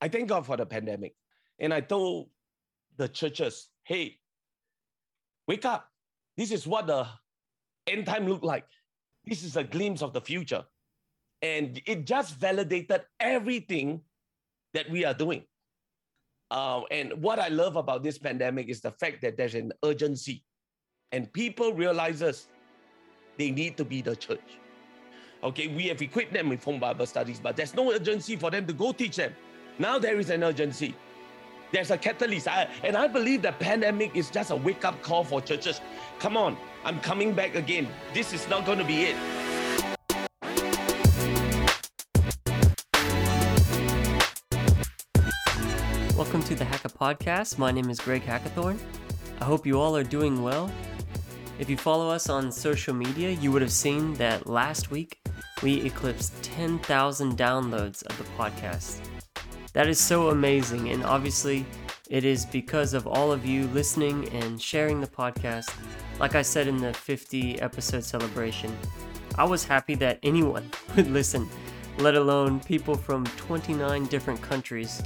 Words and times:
I 0.00 0.08
thank 0.08 0.28
God 0.28 0.46
for 0.46 0.56
the 0.56 0.66
pandemic. 0.66 1.14
And 1.58 1.74
I 1.74 1.80
told 1.80 2.28
the 2.96 3.08
churches, 3.08 3.68
hey, 3.84 4.18
wake 5.46 5.64
up. 5.64 5.88
This 6.36 6.52
is 6.52 6.66
what 6.66 6.86
the 6.86 7.06
end 7.86 8.06
time 8.06 8.26
look 8.28 8.44
like. 8.44 8.66
This 9.24 9.42
is 9.42 9.56
a 9.56 9.64
glimpse 9.64 10.02
of 10.02 10.12
the 10.12 10.20
future. 10.20 10.64
And 11.42 11.80
it 11.86 12.06
just 12.06 12.36
validated 12.36 13.02
everything 13.20 14.02
that 14.74 14.90
we 14.90 15.04
are 15.04 15.14
doing. 15.14 15.44
Uh, 16.50 16.82
and 16.90 17.12
what 17.22 17.38
I 17.38 17.48
love 17.48 17.76
about 17.76 18.02
this 18.02 18.18
pandemic 18.18 18.68
is 18.68 18.80
the 18.80 18.90
fact 18.92 19.20
that 19.22 19.36
there's 19.36 19.54
an 19.54 19.72
urgency 19.84 20.44
and 21.12 21.32
people 21.32 21.72
realizes 21.72 22.48
they 23.36 23.50
need 23.50 23.76
to 23.76 23.84
be 23.84 24.02
the 24.02 24.16
church. 24.16 24.58
Okay, 25.42 25.68
we 25.68 25.84
have 25.84 26.02
equipped 26.02 26.32
them 26.32 26.48
with 26.48 26.64
home 26.64 26.80
Bible 26.80 27.06
studies, 27.06 27.38
but 27.38 27.56
there's 27.56 27.74
no 27.74 27.92
urgency 27.92 28.34
for 28.36 28.50
them 28.50 28.66
to 28.66 28.72
go 28.72 28.92
teach 28.92 29.16
them. 29.16 29.32
Now 29.80 29.96
there 29.96 30.18
is 30.18 30.28
an 30.30 30.42
urgency. 30.42 30.96
There's 31.70 31.92
a 31.92 31.96
catalyst. 31.96 32.48
I, 32.48 32.66
and 32.82 32.96
I 32.96 33.06
believe 33.06 33.42
the 33.42 33.52
pandemic 33.52 34.16
is 34.16 34.28
just 34.28 34.50
a 34.50 34.56
wake 34.56 34.84
up 34.84 35.00
call 35.02 35.22
for 35.22 35.40
churches. 35.40 35.80
Come 36.18 36.36
on, 36.36 36.56
I'm 36.84 36.98
coming 36.98 37.32
back 37.32 37.54
again. 37.54 37.86
This 38.12 38.32
is 38.32 38.48
not 38.48 38.66
going 38.66 38.78
to 38.78 38.84
be 38.84 39.04
it. 39.04 39.16
Welcome 46.16 46.42
to 46.42 46.56
the 46.56 46.64
Hacka 46.64 46.92
Podcast. 46.92 47.56
My 47.56 47.70
name 47.70 47.88
is 47.88 48.00
Greg 48.00 48.24
Hackathorn. 48.24 48.80
I 49.40 49.44
hope 49.44 49.64
you 49.64 49.78
all 49.78 49.96
are 49.96 50.02
doing 50.02 50.42
well. 50.42 50.72
If 51.60 51.70
you 51.70 51.76
follow 51.76 52.10
us 52.10 52.28
on 52.28 52.50
social 52.50 52.94
media, 52.94 53.30
you 53.30 53.52
would 53.52 53.62
have 53.62 53.70
seen 53.70 54.14
that 54.14 54.48
last 54.48 54.90
week 54.90 55.20
we 55.62 55.82
eclipsed 55.82 56.42
10,000 56.42 57.38
downloads 57.38 58.04
of 58.06 58.18
the 58.18 58.24
podcast. 58.36 59.07
That 59.74 59.88
is 59.88 59.98
so 60.00 60.30
amazing, 60.30 60.90
and 60.90 61.04
obviously, 61.04 61.66
it 62.08 62.24
is 62.24 62.46
because 62.46 62.94
of 62.94 63.06
all 63.06 63.30
of 63.30 63.44
you 63.44 63.66
listening 63.68 64.28
and 64.30 64.60
sharing 64.60 65.00
the 65.00 65.06
podcast. 65.06 65.70
Like 66.18 66.34
I 66.34 66.42
said 66.42 66.66
in 66.66 66.78
the 66.78 66.94
50 66.94 67.60
episode 67.60 68.02
celebration, 68.02 68.76
I 69.36 69.44
was 69.44 69.64
happy 69.64 69.94
that 69.96 70.18
anyone 70.22 70.70
would 70.96 71.10
listen, 71.10 71.48
let 71.98 72.14
alone 72.14 72.60
people 72.60 72.94
from 72.94 73.24
29 73.36 74.06
different 74.06 74.40
countries 74.40 75.02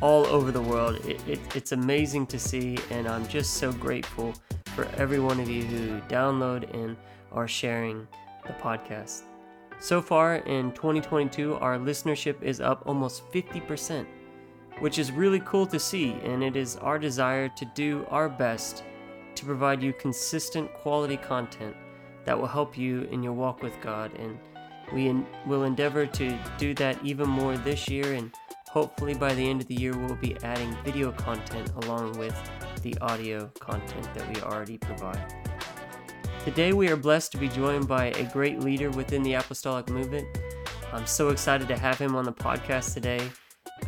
all 0.00 0.26
over 0.26 0.52
the 0.52 0.62
world. 0.62 0.96
It, 1.06 1.20
it, 1.26 1.56
it's 1.56 1.72
amazing 1.72 2.26
to 2.28 2.38
see, 2.38 2.78
and 2.90 3.08
I'm 3.08 3.26
just 3.26 3.54
so 3.54 3.72
grateful 3.72 4.32
for 4.74 4.86
every 4.96 5.18
one 5.18 5.40
of 5.40 5.48
you 5.48 5.64
who 5.64 6.00
download 6.02 6.72
and 6.72 6.96
are 7.32 7.48
sharing 7.48 8.06
the 8.46 8.52
podcast. 8.54 9.22
So 9.80 10.00
far 10.00 10.36
in 10.36 10.72
2022, 10.72 11.56
our 11.56 11.78
listenership 11.78 12.42
is 12.42 12.60
up 12.60 12.82
almost 12.86 13.30
50%, 13.32 14.06
which 14.78 14.98
is 14.98 15.12
really 15.12 15.40
cool 15.40 15.66
to 15.66 15.78
see, 15.78 16.12
and 16.24 16.42
it 16.42 16.56
is 16.56 16.76
our 16.76 16.98
desire 16.98 17.48
to 17.50 17.64
do 17.74 18.06
our 18.10 18.28
best 18.28 18.84
to 19.34 19.44
provide 19.44 19.82
you 19.82 19.92
consistent 19.92 20.72
quality 20.74 21.16
content 21.16 21.76
that 22.24 22.38
will 22.38 22.46
help 22.46 22.78
you 22.78 23.02
in 23.10 23.22
your 23.22 23.34
walk 23.34 23.62
with 23.62 23.78
God. 23.82 24.10
And 24.18 24.38
we 24.92 25.12
will 25.46 25.64
endeavor 25.64 26.06
to 26.06 26.38
do 26.56 26.72
that 26.74 26.98
even 27.04 27.28
more 27.28 27.56
this 27.58 27.88
year, 27.88 28.14
and 28.14 28.32
hopefully 28.68 29.14
by 29.14 29.34
the 29.34 29.48
end 29.48 29.60
of 29.60 29.66
the 29.66 29.74
year, 29.74 29.96
we'll 29.96 30.16
be 30.16 30.36
adding 30.42 30.74
video 30.84 31.12
content 31.12 31.70
along 31.84 32.18
with 32.18 32.34
the 32.82 32.96
audio 33.00 33.48
content 33.60 34.12
that 34.14 34.34
we 34.34 34.40
already 34.42 34.78
provide. 34.78 35.53
Today, 36.44 36.74
we 36.74 36.90
are 36.90 36.96
blessed 36.96 37.32
to 37.32 37.38
be 37.38 37.48
joined 37.48 37.88
by 37.88 38.08
a 38.08 38.30
great 38.30 38.60
leader 38.60 38.90
within 38.90 39.22
the 39.22 39.32
apostolic 39.32 39.88
movement. 39.88 40.28
I'm 40.92 41.06
so 41.06 41.30
excited 41.30 41.68
to 41.68 41.78
have 41.78 41.98
him 41.98 42.14
on 42.14 42.26
the 42.26 42.34
podcast 42.34 42.92
today, 42.92 43.30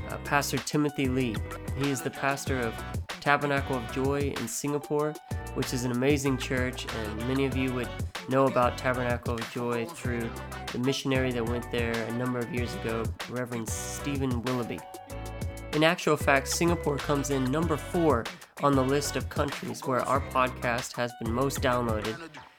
uh, 0.09 0.17
Pastor 0.25 0.57
Timothy 0.57 1.07
Lee. 1.07 1.37
He 1.77 1.91
is 1.91 2.01
the 2.01 2.09
pastor 2.09 2.59
of 2.59 2.75
Tabernacle 3.21 3.77
of 3.77 3.93
Joy 3.93 4.33
in 4.35 4.49
Singapore, 4.49 5.13
which 5.53 5.75
is 5.75 5.85
an 5.85 5.93
amazing 5.93 6.39
church, 6.39 6.87
and 6.95 7.29
many 7.29 7.45
of 7.45 7.55
you 7.59 7.75
would 7.75 7.91
know 8.31 8.47
about 8.47 8.79
Tabernacle 8.79 9.35
of 9.35 9.51
Joy 9.51 9.85
through 9.85 10.27
the 10.73 10.79
missionary 10.79 11.33
that 11.33 11.45
went 11.45 11.71
there 11.71 11.93
a 11.93 12.13
number 12.13 12.39
of 12.39 12.51
years 12.55 12.75
ago, 12.77 13.05
Reverend 13.29 13.69
Stephen 13.69 14.41
Willoughby. 14.45 14.81
In 15.77 15.85
actual 15.85 16.17
fact, 16.17 16.49
Singapore 16.49 16.97
comes 16.97 17.31
in 17.31 17.45
number 17.45 17.77
four 17.77 18.25
on 18.63 18.75
the 18.75 18.83
list 18.83 19.15
of 19.15 19.29
countries 19.29 19.81
where 19.85 20.01
our 20.01 20.21
podcast 20.21 20.97
has 20.97 21.13
been 21.21 21.33
most 21.33 21.61
downloaded 21.61 22.17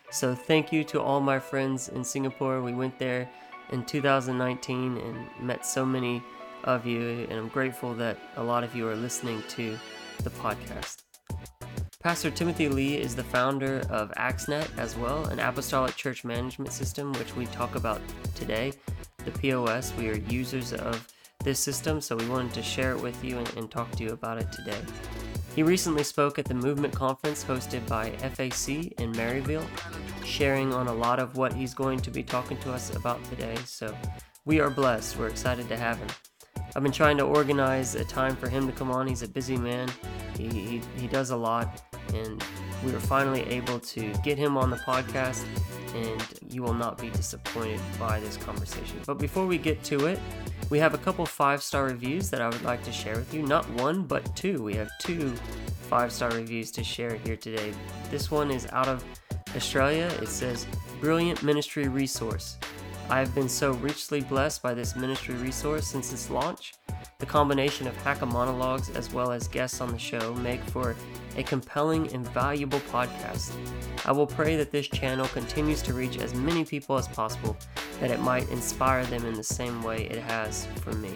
so 0.10 0.34
thank 0.34 0.72
you 0.72 0.84
to 0.86 1.02
all 1.02 1.20
my 1.20 1.38
friends 1.38 1.90
in 1.90 2.04
Singapore. 2.04 2.62
We 2.62 2.74
went 2.74 2.98
there 2.98 3.30
in 3.72 3.84
2019 3.84 4.98
and 4.98 5.46
met 5.46 5.66
so 5.66 5.86
many 5.86 6.24
of 6.64 6.86
you, 6.86 7.28
and 7.30 7.34
I'm 7.34 7.50
grateful 7.50 7.94
that 7.96 8.18
a 8.38 8.44
lot 8.44 8.64
of 8.64 8.74
you 8.74 8.88
are 8.88 8.96
listening 8.96 9.44
to 9.50 9.78
the 10.24 10.30
podcast. 10.30 11.04
Pastor 12.02 12.32
Timothy 12.32 12.70
Lee 12.70 12.96
is 12.96 13.16
the 13.16 13.24
founder 13.24 13.82
of 13.90 14.12
ACTSnet 14.14 14.78
as 14.78 14.96
well, 14.96 15.26
an 15.26 15.40
apostolic 15.40 15.96
church 15.96 16.24
management 16.24 16.72
system, 16.72 17.12
which 17.14 17.36
we 17.36 17.46
talk 17.48 17.76
about 17.76 18.02
today. 18.34 18.72
The 19.26 19.32
POS, 19.32 19.94
we 19.98 20.10
are 20.10 20.18
users 20.18 20.72
of 20.72 21.06
this 21.48 21.60
system, 21.60 22.02
so 22.02 22.14
we 22.14 22.28
wanted 22.28 22.54
to 22.54 22.62
share 22.62 22.92
it 22.92 23.02
with 23.02 23.24
you 23.24 23.38
and, 23.38 23.54
and 23.56 23.72
talk 23.72 23.90
to 23.92 24.04
you 24.04 24.10
about 24.10 24.38
it 24.38 24.52
today. 24.52 24.82
He 25.56 25.64
recently 25.64 26.04
spoke 26.04 26.38
at 26.38 26.44
the 26.44 26.54
Movement 26.54 26.94
Conference 26.94 27.42
hosted 27.42 27.88
by 27.88 28.10
FAC 28.18 28.92
in 29.00 29.14
Maryville, 29.14 29.66
sharing 30.26 30.74
on 30.74 30.88
a 30.88 30.94
lot 30.94 31.20
of 31.20 31.38
what 31.38 31.54
he's 31.54 31.74
going 31.74 32.00
to 32.02 32.12
be 32.12 32.22
talking 32.22 32.58
to 32.58 32.74
us 32.74 32.94
about 32.98 33.24
today. 33.30 33.56
So 33.64 33.96
we 34.44 34.60
are 34.60 34.70
blessed. 34.70 35.18
We're 35.18 35.30
excited 35.30 35.70
to 35.70 35.78
have 35.78 35.98
him. 35.98 36.10
I've 36.76 36.84
been 36.84 36.92
trying 36.92 37.18
to 37.18 37.24
organize 37.24 37.96
a 37.96 38.06
time 38.06 38.36
for 38.36 38.50
him 38.50 38.68
to 38.68 38.74
come 38.74 38.92
on. 38.92 39.08
He's 39.08 39.24
a 39.24 39.28
busy 39.28 39.58
man, 39.58 39.90
he, 40.38 40.48
he, 40.48 40.82
he 40.98 41.08
does 41.08 41.32
a 41.32 41.36
lot, 41.36 41.82
and 42.14 42.44
we 42.86 42.92
were 42.92 43.00
finally 43.00 43.42
able 43.44 43.80
to 43.80 44.14
get 44.24 44.38
him 44.38 44.58
on 44.58 44.70
the 44.70 44.78
podcast, 44.78 45.46
and 45.96 46.24
you 46.50 46.62
will 46.62 46.74
not 46.74 46.98
be 46.98 47.10
disappointed 47.10 47.80
by 48.00 48.20
this 48.20 48.38
conversation. 48.38 49.00
But 49.06 49.16
before 49.16 49.48
we 49.48 49.58
get 49.58 49.84
to 49.86 50.06
it, 50.06 50.20
we 50.70 50.80
have 50.80 50.94
a 50.94 50.98
couple 50.98 51.26
five 51.26 51.64
star 51.64 51.86
reviews 51.86 52.30
that 52.30 52.42
I 52.42 52.48
would 52.48 52.64
like 52.64 52.84
to 52.84 52.92
share 52.92 53.16
with 53.16 53.34
you. 53.34 53.42
Not 53.42 53.70
one, 53.72 54.04
but 54.04 54.36
two. 54.36 54.62
We 54.62 54.74
have 54.76 54.90
two 55.00 55.34
five 55.90 56.12
star 56.12 56.32
reviews 56.32 56.72
to 56.72 56.84
share 56.84 57.16
here 57.16 57.38
today. 57.38 57.74
This 58.12 58.30
one 58.30 58.52
is 58.52 58.68
out 58.72 58.88
of 58.88 59.04
Australia. 59.56 60.12
It 60.22 60.28
says, 60.28 60.68
Brilliant 61.00 61.44
ministry 61.44 61.88
resource. 61.88 62.58
I 63.10 63.20
have 63.20 63.34
been 63.34 63.48
so 63.48 63.72
richly 63.72 64.20
blessed 64.20 64.62
by 64.62 64.74
this 64.74 64.98
ministry 64.98 65.36
resource 65.36 65.88
since 65.88 66.12
its 66.12 66.30
launch. 66.30 66.74
The 67.20 67.26
combination 67.26 67.88
of 67.88 67.98
Hacka 68.04 68.30
monologues 68.30 68.90
as 68.90 69.14
well 69.14 69.32
as 69.32 69.48
guests 69.48 69.80
on 69.80 69.94
the 69.94 69.98
show 69.98 70.34
make 70.36 70.62
for 70.66 70.94
a 71.38 71.44
compelling 71.44 72.14
and 72.14 72.28
valuable 72.30 72.82
podcast. 72.82 73.54
I 74.06 74.12
will 74.12 74.28
pray 74.28 74.58
that 74.58 74.72
this 74.72 74.90
channel 74.90 75.28
continues 75.30 75.82
to 75.84 75.94
reach 75.94 76.18
as 76.18 76.34
many 76.34 76.66
people 76.66 76.98
as 76.98 77.08
possible, 77.08 77.56
that 78.02 78.12
it 78.12 78.20
might 78.20 78.50
inspire 78.50 79.06
them 79.06 79.26
in 79.26 79.36
the 79.36 79.44
same 79.44 79.82
way 79.84 80.08
it 80.08 80.22
has 80.24 80.66
for 80.82 80.92
me. 80.94 81.14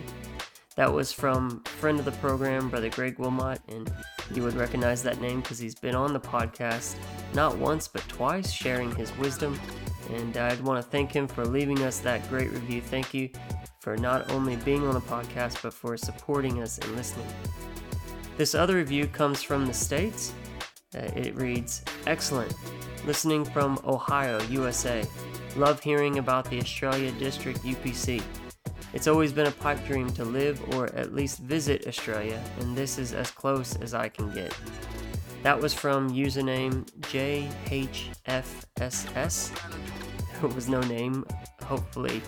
That 0.77 0.93
was 0.93 1.11
from 1.11 1.61
friend 1.65 1.99
of 1.99 2.05
the 2.05 2.13
program, 2.13 2.69
Brother 2.69 2.89
Greg 2.89 3.19
Wilmot, 3.19 3.59
and 3.67 3.93
you 4.33 4.43
would 4.43 4.53
recognize 4.53 5.03
that 5.03 5.19
name 5.19 5.41
because 5.41 5.59
he's 5.59 5.75
been 5.75 5.95
on 5.95 6.13
the 6.13 6.21
podcast 6.21 6.95
not 7.33 7.57
once 7.57 7.89
but 7.89 8.07
twice, 8.07 8.49
sharing 8.49 8.95
his 8.95 9.15
wisdom. 9.17 9.59
And 10.09 10.35
I'd 10.35 10.61
want 10.61 10.83
to 10.83 10.89
thank 10.89 11.11
him 11.11 11.27
for 11.27 11.45
leaving 11.45 11.81
us 11.83 11.99
that 11.99 12.27
great 12.29 12.51
review. 12.51 12.81
Thank 12.81 13.13
you 13.13 13.29
for 13.79 13.97
not 13.97 14.29
only 14.31 14.55
being 14.57 14.85
on 14.85 14.93
the 14.93 15.01
podcast 15.01 15.61
but 15.61 15.73
for 15.73 15.97
supporting 15.97 16.61
us 16.61 16.77
and 16.77 16.95
listening. 16.95 17.27
This 18.37 18.55
other 18.55 18.75
review 18.75 19.07
comes 19.07 19.41
from 19.41 19.65
the 19.65 19.73
States. 19.73 20.33
Uh, 20.95 20.99
it 21.15 21.35
reads 21.35 21.83
Excellent. 22.07 22.53
Listening 23.05 23.45
from 23.45 23.79
Ohio, 23.85 24.41
USA. 24.43 25.03
Love 25.55 25.81
hearing 25.81 26.17
about 26.17 26.49
the 26.49 26.59
Australia 26.59 27.11
District 27.13 27.59
UPC. 27.63 28.21
It's 28.93 29.07
always 29.07 29.31
been 29.31 29.47
a 29.47 29.51
pipe 29.51 29.85
dream 29.85 30.11
to 30.13 30.25
live 30.25 30.61
or 30.75 30.93
at 30.95 31.13
least 31.13 31.39
visit 31.39 31.87
Australia, 31.87 32.41
and 32.59 32.75
this 32.75 32.97
is 32.97 33.13
as 33.13 33.31
close 33.31 33.75
as 33.77 33.93
I 33.93 34.09
can 34.09 34.33
get. 34.33 34.55
That 35.43 35.59
was 35.59 35.73
from 35.73 36.09
username 36.11 36.85
JHFSS. 37.01 38.11
There 40.39 40.49
was 40.49 40.69
no 40.69 40.81
name. 40.81 41.25
Hopefully, 41.63 42.21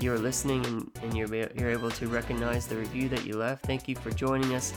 you're 0.00 0.18
listening 0.18 0.64
and, 0.66 0.90
and 1.02 1.16
you're, 1.16 1.28
you're 1.34 1.70
able 1.70 1.90
to 1.90 2.06
recognize 2.08 2.66
the 2.66 2.76
review 2.76 3.08
that 3.08 3.26
you 3.26 3.36
left. 3.36 3.66
Thank 3.66 3.88
you 3.88 3.96
for 3.96 4.10
joining 4.10 4.54
us 4.54 4.72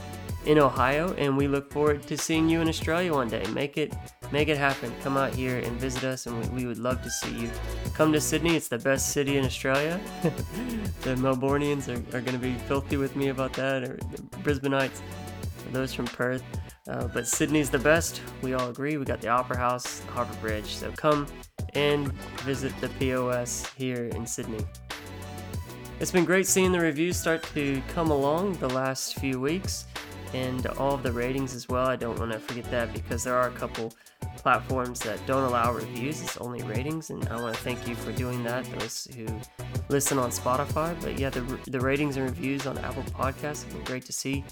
in 0.46 0.60
Ohio, 0.60 1.14
and 1.18 1.38
we 1.38 1.48
look 1.48 1.72
forward 1.72 2.02
to 2.04 2.18
seeing 2.18 2.50
you 2.50 2.62
in 2.62 2.68
Australia 2.68 3.14
one 3.14 3.30
day. 3.30 3.46
Make 3.54 3.78
it 3.78 3.94
make 4.32 4.48
it 4.50 4.58
happen. 4.58 4.92
Come 5.02 5.16
out 5.16 5.34
here 5.34 5.60
and 5.60 5.80
visit 5.80 6.04
us, 6.04 6.26
and 6.26 6.40
we, 6.52 6.64
we 6.64 6.66
would 6.68 6.80
love 6.80 7.02
to 7.04 7.10
see 7.10 7.34
you. 7.34 7.50
Come 7.94 8.12
to 8.14 8.20
Sydney; 8.20 8.56
it's 8.56 8.68
the 8.68 8.78
best 8.78 9.12
city 9.12 9.38
in 9.38 9.46
Australia. 9.46 10.00
the 11.02 11.16
Melbournians 11.16 11.88
are, 11.88 12.18
are 12.18 12.22
going 12.22 12.34
to 12.34 12.40
be 12.40 12.56
filthy 12.68 12.98
with 12.98 13.16
me 13.16 13.30
about 13.30 13.54
that, 13.54 13.84
or 13.84 13.98
the 13.98 14.22
Brisbaneites, 14.40 15.00
those 15.72 15.94
from 15.94 16.06
Perth. 16.06 16.44
Uh, 16.88 17.08
but 17.08 17.26
Sydney's 17.26 17.70
the 17.70 17.80
best. 17.80 18.22
We 18.42 18.54
all 18.54 18.70
agree. 18.70 18.98
We 18.98 19.06
got 19.06 19.22
the 19.22 19.30
Opera 19.30 19.58
House, 19.58 20.00
the 20.00 20.12
Harbour 20.12 20.36
Bridge. 20.42 20.76
So 20.76 20.92
come 20.92 21.28
and 21.74 22.12
visit 22.42 22.74
the 22.82 22.90
POS 22.90 23.66
here 23.78 24.06
in 24.08 24.28
Sydney. 24.28 24.66
It's 26.00 26.12
been 26.12 26.26
great 26.26 26.48
seeing 26.48 26.72
the 26.72 26.80
reviews 26.80 27.18
start 27.18 27.44
to 27.54 27.82
come 27.88 28.12
along 28.12 28.54
the 28.54 28.68
last 28.70 29.16
few 29.16 29.40
weeks 29.40 29.86
and 30.34 30.66
all 30.68 30.96
of 30.96 31.04
the 31.04 31.12
ratings 31.12 31.56
as 31.56 31.70
well. 31.70 31.88
I 31.88 31.96
don't 31.96 32.20
want 32.20 32.32
to 32.34 32.40
forget 32.40 32.70
that 32.72 32.92
because 32.92 33.24
there 33.24 33.36
are 33.36 33.48
a 33.48 33.52
couple 33.52 33.94
platforms 34.44 35.00
that 35.00 35.26
don't 35.26 35.44
allow 35.46 35.74
reviews, 35.74 36.22
it's 36.22 36.38
only 36.38 36.62
ratings, 36.64 37.10
and 37.10 37.28
I 37.30 37.42
want 37.42 37.56
to 37.56 37.62
thank 37.64 37.88
you 37.88 37.96
for 37.96 38.12
doing 38.12 38.44
that, 38.44 38.66
those 38.78 39.08
who 39.16 39.26
listen 39.90 40.20
on 40.20 40.30
Spotify. 40.30 41.00
But 41.02 41.18
yeah, 41.18 41.30
the, 41.30 41.42
the 41.68 41.80
ratings 41.80 42.18
and 42.18 42.26
reviews 42.26 42.68
on 42.68 42.78
Apple 42.80 43.04
Podcasts 43.04 43.64
have 43.64 43.74
been 43.74 43.84
great 43.86 44.06
to 44.06 44.14
see. 44.14 44.44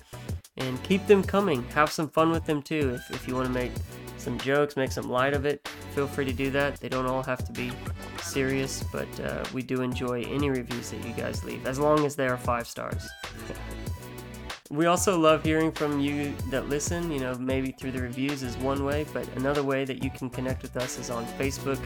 And 0.58 0.82
keep 0.84 1.06
them 1.08 1.24
coming. 1.24 1.64
Have 1.70 1.92
some 1.92 2.10
fun 2.10 2.32
with 2.32 2.46
them 2.46 2.62
too. 2.62 2.96
If, 2.96 3.12
if 3.12 3.28
you 3.28 3.36
want 3.36 3.48
to 3.48 3.54
make 3.54 3.72
some 4.18 4.38
jokes, 4.40 4.76
make 4.78 4.92
some 4.92 5.10
light 5.10 5.34
of 5.34 5.46
it, 5.46 5.68
feel 5.94 6.08
free 6.08 6.26
to 6.26 6.34
do 6.34 6.50
that. 6.52 6.80
They 6.80 6.90
don't 6.90 7.06
all 7.06 7.24
have 7.24 7.44
to 7.46 7.52
be 7.52 7.72
serious, 8.22 8.84
but 8.92 9.08
uh, 9.20 9.44
we 9.54 9.62
do 9.62 9.82
enjoy 9.82 10.24
any 10.24 10.50
reviews 10.50 10.92
that 10.92 11.06
you 11.06 11.14
guys 11.14 11.44
leave, 11.44 11.66
as 11.66 11.80
long 11.80 12.06
as 12.06 12.16
they 12.16 12.28
are 12.28 12.38
five 12.38 12.68
stars. 12.68 13.08
we 14.72 14.86
also 14.86 15.20
love 15.20 15.44
hearing 15.44 15.72
from 15.72 16.00
you 16.00 16.34
that 16.50 16.70
listen. 16.70 17.12
You 17.12 17.20
know, 17.20 17.36
maybe 17.36 17.72
through 17.72 17.92
the 17.92 18.02
reviews 18.02 18.42
is 18.42 18.56
one 18.58 18.86
way, 18.86 19.06
but 19.14 19.28
another 19.36 19.64
way 19.64 19.84
that 19.84 20.02
you 20.04 20.10
can 20.10 20.30
connect 20.30 20.62
with 20.62 20.78
us 20.78 20.98
is 20.98 21.10
on 21.10 21.26
Facebook 21.38 21.80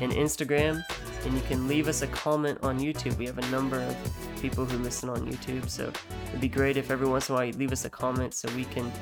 and 0.00 0.12
Instagram, 0.12 0.82
and 1.24 1.34
you 1.34 1.40
can 1.48 1.66
leave 1.66 1.88
us 1.88 2.02
a 2.02 2.06
comment 2.08 2.58
on 2.62 2.78
YouTube. 2.78 3.16
We 3.16 3.26
have 3.26 3.38
a 3.38 3.50
number 3.50 3.80
of 3.80 3.96
people 4.40 4.66
who 4.66 4.76
listen 4.78 5.08
on 5.08 5.26
YouTube, 5.26 5.68
so 5.70 5.90
it'd 6.28 6.40
be 6.40 6.48
great 6.48 6.76
if 6.76 6.90
every 6.90 7.08
once 7.08 7.28
in 7.28 7.34
a 7.34 7.38
while 7.38 7.46
you 7.46 7.52
leave 7.54 7.72
us 7.72 7.86
a 7.86 7.90
comment 7.90 8.34
so 8.34 8.48
we 8.54 8.66
can 8.66 8.92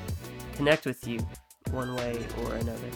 connect 0.54 0.86
with 0.86 1.06
you 1.06 1.18
one 1.72 1.94
way 1.96 2.24
or 2.44 2.54
another. 2.54 2.90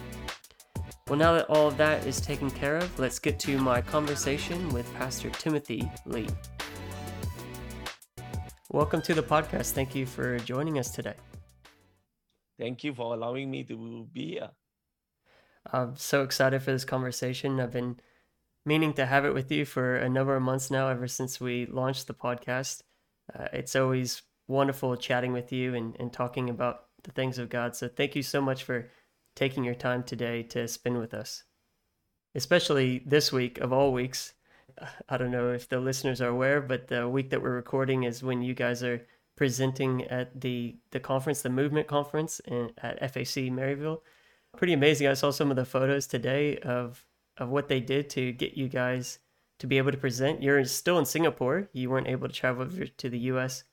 Well, 1.09 1.19
now 1.19 1.33
that 1.33 1.47
all 1.47 1.67
of 1.67 1.77
that 1.79 2.07
is 2.07 2.21
taken 2.21 2.51
care 2.51 2.77
of, 2.77 2.97
let's 3.01 3.19
get 3.19 3.41
to 3.41 3.59
my 3.59 3.81
conversation 3.81 4.69
with 4.69 4.93
Pastor 4.95 5.29
Timothy 5.31 5.91
Lee. 6.07 6.29
Welcome 8.73 9.03
to 9.03 9.15
the 9.15 9.23
podcast. 9.23 9.73
Thank 9.73 9.97
you 9.97 10.07
for 10.07 10.39
joining 10.39 10.79
us 10.79 10.93
today. 10.93 11.15
Thank 12.57 12.85
you 12.85 12.95
for 12.95 13.13
allowing 13.15 13.51
me 13.51 13.65
to 13.65 14.07
be 14.13 14.35
here. 14.35 14.51
I'm 15.73 15.97
so 15.97 16.23
excited 16.23 16.63
for 16.63 16.71
this 16.71 16.85
conversation. 16.85 17.59
I've 17.59 17.73
been 17.73 17.99
meaning 18.65 18.93
to 18.93 19.07
have 19.07 19.25
it 19.25 19.35
with 19.35 19.51
you 19.51 19.65
for 19.65 19.97
a 19.97 20.09
number 20.09 20.37
of 20.37 20.43
months 20.43 20.71
now, 20.71 20.87
ever 20.87 21.09
since 21.09 21.41
we 21.41 21.67
launched 21.67 22.07
the 22.07 22.15
podcast. 22.15 22.83
Uh, 23.37 23.49
it's 23.53 23.75
always 23.75 24.23
wonderful 24.47 24.97
chatting 24.97 25.33
with 25.33 25.51
you 25.51 25.75
and, 25.75 25.97
and 25.99 26.13
talking 26.13 26.49
about 26.49 26.85
the 27.03 27.11
things 27.11 27.39
of 27.39 27.49
God. 27.49 27.75
So 27.75 27.89
thank 27.89 28.15
you 28.15 28.23
so 28.23 28.41
much 28.41 28.63
for 28.63 28.89
taking 29.35 29.65
your 29.65 29.75
time 29.75 30.05
today 30.05 30.45
to 30.45 30.69
spend 30.69 30.97
with 31.01 31.13
us, 31.13 31.43
especially 32.37 33.03
this 33.05 33.33
week 33.33 33.59
of 33.59 33.73
all 33.73 33.93
weeks. 33.93 34.35
I 35.09 35.17
don't 35.17 35.31
know 35.31 35.53
if 35.53 35.69
the 35.69 35.81
listeners 35.81 36.21
are 36.21 36.29
aware, 36.29 36.61
but 36.61 36.89
the 36.89 37.09
week 37.09 37.31
that 37.31 37.43
we're 37.43 37.55
recording 37.55 38.05
is 38.05 38.23
when 38.23 38.43
you 38.43 38.55
guys 38.55 38.83
are 38.83 39.07
presenting 39.37 40.05
at 40.05 40.41
the 40.41 40.77
the 40.91 41.01
conference, 41.01 41.43
the 41.43 41.49
Movement 41.49 41.87
Conference 41.87 42.41
in, 42.41 42.71
at 42.79 43.01
FAC 43.01 43.49
Maryville. 43.51 44.03
Pretty 44.57 44.73
amazing. 44.73 45.07
I 45.07 45.15
saw 45.15 45.31
some 45.31 45.51
of 45.51 45.57
the 45.57 45.65
photos 45.65 46.07
today 46.07 46.59
of 46.59 47.05
of 47.39 47.49
what 47.49 47.69
they 47.69 47.81
did 47.81 48.11
to 48.11 48.33
get 48.33 48.57
you 48.57 48.69
guys 48.69 49.19
to 49.59 49.67
be 49.67 49.79
able 49.79 49.93
to 49.93 49.99
present. 49.99 50.43
You're 50.43 50.65
still 50.65 50.99
in 50.99 51.07
Singapore. 51.07 51.69
You 51.73 51.91
weren't 51.91 52.09
able 52.09 52.29
to 52.29 52.35
travel 52.35 52.63
over 52.65 52.87
to 52.87 53.09
the 53.09 53.19
U.S., 53.19 53.65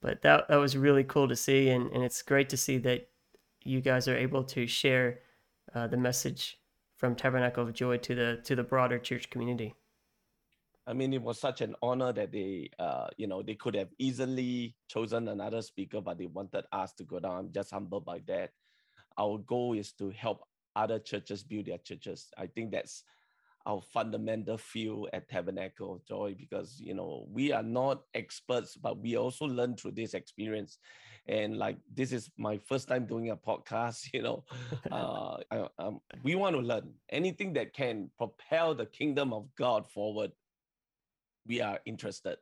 but 0.00 0.22
that 0.22 0.48
that 0.48 0.56
was 0.56 0.76
really 0.76 1.04
cool 1.04 1.28
to 1.28 1.36
see, 1.36 1.68
and 1.70 1.90
and 1.92 2.02
it's 2.02 2.22
great 2.22 2.48
to 2.50 2.56
see 2.56 2.78
that 2.78 3.08
you 3.62 3.80
guys 3.80 4.08
are 4.08 4.16
able 4.16 4.44
to 4.44 4.66
share 4.66 5.20
uh, 5.74 5.86
the 5.86 5.96
message 5.96 6.58
from 6.96 7.14
Tabernacle 7.14 7.62
of 7.62 7.72
Joy 7.72 7.98
to 7.98 8.14
the 8.14 8.40
to 8.44 8.56
the 8.56 8.62
broader 8.62 8.98
church 8.98 9.30
community. 9.30 9.74
I 10.86 10.92
mean, 10.92 11.14
it 11.14 11.22
was 11.22 11.40
such 11.40 11.60
an 11.62 11.74
honor 11.82 12.12
that 12.12 12.32
they, 12.32 12.70
uh, 12.78 13.08
you 13.16 13.26
know, 13.26 13.42
they 13.42 13.54
could 13.54 13.74
have 13.74 13.88
easily 13.98 14.74
chosen 14.88 15.28
another 15.28 15.62
speaker, 15.62 16.00
but 16.00 16.18
they 16.18 16.26
wanted 16.26 16.64
us 16.72 16.92
to 16.94 17.04
go 17.04 17.20
down. 17.20 17.38
I'm 17.38 17.52
just 17.52 17.70
humbled 17.70 18.04
by 18.04 18.20
that. 18.26 18.50
Our 19.16 19.38
goal 19.38 19.74
is 19.74 19.92
to 19.94 20.10
help 20.10 20.42
other 20.76 20.98
churches 20.98 21.42
build 21.42 21.66
their 21.66 21.78
churches. 21.78 22.28
I 22.36 22.48
think 22.48 22.72
that's 22.72 23.04
our 23.66 23.80
fundamental 23.80 24.58
feel 24.58 25.08
at 25.12 25.28
Tabernacle 25.28 25.94
of 25.94 26.04
Joy 26.04 26.34
because 26.38 26.78
you 26.78 26.94
know 26.94 27.26
we 27.30 27.52
are 27.52 27.62
not 27.62 28.02
experts, 28.14 28.76
but 28.76 28.98
we 28.98 29.16
also 29.16 29.46
learn 29.46 29.76
through 29.76 29.92
this 29.92 30.14
experience. 30.14 30.78
And 31.26 31.56
like 31.56 31.78
this 31.92 32.12
is 32.12 32.30
my 32.36 32.58
first 32.58 32.88
time 32.88 33.06
doing 33.06 33.30
a 33.30 33.36
podcast, 33.36 34.10
you 34.12 34.22
know, 34.22 34.44
uh, 34.90 35.38
I, 35.50 35.66
um, 35.78 36.00
we 36.22 36.34
want 36.34 36.56
to 36.56 36.60
learn 36.60 36.92
anything 37.08 37.54
that 37.54 37.72
can 37.72 38.10
propel 38.18 38.74
the 38.74 38.86
kingdom 38.86 39.32
of 39.32 39.46
God 39.56 39.86
forward 39.88 40.32
we 41.46 41.60
are 41.60 41.80
interested. 41.84 42.36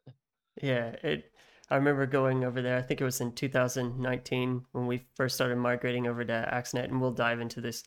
Yeah, 0.60 0.94
it. 1.02 1.32
I 1.70 1.76
remember 1.76 2.06
going 2.06 2.44
over 2.44 2.60
there. 2.60 2.76
I 2.76 2.82
think 2.82 3.00
it 3.00 3.04
was 3.04 3.20
in 3.20 3.32
2019 3.32 4.66
when 4.72 4.86
we 4.86 5.06
first 5.14 5.34
started 5.34 5.56
migrating 5.56 6.06
over 6.06 6.24
to 6.24 6.48
ACTSnet, 6.52 6.84
and 6.84 7.00
we'll 7.00 7.12
dive 7.12 7.40
into 7.40 7.60
this 7.60 7.82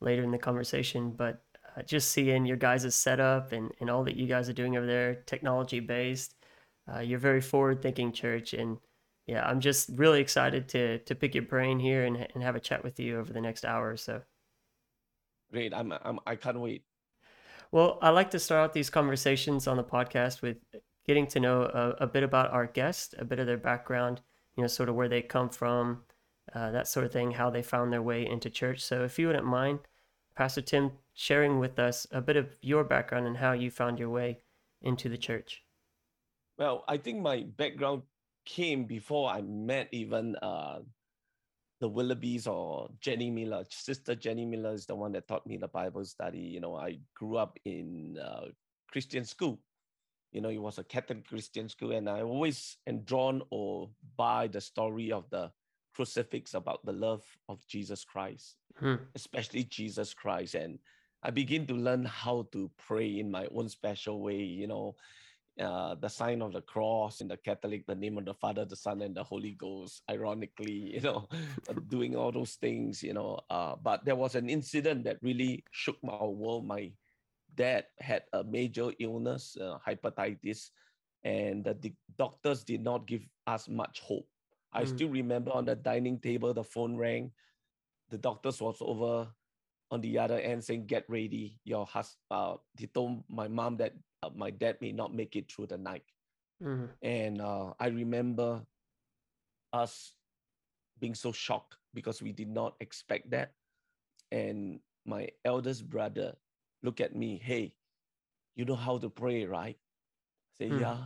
later 0.00 0.22
in 0.22 0.32
the 0.32 0.38
conversation. 0.38 1.12
But 1.12 1.42
uh, 1.76 1.82
just 1.82 2.10
seeing 2.10 2.46
your 2.46 2.56
guys' 2.56 2.92
setup 2.94 3.52
and, 3.52 3.70
and 3.80 3.88
all 3.88 4.02
that 4.04 4.16
you 4.16 4.26
guys 4.26 4.48
are 4.48 4.54
doing 4.54 4.76
over 4.76 4.86
there, 4.86 5.14
technology 5.26 5.80
based, 5.80 6.34
uh, 6.92 7.00
you're 7.00 7.18
very 7.18 7.40
forward 7.40 7.82
thinking 7.82 8.12
church. 8.12 8.52
And 8.52 8.78
yeah, 9.26 9.46
I'm 9.46 9.60
just 9.60 9.90
really 9.94 10.20
excited 10.20 10.68
to 10.70 10.98
to 10.98 11.14
pick 11.14 11.34
your 11.34 11.44
brain 11.44 11.78
here 11.78 12.04
and, 12.04 12.26
and 12.34 12.42
have 12.42 12.56
a 12.56 12.60
chat 12.60 12.82
with 12.82 12.98
you 12.98 13.18
over 13.18 13.32
the 13.32 13.40
next 13.40 13.64
hour 13.64 13.88
or 13.88 13.96
so. 13.96 14.22
Great. 15.52 15.72
I'm, 15.72 15.92
I'm 15.92 16.18
I 16.26 16.36
can't 16.36 16.58
wait. 16.58 16.84
Well, 17.72 17.98
I 18.02 18.10
like 18.10 18.30
to 18.32 18.40
start 18.40 18.64
out 18.64 18.72
these 18.72 18.90
conversations 18.90 19.68
on 19.68 19.76
the 19.76 19.84
podcast 19.84 20.42
with 20.42 20.56
getting 21.06 21.26
to 21.28 21.40
know 21.40 21.62
a, 21.62 22.04
a, 22.04 22.06
bit 22.06 22.24
about 22.24 22.52
our 22.52 22.66
guest, 22.66 23.14
a 23.18 23.24
bit 23.24 23.38
of 23.38 23.46
their 23.46 23.56
background, 23.56 24.20
you 24.56 24.62
know, 24.62 24.66
sort 24.66 24.88
of 24.88 24.96
where 24.96 25.08
they 25.08 25.22
come 25.22 25.48
from, 25.48 26.02
uh, 26.52 26.72
that 26.72 26.88
sort 26.88 27.06
of 27.06 27.12
thing, 27.12 27.32
how 27.32 27.48
they 27.48 27.62
found 27.62 27.92
their 27.92 28.02
way 28.02 28.26
into 28.26 28.50
church. 28.50 28.82
So, 28.82 29.04
if 29.04 29.18
you 29.18 29.28
wouldn't 29.28 29.46
mind, 29.46 29.80
Pastor 30.36 30.62
Tim, 30.62 30.92
sharing 31.14 31.60
with 31.60 31.78
us 31.78 32.08
a 32.10 32.20
bit 32.20 32.36
of 32.36 32.48
your 32.60 32.82
background 32.82 33.26
and 33.26 33.36
how 33.36 33.52
you 33.52 33.70
found 33.70 33.98
your 33.98 34.10
way 34.10 34.40
into 34.82 35.08
the 35.08 35.18
church. 35.18 35.62
Well, 36.58 36.84
I 36.88 36.96
think 36.96 37.20
my 37.20 37.44
background 37.56 38.02
came 38.44 38.84
before 38.84 39.30
I 39.30 39.42
met 39.42 39.88
even 39.92 40.34
uh, 40.36 40.80
the 41.80 41.88
Willoughbys 41.88 42.46
or 42.46 42.90
Jenny 43.00 43.30
Miller. 43.30 43.64
Sister 43.68 44.14
Jenny 44.14 44.44
Miller 44.44 44.72
is 44.72 44.86
the 44.86 44.94
one 44.94 45.12
that 45.12 45.26
taught 45.26 45.46
me 45.46 45.56
the 45.56 45.68
Bible 45.68 46.04
study. 46.04 46.38
You 46.38 46.60
know, 46.60 46.76
I 46.76 46.98
grew 47.14 47.36
up 47.36 47.58
in 47.64 48.18
uh, 48.18 48.48
Christian 48.92 49.24
school. 49.24 49.58
You 50.32 50.40
know, 50.40 50.50
it 50.50 50.60
was 50.60 50.78
a 50.78 50.84
Catholic 50.84 51.26
Christian 51.26 51.68
school, 51.68 51.92
and 51.92 52.08
I 52.08 52.22
always 52.22 52.76
am 52.86 53.00
drawn 53.00 53.42
or 53.50 53.90
by 54.16 54.46
the 54.46 54.60
story 54.60 55.10
of 55.10 55.28
the 55.30 55.50
crucifix 55.94 56.54
about 56.54 56.84
the 56.84 56.92
love 56.92 57.24
of 57.48 57.66
Jesus 57.66 58.04
Christ, 58.04 58.56
hmm. 58.78 58.96
especially 59.16 59.64
Jesus 59.64 60.14
Christ. 60.14 60.54
And 60.54 60.78
I 61.22 61.30
begin 61.30 61.66
to 61.66 61.74
learn 61.74 62.04
how 62.04 62.46
to 62.52 62.70
pray 62.78 63.18
in 63.18 63.30
my 63.30 63.48
own 63.54 63.68
special 63.68 64.20
way. 64.20 64.36
You 64.36 64.68
know, 64.68 64.94
uh, 65.60 65.94
the 65.94 66.08
sign 66.08 66.42
of 66.42 66.52
the 66.52 66.62
cross 66.62 67.20
in 67.20 67.28
the 67.28 67.36
Catholic, 67.36 67.86
the 67.86 67.94
name 67.94 68.18
of 68.18 68.24
the 68.24 68.34
Father, 68.34 68.64
the 68.64 68.76
Son, 68.76 69.02
and 69.02 69.14
the 69.14 69.22
Holy 69.22 69.52
Ghost. 69.52 70.02
Ironically, 70.10 70.72
you 70.94 71.00
know, 71.00 71.28
doing 71.88 72.16
all 72.16 72.32
those 72.32 72.54
things, 72.54 73.02
you 73.02 73.12
know. 73.12 73.40
Uh, 73.50 73.76
but 73.82 74.04
there 74.04 74.16
was 74.16 74.34
an 74.34 74.48
incident 74.48 75.04
that 75.04 75.18
really 75.22 75.64
shook 75.70 75.96
my 76.02 76.16
world. 76.22 76.66
My 76.66 76.90
dad 77.54 77.84
had 77.98 78.24
a 78.32 78.42
major 78.42 78.92
illness, 78.98 79.56
uh, 79.60 79.78
hepatitis, 79.86 80.70
and 81.24 81.64
the 81.64 81.92
doctors 82.16 82.64
did 82.64 82.82
not 82.82 83.06
give 83.06 83.22
us 83.46 83.68
much 83.68 84.00
hope. 84.00 84.26
I 84.72 84.84
mm. 84.84 84.88
still 84.88 85.08
remember 85.08 85.52
on 85.52 85.64
the 85.64 85.74
dining 85.74 86.18
table, 86.18 86.54
the 86.54 86.64
phone 86.64 86.96
rang. 86.96 87.32
The 88.10 88.18
doctors 88.18 88.60
was 88.60 88.78
over 88.80 89.28
on 89.90 90.00
the 90.00 90.18
other 90.18 90.38
end 90.38 90.64
saying, 90.64 90.86
"Get 90.86 91.04
ready, 91.08 91.58
your 91.64 91.86
husband." 91.86 92.22
Uh, 92.30 92.56
he 92.78 92.86
told 92.86 93.24
my 93.28 93.48
mom 93.48 93.76
that 93.78 93.94
uh, 94.22 94.30
my 94.34 94.50
dad 94.50 94.76
may 94.80 94.92
not 94.92 95.14
make 95.14 95.36
it 95.36 95.50
through 95.50 95.66
the 95.66 95.78
night. 95.78 96.04
Mm-hmm. 96.62 96.86
And 97.02 97.40
uh, 97.40 97.72
I 97.80 97.88
remember 97.88 98.62
us 99.72 100.12
being 101.00 101.14
so 101.14 101.32
shocked 101.32 101.76
because 101.94 102.22
we 102.22 102.32
did 102.32 102.48
not 102.48 102.74
expect 102.80 103.30
that. 103.30 103.52
And 104.30 104.80
my 105.06 105.28
eldest 105.44 105.88
brother 105.88 106.36
looked 106.82 107.00
at 107.00 107.16
me, 107.16 107.40
hey, 107.42 107.72
you 108.54 108.64
know 108.64 108.76
how 108.76 108.98
to 108.98 109.08
pray, 109.08 109.46
right? 109.46 109.76
I 109.78 110.64
say, 110.64 110.68
mm-hmm. 110.70 110.80
yeah. 110.80 110.98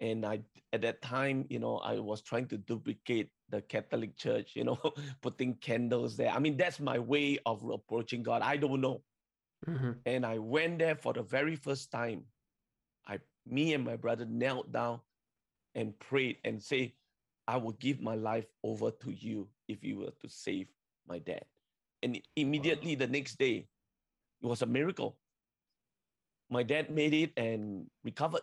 And 0.00 0.24
I 0.24 0.40
at 0.72 0.82
that 0.82 1.02
time, 1.02 1.46
you 1.50 1.58
know, 1.58 1.78
I 1.78 1.98
was 1.98 2.22
trying 2.22 2.46
to 2.48 2.56
duplicate 2.56 3.30
the 3.50 3.62
Catholic 3.62 4.16
Church, 4.16 4.52
you 4.54 4.64
know, 4.64 4.78
putting 5.22 5.54
candles 5.54 6.16
there. 6.16 6.30
I 6.30 6.38
mean, 6.38 6.56
that's 6.56 6.80
my 6.80 6.98
way 6.98 7.38
of 7.46 7.64
approaching 7.64 8.22
God. 8.22 8.42
I 8.42 8.56
don't 8.56 8.80
know. 8.80 9.02
Mm-hmm. 9.66 9.92
And 10.06 10.26
I 10.26 10.38
went 10.38 10.78
there 10.78 10.94
for 10.94 11.12
the 11.12 11.22
very 11.22 11.56
first 11.56 11.90
time. 11.90 12.24
I, 13.06 13.18
me 13.46 13.74
and 13.74 13.84
my 13.84 13.96
brother 13.96 14.24
knelt 14.24 14.70
down 14.70 15.00
and 15.74 15.98
prayed 15.98 16.38
and 16.44 16.62
say, 16.62 16.94
I 17.46 17.56
will 17.56 17.72
give 17.72 18.00
my 18.00 18.14
life 18.14 18.46
over 18.62 18.90
to 18.90 19.10
you 19.10 19.48
if 19.68 19.82
you 19.82 19.98
were 19.98 20.12
to 20.20 20.28
save 20.28 20.68
my 21.08 21.18
dad. 21.18 21.44
And 22.02 22.20
immediately 22.36 22.94
wow. 22.94 23.00
the 23.00 23.06
next 23.06 23.38
day, 23.38 23.66
it 24.42 24.46
was 24.46 24.62
a 24.62 24.66
miracle. 24.66 25.16
My 26.50 26.62
dad 26.62 26.90
made 26.90 27.14
it 27.14 27.32
and 27.36 27.86
recovered. 28.04 28.42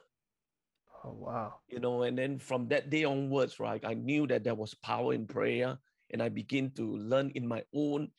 Oh, 1.05 1.15
wow. 1.19 1.53
You 1.69 1.79
know, 1.79 2.03
and 2.03 2.17
then 2.17 2.39
from 2.39 2.67
that 2.69 2.89
day 2.89 3.03
onwards, 3.03 3.59
right, 3.59 3.83
I 3.85 3.93
knew 3.93 4.25
that 4.27 4.43
there 4.43 4.55
was 4.55 4.73
power 4.73 5.13
in 5.13 5.27
prayer 5.27 5.77
and 6.11 6.21
I 6.21 6.29
begin 6.29 6.71
to 6.71 6.97
learn 6.97 7.31
in 7.35 7.47
my 7.47 7.63
own 7.75 8.09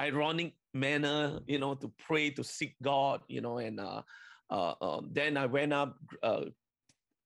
ironic 0.00 0.52
manner, 0.74 1.40
you 1.46 1.58
know, 1.58 1.74
to 1.74 1.90
pray, 1.98 2.30
to 2.30 2.44
seek 2.44 2.74
God, 2.82 3.22
you 3.28 3.40
know, 3.40 3.58
and 3.58 3.80
uh, 3.80 4.02
uh, 4.50 4.74
um, 4.82 5.08
then 5.12 5.38
I 5.38 5.46
went 5.46 5.72
up 5.72 5.96
uh, 6.22 6.44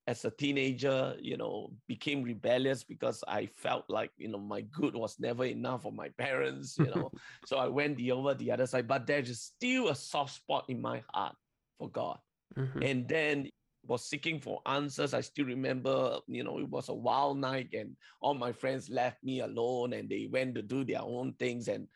as 0.06 0.24
a 0.24 0.30
teenager, 0.30 1.16
you 1.20 1.36
know, 1.36 1.72
became 1.88 2.22
rebellious 2.22 2.84
because 2.84 3.24
I 3.26 3.46
felt 3.46 3.86
like, 3.88 4.12
you 4.16 4.28
know, 4.28 4.38
my 4.38 4.60
good 4.60 4.94
was 4.94 5.18
never 5.18 5.46
enough 5.46 5.82
for 5.82 5.92
my 5.92 6.10
parents, 6.10 6.76
you 6.78 6.92
know. 6.94 7.10
so 7.46 7.56
I 7.56 7.66
went 7.66 7.96
the 7.96 8.12
over 8.12 8.34
the 8.34 8.52
other 8.52 8.66
side, 8.66 8.86
but 8.86 9.06
there's 9.06 9.40
still 9.40 9.88
a 9.88 9.96
soft 9.96 10.34
spot 10.34 10.66
in 10.68 10.80
my 10.80 11.02
heart 11.12 11.34
for 11.78 11.90
God. 11.90 12.18
Mm-hmm. 12.56 12.82
And 12.82 13.08
then 13.08 13.50
was 13.88 14.04
seeking 14.08 14.40
for 14.40 14.60
answers. 14.66 15.14
I 15.14 15.20
still 15.20 15.46
remember, 15.46 16.18
you 16.26 16.44
know, 16.44 16.58
it 16.58 16.68
was 16.68 16.88
a 16.88 16.94
wild 16.94 17.38
night 17.38 17.70
and 17.72 17.96
all 18.20 18.34
my 18.34 18.52
friends 18.52 18.88
left 18.88 19.22
me 19.22 19.40
alone 19.40 19.92
and 19.92 20.08
they 20.08 20.28
went 20.30 20.54
to 20.54 20.62
do 20.62 20.84
their 20.84 21.02
own 21.02 21.34
things. 21.38 21.68
And 21.68 21.86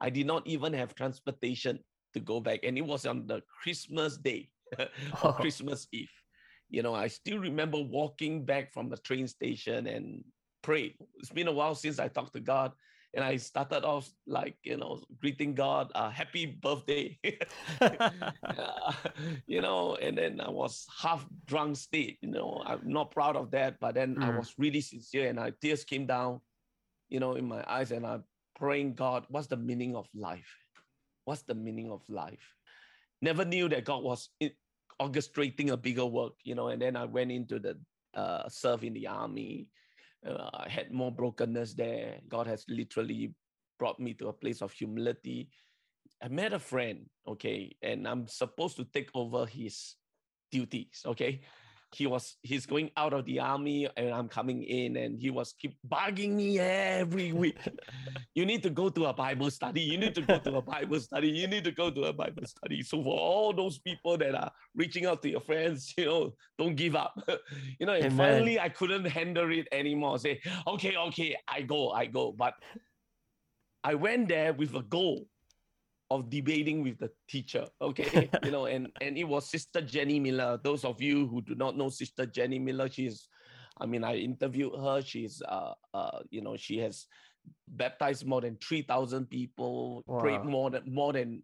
I 0.00 0.10
did 0.10 0.26
not 0.26 0.46
even 0.46 0.72
have 0.72 0.94
transportation 0.94 1.78
to 2.14 2.20
go 2.20 2.40
back. 2.40 2.60
And 2.62 2.78
it 2.78 2.86
was 2.86 3.06
on 3.06 3.26
the 3.26 3.42
Christmas 3.62 4.16
day 4.16 4.50
or 4.78 4.86
oh. 5.24 5.32
Christmas 5.32 5.86
Eve. 5.92 6.10
You 6.70 6.82
know, 6.82 6.94
I 6.94 7.08
still 7.08 7.38
remember 7.38 7.78
walking 7.78 8.44
back 8.44 8.72
from 8.72 8.90
the 8.90 8.98
train 8.98 9.26
station 9.26 9.86
and 9.86 10.22
prayed. 10.62 10.94
It's 11.18 11.30
been 11.30 11.48
a 11.48 11.52
while 11.52 11.74
since 11.74 11.98
I 11.98 12.08
talked 12.08 12.34
to 12.34 12.40
God. 12.40 12.72
And 13.18 13.26
I 13.26 13.36
started 13.36 13.82
off 13.82 14.08
like, 14.28 14.54
you 14.62 14.76
know, 14.76 15.02
greeting 15.20 15.52
God, 15.52 15.90
uh, 15.96 16.08
happy 16.08 16.46
birthday. 16.46 17.18
uh, 17.80 18.92
you 19.48 19.60
know, 19.60 19.96
and 19.96 20.16
then 20.16 20.40
I 20.40 20.48
was 20.48 20.86
half 21.02 21.26
drunk 21.44 21.78
state, 21.78 22.18
you 22.22 22.30
know, 22.30 22.62
I'm 22.64 22.78
not 22.84 23.10
proud 23.10 23.34
of 23.34 23.50
that. 23.50 23.80
But 23.80 23.96
then 23.96 24.14
mm. 24.14 24.22
I 24.22 24.38
was 24.38 24.54
really 24.56 24.80
sincere 24.80 25.28
and 25.30 25.40
I, 25.40 25.50
tears 25.60 25.82
came 25.82 26.06
down, 26.06 26.40
you 27.08 27.18
know, 27.18 27.34
in 27.34 27.48
my 27.48 27.64
eyes. 27.66 27.90
And 27.90 28.06
I'm 28.06 28.22
praying, 28.54 28.94
God, 28.94 29.26
what's 29.30 29.48
the 29.48 29.56
meaning 29.56 29.96
of 29.96 30.06
life? 30.14 30.54
What's 31.24 31.42
the 31.42 31.56
meaning 31.56 31.90
of 31.90 32.02
life? 32.08 32.54
Never 33.20 33.44
knew 33.44 33.68
that 33.68 33.84
God 33.84 34.04
was 34.04 34.28
orchestrating 35.02 35.70
a 35.70 35.76
bigger 35.76 36.06
work, 36.06 36.34
you 36.44 36.54
know. 36.54 36.68
And 36.68 36.80
then 36.80 36.94
I 36.94 37.04
went 37.04 37.32
into 37.32 37.58
the 37.58 37.80
uh, 38.14 38.48
serve 38.48 38.84
in 38.84 38.94
the 38.94 39.08
army. 39.08 39.66
Uh, 40.26 40.50
I 40.52 40.68
had 40.68 40.92
more 40.92 41.12
brokenness 41.12 41.74
there. 41.74 42.20
God 42.28 42.46
has 42.46 42.64
literally 42.68 43.34
brought 43.78 44.00
me 44.00 44.14
to 44.14 44.28
a 44.28 44.32
place 44.32 44.62
of 44.62 44.72
humility. 44.72 45.50
I 46.22 46.28
met 46.28 46.52
a 46.52 46.58
friend, 46.58 47.06
okay, 47.26 47.76
and 47.82 48.06
I'm 48.06 48.26
supposed 48.26 48.76
to 48.76 48.84
take 48.84 49.10
over 49.14 49.46
his 49.46 49.94
duties, 50.50 51.02
okay 51.06 51.42
he 51.92 52.06
was 52.06 52.36
he's 52.42 52.66
going 52.66 52.90
out 52.96 53.12
of 53.12 53.24
the 53.24 53.40
army 53.40 53.88
and 53.96 54.12
I'm 54.12 54.28
coming 54.28 54.62
in 54.62 54.96
and 54.96 55.18
he 55.18 55.30
was 55.30 55.54
keep 55.58 55.76
bugging 55.88 56.32
me 56.32 56.58
every 56.58 57.32
week. 57.32 57.58
you 58.34 58.44
need 58.44 58.62
to 58.64 58.70
go 58.70 58.90
to 58.90 59.06
a 59.06 59.12
Bible 59.12 59.50
study. 59.50 59.80
You 59.80 59.96
need 59.96 60.14
to 60.14 60.22
go 60.22 60.38
to 60.38 60.56
a 60.56 60.62
Bible 60.62 61.00
study. 61.00 61.30
You 61.30 61.46
need 61.46 61.64
to 61.64 61.72
go 61.72 61.90
to 61.90 62.02
a 62.04 62.12
Bible 62.12 62.44
study. 62.44 62.82
So 62.82 63.02
for 63.02 63.18
all 63.18 63.54
those 63.54 63.78
people 63.78 64.18
that 64.18 64.34
are 64.34 64.52
reaching 64.74 65.06
out 65.06 65.22
to 65.22 65.30
your 65.30 65.40
friends, 65.40 65.94
you 65.98 66.04
know, 66.04 66.34
don't 66.58 66.76
give 66.76 66.94
up. 66.94 67.14
you 67.80 67.86
know, 67.86 67.94
and 67.94 68.12
Amen. 68.12 68.16
finally 68.16 68.60
I 68.60 68.68
couldn't 68.68 69.06
handle 69.06 69.50
it 69.50 69.66
anymore. 69.72 70.18
Say, 70.18 70.40
okay, 70.66 70.94
okay, 70.96 71.36
I 71.48 71.62
go, 71.62 71.90
I 71.90 72.06
go. 72.06 72.32
But 72.32 72.54
I 73.82 73.94
went 73.94 74.28
there 74.28 74.52
with 74.52 74.74
a 74.74 74.82
goal 74.82 75.26
of 76.10 76.30
debating 76.30 76.82
with 76.82 76.98
the 76.98 77.10
teacher 77.28 77.66
okay? 77.80 78.30
You 78.44 78.50
know 78.50 78.66
and 78.66 78.88
and 79.00 79.16
it 79.18 79.24
was 79.24 79.50
sister 79.50 79.80
jenny 79.80 80.20
miller. 80.20 80.58
Those 80.62 80.84
of 80.84 81.00
you 81.02 81.26
who 81.26 81.42
do 81.42 81.54
not 81.54 81.76
know 81.76 81.88
sister 81.88 82.26
jenny 82.26 82.58
miller 82.58 82.88
she's 82.88 83.28
i 83.80 83.86
mean 83.86 84.04
i 84.04 84.16
interviewed 84.16 84.74
her. 84.74 85.02
She's 85.02 85.42
uh 85.46 85.74
uh 85.94 86.20
you 86.30 86.42
know 86.42 86.56
she 86.56 86.78
has 86.78 87.06
baptized 87.68 88.26
more 88.26 88.40
than 88.40 88.56
3000 88.56 89.26
people 89.28 90.02
wow. 90.06 90.18
prayed 90.18 90.44
more 90.44 90.70
than 90.70 90.82
more 90.86 91.12
than 91.12 91.42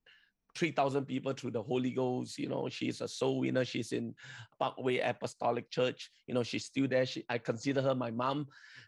3,000 0.55 1.05
people 1.05 1.33
through 1.33 1.51
the 1.51 1.63
Holy 1.63 1.91
Ghost. 1.91 2.39
You 2.39 2.49
know, 2.49 2.69
she's 2.69 3.01
a 3.01 3.09
soul 3.09 3.41
winner. 3.41 3.65
She's 3.65 3.93
in 3.93 4.15
Parkway 4.59 4.99
Apostolic 4.99 5.71
Church. 5.71 6.11
You 6.27 6.35
know, 6.35 6.43
she's 6.43 6.65
still 6.65 6.89
there. 6.89 7.07
She, 7.07 7.25
I 7.29 7.39
consider 7.39 7.83
her 7.83 7.95
my 7.95 8.11
mom. 8.11 8.47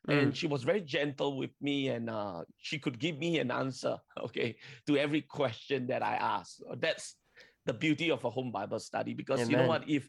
Mm. 0.08 0.22
And 0.22 0.36
she 0.36 0.46
was 0.46 0.62
very 0.62 0.80
gentle 0.80 1.36
with 1.36 1.50
me 1.60 1.88
and 1.88 2.08
uh, 2.08 2.42
she 2.58 2.78
could 2.78 2.98
give 2.98 3.18
me 3.18 3.38
an 3.38 3.50
answer, 3.50 3.96
okay, 4.20 4.56
to 4.86 4.96
every 4.96 5.22
question 5.22 5.86
that 5.88 6.02
I 6.02 6.14
asked. 6.14 6.62
That's 6.76 7.16
the 7.64 7.74
beauty 7.74 8.10
of 8.10 8.24
a 8.24 8.30
home 8.30 8.52
Bible 8.52 8.78
study 8.78 9.12
because 9.12 9.40
Amen. 9.40 9.50
you 9.50 9.56
know 9.56 9.66
what? 9.66 9.88
If 9.88 10.08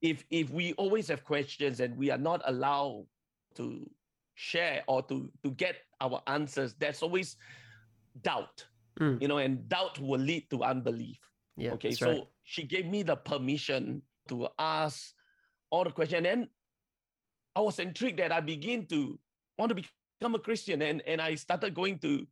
if 0.00 0.24
if 0.30 0.50
we 0.50 0.74
always 0.74 1.08
have 1.08 1.24
questions 1.24 1.80
and 1.80 1.96
we 1.96 2.10
are 2.10 2.18
not 2.18 2.42
allowed 2.44 3.06
to 3.56 3.88
share 4.34 4.84
or 4.86 5.02
to 5.04 5.32
to 5.42 5.50
get 5.52 5.76
our 6.00 6.22
answers, 6.26 6.74
there's 6.74 7.02
always 7.02 7.36
doubt 8.22 8.66
mm. 9.00 9.20
you 9.20 9.28
know, 9.28 9.38
and 9.38 9.68
doubt 9.68 9.98
will 9.98 10.20
lead 10.20 10.48
to 10.50 10.62
unbelief. 10.64 11.18
Yeah, 11.56 11.72
okay, 11.72 11.92
so 11.92 12.08
right. 12.08 12.26
she 12.44 12.62
gave 12.64 12.86
me 12.86 13.02
the 13.02 13.16
permission 13.16 14.02
to 14.28 14.48
ask 14.58 15.12
all 15.70 15.84
the 15.84 15.90
questions. 15.90 16.18
And 16.18 16.26
then 16.26 16.48
I 17.56 17.60
was 17.60 17.78
intrigued 17.78 18.18
that 18.20 18.32
I 18.32 18.40
begin 18.40 18.86
to 18.86 19.18
want 19.58 19.70
to 19.70 19.74
become 19.74 20.34
a 20.34 20.38
Christian. 20.38 20.82
And, 20.82 21.02
and 21.06 21.20
I 21.20 21.34
started 21.34 21.74
going 21.74 21.98
to 22.00 22.26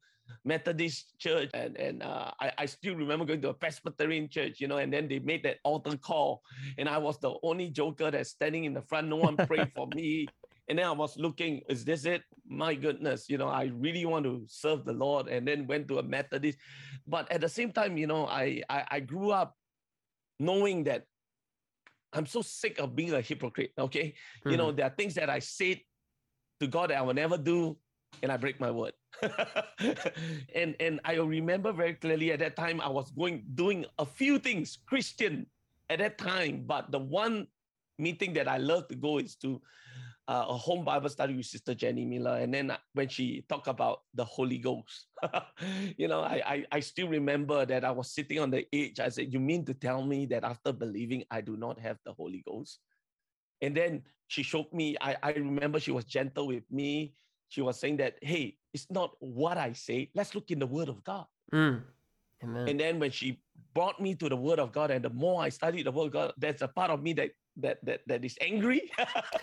Methodist 0.45 1.19
church 1.19 1.51
and, 1.55 1.77
and 1.77 2.03
uh, 2.03 2.31
I, 2.41 2.53
I 2.59 2.67
still 2.67 2.95
remember 2.95 3.25
going 3.25 3.43
to 3.43 3.51
a 3.51 3.55
Presbyterian 3.55 4.29
church, 4.29 4.61
you 4.61 4.69
know, 4.69 4.79
and 4.79 4.93
then 4.93 5.09
they 5.09 5.19
made 5.19 5.43
that 5.45 5.59
altar 5.65 5.97
call. 5.97 6.43
And 6.79 6.89
I 6.89 6.99
was 6.99 7.19
the 7.19 7.35
only 7.43 7.71
joker 7.71 8.11
that's 8.11 8.31
standing 8.31 8.65
in 8.65 8.75
the 8.75 8.83
front. 8.83 9.09
No 9.09 9.17
one 9.17 9.37
prayed 9.37 9.73
for 9.75 9.89
me. 9.95 10.27
And 10.69 10.79
then 10.79 10.87
I 10.87 10.93
was 10.93 11.17
looking, 11.17 11.63
is 11.69 11.85
this 11.85 12.05
it? 12.05 12.23
My 12.47 12.75
goodness, 12.75 13.29
you 13.29 13.39
know, 13.39 13.49
I 13.49 13.71
really 13.75 14.05
want 14.05 14.25
to 14.25 14.45
serve 14.49 14.85
the 14.85 14.93
Lord. 14.93 15.29
And 15.29 15.47
then 15.47 15.67
went 15.67 15.89
to 15.89 15.99
a 15.99 16.03
Methodist. 16.03 16.59
But 17.07 17.31
at 17.31 17.41
the 17.41 17.49
same 17.49 17.73
time, 17.73 17.97
you 17.97 18.07
know, 18.07 18.27
I 18.27 18.63
I, 18.69 18.85
I 18.91 19.01
grew 19.01 19.31
up 19.31 19.55
knowing 20.39 20.85
that 20.85 21.05
I'm 22.13 22.27
so 22.27 22.43
sick 22.43 22.79
of 22.79 22.97
being 22.97 23.13
a 23.13 23.21
hypocrite. 23.21 23.73
Okay. 23.79 24.15
Mm-hmm. 24.41 24.51
You 24.51 24.57
know, 24.57 24.69
mm-hmm. 24.69 24.77
there 24.77 24.87
are 24.87 24.95
things 24.97 25.15
that 25.15 25.31
I 25.31 25.39
said 25.39 25.81
to 26.61 26.67
God 26.67 26.91
that 26.91 26.99
I 26.99 27.03
will 27.03 27.15
never 27.15 27.37
do, 27.37 27.77
and 28.23 28.33
I 28.33 28.37
break 28.37 28.61
my 28.61 28.71
word. 28.71 28.93
and 30.55 30.77
and 30.81 31.01
I 31.05 31.15
remember 31.17 31.73
very 31.73 31.95
clearly 31.95 32.33
at 32.33 32.41
that 32.41 32.57
time 32.57 32.81
I 32.81 32.89
was 32.89 33.11
going 33.13 33.45
doing 33.55 33.87
a 33.99 34.07
few 34.07 34.39
things 34.39 34.79
Christian 34.87 35.47
at 35.91 35.99
that 36.01 36.19
time, 36.19 36.65
but 36.67 36.91
the 36.91 36.99
one 36.99 37.47
meeting 37.99 38.33
that 38.35 38.49
I 38.49 38.59
love 38.59 38.89
to 38.89 38.95
go 38.95 39.19
is 39.19 39.37
to 39.37 39.61
uh, 40.29 40.45
a 40.49 40.57
home 40.57 40.85
Bible 40.85 41.09
study 41.09 41.37
with 41.37 41.47
Sister 41.47 41.75
Jenny 41.75 42.05
Miller. 42.05 42.39
And 42.39 42.53
then 42.53 42.71
uh, 42.71 42.79
when 42.95 43.09
she 43.09 43.45
talked 43.49 43.69
about 43.69 44.01
the 44.15 44.25
Holy 44.25 44.59
Ghost, 44.59 45.07
you 45.97 46.09
know, 46.09 46.21
I, 46.21 46.43
I, 46.47 46.65
I 46.73 46.81
still 46.81 47.09
remember 47.09 47.65
that 47.65 47.85
I 47.85 47.91
was 47.91 48.11
sitting 48.11 48.41
on 48.41 48.51
the 48.51 48.67
edge. 48.73 48.99
I 48.99 49.09
said, 49.09 49.33
You 49.33 49.41
mean 49.41 49.65
to 49.67 49.75
tell 49.75 50.05
me 50.05 50.27
that 50.27 50.45
after 50.45 50.73
believing, 50.73 51.25
I 51.31 51.41
do 51.41 51.57
not 51.57 51.79
have 51.79 51.99
the 52.05 52.13
Holy 52.13 52.43
Ghost? 52.47 52.81
And 53.63 53.77
then 53.77 54.03
she 54.27 54.43
showed 54.43 54.73
me, 54.73 54.97
I, 55.01 55.17
I 55.23 55.31
remember 55.33 55.81
she 55.81 55.93
was 55.93 56.05
gentle 56.05 56.49
with 56.49 56.65
me. 56.71 57.15
She 57.49 57.63
was 57.63 57.79
saying 57.79 57.99
that, 57.99 58.17
hey, 58.23 58.57
it's 58.75 58.91
not 58.91 59.13
what 59.21 59.57
I 59.57 59.73
say. 59.73 60.11
Let's 60.15 60.35
look 60.35 60.51
in 60.51 60.59
the 60.59 60.67
Word 60.67 60.89
of 60.89 61.03
God. 61.05 61.27
Mm. 61.53 61.83
Amen. 62.43 62.69
And 62.69 62.81
then 62.81 62.99
when 62.99 63.11
she 63.11 63.41
brought 63.75 64.01
me 64.01 64.15
to 64.17 64.29
the 64.29 64.37
Word 64.37 64.59
of 64.59 64.73
God, 64.73 64.91
and 64.91 65.05
the 65.05 65.11
more 65.11 65.43
I 65.43 65.49
studied 65.49 65.87
the 65.87 65.93
Word 65.93 66.07
of 66.07 66.13
God, 66.13 66.33
there's 66.37 66.63
a 66.63 66.69
part 66.69 66.91
of 66.91 67.03
me 67.03 67.13
that 67.15 67.31
that 67.59 67.79
that 67.85 68.01
that 68.07 68.25
is 68.25 68.37
angry. 68.41 68.91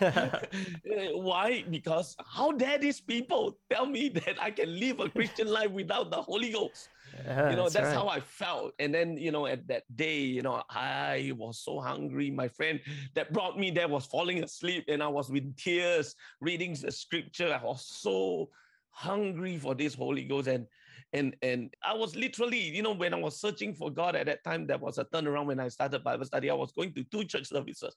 Why? 1.14 1.64
Because 1.70 2.16
how 2.24 2.52
dare 2.52 2.78
these 2.78 3.00
people 3.00 3.58
tell 3.70 3.86
me 3.86 4.08
that 4.08 4.40
I 4.40 4.50
can 4.50 4.78
live 4.78 5.00
a 5.00 5.08
Christian 5.08 5.48
life 5.48 5.70
without 5.70 6.10
the 6.10 6.22
Holy 6.22 6.50
Ghost? 6.50 6.88
Yeah, 7.24 7.50
you 7.50 7.56
know, 7.56 7.62
that's, 7.64 7.74
that's 7.74 7.86
right. 7.86 7.94
how 7.94 8.08
I 8.08 8.20
felt. 8.20 8.72
And 8.78 8.92
then, 8.92 9.16
you 9.16 9.30
know, 9.30 9.46
at 9.46 9.66
that 9.68 9.84
day, 9.94 10.18
you 10.18 10.42
know, 10.42 10.62
I 10.68 11.32
was 11.36 11.58
so 11.58 11.78
hungry. 11.80 12.30
My 12.30 12.48
friend 12.48 12.80
that 13.14 13.32
brought 13.32 13.58
me 13.58 13.70
there 13.70 13.88
was 13.88 14.04
falling 14.04 14.42
asleep, 14.42 14.84
and 14.88 15.02
I 15.02 15.08
was 15.08 15.30
with 15.30 15.56
tears 15.56 16.16
reading 16.40 16.74
the 16.74 16.90
scripture. 16.90 17.54
I 17.54 17.64
was 17.64 17.86
so 17.86 18.50
hungry 18.90 19.58
for 19.58 19.74
this 19.74 19.94
Holy 19.94 20.24
Ghost. 20.24 20.48
And 20.48 20.66
and 21.14 21.36
and 21.42 21.72
I 21.82 21.94
was 21.94 22.16
literally, 22.16 22.58
you 22.58 22.82
know, 22.82 22.92
when 22.92 23.14
I 23.14 23.18
was 23.18 23.40
searching 23.40 23.72
for 23.72 23.90
God 23.90 24.16
at 24.16 24.26
that 24.26 24.44
time, 24.44 24.66
that 24.66 24.80
was 24.80 24.98
a 24.98 25.04
turnaround 25.04 25.46
when 25.46 25.60
I 25.60 25.68
started 25.68 26.02
Bible 26.02 26.24
study. 26.26 26.50
I 26.50 26.54
was 26.54 26.72
going 26.72 26.92
to 26.94 27.04
two 27.04 27.24
church 27.24 27.46
services, 27.46 27.94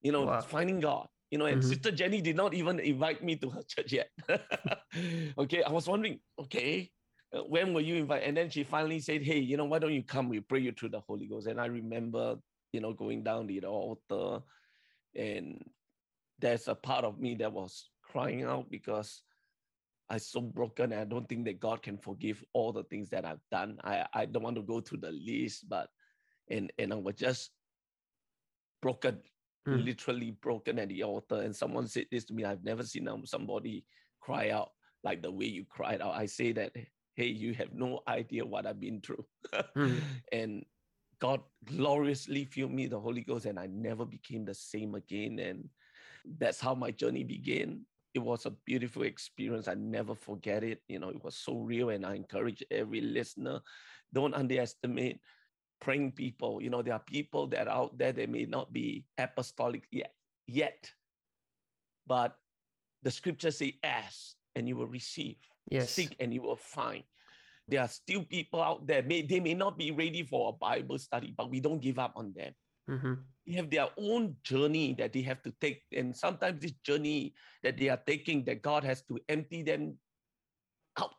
you 0.00 0.12
know, 0.12 0.24
wow. 0.24 0.40
finding 0.40 0.80
God. 0.80 1.06
You 1.30 1.36
know, 1.36 1.44
and 1.44 1.60
mm-hmm. 1.60 1.68
Sister 1.68 1.90
Jenny 1.90 2.22
did 2.22 2.36
not 2.36 2.54
even 2.54 2.80
invite 2.80 3.22
me 3.22 3.36
to 3.36 3.50
her 3.50 3.60
church 3.68 3.92
yet. 3.92 4.08
okay, 5.38 5.62
I 5.62 5.70
was 5.70 5.86
wondering, 5.86 6.20
okay, 6.40 6.90
uh, 7.36 7.40
when 7.40 7.74
will 7.74 7.82
you 7.82 7.96
invite? 7.96 8.22
And 8.22 8.34
then 8.34 8.48
she 8.48 8.64
finally 8.64 8.98
said, 8.98 9.22
hey, 9.22 9.38
you 9.38 9.58
know, 9.58 9.66
why 9.66 9.78
don't 9.78 9.92
you 9.92 10.02
come? 10.02 10.30
We 10.30 10.40
pray 10.40 10.60
you 10.60 10.72
through 10.72 10.88
the 10.88 11.00
Holy 11.00 11.26
Ghost. 11.26 11.46
And 11.46 11.60
I 11.60 11.66
remember, 11.66 12.36
you 12.72 12.80
know, 12.80 12.94
going 12.94 13.24
down 13.24 13.46
the 13.46 13.60
altar, 13.60 14.42
and 15.14 15.62
there's 16.38 16.66
a 16.66 16.74
part 16.74 17.04
of 17.04 17.20
me 17.20 17.34
that 17.34 17.52
was 17.52 17.90
crying 18.10 18.44
out 18.44 18.70
because 18.70 19.22
I'm 20.10 20.18
so 20.18 20.40
broken 20.40 20.92
and 20.92 21.00
I 21.00 21.04
don't 21.04 21.28
think 21.28 21.44
that 21.44 21.60
God 21.60 21.82
can 21.82 21.98
forgive 21.98 22.42
all 22.52 22.72
the 22.72 22.84
things 22.84 23.10
that 23.10 23.24
I've 23.24 23.42
done. 23.50 23.78
I, 23.84 24.06
I 24.14 24.24
don't 24.24 24.42
want 24.42 24.56
to 24.56 24.62
go 24.62 24.80
through 24.80 25.00
the 25.00 25.12
list, 25.12 25.68
but 25.68 25.88
and 26.50 26.72
and 26.78 26.92
I 26.92 26.96
was 26.96 27.14
just 27.14 27.50
broken, 28.80 29.18
Mm. 29.66 29.84
literally 29.84 30.30
broken 30.30 30.78
at 30.78 30.88
the 30.88 31.02
altar. 31.02 31.42
And 31.42 31.54
someone 31.54 31.88
said 31.88 32.06
this 32.10 32.24
to 32.26 32.32
me 32.32 32.44
I've 32.44 32.64
never 32.64 32.82
seen 32.84 33.06
um, 33.06 33.26
somebody 33.26 33.84
cry 34.20 34.48
out 34.48 34.70
like 35.04 35.20
the 35.20 35.30
way 35.30 35.44
you 35.44 35.66
cried 35.68 36.00
out. 36.00 36.14
I 36.14 36.24
say 36.24 36.52
that, 36.52 36.72
hey, 37.16 37.26
you 37.26 37.52
have 37.54 37.74
no 37.74 38.00
idea 38.08 38.46
what 38.46 38.66
I've 38.66 38.80
been 38.80 39.02
through. 39.02 39.26
Mm. 39.76 40.00
and 40.32 40.64
God 41.18 41.42
gloriously 41.64 42.44
filled 42.44 42.72
me 42.72 42.86
the 42.86 43.00
Holy 43.00 43.22
Ghost, 43.22 43.44
and 43.46 43.58
I 43.58 43.66
never 43.66 44.06
became 44.06 44.44
the 44.44 44.54
same 44.54 44.94
again. 44.94 45.38
And 45.38 45.68
that's 46.38 46.60
how 46.60 46.74
my 46.74 46.90
journey 46.90 47.24
began. 47.24 47.84
It 48.18 48.24
was 48.24 48.46
a 48.46 48.50
beautiful 48.50 49.04
experience. 49.04 49.68
I 49.68 49.74
never 49.74 50.12
forget 50.12 50.64
it. 50.64 50.82
You 50.88 50.98
know, 50.98 51.10
it 51.10 51.22
was 51.22 51.36
so 51.36 51.54
real, 51.54 51.90
and 51.90 52.04
I 52.04 52.16
encourage 52.16 52.64
every 52.68 53.00
listener 53.00 53.60
don't 54.12 54.34
underestimate 54.34 55.20
praying 55.80 56.10
people. 56.12 56.60
You 56.60 56.68
know, 56.68 56.82
there 56.82 56.94
are 56.94 57.04
people 57.06 57.46
that 57.54 57.68
are 57.68 57.76
out 57.76 57.96
there, 57.96 58.10
they 58.10 58.26
may 58.26 58.44
not 58.44 58.72
be 58.72 59.04
apostolic 59.18 59.84
yet, 59.92 60.14
yet. 60.48 60.90
But 62.08 62.34
the 63.04 63.12
scriptures 63.12 63.58
say, 63.58 63.78
ask 63.84 64.34
and 64.56 64.66
you 64.66 64.74
will 64.74 64.88
receive. 64.88 65.36
Yes. 65.70 65.90
Seek 65.90 66.16
and 66.18 66.34
you 66.34 66.42
will 66.42 66.56
find. 66.56 67.04
There 67.68 67.80
are 67.80 67.88
still 67.88 68.24
people 68.24 68.60
out 68.60 68.84
there. 68.84 69.04
May, 69.04 69.22
they 69.22 69.38
may 69.38 69.54
not 69.54 69.78
be 69.78 69.92
ready 69.92 70.24
for 70.24 70.48
a 70.48 70.52
Bible 70.52 70.98
study, 70.98 71.32
but 71.36 71.50
we 71.50 71.60
don't 71.60 71.80
give 71.80 72.00
up 72.00 72.14
on 72.16 72.32
them. 72.34 72.52
Hmm 72.88 73.14
They 73.46 73.54
have 73.54 73.70
their 73.70 73.88
own 73.96 74.36
journey 74.42 74.94
that 74.98 75.12
they 75.12 75.22
have 75.22 75.42
to 75.42 75.52
take. 75.60 75.82
And 75.92 76.16
sometimes 76.16 76.60
this 76.60 76.72
journey 76.84 77.34
that 77.62 77.78
they 77.78 77.88
are 77.88 78.00
taking, 78.06 78.44
that 78.44 78.62
God 78.62 78.84
has 78.84 79.02
to 79.04 79.18
empty 79.28 79.62
them 79.62 79.98
out. 80.98 81.14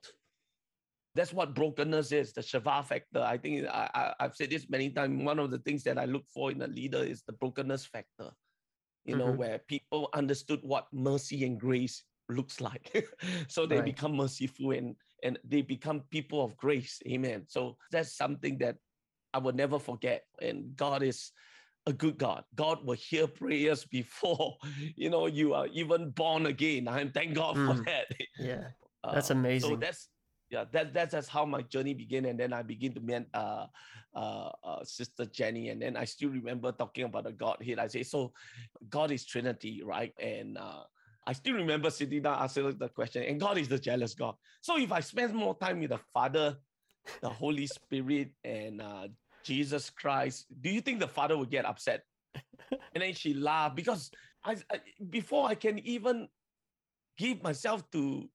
That's 1.16 1.34
what 1.34 1.56
brokenness 1.56 2.12
is, 2.12 2.34
the 2.34 2.42
Shava 2.42 2.86
factor. 2.86 3.22
I 3.22 3.38
think 3.38 3.68
I, 3.68 3.90
I, 3.94 4.14
I've 4.20 4.36
said 4.36 4.52
this 4.52 4.70
many 4.70 4.92
times. 4.92 5.24
One 5.24 5.40
of 5.40 5.50
the 5.52 5.58
things 5.60 5.84
that 5.84 5.98
I 5.98 6.06
look 6.06 6.26
for 6.34 6.52
in 6.52 6.62
a 6.62 6.68
leader 6.68 7.04
is 7.04 7.24
the 7.24 7.34
brokenness 7.34 7.86
factor, 7.86 8.32
you 9.06 9.16
know, 9.16 9.30
Mhm. 9.30 9.38
where 9.38 9.60
people 9.68 10.10
understood 10.14 10.60
what 10.64 10.88
mercy 10.94 11.46
and 11.46 11.60
grace 11.60 12.04
looks 12.30 12.62
like. 12.62 13.10
so 13.48 13.66
they 13.66 13.78
Right. 13.78 13.86
become 13.86 14.16
merciful 14.16 14.72
and, 14.72 14.96
and 15.24 15.40
they 15.44 15.62
become 15.64 16.02
people 16.12 16.44
of 16.44 16.56
grace. 16.58 17.02
Amen. 17.08 17.46
So 17.48 17.78
that's 17.92 18.16
something 18.16 18.60
that 18.60 18.78
I 19.34 19.40
will 19.40 19.54
never 19.54 19.80
forget. 19.80 20.26
And 20.42 20.76
God 20.76 21.02
is 21.04 21.32
a 21.90 21.94
good 21.94 22.18
God. 22.18 22.44
God 22.56 22.86
will 22.86 22.96
hear 22.96 23.28
prayers 23.28 23.86
before, 23.86 24.58
you 24.96 25.10
know, 25.10 25.26
you 25.26 25.54
are 25.54 25.68
even 25.68 26.12
born 26.12 26.46
again. 26.46 26.88
I 26.88 27.08
thank 27.10 27.36
God 27.36 27.58
for 27.58 27.76
Mm. 27.76 27.86
that. 27.86 28.06
Yeah. 28.38 28.70
That's 29.04 29.32
Uh, 29.32 29.60
So 29.60 29.76
that's 29.76 30.10
yeah, 30.50 30.66
that 30.72 30.94
that's 30.94 31.14
just 31.14 31.30
how 31.30 31.46
my 31.46 31.62
journey 31.62 31.94
began, 31.94 32.26
and 32.26 32.40
then 32.40 32.54
I 32.54 32.64
begin 32.64 32.94
to 32.94 33.00
meet 33.02 33.28
uh, 33.34 33.68
uh, 34.16 34.50
uh, 34.64 34.84
Sister 34.84 35.26
Jenny, 35.26 35.70
and 35.70 35.82
then 35.82 35.96
I 35.96 36.06
still 36.06 36.30
remember 36.32 36.72
talking 36.72 37.06
about 37.06 37.26
the 37.26 37.32
Godhead. 37.32 37.78
I 37.78 37.88
say, 37.88 38.02
so 38.04 38.34
God 38.90 39.12
is 39.12 39.26
Trinity, 39.26 39.84
right? 39.84 40.12
And 40.20 40.58
uh, 40.58 40.84
I 41.28 41.34
still 41.34 41.54
remember 41.54 41.92
sitting 41.92 42.24
down 42.24 42.42
asking 42.42 42.78
the 42.78 42.90
question, 42.90 43.24
and 43.24 43.40
God 43.40 43.58
is 43.60 43.68
the 43.70 43.78
jealous 43.78 44.16
God. 44.16 44.36
So 44.62 44.78
if 44.78 44.92
I 44.92 45.02
spend 45.02 45.36
more 45.36 45.56
time 45.56 45.80
with 45.80 45.92
the 45.92 46.00
Father, 46.14 46.58
the 47.22 47.30
Holy 47.30 47.68
Spirit, 47.68 48.34
and 48.44 48.82
uh, 48.82 49.08
Jesus 49.50 49.90
Christ, 49.90 50.46
do 50.62 50.70
you 50.70 50.80
think 50.80 51.00
the 51.00 51.08
Father 51.08 51.36
would 51.36 51.50
get 51.50 51.66
upset? 51.66 52.04
and 52.94 53.02
then 53.02 53.16
she 53.16 53.34
laughed 53.34 53.76
because 53.76 54.12
I, 54.46 54.58
I 54.72 54.80
before 55.10 55.50
I 55.50 55.56
can 55.56 55.80
even 55.80 56.28
give 57.18 57.42
myself 57.42 57.82
to 57.94 58.30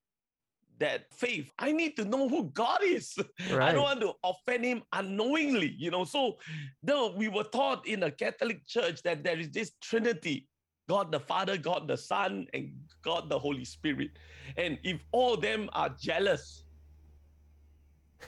that 0.80 1.06
faith, 1.14 1.52
I 1.56 1.70
need 1.70 1.94
to 1.98 2.04
know 2.04 2.28
who 2.28 2.50
God 2.50 2.80
is. 2.82 3.16
I 3.52 3.70
don't 3.70 3.84
want 3.84 4.00
to 4.00 4.12
offend 4.24 4.64
him 4.64 4.82
unknowingly, 4.92 5.76
you 5.78 5.92
know. 5.92 6.02
So 6.02 6.38
though 6.82 7.14
we 7.14 7.28
were 7.28 7.44
taught 7.44 7.86
in 7.86 8.02
a 8.02 8.10
Catholic 8.10 8.66
church 8.66 9.00
that 9.02 9.22
there 9.22 9.38
is 9.38 9.50
this 9.50 9.70
Trinity. 9.80 10.48
God 10.88 11.12
the 11.12 11.20
Father, 11.20 11.56
God 11.56 11.86
the 11.86 11.96
Son, 11.96 12.48
and 12.52 12.72
God 13.02 13.30
the 13.30 13.38
Holy 13.38 13.64
Spirit. 13.64 14.10
And 14.56 14.78
if 14.82 15.00
all 15.12 15.34
of 15.34 15.42
them 15.42 15.70
are 15.74 15.90
jealous, 15.90 16.63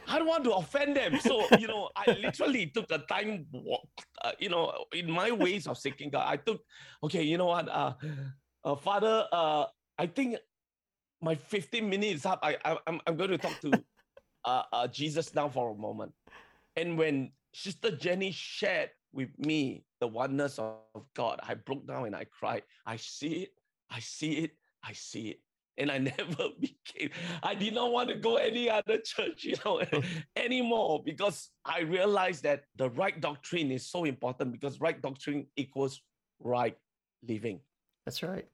I 0.09 0.19
don't 0.19 0.29
want 0.29 0.45
to 0.45 0.53
offend 0.53 0.97
them. 0.97 1.19
So, 1.19 1.49
you 1.59 1.67
know, 1.67 1.91
I 1.97 2.06
literally 2.21 2.67
took 2.67 2.91
a 2.91 2.99
time 2.99 3.47
walk, 3.52 3.89
uh, 4.23 4.32
you 4.39 4.49
know, 4.49 4.73
in 4.93 5.11
my 5.11 5.30
ways 5.30 5.67
of 5.67 5.78
seeking 5.78 6.11
God. 6.11 6.26
I 6.26 6.37
took, 6.37 6.61
okay, 7.02 7.23
you 7.23 7.39
know 7.39 7.47
what, 7.47 7.69
uh, 7.69 7.95
uh 8.65 8.76
Father, 8.76 9.26
uh, 9.32 9.67
I 9.99 10.06
think 10.06 10.37
my 11.23 11.35
15 11.35 11.89
minutes 11.89 12.26
up. 12.26 12.41
I, 12.43 12.56
I 12.65 12.78
I'm, 12.87 13.00
I'm 13.06 13.17
going 13.17 13.30
to 13.30 13.39
talk 13.39 13.61
to 13.63 13.73
uh, 14.45 14.63
uh, 14.73 14.87
Jesus 14.89 15.35
now 15.35 15.49
for 15.49 15.71
a 15.71 15.75
moment. 15.75 16.13
And 16.76 16.99
when 16.99 17.32
Sister 17.54 17.91
Jenny 17.91 18.30
shared 18.32 18.91
with 19.13 19.30
me 19.39 19.85
the 20.00 20.06
oneness 20.06 20.59
of, 20.59 20.75
of 20.95 21.06
God, 21.15 21.41
I 21.43 21.54
broke 21.54 21.87
down 21.87 22.06
and 22.06 22.15
I 22.15 22.25
cried. 22.25 22.63
I 22.85 22.97
see 22.97 23.45
it, 23.45 23.50
I 23.91 24.00
see 24.00 24.32
it, 24.45 24.52
I 24.85 24.93
see 24.93 25.28
it. 25.28 25.41
And 25.78 25.91
I 25.91 25.99
never 26.19 26.49
became, 26.60 27.10
I 27.43 27.54
did 27.54 27.75
not 27.75 27.93
want 27.93 28.08
to 28.08 28.17
go 28.17 28.36
any 28.36 28.71
other 28.71 28.99
church, 28.99 29.45
you 29.45 29.56
know, 29.65 29.82
anymore 30.36 31.02
because 31.04 31.50
I 31.65 31.80
realized 31.80 32.43
that 32.45 32.65
the 32.76 32.91
right 32.91 33.21
doctrine 33.21 33.71
is 33.71 33.86
so 33.86 34.04
important 34.04 34.52
because 34.52 34.80
right 34.80 35.00
doctrine 35.00 35.47
equals 35.56 36.00
right 36.41 36.76
living. 37.26 37.60
That's 38.04 38.23
right. 38.23 38.47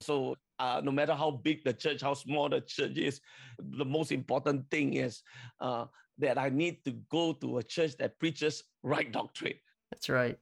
So 0.00 0.36
uh, 0.58 0.80
no 0.82 0.90
matter 0.90 1.14
how 1.14 1.30
big 1.30 1.64
the 1.64 1.72
church, 1.72 2.02
how 2.02 2.14
small 2.14 2.48
the 2.48 2.60
church 2.60 2.96
is, 2.96 3.20
the 3.58 3.84
most 3.84 4.12
important 4.12 4.70
thing 4.70 4.94
is 4.94 5.22
uh, 5.60 5.86
that 6.18 6.38
I 6.38 6.48
need 6.48 6.84
to 6.84 6.92
go 7.10 7.32
to 7.34 7.58
a 7.58 7.62
church 7.62 7.96
that 7.98 8.18
preaches 8.18 8.64
right 8.82 9.10
doctrine. 9.10 9.54
That's 9.90 10.08
right. 10.08 10.38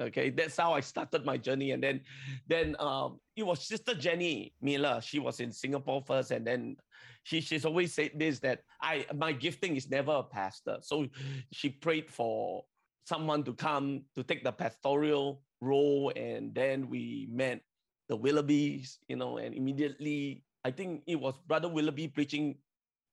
Okay, 0.00 0.30
that's 0.30 0.56
how 0.56 0.72
I 0.72 0.80
started 0.80 1.24
my 1.24 1.36
journey, 1.36 1.72
and 1.72 1.82
then, 1.82 2.00
then 2.46 2.76
um, 2.78 3.18
it 3.34 3.42
was 3.42 3.66
Sister 3.66 3.94
Jenny 3.94 4.54
Miller. 4.62 5.00
She 5.02 5.18
was 5.18 5.40
in 5.40 5.50
Singapore 5.50 6.02
first, 6.06 6.30
and 6.30 6.46
then 6.46 6.76
she 7.24 7.40
she's 7.40 7.64
always 7.64 7.94
said 7.94 8.12
this 8.14 8.38
that 8.40 8.60
I 8.80 9.06
my 9.14 9.32
gifting 9.32 9.76
is 9.76 9.90
never 9.90 10.12
a 10.12 10.22
pastor. 10.22 10.78
So 10.82 11.06
she 11.52 11.68
prayed 11.68 12.10
for 12.10 12.64
someone 13.06 13.42
to 13.44 13.54
come 13.54 14.04
to 14.14 14.22
take 14.22 14.44
the 14.44 14.52
pastoral 14.52 15.42
role, 15.60 16.12
and 16.14 16.54
then 16.54 16.88
we 16.88 17.26
met 17.30 17.60
the 18.08 18.16
Willoughbys, 18.16 18.98
you 19.08 19.16
know, 19.16 19.38
and 19.38 19.54
immediately 19.54 20.44
I 20.64 20.70
think 20.70 21.02
it 21.06 21.16
was 21.16 21.34
Brother 21.46 21.68
Willoughby 21.68 22.08
preaching 22.08 22.56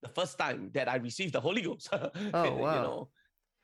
the 0.01 0.09
first 0.09 0.37
time 0.37 0.69
that 0.73 0.87
I 0.87 0.97
received 0.97 1.33
the 1.33 1.41
Holy 1.41 1.61
Ghost. 1.61 1.89
Oh, 2.33 2.43
you 2.43 2.61
wow. 2.61 2.83
know. 2.83 3.09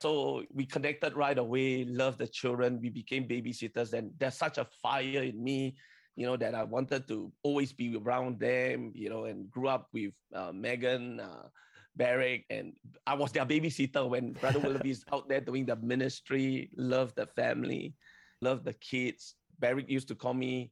So 0.01 0.43
we 0.51 0.65
connected 0.65 1.15
right 1.15 1.37
away, 1.37 1.85
loved 1.85 2.17
the 2.17 2.27
children, 2.27 2.79
we 2.81 2.89
became 2.89 3.27
babysitters, 3.27 3.93
and 3.93 4.11
there's 4.17 4.35
such 4.35 4.57
a 4.57 4.65
fire 4.81 5.21
in 5.21 5.43
me, 5.43 5.75
you 6.15 6.25
know, 6.25 6.35
that 6.37 6.55
I 6.55 6.63
wanted 6.63 7.07
to 7.09 7.31
always 7.43 7.71
be 7.71 7.95
around 7.95 8.39
them, 8.39 8.91
you 8.95 9.11
know, 9.11 9.25
and 9.25 9.49
grew 9.51 9.67
up 9.67 9.89
with 9.93 10.13
uh, 10.33 10.51
Megan, 10.53 11.19
uh, 11.19 11.47
Barrick, 11.95 12.45
and 12.49 12.73
I 13.05 13.13
was 13.13 13.31
their 13.31 13.45
babysitter 13.45 14.09
when 14.09 14.33
Brother 14.33 14.59
Willoughby 14.63 14.89
is 14.89 15.05
out 15.13 15.29
there 15.29 15.39
doing 15.39 15.67
the 15.67 15.75
ministry, 15.75 16.71
love 16.75 17.13
the 17.13 17.27
family, 17.27 17.93
love 18.41 18.63
the 18.63 18.73
kids. 18.73 19.35
Barrick 19.59 19.87
used 19.87 20.07
to 20.07 20.15
call 20.15 20.33
me 20.33 20.71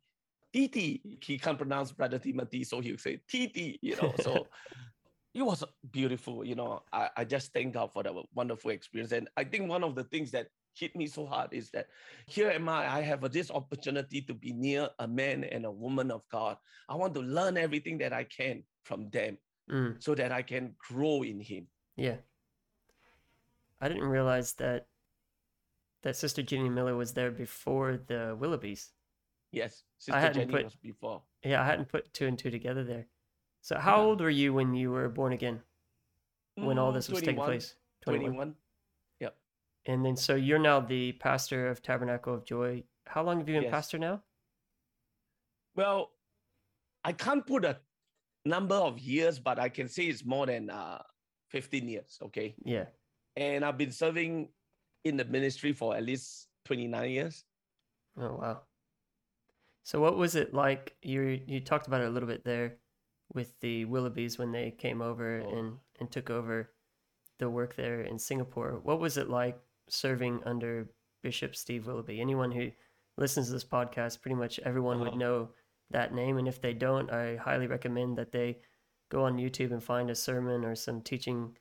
Titi. 0.54 1.20
He 1.22 1.38
can't 1.38 1.58
pronounce 1.58 1.92
Brother 1.92 2.18
Timothy, 2.18 2.64
so 2.64 2.80
he 2.80 2.90
would 2.90 3.02
say 3.02 3.20
Titi, 3.30 3.78
you 3.84 3.96
know. 3.98 4.12
So 4.22 4.48
it 5.34 5.42
was 5.44 5.64
beautiful, 5.92 6.44
you 6.46 6.56
know. 6.56 6.82
I, 6.92 7.10
I 7.18 7.24
just 7.26 7.54
thank 7.54 7.74
God 7.74 7.92
for 7.94 8.04
that 8.04 8.14
wonderful 8.34 8.72
experience. 8.72 9.12
And 9.12 9.30
I 9.38 9.44
think 9.44 9.70
one 9.70 9.84
of 9.84 9.96
the 9.96 10.04
things 10.06 10.32
that 10.32 10.48
hit 10.76 10.96
me 10.96 11.08
so 11.08 11.26
hard 11.26 11.54
is 11.54 11.70
that 11.72 11.88
here 12.28 12.50
am 12.50 12.70
I, 12.70 12.98
I 12.98 13.02
have 13.02 13.30
this 13.32 13.52
opportunity 13.52 14.22
to 14.22 14.34
be 14.34 14.54
near 14.54 14.90
a 15.00 15.08
man 15.08 15.44
and 15.44 15.66
a 15.66 15.72
woman 15.72 16.10
of 16.12 16.22
God. 16.32 16.58
I 16.88 16.96
want 16.96 17.14
to 17.16 17.22
learn 17.22 17.58
everything 17.58 17.98
that 18.00 18.14
I 18.14 18.24
can 18.26 18.64
from 18.84 19.10
them 19.10 19.38
Mm, 19.70 20.02
so 20.02 20.16
that 20.16 20.32
I 20.32 20.42
can 20.42 20.74
grow 20.80 21.22
in 21.22 21.40
Him. 21.40 21.68
yeah. 21.96 22.16
I 23.80 23.88
didn't 23.88 24.08
realize 24.08 24.54
that 24.54 24.88
that 26.02 26.16
Sister 26.16 26.42
Jenny 26.42 26.70
Miller 26.70 26.96
was 26.96 27.14
there 27.14 27.30
before 27.30 28.00
the 28.08 28.36
Willoughbys. 28.40 28.88
Yes, 29.52 29.84
Sister 30.00 30.32
Jenny 30.34 30.52
put- 30.52 30.64
was 30.64 30.76
before. 30.76 31.22
Yeah, 31.44 31.62
I 31.62 31.66
hadn't 31.66 31.88
put 31.88 32.12
two 32.14 32.26
and 32.26 32.38
two 32.38 32.50
together 32.50 32.84
there. 32.84 33.06
So 33.62 33.78
how 33.78 33.98
Yeah. 33.98 34.04
old 34.04 34.22
were 34.22 34.30
you 34.30 34.54
when 34.54 34.74
you 34.74 34.92
were 34.92 35.10
born 35.10 35.34
again? 35.34 35.62
When 36.56 36.78
all 36.78 36.92
Mm, 36.92 36.96
this 36.96 37.10
was 37.10 37.20
taking 37.20 37.36
21, 37.36 37.52
place? 37.52 37.76
21. 38.02 38.56
Yep. 39.20 39.38
And 39.86 40.06
then 40.06 40.16
so 40.16 40.36
you're 40.36 40.60
now 40.60 40.80
the 40.80 41.14
pastor 41.14 41.68
of 41.68 41.82
Tabernacle 41.82 42.34
of 42.34 42.46
Joy. 42.46 42.84
How 43.08 43.24
long 43.24 43.40
have 43.40 43.48
you 43.48 43.56
been 43.56 43.64
Yes. 43.64 43.72
pastor 43.72 43.98
now? 43.98 44.24
Well, 45.76 46.12
I 47.04 47.14
can't 47.14 47.46
put 47.46 47.64
a 47.66 47.82
number 48.46 48.76
of 48.76 49.00
years, 49.00 49.40
but 49.40 49.60
I 49.60 49.70
can 49.70 49.88
say 49.88 50.08
it's 50.08 50.26
more 50.26 50.46
than 50.46 50.70
uh, 50.70 51.04
15 51.50 51.88
years. 51.88 52.20
Okay. 52.22 52.56
Yeah. 52.64 52.86
And 53.36 53.64
I've 53.64 53.78
been 53.78 53.92
serving 53.92 54.50
in 55.06 55.18
the 55.18 55.26
ministry 55.26 55.72
for 55.72 55.96
at 55.96 56.04
least 56.04 56.50
29 56.66 57.10
years. 57.10 57.46
Oh 58.18 58.36
wow. 58.36 58.68
So 59.84 60.02
what 60.02 60.18
was 60.18 60.36
it 60.36 60.54
like? 60.54 60.98
You 61.02 61.42
you 61.48 61.62
talked 61.62 61.88
about 61.88 62.02
it 62.02 62.08
a 62.08 62.10
little 62.12 62.28
bit 62.28 62.44
there 62.44 62.80
with 63.34 63.60
the 63.60 63.86
Willoughbys 63.86 64.38
when 64.40 64.52
they 64.52 64.72
came 64.72 65.02
over 65.02 65.42
Oh. 65.46 65.50
and 65.58 65.78
and 66.00 66.12
took 66.12 66.30
over 66.30 66.72
the 67.40 67.50
work 67.50 67.76
there 67.76 68.02
in 68.02 68.18
Singapore. 68.20 68.80
What 68.84 69.00
was 69.00 69.18
it 69.18 69.30
like 69.30 69.60
serving 69.90 70.42
under 70.46 70.90
Bishop 71.22 71.56
Steve 71.56 71.88
Willoughby? 71.88 72.20
Anyone 72.22 72.52
who 72.52 72.72
listens 73.18 73.48
to 73.48 73.54
this 73.54 73.66
podcast, 73.66 74.22
pretty 74.22 74.36
much 74.36 74.60
everyone 74.60 75.00
would 75.00 75.10
Uh-huh. 75.10 75.18
know 75.18 75.50
that 75.92 76.14
name. 76.14 76.38
And 76.38 76.48
if 76.48 76.62
they 76.62 76.74
don't, 76.74 77.10
I 77.12 77.36
highly 77.38 77.68
recommend 77.68 78.18
that 78.18 78.32
they 78.32 78.62
go 79.10 79.24
on 79.24 79.38
YouTube 79.38 79.72
and 79.72 79.84
find 79.84 80.10
a 80.10 80.16
sermon 80.16 80.64
or 80.64 80.76
some 80.76 81.02
teaching 81.02 81.58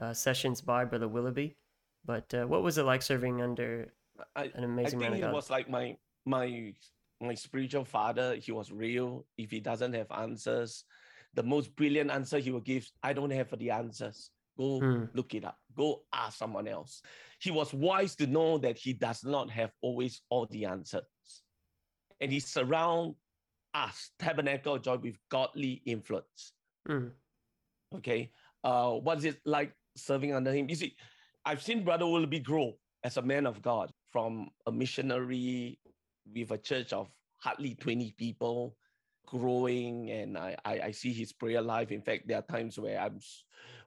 uh, 0.00 0.12
sessions 0.14 0.60
by 0.60 0.84
Brother 0.84 1.08
Willoughby. 1.08 1.56
But 2.04 2.32
uh, 2.34 2.46
what 2.46 2.62
was 2.62 2.78
it 2.78 2.84
like 2.84 3.02
serving 3.02 3.42
under 3.42 3.92
I, 4.36 4.44
an 4.54 4.62
I 4.62 4.64
amazing 4.64 5.00
think 5.00 5.12
man 5.12 5.20
God? 5.20 5.32
was 5.34 5.50
like 5.50 5.68
my 5.68 5.96
my 6.24 6.74
my 7.20 7.34
spiritual 7.34 7.84
father. 7.84 8.36
He 8.36 8.52
was 8.52 8.70
real. 8.70 9.26
If 9.36 9.50
he 9.50 9.60
doesn't 9.60 9.92
have 9.94 10.10
answers, 10.12 10.84
the 11.34 11.42
most 11.42 11.74
brilliant 11.76 12.10
answer 12.10 12.38
he 12.38 12.50
will 12.50 12.60
give, 12.60 12.88
I 13.02 13.12
don't 13.12 13.30
have 13.30 13.56
the 13.58 13.70
answers. 13.70 14.30
Go 14.58 14.80
Hmm. 14.80 15.04
look 15.14 15.34
it 15.34 15.44
up. 15.44 15.56
Go 15.76 16.04
ask 16.12 16.36
someone 16.38 16.68
else. 16.68 17.02
He 17.40 17.50
was 17.50 17.72
wise 17.72 18.14
to 18.16 18.26
know 18.26 18.58
that 18.58 18.76
he 18.78 18.92
does 18.92 19.24
not 19.24 19.50
have 19.50 19.72
always 19.80 20.22
all 20.28 20.46
the 20.46 20.66
answers. 20.66 21.04
And 22.20 22.30
he 22.30 22.40
surround 22.40 23.14
us, 23.72 24.10
Tabernacle 24.18 24.74
of 24.74 24.82
Joy, 24.82 24.96
with 24.96 25.16
godly 25.30 25.82
influence. 25.86 26.52
Mm, 26.88 27.12
Okay. 27.94 28.30
Uh, 28.62 28.92
what 28.92 29.18
is 29.18 29.24
it 29.24 29.40
like 29.46 29.72
serving 29.96 30.34
under 30.34 30.52
him? 30.52 30.68
You 30.68 30.76
see, 30.76 30.94
I've 31.44 31.62
seen 31.62 31.84
Brother 31.84 32.06
Willoughby 32.06 32.40
grow 32.40 32.74
as 33.02 33.16
a 33.16 33.22
man 33.22 33.46
of 33.46 33.62
God 33.62 33.90
from 34.12 34.50
a 34.66 34.72
missionary 34.72 35.80
with 36.34 36.50
a 36.50 36.58
church 36.58 36.92
of 36.92 37.08
hardly 37.38 37.74
20 37.74 38.12
people 38.18 38.76
growing 39.30 40.10
and 40.10 40.36
I, 40.36 40.56
I, 40.64 40.80
I 40.80 40.90
see 40.90 41.12
his 41.12 41.32
prayer 41.32 41.62
life. 41.62 41.90
In 41.92 42.02
fact, 42.02 42.26
there 42.26 42.38
are 42.38 42.42
times 42.42 42.78
where 42.78 42.98
I'm 43.00 43.18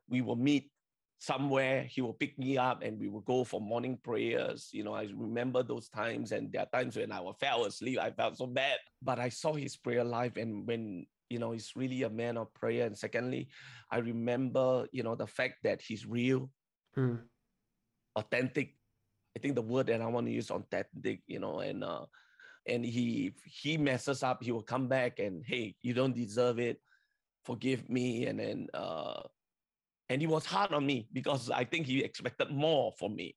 we 0.10 0.22
will 0.22 0.36
meet 0.36 0.72
somewhere, 1.20 1.84
he 1.84 2.02
will 2.02 2.14
pick 2.14 2.38
me 2.38 2.58
up 2.58 2.84
and 2.84 3.00
we 3.00 3.08
will 3.08 3.22
go 3.22 3.44
for 3.44 3.62
morning 3.62 3.98
prayers. 4.04 4.70
You 4.74 4.84
know, 4.84 4.94
I 4.94 5.08
remember 5.16 5.64
those 5.64 5.88
times 5.88 6.34
and 6.34 6.52
there 6.52 6.64
are 6.64 6.78
times 6.78 6.98
when 6.98 7.12
I 7.12 7.22
will 7.22 7.34
fell 7.34 7.64
asleep. 7.64 8.00
I 8.00 8.12
felt 8.12 8.38
so 8.38 8.46
bad. 8.48 8.78
But 9.02 9.20
I 9.20 9.30
saw 9.30 9.54
his 9.54 9.78
prayer 9.78 10.04
life 10.04 10.36
and 10.36 10.68
when 10.68 11.06
you 11.30 11.40
know 11.40 11.52
he's 11.52 11.72
really 11.76 12.04
a 12.04 12.10
man 12.10 12.38
of 12.38 12.54
prayer. 12.54 12.86
And 12.86 12.98
secondly, 12.98 13.48
I 13.90 14.00
remember, 14.00 14.88
you 14.92 15.04
know, 15.04 15.16
the 15.16 15.28
fact 15.28 15.64
that 15.64 15.82
he's 15.82 16.06
real, 16.06 16.52
mm, 16.98 17.20
authentic. 18.16 18.76
I 19.36 19.40
think 19.40 19.56
the 19.56 19.64
word 19.64 19.88
that 19.88 20.02
I 20.02 20.08
want 20.08 20.28
to 20.28 20.34
use 20.34 20.52
authentic, 20.52 21.22
you 21.26 21.40
know, 21.40 21.60
and 21.60 21.84
uh 21.84 22.06
and 22.68 22.86
he 22.86 23.34
he 23.46 23.78
messes 23.78 24.24
up, 24.24 24.44
he 24.44 24.52
will 24.52 24.64
come 24.64 24.88
back 24.88 25.20
and 25.20 25.44
hey, 25.46 25.76
you 25.82 25.94
don't 25.94 26.16
deserve 26.16 26.60
it. 26.60 26.80
Forgive 27.44 27.90
me. 27.90 28.28
And 28.28 28.40
then 28.40 28.68
uh 28.74 29.22
and 30.10 30.22
he 30.22 30.28
was 30.28 30.46
hard 30.46 30.74
on 30.74 30.86
me 30.86 31.08
because 31.14 31.50
I 31.50 31.64
think 31.64 31.88
he 31.88 32.04
expected 32.04 32.52
more 32.52 32.94
from 33.00 33.16
me. 33.16 33.36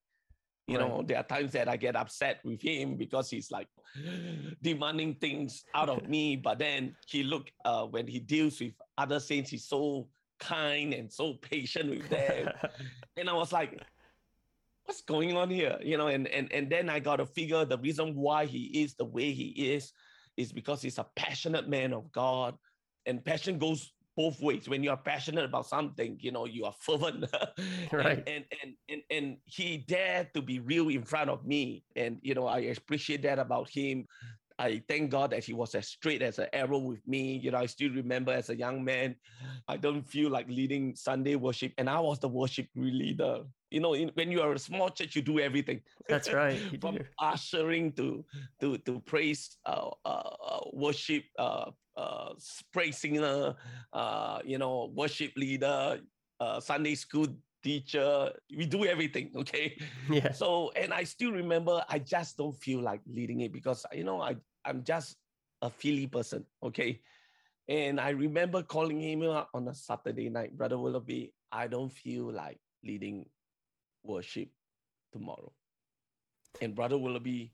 You 0.69 0.79
know, 0.79 1.05
there 1.07 1.17
are 1.19 1.23
times 1.23 1.53
that 1.53 1.69
I 1.69 1.77
get 1.77 1.95
upset 1.95 2.41
with 2.45 2.61
him 2.61 2.97
because 2.97 3.31
he's 3.31 3.53
like 3.53 3.69
demanding 4.63 5.15
things 5.15 5.65
out 5.75 5.89
of 5.89 6.09
me. 6.09 6.37
But 6.43 6.59
then 6.59 6.97
he 7.07 7.23
look 7.23 7.51
uh, 7.65 7.85
when 7.85 8.09
he 8.09 8.19
deals 8.19 8.61
with 8.61 8.73
other 8.99 9.21
saints, 9.21 9.51
he's 9.51 9.65
so 9.65 10.09
kind 10.41 10.93
and 10.93 11.11
so 11.11 11.35
patient 11.35 11.91
with 11.91 12.09
them. 12.09 12.51
and 13.17 13.31
I 13.31 13.33
was 13.33 13.53
like, 13.53 13.81
what's 14.87 15.03
going 15.03 15.37
on 15.37 15.51
here? 15.51 15.79
You 15.83 15.99
know, 15.99 16.09
and 16.09 16.27
and 16.29 16.51
and 16.53 16.71
then 16.71 16.89
I 16.89 17.01
got 17.01 17.17
to 17.17 17.27
figure 17.27 17.65
the 17.65 17.79
reason 17.79 18.15
why 18.15 18.47
he 18.47 18.83
is 18.83 18.95
the 18.95 19.05
way 19.05 19.33
he 19.33 19.75
is 19.75 19.93
is 20.37 20.53
because 20.53 20.83
he's 20.83 20.99
a 20.99 21.07
passionate 21.17 21.69
man 21.69 21.93
of 21.93 22.11
God, 22.13 22.57
and 23.05 23.25
passion 23.25 23.59
goes 23.59 23.93
both 24.17 24.41
ways. 24.41 24.69
When 24.69 24.83
you 24.83 24.91
are 24.91 24.97
passionate 24.97 25.45
about 25.45 25.67
something, 25.67 26.17
you 26.21 26.33
know, 26.33 26.47
you 26.47 26.65
are 26.65 26.75
fervent. 26.81 27.27
Right. 27.93 28.23
And, 28.27 28.27
and 28.27 28.45
and 28.63 28.75
and 28.89 29.03
and 29.11 29.37
he 29.45 29.79
dared 29.79 30.33
to 30.35 30.43
be 30.43 30.59
real 30.61 30.89
in 30.89 31.05
front 31.05 31.31
of 31.31 31.45
me, 31.47 31.85
and 31.95 32.19
you 32.23 32.35
know, 32.35 32.47
I 32.47 32.59
appreciate 32.77 33.23
that 33.23 33.39
about 33.39 33.69
him. 33.69 34.07
I 34.59 34.83
thank 34.89 35.11
God 35.11 35.31
that 35.31 35.45
he 35.45 35.53
was 35.53 35.75
as 35.75 35.89
straight 35.89 36.23
as 36.23 36.39
an 36.39 36.49
arrow 36.53 36.79
with 36.79 37.07
me. 37.07 37.37
You 37.37 37.51
know, 37.51 37.59
I 37.59 37.67
still 37.67 37.93
remember 37.93 38.33
as 38.33 38.49
a 38.49 38.57
young 38.57 38.83
man, 38.83 39.15
I 39.69 39.77
don't 39.77 40.03
feel 40.03 40.31
like 40.31 40.49
leading 40.49 40.97
Sunday 40.97 41.37
worship, 41.37 41.73
and 41.77 41.91
I 41.91 42.01
was 42.01 42.19
the 42.19 42.29
worship 42.29 42.69
leader. 42.75 43.45
You 43.77 43.85
know, 43.85 43.93
in, 43.93 44.09
when 44.17 44.33
you 44.33 44.41
are 44.41 44.57
a 44.57 44.59
small 44.59 44.89
church, 44.89 45.13
you 45.17 45.21
do 45.21 45.37
everything. 45.37 45.85
That's 46.09 46.33
right. 46.33 46.57
From 46.81 46.97
do. 46.97 47.05
ushering 47.21 47.93
to 48.01 48.25
to 48.65 48.81
to 48.89 49.05
praise, 49.05 49.61
uh, 49.69 49.93
uh, 50.01 50.33
uh, 50.41 50.65
worship, 50.73 51.29
uh, 51.37 51.77
uh, 51.93 52.33
praise 52.73 52.97
singer, 52.97 53.53
uh, 53.93 54.41
you 54.49 54.57
know, 54.57 54.89
worship 54.97 55.37
leader, 55.37 56.01
uh, 56.41 56.57
Sunday 56.57 56.97
school 56.97 57.29
teacher. 57.61 58.33
We 58.49 58.65
do 58.65 58.89
everything. 58.89 59.37
Okay. 59.45 59.77
Yeah. 60.09 60.33
So, 60.33 60.73
and 60.73 60.97
I 60.97 61.05
still 61.05 61.37
remember, 61.37 61.85
I 61.85 61.99
just 62.01 62.41
don't 62.41 62.57
feel 62.57 62.81
like 62.81 63.05
leading 63.05 63.45
it 63.45 63.53
because, 63.53 63.85
you 63.93 64.05
know, 64.09 64.23
I, 64.25 64.41
I'm 64.65 64.85
just 64.85 65.21
a 65.61 65.69
feely 65.69 66.07
person, 66.07 66.47
okay? 66.63 67.03
And 67.69 68.01
I 68.01 68.17
remember 68.17 68.63
calling 68.63 69.03
him 69.03 69.29
up 69.29 69.51
on 69.53 69.69
a 69.69 69.75
Saturday 69.75 70.31
night, 70.31 70.57
Brother 70.57 70.79
Willoughby, 70.79 71.35
I 71.51 71.67
don't 71.67 71.91
feel 71.93 72.33
like 72.33 72.57
leading 72.85 73.27
worship 74.07 74.49
tomorrow. 75.13 75.53
And 76.61 76.75
Brother 76.75 76.99
Willoughby 76.99 77.53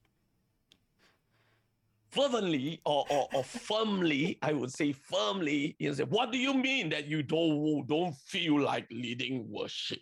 fervently 2.13 2.79
or, 2.85 3.05
or, 3.09 3.27
or 3.33 3.43
firmly, 3.43 4.37
I 4.41 4.53
would 4.53 4.71
say 4.71 4.91
firmly, 4.91 5.75
he 5.79 5.91
said, 5.93 6.09
What 6.09 6.31
do 6.31 6.37
you 6.37 6.53
mean 6.53 6.89
that 6.89 7.07
you 7.07 7.23
don't, 7.23 7.85
don't 7.87 8.15
feel 8.15 8.59
like 8.59 8.87
leading 8.91 9.49
worship? 9.49 9.99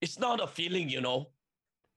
It's 0.00 0.18
not 0.18 0.42
a 0.42 0.46
feeling, 0.46 0.88
you 0.88 1.00
know. 1.00 1.30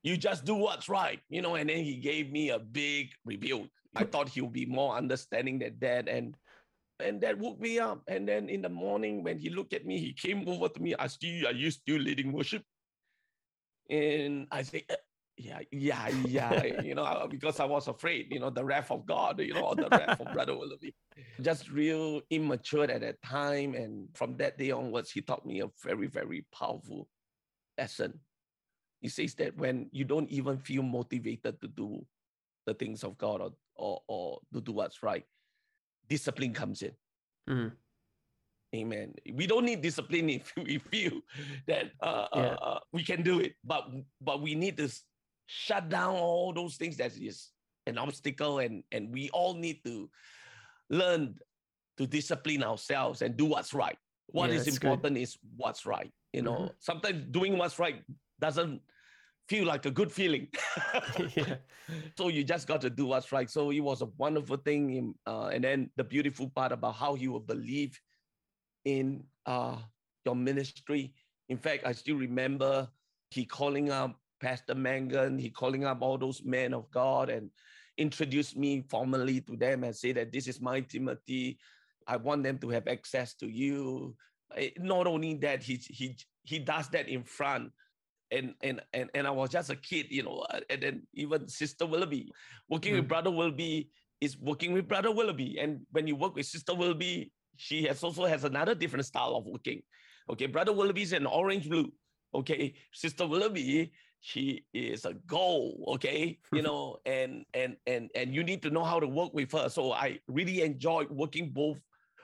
You 0.01 0.17
just 0.17 0.43
do 0.43 0.55
what's 0.55 0.89
right, 0.89 1.19
you 1.29 1.41
know. 1.41 1.55
And 1.55 1.69
then 1.69 1.83
he 1.83 1.95
gave 1.95 2.31
me 2.31 2.49
a 2.49 2.59
big 2.59 3.11
rebuke. 3.23 3.69
I 3.95 4.03
thought 4.03 4.27
he 4.27 4.41
would 4.41 4.51
be 4.51 4.65
more 4.65 4.97
understanding 4.97 5.59
than 5.59 5.77
that. 5.79 6.09
And 6.09 6.35
and 6.99 7.21
that 7.21 7.37
woke 7.37 7.59
me 7.59 7.79
up. 7.79 8.01
And 8.07 8.27
then 8.27 8.49
in 8.49 8.61
the 8.61 8.69
morning, 8.69 9.23
when 9.23 9.37
he 9.37 9.49
looked 9.49 9.73
at 9.73 9.85
me, 9.85 9.99
he 9.99 10.13
came 10.13 10.47
over 10.47 10.67
to 10.69 10.81
me. 10.81 10.95
I 10.97 11.07
still, 11.07 11.47
are 11.47 11.53
you 11.53 11.71
still 11.71 11.99
leading 11.99 12.31
worship? 12.31 12.63
And 13.89 14.47
I 14.51 14.63
say, 14.63 14.85
"Uh, 14.89 14.95
yeah, 15.37 15.59
yeah, 15.71 16.09
yeah. 16.27 16.81
you 16.81 16.95
know, 16.95 17.27
because 17.29 17.59
I 17.59 17.65
was 17.65 17.87
afraid, 17.87 18.27
you 18.31 18.39
know, 18.39 18.49
the 18.49 18.63
wrath 18.63 18.91
of 18.91 19.05
God, 19.05 19.39
you 19.39 19.53
know, 19.53 19.67
or 19.67 19.75
the 19.75 19.89
wrath 19.89 20.21
of 20.21 20.31
Brother 20.33 20.57
Willoughby. 20.57 20.93
Just 21.41 21.71
real 21.71 22.21
immature 22.29 22.89
at 22.89 23.01
that 23.01 23.21
time. 23.23 23.73
And 23.73 24.07
from 24.13 24.37
that 24.37 24.57
day 24.57 24.71
onwards, 24.71 25.11
he 25.11 25.21
taught 25.21 25.45
me 25.45 25.61
a 25.61 25.69
very, 25.83 26.07
very 26.07 26.45
powerful 26.53 27.07
lesson. 27.77 28.19
He 29.01 29.09
says 29.09 29.33
that 29.35 29.57
when 29.57 29.89
you 29.91 30.05
don't 30.05 30.29
even 30.29 30.57
feel 30.57 30.83
motivated 30.83 31.59
to 31.61 31.67
do 31.67 32.05
the 32.65 32.73
things 32.73 33.03
of 33.03 33.17
God 33.17 33.41
or, 33.41 33.51
or, 33.75 34.01
or 34.07 34.39
to 34.53 34.61
do 34.61 34.71
what's 34.71 35.03
right, 35.03 35.25
discipline 36.07 36.53
comes 36.53 36.83
in. 36.83 36.91
Mm, 37.49 37.71
Amen. 38.73 39.13
We 39.33 39.45
don't 39.45 39.65
need 39.65 39.81
discipline 39.81 40.29
if 40.29 40.51
we 40.57 40.79
feel 40.79 41.21
that 41.67 41.91
uh, 42.01 42.27
Yeah. 42.35 42.41
uh, 42.41 42.55
uh, 42.61 42.79
we 42.91 43.03
can 43.03 43.21
do 43.21 43.39
it, 43.39 43.53
but 43.63 43.89
but 44.19 44.41
we 44.41 44.55
need 44.55 44.77
to 44.77 44.89
shut 45.45 45.89
down 45.89 46.15
all 46.15 46.53
those 46.53 46.75
things 46.77 46.97
that 46.97 47.15
is 47.15 47.51
an 47.85 47.97
obstacle, 47.97 48.59
and 48.59 48.83
and 48.91 49.13
we 49.13 49.29
all 49.29 49.53
need 49.53 49.83
to 49.85 50.09
learn 50.89 51.37
to 51.97 52.07
discipline 52.07 52.63
ourselves 52.63 53.21
and 53.21 53.37
do 53.37 53.45
what's 53.45 53.73
right. 53.73 53.97
What 54.27 54.49
Yeah, 54.49 54.57
is 54.57 54.65
that's 54.65 54.79
good. 54.79 54.91
important 54.91 55.17
is 55.17 55.37
what's 55.55 55.85
right. 55.85 56.11
You 56.33 56.41
know, 56.41 56.57
Mhm. 56.57 56.75
sometimes 56.79 57.25
doing 57.29 57.57
what's 57.57 57.77
right 57.77 58.01
doesn't 58.39 58.81
feel 59.47 59.65
like 59.67 59.85
a 59.85 59.91
good 59.91 60.11
feeling. 60.11 60.47
yeah. 61.35 61.57
so 62.17 62.29
you 62.29 62.43
just 62.43 62.65
got 62.67 62.81
to 62.81 62.89
do 62.89 63.05
what's 63.05 63.31
right. 63.31 63.49
So 63.49 63.69
it 63.69 63.81
was 63.81 64.01
a 64.01 64.07
wonderful 64.17 64.57
thing. 64.57 65.13
Uh, 65.27 65.47
and 65.53 65.63
then 65.63 65.91
the 65.95 66.03
beautiful 66.03 66.49
part 66.49 66.71
about 66.71 66.95
how 66.95 67.13
he 67.13 67.27
will 67.27 67.45
believe 67.45 67.99
in 68.85 69.23
uh, 69.45 69.77
your 70.25 70.35
ministry. 70.35 71.13
In 71.49 71.57
fact, 71.57 71.85
I 71.85 71.91
still 71.91 72.15
remember 72.15 72.87
he 73.31 73.45
calling 73.45 73.91
up 73.91 74.19
Pastor 74.41 74.75
Mangun, 74.75 75.39
he 75.39 75.49
calling 75.49 75.85
up 75.85 76.01
all 76.01 76.17
those 76.17 76.43
men 76.43 76.73
of 76.73 76.89
God 76.91 77.29
and 77.29 77.49
introduced 77.97 78.57
me 78.57 78.83
formally 78.89 79.41
to 79.41 79.55
them 79.55 79.83
and 79.83 79.95
say 79.95 80.11
that 80.13 80.31
this 80.31 80.47
is 80.47 80.61
my 80.61 80.81
Timothy. 80.81 81.59
I 82.07 82.17
want 82.17 82.43
them 82.43 82.57
to 82.59 82.69
have 82.69 82.87
access 82.87 83.33
to 83.35 83.47
you. 83.47 84.15
Eh, 84.57 84.71
Not 84.79 85.07
only 85.07 85.35
that, 85.35 85.63
he 85.63 85.75
he 85.75 86.17
he 86.43 86.59
does 86.59 86.89
that 86.89 87.07
in 87.07 87.23
front 87.23 87.71
and 88.31 88.53
and 88.61 88.81
and 88.93 89.09
and 89.13 89.27
I 89.27 89.31
was 89.31 89.49
just 89.49 89.69
a 89.69 89.75
kid, 89.75 90.07
you 90.09 90.23
know, 90.23 90.45
uh, 90.49 90.59
and 90.69 90.81
then 90.81 91.07
even 91.13 91.47
Sister 91.47 91.85
Willoughby, 91.85 92.31
working 92.69 92.93
with 92.93 93.05
Mm. 93.05 93.07
Brother 93.07 93.31
Willoughby 93.31 93.89
is 94.21 94.37
working 94.37 94.73
with 94.73 94.87
Brother 94.87 95.11
Willoughby, 95.11 95.59
and 95.59 95.85
when 95.91 96.07
you 96.07 96.15
work 96.15 96.35
with 96.35 96.45
Sister 96.45 96.73
Willoughby, 96.73 97.31
she 97.55 97.83
has 97.83 98.03
also 98.03 98.25
has 98.25 98.43
another 98.43 98.75
different 98.75 99.05
style 99.05 99.35
of 99.35 99.45
working. 99.45 99.81
Okay, 100.29 100.47
Brother 100.47 100.73
Willoughby 100.73 101.01
is 101.01 101.13
an 101.13 101.25
orange 101.25 101.69
blue. 101.69 101.91
Okay, 102.33 102.73
Sister 102.93 103.27
Willoughby, 103.27 103.91
she 104.21 104.65
is 104.73 105.05
a 105.05 105.13
gold. 105.27 105.83
Okay, 105.95 106.39
you 106.51 106.61
know, 106.67 106.97
and 107.05 107.45
and 107.53 107.75
and 107.85 108.09
and 108.15 108.33
you 108.33 108.43
need 108.43 108.61
to 108.63 108.69
know 108.69 108.83
how 108.83 108.99
to 108.99 109.07
work 109.07 109.33
with 109.33 109.51
her. 109.51 109.69
So 109.69 109.91
I 109.91 110.19
really 110.27 110.61
enjoy 110.61 111.05
working 111.09 111.51
both 111.51 111.77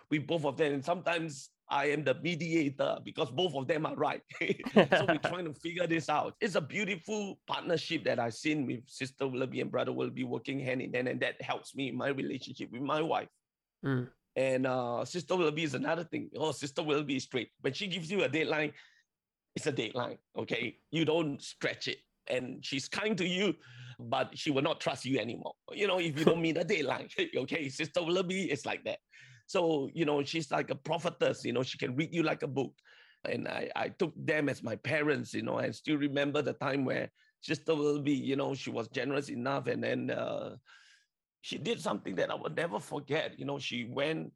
with 0.09 0.25
both 0.25 0.45
of 0.45 0.57
them, 0.57 0.73
and 0.73 0.85
sometimes 0.85 1.49
I 1.69 1.85
am 1.87 2.03
the 2.03 2.15
mediator 2.15 2.97
because 3.03 3.29
both 3.29 3.53
of 3.53 3.67
them 3.67 3.85
are 3.85 3.95
right. 3.95 4.21
so 4.41 5.05
we're 5.07 5.17
trying 5.17 5.45
to 5.45 5.53
figure 5.53 5.85
this 5.85 6.09
out. 6.09 6.33
It's 6.41 6.55
a 6.55 6.61
beautiful 6.61 7.39
partnership 7.45 8.03
that 8.05 8.19
I've 8.19 8.33
seen 8.33 8.65
with 8.65 8.81
Sister 8.87 9.27
Willoughby 9.27 9.61
and 9.61 9.69
Brother 9.69 9.91
Willoughby 9.91 10.23
working 10.23 10.59
hand 10.59 10.81
in 10.81 10.93
hand, 10.93 11.07
and 11.07 11.19
that 11.19 11.39
helps 11.41 11.75
me 11.75 11.89
in 11.89 11.95
my 11.95 12.07
relationship 12.07 12.71
with 12.71 12.81
my 12.81 13.01
wife. 13.01 13.29
Mm. 13.85 14.07
And 14.35 14.67
uh, 14.67 15.03
Sister 15.05 15.35
Willoughby 15.35 15.63
is 15.63 15.73
another 15.73 16.03
thing. 16.03 16.29
Oh, 16.37 16.51
Sister 16.51 16.83
Willoughby 16.83 17.17
is 17.17 17.23
straight. 17.23 17.49
When 17.61 17.73
she 17.73 17.87
gives 17.87 18.11
you 18.11 18.23
a 18.23 18.29
deadline, 18.29 18.73
it's 19.55 19.67
a 19.67 19.71
deadline. 19.71 20.17
Okay. 20.37 20.77
You 20.91 21.05
don't 21.05 21.41
stretch 21.41 21.87
it. 21.87 21.97
And 22.27 22.63
she's 22.63 22.87
kind 22.87 23.17
to 23.17 23.27
you, 23.27 23.55
but 23.99 24.37
she 24.37 24.51
will 24.51 24.61
not 24.61 24.79
trust 24.79 25.05
you 25.05 25.19
anymore. 25.19 25.53
You 25.71 25.87
know, 25.87 25.99
if 25.99 26.17
you 26.17 26.25
don't 26.25 26.41
meet 26.41 26.57
a 26.57 26.63
deadline. 26.63 27.09
okay. 27.37 27.69
Sister 27.69 28.03
Willoughby 28.03 28.51
is 28.51 28.65
like 28.65 28.83
that. 28.85 28.99
So, 29.49 29.89
you 29.95 30.05
know, 30.05 30.23
she's 30.23 30.51
like 30.51 30.69
a 30.69 30.75
prophetess, 30.75 31.43
you 31.43 31.53
know, 31.53 31.63
she 31.63 31.79
can 31.79 31.95
read 31.95 32.13
you 32.13 32.21
like 32.21 32.43
a 32.43 32.47
book. 32.47 32.71
And 33.25 33.47
I, 33.47 33.67
I 33.75 33.89
took 33.89 34.13
them 34.15 34.47
as 34.47 34.61
my 34.61 34.75
parents, 34.75 35.33
you 35.33 35.41
know, 35.41 35.57
I 35.57 35.71
still 35.71 35.97
remember 35.97 36.43
the 36.43 36.53
time 36.53 36.85
where 36.85 37.09
Sister 37.41 37.73
Willoughby, 37.73 38.13
you 38.13 38.35
know, 38.35 38.53
she 38.53 38.69
was 38.69 38.87
generous 38.89 39.29
enough. 39.29 39.65
And 39.65 39.83
then 39.83 40.11
uh, 40.11 40.57
she 41.41 41.57
did 41.57 41.81
something 41.81 42.15
that 42.15 42.31
I 42.31 42.35
will 42.35 42.49
never 42.49 42.79
forget. 42.79 43.39
You 43.39 43.45
know, 43.45 43.59
she 43.59 43.85
went, 43.85 44.31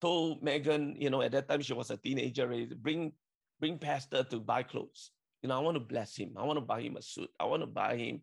told 0.00 0.42
Megan, 0.42 0.96
you 0.98 1.10
know, 1.10 1.22
at 1.22 1.32
that 1.32 1.48
time 1.48 1.60
she 1.60 1.74
was 1.74 1.90
a 1.90 1.96
teenager, 1.96 2.46
bring, 2.80 3.12
bring 3.60 3.78
pastor 3.78 4.24
to 4.24 4.40
buy 4.40 4.62
clothes. 4.62 5.10
You 5.42 5.48
know, 5.48 5.56
I 5.56 5.60
want 5.60 5.76
to 5.76 5.80
bless 5.80 6.16
him. 6.16 6.32
I 6.36 6.44
want 6.44 6.58
to 6.58 6.64
buy 6.64 6.80
him 6.80 6.96
a 6.96 7.02
suit. 7.02 7.30
I 7.38 7.44
want 7.44 7.62
to 7.62 7.66
buy 7.66 7.96
him 7.96 8.22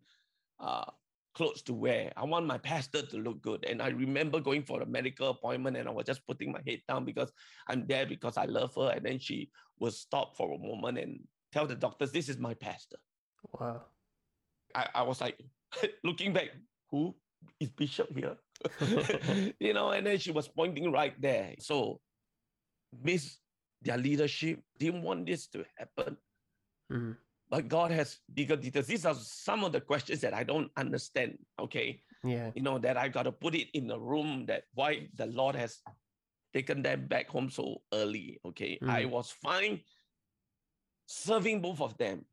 uh, 0.60 0.84
clothes 1.34 1.62
to 1.62 1.74
wear. 1.74 2.12
I 2.16 2.24
want 2.24 2.46
my 2.46 2.58
pastor 2.58 3.02
to 3.02 3.16
look 3.16 3.40
good. 3.42 3.64
And 3.64 3.80
I 3.80 3.88
remember 3.88 4.40
going 4.40 4.62
for 4.62 4.82
a 4.82 4.86
medical 4.86 5.30
appointment 5.30 5.76
and 5.76 5.88
I 5.88 5.92
was 5.92 6.06
just 6.06 6.26
putting 6.26 6.52
my 6.52 6.60
head 6.66 6.80
down 6.88 7.04
because 7.04 7.32
I'm 7.68 7.86
there 7.86 8.06
because 8.06 8.36
I 8.36 8.44
love 8.44 8.74
her. 8.76 8.92
And 8.94 9.04
then 9.04 9.18
she 9.18 9.50
will 9.78 9.92
stop 9.92 10.36
for 10.36 10.52
a 10.52 10.58
moment 10.58 10.98
and 10.98 11.20
tell 11.52 11.66
the 11.66 11.76
doctors, 11.76 12.12
this 12.12 12.28
is 12.28 12.38
my 12.38 12.54
pastor. 12.54 12.96
Wow. 13.52 13.82
I, 14.74 14.88
I 14.96 15.02
was 15.02 15.20
like, 15.20 15.38
looking 16.04 16.32
back, 16.32 16.48
who 16.90 17.14
is 17.60 17.70
Bishop 17.70 18.08
here? 18.16 18.36
you 19.60 19.72
know, 19.72 19.90
and 19.90 20.06
then 20.06 20.18
she 20.18 20.32
was 20.32 20.48
pointing 20.48 20.90
right 20.92 21.14
there. 21.20 21.54
So 21.58 22.00
miss 23.02 23.38
their 23.82 23.98
leadership, 23.98 24.60
didn't 24.78 25.02
want 25.02 25.26
this 25.26 25.46
to 25.48 25.64
happen. 25.78 26.16
Mm-hmm 26.92 27.12
but 27.50 27.68
God 27.68 27.90
has 27.90 28.18
bigger 28.32 28.56
details. 28.56 28.86
These 28.86 29.06
are 29.06 29.14
some 29.14 29.64
of 29.64 29.72
the 29.72 29.80
questions 29.80 30.20
that 30.20 30.34
I 30.34 30.44
don't 30.44 30.70
understand. 30.76 31.38
Okay. 31.58 32.00
Yeah. 32.22 32.50
You 32.54 32.62
know, 32.62 32.78
that 32.78 32.96
I 32.96 33.08
got 33.08 33.24
to 33.24 33.32
put 33.32 33.54
it 33.54 33.68
in 33.72 33.86
the 33.86 33.98
room 33.98 34.44
that 34.46 34.64
why 34.74 35.08
the 35.14 35.26
Lord 35.26 35.56
has 35.56 35.80
taken 36.52 36.82
them 36.82 37.06
back 37.06 37.28
home 37.28 37.50
so 37.50 37.80
early. 37.92 38.38
Okay. 38.46 38.78
Mm. 38.82 38.90
I 38.90 39.04
was 39.06 39.30
fine 39.42 39.80
serving 41.06 41.62
both 41.62 41.80
of 41.80 41.96
them. 41.96 42.24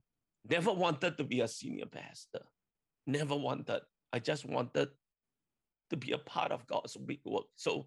Never 0.48 0.74
wanted 0.74 1.18
to 1.18 1.24
be 1.24 1.42
a 1.42 1.48
senior 1.48 1.86
pastor. 1.86 2.42
Never 3.08 3.36
wanted. 3.36 3.82
I 4.12 4.20
just 4.20 4.46
wanted 4.46 4.90
to 6.00 6.06
be 6.06 6.14
a 6.14 6.18
part 6.18 6.52
of 6.52 6.66
God's 6.68 6.96
big 6.98 7.20
work. 7.26 7.46
So 7.56 7.86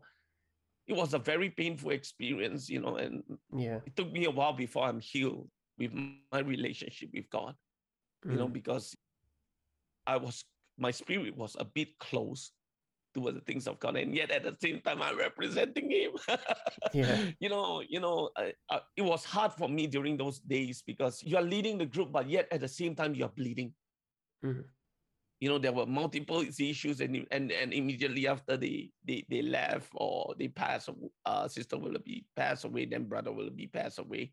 it 0.87 0.97
was 0.97 1.15
a 1.15 1.19
very 1.19 1.51
painful 1.51 1.91
experience, 1.91 2.69
you 2.69 2.81
know, 2.81 2.97
and 2.97 3.23
yeah, 3.55 3.81
it 3.85 3.95
took 3.97 4.11
me 4.11 4.25
a 4.25 4.31
while 4.31 4.55
before 4.55 4.85
I'm 4.85 5.01
healed 5.01 5.49
with 5.79 5.93
my 5.93 6.41
relationship 6.41 7.11
with 7.13 7.29
God, 7.31 7.55
mm. 8.27 8.33
you 8.33 8.39
know, 8.39 8.49
mm. 8.49 8.53
because 8.53 8.97
I 10.07 10.17
was, 10.17 10.45
my 10.79 10.91
spirit 10.91 11.37
was 11.37 11.57
a 11.59 11.65
bit 11.65 11.99
close 11.99 12.53
towards 13.15 13.37
the 13.37 13.45
things 13.45 13.67
of 13.67 13.79
God, 13.81 13.97
and 13.97 14.15
yet 14.15 14.31
at 14.31 14.45
the 14.45 14.57
same 14.61 14.81
time 14.81 15.03
I'm 15.03 15.19
representing 15.19 15.91
Him. 15.91 16.13
yeah, 16.95 17.27
you 17.39 17.51
know, 17.51 17.83
you 17.87 18.01
know, 18.01 18.31
I, 18.37 18.53
I, 18.71 18.81
it 18.97 19.03
was 19.03 19.25
hard 19.25 19.53
for 19.53 19.69
me 19.69 19.87
during 19.87 20.17
those 20.17 20.39
days 20.41 20.83
because 20.87 21.23
you 21.23 21.37
are 21.37 21.43
leading 21.43 21.77
the 21.77 21.87
group, 21.87 22.13
but 22.13 22.31
yet 22.31 22.49
at 22.51 22.61
the 22.61 22.69
same 22.69 22.95
time 22.95 23.15
you 23.15 23.25
are 23.25 23.33
bleeding. 23.37 23.75
Mm. 24.43 24.65
You 25.41 25.49
know, 25.49 25.59
there 25.59 25.73
were 25.73 25.87
multiple 25.87 26.43
issues, 26.43 27.01
and 27.01 27.27
and 27.31 27.53
and 27.53 27.73
immediately 27.73 28.27
after 28.27 28.57
they 28.57 28.91
they, 29.07 29.25
they 29.31 29.43
left 29.43 29.91
or 29.95 30.35
they 30.39 30.49
passed, 30.49 30.91
uh, 31.27 31.47
sister 31.47 31.79
Willoughby 31.79 32.27
passed 32.35 32.65
away, 32.65 32.87
then 32.87 33.05
brother 33.05 33.33
Willoughby 33.33 33.69
passed 33.69 33.99
away. 33.99 34.33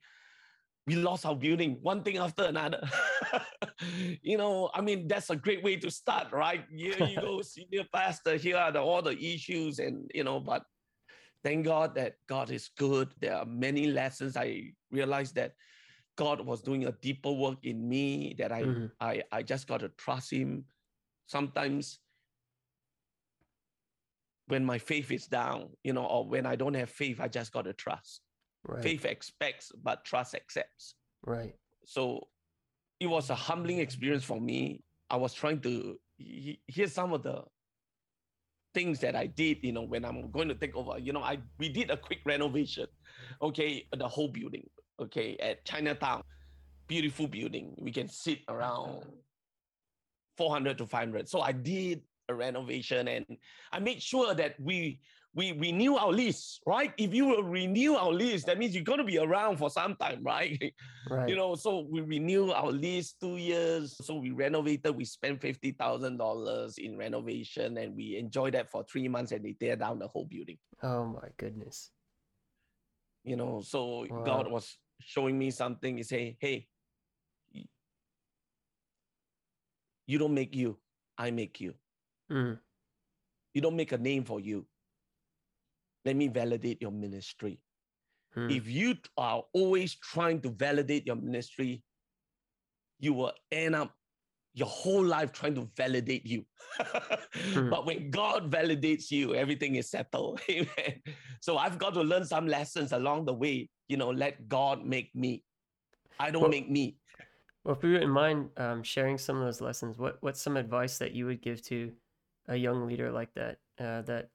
We 0.88 0.96
lost 0.96 1.26
our 1.26 1.36
building 1.36 1.80
one 1.82 2.04
thing 2.04 2.18
after 2.18 2.44
another. 2.46 2.82
You 4.22 4.38
know 4.38 4.70
i 4.74 4.80
mean 4.80 5.08
that's 5.08 5.30
a 5.30 5.36
great 5.36 5.64
way 5.64 5.76
to 5.78 5.92
start 5.92 6.32
right? 6.32 6.64
Here 6.74 6.96
you 6.98 7.20
go 7.20 7.42
senior 7.42 7.84
pastor 7.94 8.38
here 8.38 8.58
are 8.58 8.72
the, 8.72 8.80
all 8.80 9.02
the 9.02 9.18
issues 9.18 9.80
and 9.80 10.10
you 10.14 10.24
know 10.24 10.40
but 10.40 10.64
thank 11.44 11.66
god 11.66 11.96
that 11.96 12.16
god 12.28 12.52
is 12.52 12.70
good. 12.78 13.14
There 13.20 13.36
are 13.36 13.46
many 13.46 13.88
lessons. 13.88 14.38
I 14.38 14.72
realized 14.92 15.36
that 15.36 15.54
god 16.18 16.40
was 16.46 16.62
doing 16.62 16.86
a 16.86 16.94
deeper 17.02 17.32
work 17.32 17.58
in 17.64 17.88
me 17.88 18.34
that 18.38 18.52
i 18.52 18.64
mm-hmm. 18.64 18.86
i 19.02 19.22
i 19.32 19.44
just 19.44 19.68
got 19.68 19.82
to 19.82 19.90
trust 19.98 20.32
him 20.32 20.64
sometimes 21.28 22.00
when 24.48 24.64
my 24.64 24.78
faith 24.78 25.12
is 25.12 25.28
down 25.28 25.70
you 25.84 25.94
know 25.94 26.06
or 26.06 26.28
when 26.28 26.46
i 26.46 26.56
don't 26.56 26.76
have 26.76 26.90
faith 26.90 27.20
i 27.20 27.28
just 27.28 27.52
got 27.52 27.64
to 27.64 27.74
trust 27.74 28.22
Right. 28.68 28.84
Faith 28.84 29.06
expects, 29.06 29.72
but 29.84 30.04
trust 30.06 30.34
accepts. 30.34 30.96
Right. 31.26 31.54
So 31.86 32.28
it 33.00 33.08
was 33.08 33.30
a 33.30 33.36
humbling 33.36 33.80
experience 33.80 34.24
for 34.24 34.40
me. 34.42 34.82
I 35.10 35.18
was 35.18 35.34
trying 35.34 35.62
to 35.62 36.00
hear 36.18 36.88
some 36.88 37.14
of 37.14 37.24
the 37.24 37.44
things 38.74 39.00
that 39.02 39.16
I 39.16 39.28
did, 39.28 39.60
you 39.62 39.72
know, 39.72 39.84
when 39.84 40.04
I'm 40.04 40.32
going 40.32 40.48
to 40.48 40.56
take 40.56 40.76
over. 40.76 40.98
You 40.98 41.14
know, 41.14 41.22
I 41.22 41.38
we 41.60 41.70
did 41.70 41.92
a 41.92 41.98
quick 41.98 42.20
renovation, 42.26 42.88
okay, 43.42 43.88
the 43.96 44.08
whole 44.08 44.30
building, 44.30 44.68
okay, 45.02 45.38
at 45.40 45.64
Chinatown. 45.66 46.24
Beautiful 46.88 47.28
building. 47.28 47.76
We 47.80 47.92
can 47.92 48.08
sit 48.08 48.40
around 48.48 49.06
400 50.38 50.78
to 50.80 50.86
500. 50.86 51.30
So 51.30 51.42
I 51.42 51.52
did 51.52 52.02
a 52.30 52.34
renovation 52.34 53.08
and 53.08 53.26
I 53.72 53.80
made 53.80 54.02
sure 54.02 54.34
that 54.34 54.60
we 54.60 55.00
we 55.36 55.52
renew 55.52 55.96
our 55.96 56.14
lease, 56.14 56.62
right? 56.66 56.94
If 56.98 57.14
you 57.14 57.42
renew 57.44 57.96
our 57.96 58.12
lease, 58.12 58.46
that 58.46 58.58
means 58.58 58.74
you're 58.74 58.86
going 58.86 59.00
to 59.00 59.06
be 59.06 59.18
around 59.18 59.58
for 59.58 59.70
some 59.70 59.96
time, 59.98 60.22
right? 60.24 60.74
Right. 61.10 61.28
You 61.28 61.36
know, 61.36 61.56
so 61.56 61.86
we 61.92 62.00
renew 62.02 62.52
our 62.52 62.72
lease 62.72 63.16
two 63.20 63.36
years. 63.36 63.98
So 64.02 64.16
we 64.16 64.32
renovated. 64.32 64.96
We 64.96 65.04
spent 65.04 65.42
fifty 65.42 65.72
thousand 65.72 66.18
dollars 66.18 66.78
in 66.78 66.98
renovation, 66.98 67.78
and 67.78 67.96
we 67.96 68.16
enjoyed 68.16 68.54
that 68.54 68.70
for 68.70 68.86
three 68.90 69.10
months. 69.10 69.34
And 69.34 69.44
they 69.44 69.54
tear 69.60 69.76
down 69.76 70.00
the 70.00 70.08
whole 70.08 70.26
building. 70.26 70.58
Oh 70.82 71.06
my 71.06 71.28
goodness! 71.38 71.92
You 73.26 73.36
know, 73.36 73.62
so 73.62 74.08
wow. 74.10 74.24
God 74.24 74.50
was 74.50 74.78
showing 75.02 75.38
me 75.38 75.52
something. 75.52 75.98
He 75.98 76.04
say, 76.04 76.38
"Hey, 76.40 76.68
you 80.08 80.18
don't 80.18 80.34
make 80.34 80.56
you, 80.56 80.78
I 81.18 81.32
make 81.32 81.60
you. 81.62 81.74
Mm. 82.32 82.60
You 83.54 83.62
don't 83.62 83.76
make 83.76 83.92
a 83.92 83.98
name 83.98 84.24
for 84.24 84.40
you." 84.40 84.66
let 86.06 86.16
me 86.16 86.28
validate 86.28 86.82
your 86.82 86.92
ministry. 86.92 87.60
Hmm. 88.34 88.50
If 88.50 88.68
you 88.68 88.96
are 89.18 89.44
always 89.54 89.96
trying 89.96 90.40
to 90.42 90.50
validate 90.50 91.06
your 91.06 91.16
ministry, 91.16 91.84
you 93.00 93.14
will 93.14 93.34
end 93.52 93.76
up 93.76 93.94
your 94.54 94.68
whole 94.68 95.04
life 95.04 95.34
trying 95.34 95.56
to 95.56 95.68
validate 95.76 96.26
you. 96.26 96.46
hmm. 96.80 97.70
But 97.74 97.86
when 97.86 98.12
God 98.12 98.52
validates 98.52 99.12
you, 99.12 99.36
everything 99.36 99.76
is 99.76 99.90
settled. 99.90 100.40
Amen. 100.50 101.02
So 101.42 101.58
I've 101.58 101.78
got 101.78 101.94
to 101.96 102.02
learn 102.02 102.26
some 102.26 102.48
lessons 102.48 102.92
along 102.92 103.26
the 103.26 103.34
way. 103.34 103.70
You 103.88 103.98
know, 103.98 104.12
let 104.12 104.48
God 104.48 104.86
make 104.86 105.14
me. 105.16 105.44
I 106.20 106.32
don't 106.32 106.44
well, 106.44 106.52
make 106.52 106.70
me. 106.70 106.98
Well, 107.66 107.76
if 107.76 107.84
you 107.84 107.94
wouldn't 107.94 108.12
mind 108.12 108.52
um, 108.58 108.84
sharing 108.84 109.18
some 109.18 109.38
of 109.38 109.44
those 109.44 109.60
lessons, 109.60 109.98
what 109.98 110.18
what's 110.22 110.42
some 110.42 110.56
advice 110.56 111.00
that 111.00 111.14
you 111.14 111.26
would 111.26 111.42
give 111.42 111.62
to 111.64 111.92
a 112.48 112.56
young 112.56 112.86
leader 112.88 113.12
like 113.12 113.34
that 113.34 113.58
uh, 113.80 114.04
that 114.04 114.30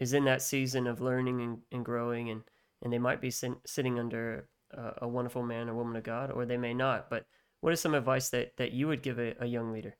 is 0.00 0.12
in 0.12 0.24
that 0.24 0.40
season 0.40 0.86
of 0.86 1.00
learning 1.00 1.40
and, 1.40 1.58
and 1.72 1.84
growing 1.84 2.30
and 2.30 2.42
and 2.82 2.92
they 2.92 2.98
might 2.98 3.20
be 3.20 3.30
sin- 3.30 3.60
sitting 3.66 3.98
under 3.98 4.48
a 4.98 5.08
wonderful 5.08 5.42
man 5.42 5.68
or 5.68 5.74
woman 5.74 5.96
of 5.96 6.02
god 6.02 6.30
or 6.30 6.44
they 6.44 6.56
may 6.56 6.74
not 6.74 7.08
but 7.08 7.24
what 7.60 7.72
is 7.72 7.80
some 7.80 7.94
advice 7.94 8.28
that 8.30 8.52
that 8.56 8.72
you 8.72 8.86
would 8.86 9.02
give 9.02 9.18
a, 9.18 9.34
a 9.40 9.46
young 9.46 9.72
leader? 9.72 9.96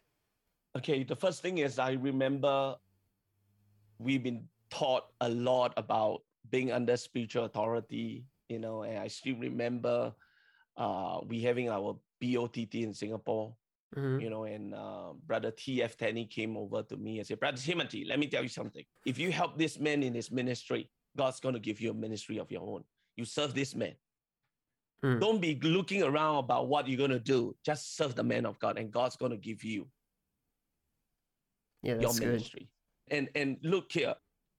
Okay 0.76 1.02
the 1.02 1.16
first 1.16 1.40
thing 1.40 1.58
is 1.58 1.78
i 1.78 1.92
remember 1.92 2.76
we've 3.98 4.22
been 4.22 4.44
taught 4.70 5.04
a 5.20 5.28
lot 5.28 5.72
about 5.76 6.22
being 6.50 6.72
under 6.72 6.96
spiritual 6.96 7.44
authority 7.44 8.26
you 8.48 8.58
know 8.58 8.82
and 8.82 8.98
i 8.98 9.08
still 9.08 9.36
remember 9.36 10.12
uh 10.76 11.20
we 11.26 11.40
having 11.40 11.70
our 11.70 11.96
bott 12.20 12.56
in 12.56 12.94
singapore 12.94 13.54
Mm-hmm. 13.94 14.20
You 14.20 14.30
know, 14.30 14.44
and 14.44 14.74
uh, 14.74 15.12
Brother 15.26 15.50
T.F. 15.50 15.96
Tenney 15.96 16.26
came 16.26 16.56
over 16.56 16.82
to 16.82 16.96
me 16.96 17.18
and 17.18 17.26
said, 17.26 17.38
Brother 17.38 17.56
Timothy, 17.56 18.04
let 18.04 18.18
me 18.18 18.26
tell 18.26 18.42
you 18.42 18.48
something. 18.48 18.84
If 19.06 19.18
you 19.18 19.30
help 19.30 19.56
this 19.56 19.78
man 19.78 20.02
in 20.02 20.12
his 20.12 20.30
ministry, 20.30 20.90
God's 21.16 21.40
going 21.40 21.54
to 21.54 21.60
give 21.60 21.80
you 21.80 21.92
a 21.92 21.94
ministry 21.94 22.38
of 22.38 22.50
your 22.50 22.62
own. 22.62 22.84
You 23.16 23.24
serve 23.24 23.54
this 23.54 23.74
man. 23.74 23.94
Mm. 25.04 25.20
Don't 25.20 25.40
be 25.40 25.58
looking 25.62 26.02
around 26.02 26.38
about 26.38 26.68
what 26.68 26.88
you're 26.88 26.98
going 26.98 27.10
to 27.10 27.20
do. 27.20 27.54
Just 27.64 27.96
serve 27.96 28.14
the 28.14 28.24
man 28.24 28.44
of 28.44 28.58
God, 28.58 28.78
and 28.78 28.90
God's 28.90 29.16
going 29.16 29.30
to 29.30 29.38
give 29.38 29.62
you 29.62 29.86
yeah, 31.82 31.98
your 32.00 32.14
ministry. 32.14 32.68
Good. 33.08 33.16
And 33.16 33.28
and 33.34 33.56
look 33.62 33.92
here, 33.92 34.14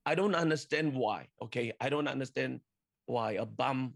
I 0.06 0.14
don't 0.14 0.34
understand 0.34 0.94
why. 0.94 1.26
Okay, 1.42 1.72
I 1.80 1.88
don't 1.88 2.08
understand 2.08 2.60
why 3.06 3.32
a 3.32 3.44
bum 3.44 3.94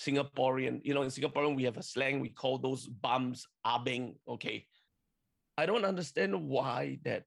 Singaporean, 0.00 0.80
you 0.82 0.94
know, 0.94 1.02
in 1.02 1.10
Singaporean, 1.10 1.54
we 1.56 1.64
have 1.64 1.76
a 1.76 1.82
slang, 1.82 2.20
we 2.20 2.30
call 2.30 2.58
those 2.58 2.86
bums 2.86 3.46
abeng, 3.66 4.14
okay? 4.26 4.66
I 5.58 5.66
don't 5.66 5.84
understand 5.84 6.48
why 6.48 6.98
that 7.04 7.24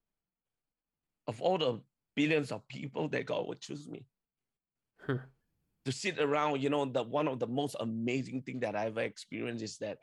of 1.27 1.39
all 1.41 1.57
the 1.57 1.79
billions 2.15 2.51
of 2.51 2.67
people 2.67 3.07
that 3.09 3.27
God 3.27 3.47
would 3.47 3.62
choose 3.62 3.88
me 3.88 4.05
Hmm. 5.05 5.21
to 5.86 5.91
sit 5.91 6.19
around. 6.19 6.62
You 6.62 6.69
know, 6.69 6.86
the 6.86 7.03
one 7.03 7.27
of 7.27 7.39
the 7.39 7.47
most 7.47 7.75
amazing 7.79 8.41
thing 8.41 8.59
that 8.62 8.75
I 8.75 8.88
ever 8.88 9.01
experienced 9.01 9.63
is 9.63 9.77
that 9.77 9.99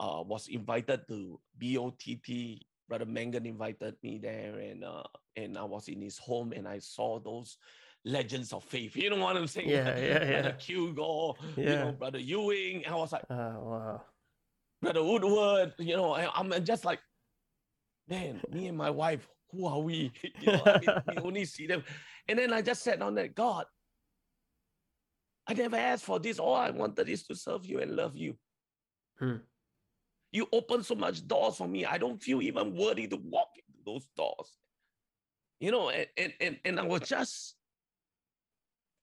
uh 0.00 0.22
was 0.26 0.48
invited 0.48 1.06
to 1.08 1.40
BOTT. 1.60 2.62
Brother 2.88 3.06
Mangun 3.06 3.46
invited 3.46 3.94
me 4.02 4.18
there, 4.18 4.58
and 4.58 4.82
uh, 4.82 5.04
and 5.36 5.56
I 5.56 5.62
was 5.62 5.88
in 5.88 6.00
his 6.00 6.18
home, 6.18 6.52
and 6.52 6.66
I 6.66 6.80
saw 6.80 7.20
those 7.20 7.58
legends 8.08 8.52
of 8.52 8.64
faith. 8.64 8.96
You 8.96 9.10
know 9.10 9.16
what 9.16 9.36
I'm 9.36 9.46
saying? 9.46 9.68
Yeah, 9.68 9.96
yeah, 9.98 10.18
Brother 10.30 10.48
yeah. 10.48 10.52
Q 10.52 10.92
Gore, 10.94 11.34
you 11.56 11.64
know, 11.64 11.92
Brother 11.92 12.18
Ewing. 12.18 12.84
I 12.86 12.94
was 12.94 13.12
like, 13.12 13.24
Oh, 13.30 13.34
wow. 13.34 14.02
Brother 14.80 15.02
Woodward, 15.02 15.74
you 15.78 15.96
know, 15.96 16.12
I, 16.12 16.28
I'm 16.34 16.52
just 16.64 16.84
like, 16.84 17.00
man, 18.08 18.40
me 18.52 18.68
and 18.68 18.78
my 18.78 18.90
wife, 18.90 19.28
who 19.50 19.66
are 19.66 19.80
we? 19.80 20.12
You 20.40 20.52
know, 20.52 20.62
I 20.64 20.78
mean, 20.78 21.02
we 21.08 21.16
only 21.22 21.44
see 21.44 21.66
them. 21.66 21.82
And 22.28 22.38
then 22.38 22.52
I 22.52 22.62
just 22.62 22.82
sat 22.82 23.00
down 23.00 23.14
there, 23.14 23.28
God, 23.28 23.66
I 25.48 25.54
never 25.54 25.76
asked 25.76 26.04
for 26.04 26.18
this. 26.18 26.38
All 26.38 26.54
I 26.54 26.70
wanted 26.70 27.08
is 27.08 27.24
to 27.24 27.34
serve 27.34 27.64
you 27.64 27.80
and 27.80 27.96
love 27.96 28.16
you. 28.16 28.36
Hmm. 29.18 29.36
You 30.30 30.46
open 30.52 30.82
so 30.82 30.94
much 30.94 31.26
doors 31.26 31.56
for 31.56 31.66
me. 31.66 31.86
I 31.86 31.96
don't 31.98 32.22
feel 32.22 32.42
even 32.42 32.76
worthy 32.76 33.08
to 33.08 33.16
walk 33.16 33.48
into 33.56 33.80
those 33.84 34.06
doors. 34.16 34.58
You 35.58 35.72
know, 35.72 35.88
and 35.88 36.06
and 36.16 36.32
and, 36.40 36.58
and 36.64 36.78
I 36.78 36.84
was 36.84 37.00
just 37.00 37.56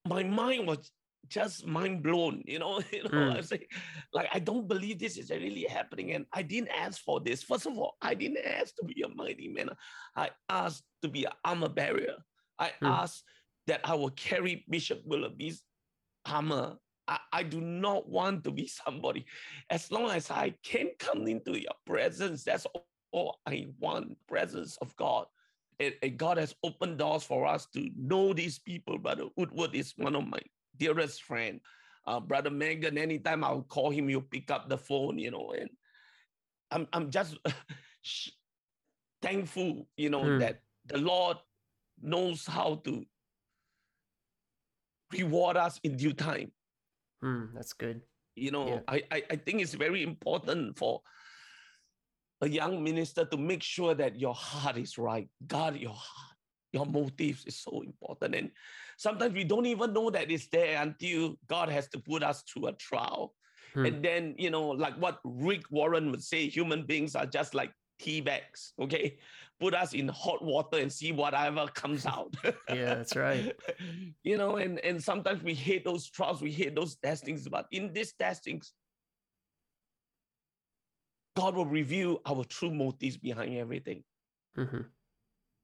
my 0.08 0.24
mind 0.24 0.68
was 0.68 0.92
just 1.28 1.66
mind 1.66 2.04
blown, 2.04 2.44
you 2.46 2.60
know. 2.60 2.82
You 2.94 3.04
know, 3.04 3.10
Mm. 3.10 3.38
I 3.38 3.42
say, 3.42 3.68
like, 4.14 4.30
I 4.34 4.40
don't 4.40 4.68
believe 4.68 5.00
this 5.00 5.18
is 5.18 5.30
really 5.32 5.64
happening. 5.64 6.12
And 6.14 6.26
I 6.34 6.42
didn't 6.44 6.70
ask 6.70 7.02
for 7.02 7.20
this. 7.20 7.42
First 7.44 7.66
of 7.66 7.78
all, 7.78 7.96
I 8.02 8.14
didn't 8.14 8.46
ask 8.46 8.76
to 8.76 8.86
be 8.86 9.02
a 9.02 9.10
mighty 9.10 9.48
man. 9.48 9.70
I 10.16 10.30
asked 10.50 10.84
to 11.02 11.10
be 11.10 11.26
an 11.26 11.34
armor 11.44 11.70
bearer. 11.70 12.18
I 12.60 12.72
Hmm. 12.80 12.86
asked 12.88 13.24
that 13.68 13.82
I 13.84 13.96
will 13.96 14.12
carry 14.12 14.66
Bishop 14.70 15.02
Willoughby's 15.06 15.64
armor. 16.26 16.78
I, 17.08 17.20
I 17.34 17.44
do 17.44 17.62
not 17.62 18.08
want 18.08 18.44
to 18.44 18.52
be 18.52 18.68
somebody. 18.86 19.26
As 19.70 19.92
long 19.92 20.10
as 20.12 20.30
I 20.30 20.54
can 20.64 20.92
come 21.00 21.28
into 21.28 21.60
your 21.60 21.74
presence, 21.86 22.44
that's 22.44 22.68
all 23.14 23.40
I 23.48 23.68
want. 23.80 24.18
Presence 24.28 24.78
of 24.82 24.96
God. 24.96 25.26
And, 25.80 25.94
and 26.02 26.18
God 26.18 26.38
has 26.38 26.56
opened 26.64 26.98
doors 27.00 27.24
for 27.24 27.46
us 27.46 27.66
to 27.74 27.90
know 27.98 28.34
these 28.34 28.60
people. 28.60 28.98
Brother 28.98 29.26
Woodward 29.36 29.76
is 29.76 29.94
one 29.98 30.16
of 30.16 30.28
my 30.28 30.40
dearest 30.78 31.24
friend. 31.24 31.60
Uh, 32.08 32.20
Brother 32.20 32.50
Mangun, 32.52 32.98
anytime 32.98 33.44
I'll 33.44 33.64
call 33.64 33.90
him, 33.90 34.08
he'll 34.08 34.22
pick 34.22 34.52
up 34.52 34.70
the 34.70 34.78
phone, 34.78 35.18
you 35.18 35.32
know, 35.32 35.54
and 35.58 35.70
I'm, 36.72 36.88
I'm 36.94 37.10
just 37.10 37.38
thankful, 39.22 39.88
you 39.98 40.10
know, 40.10 40.24
Hmm. 40.24 40.40
that 40.40 40.62
the 40.86 40.98
Lord 41.00 41.38
knows 42.02 42.46
how 42.46 42.76
to 42.86 43.06
reward 45.12 45.58
us 45.58 45.80
in 45.84 45.98
due 45.98 46.14
time. 46.14 46.52
Hmm, 47.22 47.46
that's 47.54 47.74
good. 47.74 48.02
You 48.36 48.52
know, 48.52 48.68
Yeah. 48.68 48.82
I, 48.88 49.04
I, 49.12 49.24
I 49.32 49.36
think 49.38 49.62
it's 49.62 49.74
very 49.74 50.04
important 50.04 50.78
for 50.78 51.02
a 52.42 52.50
young 52.50 52.84
minister 52.84 53.26
to 53.26 53.38
make 53.38 53.64
sure 53.64 53.94
that 53.96 54.20
your 54.20 54.34
heart 54.34 54.78
is 54.78 54.98
right. 54.98 55.28
God, 55.48 55.78
your 55.78 55.94
heart, 55.94 56.38
your 56.74 56.86
motives 56.86 57.46
is 57.46 57.60
so 57.60 57.82
important. 57.82 58.36
And 58.36 58.52
sometimes 58.98 59.34
we 59.34 59.44
don't 59.44 59.66
even 59.66 59.94
know 59.94 60.10
that 60.10 60.30
it's 60.30 60.48
there 60.48 60.82
until 60.82 61.38
God 61.48 61.70
has 61.70 61.88
to 61.90 62.00
put 62.00 62.24
us 62.24 62.44
through 62.44 62.68
a 62.68 62.74
trial. 62.74 63.34
Hmm. 63.74 63.86
And 63.86 64.04
then, 64.04 64.36
you 64.38 64.50
know, 64.50 64.68
like 64.68 64.96
what 64.98 65.20
Rick 65.24 65.64
Warren 65.72 66.12
would 66.12 66.24
say, 66.24 66.48
human 66.48 66.86
beings 66.86 67.16
are 67.16 67.26
just 67.26 67.54
like 67.54 67.72
tea 68.00 68.22
bags, 68.22 68.74
okay? 68.80 69.18
Put 69.60 69.74
us 69.74 69.94
in 69.94 70.10
hot 70.10 70.44
water 70.44 70.78
and 70.80 70.92
see 70.92 71.14
whatever 71.14 71.68
comes 71.68 72.06
out. 72.16 72.36
Yeah, 72.70 72.96
that's 72.96 73.16
right. 73.16 73.56
you 74.24 74.38
know, 74.38 74.58
and, 74.58 74.80
and 74.80 75.02
sometimes 75.02 75.44
we 75.44 75.54
hate 75.54 75.86
those 75.86 76.10
trials, 76.10 76.42
we 76.42 76.52
hate 76.52 76.76
those 76.76 76.98
testings, 76.98 77.48
but 77.48 77.68
in 77.72 77.94
these 77.94 78.14
testings, 78.14 78.74
God 81.36 81.56
will 81.56 81.66
reveal 81.66 82.22
our 82.26 82.44
true 82.46 82.72
motives 82.72 83.18
behind 83.18 83.56
everything. 83.58 84.04
hmm 84.56 84.82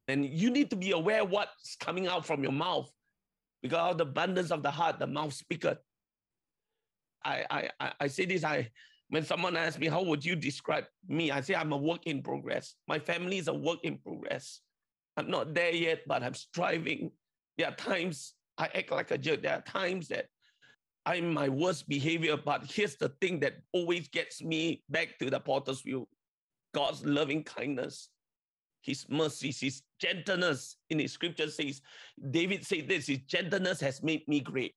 And 0.07 0.25
you 0.25 0.49
need 0.49 0.69
to 0.71 0.75
be 0.75 0.91
aware 0.91 1.23
what's 1.23 1.75
coming 1.79 2.07
out 2.07 2.25
from 2.25 2.43
your 2.43 2.51
mouth 2.51 2.91
because 3.61 3.77
out 3.77 3.91
of 3.91 3.97
the 3.97 4.03
abundance 4.03 4.51
of 4.51 4.63
the 4.63 4.71
heart, 4.71 4.99
the 4.99 5.07
mouth 5.07 5.33
speaketh. 5.33 5.77
I, 7.23 7.45
I, 7.49 7.69
I, 7.79 7.93
I 8.01 8.07
say 8.07 8.25
this, 8.25 8.43
I, 8.43 8.69
when 9.09 9.23
someone 9.23 9.55
asks 9.55 9.79
me, 9.79 9.87
how 9.87 10.01
would 10.03 10.25
you 10.25 10.35
describe 10.35 10.85
me? 11.07 11.31
I 11.31 11.41
say, 11.41 11.53
I'm 11.53 11.71
a 11.71 11.77
work 11.77 12.07
in 12.07 12.23
progress. 12.23 12.75
My 12.87 12.97
family 12.97 13.37
is 13.37 13.47
a 13.47 13.53
work 13.53 13.79
in 13.83 13.97
progress. 13.97 14.61
I'm 15.17 15.29
not 15.29 15.53
there 15.53 15.71
yet, 15.71 16.01
but 16.07 16.23
I'm 16.23 16.33
striving. 16.33 17.11
There 17.57 17.67
are 17.67 17.75
times 17.75 18.33
I 18.57 18.69
act 18.73 18.91
like 18.91 19.11
a 19.11 19.17
jerk. 19.17 19.43
There 19.43 19.53
are 19.53 19.61
times 19.61 20.07
that 20.07 20.27
I'm 21.05 21.33
my 21.33 21.49
worst 21.49 21.89
behavior, 21.89 22.37
but 22.37 22.63
here's 22.65 22.95
the 22.95 23.09
thing 23.21 23.39
that 23.39 23.55
always 23.73 24.07
gets 24.07 24.41
me 24.43 24.83
back 24.89 25.17
to 25.19 25.29
the 25.29 25.39
potter's 25.39 25.83
wheel 25.83 26.07
God's 26.73 27.05
loving 27.05 27.43
kindness 27.43 28.09
his 28.81 29.05
mercies, 29.09 29.59
his 29.59 29.83
gentleness 29.99 30.77
in 30.89 30.99
his 30.99 31.13
scripture 31.13 31.49
says, 31.49 31.81
David 32.31 32.65
said 32.65 32.87
this, 32.87 33.07
his 33.07 33.19
gentleness 33.19 33.79
has 33.79 34.01
made 34.01 34.27
me 34.27 34.39
great. 34.39 34.75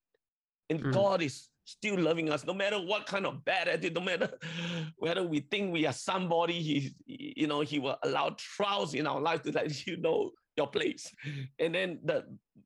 And 0.69 0.81
Mm. 0.81 0.93
God 0.93 1.21
is 1.21 1.49
still 1.65 1.99
loving 1.99 2.29
us, 2.29 2.45
no 2.45 2.53
matter 2.53 2.77
what 2.77 3.07
kind 3.07 3.25
of 3.25 3.43
bad 3.43 3.67
attitude, 3.67 3.95
no 3.95 4.01
matter 4.01 4.37
whether 4.97 5.23
we 5.23 5.39
think 5.39 5.73
we 5.73 5.85
are 5.87 5.93
somebody, 5.93 6.61
he, 6.61 6.95
you 7.05 7.47
know, 7.47 7.61
he 7.61 7.79
will 7.79 7.97
allow 8.03 8.35
trials 8.37 8.93
in 8.93 9.07
our 9.07 9.19
life 9.19 9.41
to 9.43 9.51
let 9.51 9.85
you 9.87 9.97
know 9.97 10.31
your 10.55 10.67
place. 10.67 11.11
And 11.59 11.73
then 11.73 11.99
the, 12.03 12.25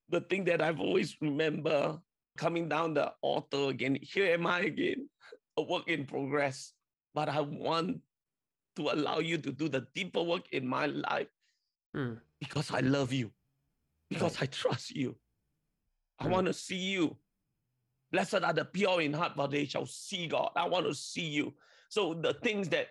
the 0.09 0.21
thing 0.21 0.43
that 0.45 0.61
I've 0.61 0.79
always 0.79 1.15
remember 1.21 1.99
coming 2.39 2.69
down 2.69 2.93
the 2.93 3.12
altar 3.21 3.67
again, 3.69 3.97
here 4.02 4.32
am 4.34 4.47
I 4.47 4.62
again, 4.62 5.10
a 5.58 5.62
work 5.62 5.88
in 5.89 6.06
progress. 6.06 6.73
But 7.13 7.28
I 7.28 7.41
want 7.41 7.99
to 8.78 8.82
allow 8.89 9.19
you 9.19 9.38
to 9.38 9.52
do 9.52 9.67
the 9.67 9.86
deeper 9.93 10.23
work 10.23 10.47
in 10.54 10.65
my 10.65 10.86
life 10.86 11.28
Hmm. 11.93 12.13
because 12.39 12.71
I 12.71 12.80
love 12.80 13.12
you, 13.12 13.32
because 14.10 14.41
I 14.41 14.45
trust 14.45 14.91
you. 14.91 15.15
I 16.19 16.25
Mm. 16.28 16.32
want 16.32 16.47
to 16.47 16.54
see 16.54 16.78
you. 16.95 17.17
Blessed 18.12 18.43
are 18.43 18.54
the 18.54 18.65
pure 18.65 19.02
in 19.02 19.13
heart, 19.13 19.36
for 19.36 19.47
they 19.47 19.65
shall 19.65 19.86
see 19.86 20.28
God. 20.28 20.52
I 20.56 20.67
want 20.67 20.86
to 20.86 20.93
see 20.93 21.28
you. 21.28 21.54
So 21.89 22.13
the 22.13 22.34
things 22.34 22.69
that 22.69 22.88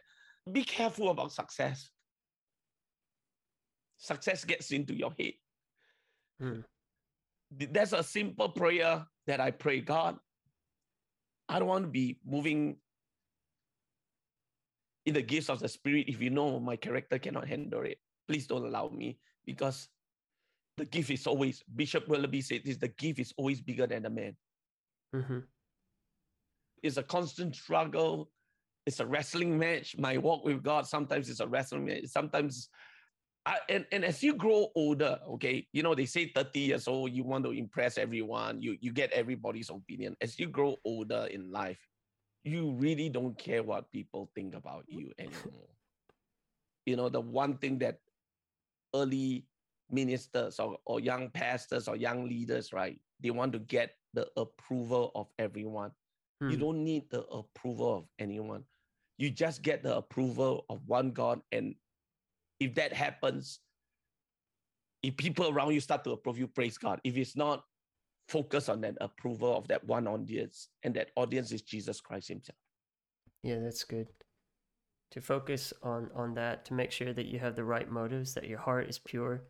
be 0.52 0.64
careful 0.64 1.08
about 1.10 1.32
success. 1.32 1.90
Success 3.98 4.44
gets 4.44 4.70
into 4.72 4.94
your 4.94 5.12
head. 5.18 5.34
Hmm. 6.38 6.60
Th- 7.58 7.70
That's 7.72 7.92
a 7.92 8.02
simple 8.02 8.48
prayer 8.50 9.06
that 9.28 9.40
I 9.40 9.52
pray, 9.52 9.80
God. 9.80 10.16
I 11.48 11.58
don't 11.58 11.68
want 11.68 11.84
to 11.84 11.90
be 11.90 12.18
moving 12.26 12.76
in 15.06 15.14
the 15.14 15.22
gifts 15.22 15.48
of 15.48 15.60
the 15.60 15.68
spirit 15.68 16.06
if 16.08 16.20
you 16.20 16.30
know 16.30 16.58
my 16.58 16.76
character 16.76 17.18
cannot 17.18 17.46
handle 17.46 17.82
it. 17.82 17.98
Please 18.26 18.46
don't 18.46 18.64
allow 18.64 18.88
me 18.88 19.18
because 19.46 19.88
the 20.76 20.84
gift 20.84 21.10
is 21.10 21.26
always, 21.26 21.62
Bishop 21.76 22.08
Willoughby 22.08 22.40
said 22.40 22.62
this, 22.64 22.76
the 22.76 22.88
gift 22.88 23.18
is 23.18 23.32
always 23.36 23.60
bigger 23.60 23.86
than 23.86 24.02
the 24.02 24.10
man. 24.10 24.36
hmm 25.14 25.38
It's 26.82 26.96
a 26.96 27.02
constant 27.02 27.54
struggle. 27.54 28.30
It's 28.86 29.00
a 29.00 29.06
wrestling 29.06 29.58
match. 29.58 29.96
My 29.98 30.16
walk 30.16 30.44
with 30.44 30.62
God 30.62 30.86
sometimes 30.86 31.28
it's 31.28 31.40
a 31.40 31.46
wrestling 31.46 31.84
match. 31.84 32.06
Sometimes, 32.06 32.70
I, 33.48 33.60
and, 33.70 33.86
and 33.92 34.04
as 34.04 34.22
you 34.22 34.34
grow 34.34 34.68
older, 34.76 35.18
okay, 35.30 35.66
you 35.72 35.82
know, 35.82 35.94
they 35.94 36.06
say 36.06 36.32
30 36.34 36.60
years 36.60 36.88
old, 36.88 37.12
you 37.12 37.24
want 37.24 37.44
to 37.46 37.52
impress 37.52 37.96
everyone, 37.96 38.60
you, 38.60 38.76
you 38.80 38.92
get 38.92 39.10
everybody's 39.12 39.70
opinion. 39.70 40.16
As 40.20 40.38
you 40.38 40.48
grow 40.48 40.76
older 40.84 41.28
in 41.32 41.50
life, 41.50 41.88
you 42.44 42.72
really 42.72 43.08
don't 43.08 43.38
care 43.38 43.62
what 43.64 43.90
people 43.92 44.30
think 44.34 44.54
about 44.54 44.84
you 44.88 45.12
anymore. 45.18 45.70
you 46.86 46.96
know, 46.96 47.08
the 47.08 47.20
one 47.20 47.58
thing 47.58 47.78
that 47.80 48.00
early 48.94 49.46
ministers 49.90 50.58
or, 50.60 50.78
or 50.86 51.00
young 51.00 51.30
pastors 51.30 51.88
or 51.88 51.96
young 51.96 52.28
leaders, 52.28 52.72
right, 52.72 53.00
they 53.20 53.30
want 53.30 53.52
to 53.54 53.58
get 53.60 53.96
the 54.14 54.28
approval 54.36 55.12
of 55.14 55.28
everyone. 55.38 55.92
You 56.48 56.56
Hmm. 56.56 56.60
don't 56.60 56.84
need 56.84 57.10
the 57.10 57.24
approval 57.26 57.96
of 57.96 58.04
anyone. 58.18 58.64
You 59.18 59.30
just 59.30 59.62
get 59.62 59.82
the 59.82 59.96
approval 59.96 60.66
of 60.70 60.86
one 60.86 61.12
God. 61.12 61.42
And 61.52 61.76
if 62.60 62.74
that 62.74 62.92
happens, 62.92 63.60
if 65.02 65.16
people 65.16 65.48
around 65.48 65.72
you 65.72 65.80
start 65.80 66.04
to 66.04 66.12
approve 66.12 66.38
you, 66.38 66.46
praise 66.46 66.78
God. 66.78 67.00
If 67.04 67.16
it's 67.16 67.36
not, 67.36 67.64
focus 68.28 68.68
on 68.68 68.80
that 68.82 68.96
approval 69.00 69.56
of 69.56 69.68
that 69.68 69.84
one 69.84 70.06
audience. 70.06 70.68
And 70.82 70.94
that 70.94 71.10
audience 71.16 71.52
is 71.52 71.62
Jesus 71.62 72.00
Christ 72.00 72.28
Himself. 72.28 72.58
Yeah, 73.42 73.58
that's 73.60 73.84
good. 73.84 74.08
To 75.12 75.20
focus 75.20 75.72
on 75.82 76.10
on 76.14 76.34
that, 76.34 76.64
to 76.66 76.74
make 76.74 76.90
sure 76.90 77.12
that 77.12 77.26
you 77.26 77.38
have 77.38 77.56
the 77.56 77.64
right 77.64 77.90
motives, 77.90 78.34
that 78.34 78.48
your 78.48 78.58
heart 78.58 78.88
is 78.88 78.98
pure 78.98 79.44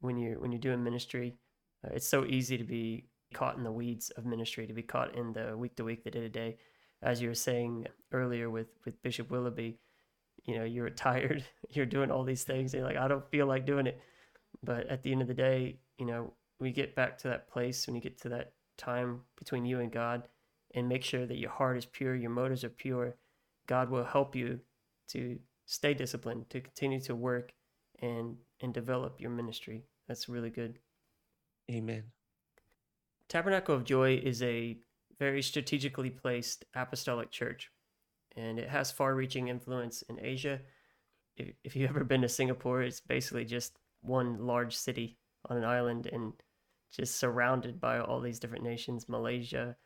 when 0.00 0.18
you're 0.18 0.38
when 0.38 0.52
you're 0.52 0.60
doing 0.60 0.84
ministry. 0.84 1.36
Uh, 1.84 1.90
it's 1.94 2.06
so 2.06 2.26
easy 2.26 2.58
to 2.58 2.64
be 2.64 3.06
caught 3.32 3.56
in 3.56 3.62
the 3.62 3.72
weeds 3.72 4.10
of 4.10 4.26
ministry, 4.26 4.66
to 4.66 4.74
be 4.74 4.82
caught 4.82 5.14
in 5.14 5.32
the 5.32 5.56
week 5.56 5.76
to 5.76 5.84
week, 5.84 6.04
the 6.04 6.10
day 6.10 6.20
to 6.20 6.28
day, 6.28 6.58
as 7.02 7.22
you 7.22 7.28
were 7.28 7.34
saying 7.34 7.86
earlier 8.12 8.50
with 8.50 8.68
with 8.84 9.00
Bishop 9.02 9.30
Willoughby, 9.30 9.78
you 10.44 10.58
know, 10.58 10.64
you're 10.64 10.90
tired, 10.90 11.44
you're 11.70 11.86
doing 11.86 12.10
all 12.10 12.24
these 12.24 12.44
things, 12.44 12.72
and 12.72 12.80
you're 12.80 12.88
like, 12.88 12.98
I 12.98 13.08
don't 13.08 13.28
feel 13.30 13.46
like 13.46 13.66
doing 13.66 13.86
it. 13.86 14.00
But 14.62 14.86
at 14.88 15.02
the 15.02 15.12
end 15.12 15.22
of 15.22 15.28
the 15.28 15.34
day, 15.34 15.78
you 15.98 16.06
know, 16.06 16.32
we 16.58 16.72
get 16.72 16.94
back 16.94 17.18
to 17.18 17.28
that 17.28 17.48
place 17.48 17.86
when 17.86 17.96
you 17.96 18.02
get 18.02 18.20
to 18.22 18.28
that 18.30 18.52
time 18.76 19.20
between 19.38 19.64
you 19.64 19.80
and 19.80 19.90
God 19.90 20.28
and 20.74 20.88
make 20.88 21.04
sure 21.04 21.26
that 21.26 21.38
your 21.38 21.50
heart 21.50 21.76
is 21.76 21.86
pure, 21.86 22.14
your 22.14 22.30
motives 22.30 22.64
are 22.64 22.70
pure, 22.70 23.16
God 23.66 23.90
will 23.90 24.04
help 24.04 24.34
you 24.34 24.60
to 25.08 25.38
stay 25.66 25.94
disciplined, 25.94 26.50
to 26.50 26.60
continue 26.60 27.00
to 27.00 27.14
work 27.14 27.52
and 28.00 28.36
and 28.60 28.74
develop 28.74 29.20
your 29.20 29.30
ministry. 29.30 29.84
That's 30.08 30.28
really 30.28 30.50
good. 30.50 30.78
Amen. 31.70 32.04
Tabernacle 33.28 33.76
of 33.76 33.84
Joy 33.84 34.20
is 34.22 34.42
a 34.42 34.78
very 35.18 35.42
strategically 35.42 36.10
placed 36.10 36.64
apostolic 36.74 37.30
church, 37.30 37.70
and 38.36 38.58
it 38.58 38.68
has 38.68 38.90
far 38.90 39.14
reaching 39.14 39.48
influence 39.48 40.02
in 40.08 40.18
Asia. 40.20 40.60
If, 41.36 41.48
if 41.64 41.76
you've 41.76 41.90
ever 41.90 42.04
been 42.04 42.22
to 42.22 42.28
Singapore, 42.28 42.82
it's 42.82 43.00
basically 43.00 43.44
just 43.44 43.78
one 44.02 44.46
large 44.46 44.76
city 44.76 45.18
on 45.48 45.56
an 45.56 45.64
island 45.64 46.06
and 46.12 46.32
just 46.94 47.16
surrounded 47.16 47.80
by 47.80 48.00
all 48.00 48.20
these 48.20 48.40
different 48.40 48.64
nations 48.64 49.08
Malaysia, 49.08 49.76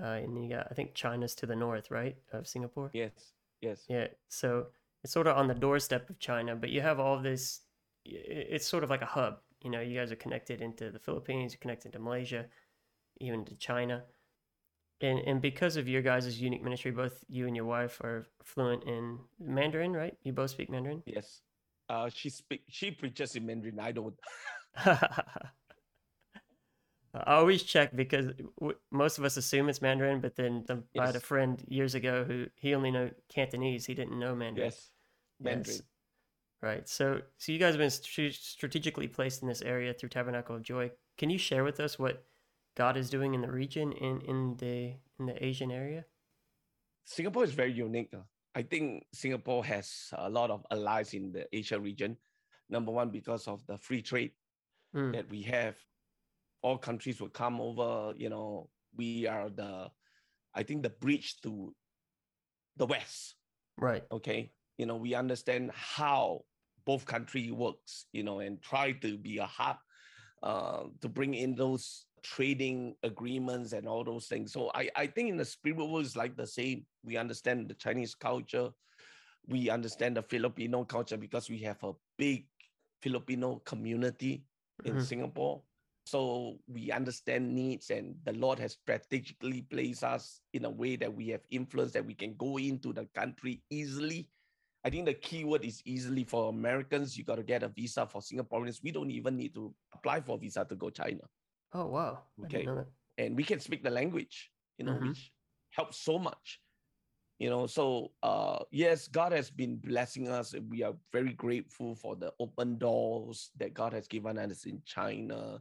uh, 0.00 0.06
and 0.06 0.42
you 0.42 0.56
got, 0.56 0.68
I 0.70 0.74
think 0.74 0.94
China's 0.94 1.34
to 1.36 1.46
the 1.46 1.56
north, 1.56 1.90
right, 1.90 2.16
of 2.32 2.48
Singapore? 2.48 2.90
Yes, 2.92 3.32
yes. 3.60 3.84
Yeah, 3.88 4.08
so 4.28 4.66
it's 5.04 5.12
sort 5.12 5.26
of 5.26 5.36
on 5.36 5.48
the 5.48 5.54
doorstep 5.54 6.08
of 6.10 6.18
China, 6.18 6.56
but 6.56 6.70
you 6.70 6.80
have 6.80 6.98
all 6.98 7.20
this, 7.20 7.60
it's 8.04 8.66
sort 8.66 8.84
of 8.84 8.90
like 8.90 9.02
a 9.02 9.06
hub. 9.06 9.38
You 9.62 9.70
know, 9.70 9.80
you 9.80 9.98
guys 9.98 10.12
are 10.12 10.16
connected 10.16 10.60
into 10.60 10.90
the 10.90 10.98
Philippines, 10.98 11.52
you're 11.52 11.60
connected 11.60 11.92
to 11.92 11.98
Malaysia 11.98 12.46
even 13.20 13.44
to 13.46 13.54
China. 13.56 14.04
And 15.00 15.18
and 15.20 15.42
because 15.42 15.76
of 15.76 15.88
your 15.88 16.02
guys' 16.02 16.40
unique 16.40 16.62
ministry, 16.62 16.90
both 16.90 17.22
you 17.28 17.46
and 17.46 17.54
your 17.54 17.66
wife 17.66 18.00
are 18.00 18.26
fluent 18.42 18.84
in 18.84 19.18
Mandarin, 19.38 19.92
right? 19.92 20.16
You 20.22 20.32
both 20.32 20.50
speak 20.50 20.70
Mandarin. 20.70 21.02
Yes. 21.06 21.42
Uh, 21.88 22.08
she 22.12 22.30
speak. 22.30 22.62
She 22.68 22.90
preaches 22.90 23.36
in 23.36 23.46
Mandarin. 23.46 23.78
I 23.78 23.92
don't. 23.92 24.14
I 27.14 27.34
always 27.34 27.62
check 27.62 27.94
because 27.96 28.26
w- 28.58 28.76
most 28.90 29.18
of 29.18 29.24
us 29.24 29.36
assume 29.36 29.68
it's 29.68 29.80
Mandarin, 29.80 30.20
but 30.20 30.36
then 30.36 30.64
the, 30.66 30.82
yes. 30.92 31.02
I 31.02 31.06
had 31.06 31.16
a 31.16 31.20
friend 31.20 31.62
years 31.68 31.94
ago 31.94 32.24
who 32.24 32.46
he 32.56 32.74
only 32.74 32.90
know 32.90 33.10
Cantonese. 33.28 33.86
He 33.86 33.94
didn't 33.94 34.18
know 34.18 34.34
Mandarin. 34.34 34.66
Yes, 34.66 34.90
Mandarin. 35.40 35.76
Yes. 35.76 35.82
Right. 36.62 36.88
So, 36.88 37.20
so 37.38 37.52
you 37.52 37.58
guys 37.58 37.74
have 37.74 37.78
been 37.78 37.90
st- 37.90 38.34
strategically 38.34 39.08
placed 39.08 39.42
in 39.42 39.48
this 39.48 39.62
area 39.62 39.94
through 39.94 40.08
Tabernacle 40.08 40.56
of 40.56 40.62
Joy. 40.62 40.90
Can 41.16 41.30
you 41.30 41.38
share 41.38 41.64
with 41.64 41.80
us 41.80 41.98
what 41.98 42.24
God 42.76 42.96
is 42.96 43.08
doing 43.08 43.34
in 43.34 43.40
the 43.40 43.50
region 43.50 43.92
in 43.92 44.20
in 44.20 44.56
the 44.58 44.94
in 45.18 45.26
the 45.26 45.44
Asian 45.44 45.70
area? 45.70 46.04
Singapore 47.04 47.44
is 47.44 47.52
very 47.52 47.72
unique. 47.72 48.12
I 48.54 48.62
think 48.62 49.04
Singapore 49.12 49.64
has 49.64 50.12
a 50.12 50.28
lot 50.28 50.50
of 50.50 50.66
allies 50.70 51.14
in 51.14 51.32
the 51.32 51.46
Asia 51.52 51.80
region. 51.80 52.16
Number 52.68 52.92
one, 52.92 53.10
because 53.10 53.48
of 53.48 53.64
the 53.66 53.78
free 53.78 54.02
trade 54.02 54.32
mm. 54.94 55.12
that 55.12 55.30
we 55.30 55.42
have. 55.42 55.76
All 56.62 56.78
countries 56.78 57.20
will 57.20 57.28
come 57.28 57.60
over. 57.60 58.12
You 58.16 58.28
know, 58.28 58.68
we 58.96 59.26
are 59.26 59.50
the, 59.50 59.90
I 60.54 60.62
think, 60.62 60.82
the 60.82 60.90
bridge 60.90 61.36
to 61.42 61.74
the 62.76 62.86
West. 62.86 63.36
Right. 63.78 64.02
Okay. 64.10 64.50
You 64.78 64.86
know, 64.86 64.96
we 64.96 65.14
understand 65.14 65.70
how 65.72 66.40
both 66.84 67.04
country 67.04 67.50
works. 67.52 68.06
You 68.12 68.24
know, 68.24 68.40
and 68.40 68.60
try 68.60 68.92
to 68.92 69.16
be 69.16 69.38
a 69.38 69.46
hub 69.46 69.76
uh, 70.42 70.84
to 71.02 71.08
bring 71.08 71.34
in 71.34 71.54
those 71.54 72.06
trading 72.34 72.94
agreements 73.02 73.72
and 73.72 73.86
all 73.86 74.04
those 74.04 74.26
things. 74.26 74.52
So 74.52 74.70
I, 74.74 74.88
I 74.96 75.06
think 75.06 75.30
in 75.30 75.36
the 75.36 75.44
spirit 75.44 75.78
world 75.78 76.04
is 76.04 76.16
like 76.16 76.36
the 76.36 76.46
same. 76.46 76.84
We 77.04 77.16
understand 77.16 77.68
the 77.68 77.74
Chinese 77.74 78.14
culture. 78.14 78.70
We 79.46 79.70
understand 79.70 80.16
the 80.16 80.22
Filipino 80.22 80.84
culture 80.84 81.16
because 81.16 81.48
we 81.48 81.58
have 81.58 81.82
a 81.84 81.92
big 82.18 82.46
Filipino 83.00 83.62
community 83.64 84.44
in 84.84 84.94
mm-hmm. 84.94 85.02
Singapore. 85.02 85.62
So 86.04 86.58
we 86.68 86.92
understand 86.92 87.52
needs, 87.52 87.90
and 87.90 88.14
the 88.24 88.32
Lord 88.32 88.60
has 88.60 88.72
strategically 88.72 89.62
placed 89.62 90.04
us 90.04 90.40
in 90.52 90.64
a 90.64 90.70
way 90.70 90.94
that 90.96 91.12
we 91.12 91.28
have 91.28 91.40
influence 91.50 91.92
that 91.92 92.06
we 92.06 92.14
can 92.14 92.34
go 92.36 92.58
into 92.58 92.92
the 92.92 93.06
country 93.14 93.62
easily. 93.70 94.28
I 94.84 94.90
think 94.90 95.06
the 95.06 95.14
key 95.14 95.44
word 95.44 95.64
is 95.64 95.82
easily 95.84 96.22
for 96.22 96.48
Americans. 96.48 97.18
You 97.18 97.24
got 97.24 97.36
to 97.36 97.42
get 97.42 97.64
a 97.64 97.68
visa 97.68 98.06
for 98.06 98.20
Singaporeans. 98.20 98.82
We 98.84 98.92
don't 98.92 99.10
even 99.10 99.36
need 99.36 99.54
to 99.54 99.74
apply 99.92 100.20
for 100.20 100.38
visa 100.38 100.64
to 100.64 100.76
go 100.76 100.90
China. 100.90 101.22
Oh 101.76 101.86
wow! 101.86 102.22
Okay, 102.44 102.66
and 103.18 103.36
we 103.36 103.44
can 103.44 103.60
speak 103.60 103.84
the 103.84 103.90
language, 103.90 104.50
you 104.78 104.86
know, 104.86 104.92
mm-hmm. 104.92 105.08
which 105.08 105.30
helps 105.72 105.98
so 105.98 106.18
much. 106.18 106.60
You 107.38 107.50
know, 107.50 107.66
so 107.66 108.12
uh, 108.22 108.60
yes, 108.70 109.08
God 109.08 109.32
has 109.32 109.50
been 109.50 109.76
blessing 109.76 110.28
us. 110.28 110.54
We 110.70 110.82
are 110.82 110.94
very 111.12 111.34
grateful 111.34 111.94
for 111.94 112.16
the 112.16 112.32
open 112.40 112.78
doors 112.78 113.50
that 113.58 113.74
God 113.74 113.92
has 113.92 114.08
given 114.08 114.38
us 114.38 114.64
in 114.64 114.80
China. 114.86 115.60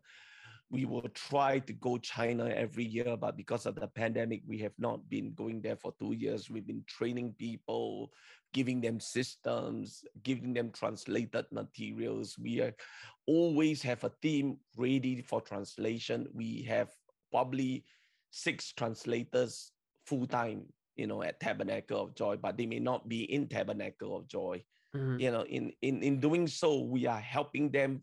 We 0.76 0.86
will 0.86 1.09
try 1.13 1.59
to 1.59 1.73
go 1.73 1.97
China 1.97 2.45
every 2.49 2.86
year, 2.86 3.17
but 3.17 3.38
because 3.38 3.65
of 3.65 3.76
the 3.76 3.88
pandemic, 3.88 4.43
we 4.45 4.59
have 4.59 4.73
not 4.78 5.09
been 5.09 5.34
going 5.34 5.61
there 5.61 5.78
for 5.78 5.93
two 5.99 6.13
years. 6.13 6.49
We've 6.49 6.67
been 6.67 6.84
training 6.88 7.36
people, 7.39 8.11
giving 8.53 8.82
them 8.82 8.99
systems, 8.99 10.03
giving 10.23 10.53
them 10.53 10.71
translated 10.71 11.45
materials. 11.51 12.38
We 12.38 12.61
are, 12.61 12.73
always 13.28 13.82
have 13.82 14.03
a 14.03 14.11
team 14.21 14.57
ready 14.78 15.21
for 15.21 15.41
translation. 15.41 16.28
We 16.34 16.63
have 16.63 16.89
probably 17.32 17.86
six 18.30 18.71
translators 18.73 19.71
full 20.05 20.28
time, 20.28 20.65
you 20.95 21.07
know, 21.07 21.23
at 21.23 21.39
Tabernacle 21.39 22.01
of 22.01 22.15
Joy, 22.15 22.38
but 22.38 22.57
they 22.57 22.65
may 22.65 22.80
not 22.80 23.09
be 23.09 23.23
in 23.23 23.47
Tabernacle 23.47 24.15
of 24.15 24.28
Joy. 24.28 24.63
Mm-hmm. 24.95 25.19
You 25.19 25.32
know, 25.32 25.43
in, 25.43 25.73
in 25.82 26.03
in 26.03 26.19
doing 26.19 26.47
so, 26.47 26.84
we 26.84 27.05
are 27.05 27.19
helping 27.19 27.69
them 27.71 28.01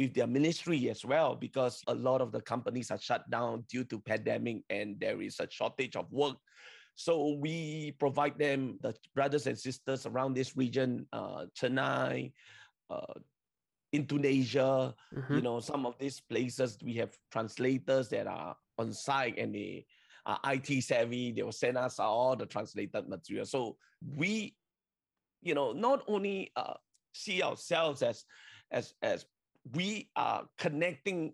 with 0.00 0.14
their 0.14 0.26
ministry 0.26 0.88
as 0.88 1.04
well 1.04 1.36
because 1.36 1.82
a 1.86 1.94
lot 1.94 2.20
of 2.20 2.32
the 2.32 2.40
companies 2.40 2.90
are 2.90 2.98
shut 2.98 3.28
down 3.30 3.62
due 3.68 3.84
to 3.84 4.00
pandemic 4.00 4.64
and 4.70 4.98
there 4.98 5.20
is 5.20 5.38
a 5.38 5.46
shortage 5.50 5.94
of 5.94 6.10
work 6.10 6.36
so 7.00 7.32
we 7.40 7.94
provide 7.98 8.38
them, 8.38 8.78
the 8.82 8.94
brothers 9.14 9.46
and 9.46 9.58
sisters 9.58 10.04
around 10.04 10.34
this 10.34 10.54
region, 10.54 11.06
uh, 11.14 11.46
Chennai, 11.58 12.32
uh, 12.90 13.14
Indonesia, 13.90 14.94
mm-hmm. 15.16 15.34
you 15.34 15.40
know, 15.40 15.60
some 15.60 15.86
of 15.86 15.94
these 15.98 16.20
places 16.20 16.76
we 16.84 16.94
have 16.96 17.16
translators 17.32 18.10
that 18.10 18.26
are 18.26 18.54
on 18.76 18.92
site 18.92 19.38
and 19.38 19.54
they 19.54 19.86
are 20.26 20.38
IT 20.44 20.84
savvy. 20.84 21.32
They 21.32 21.42
will 21.42 21.52
send 21.52 21.78
us 21.78 21.98
all 21.98 22.36
the 22.36 22.44
translated 22.44 23.08
material. 23.08 23.46
So 23.46 23.78
we, 24.14 24.54
you 25.40 25.54
know, 25.54 25.72
not 25.72 26.04
only 26.06 26.52
uh, 26.54 26.74
see 27.14 27.42
ourselves 27.42 28.02
as 28.02 28.26
as 28.70 28.92
as 29.00 29.24
we 29.72 30.10
are 30.16 30.44
connecting 30.58 31.32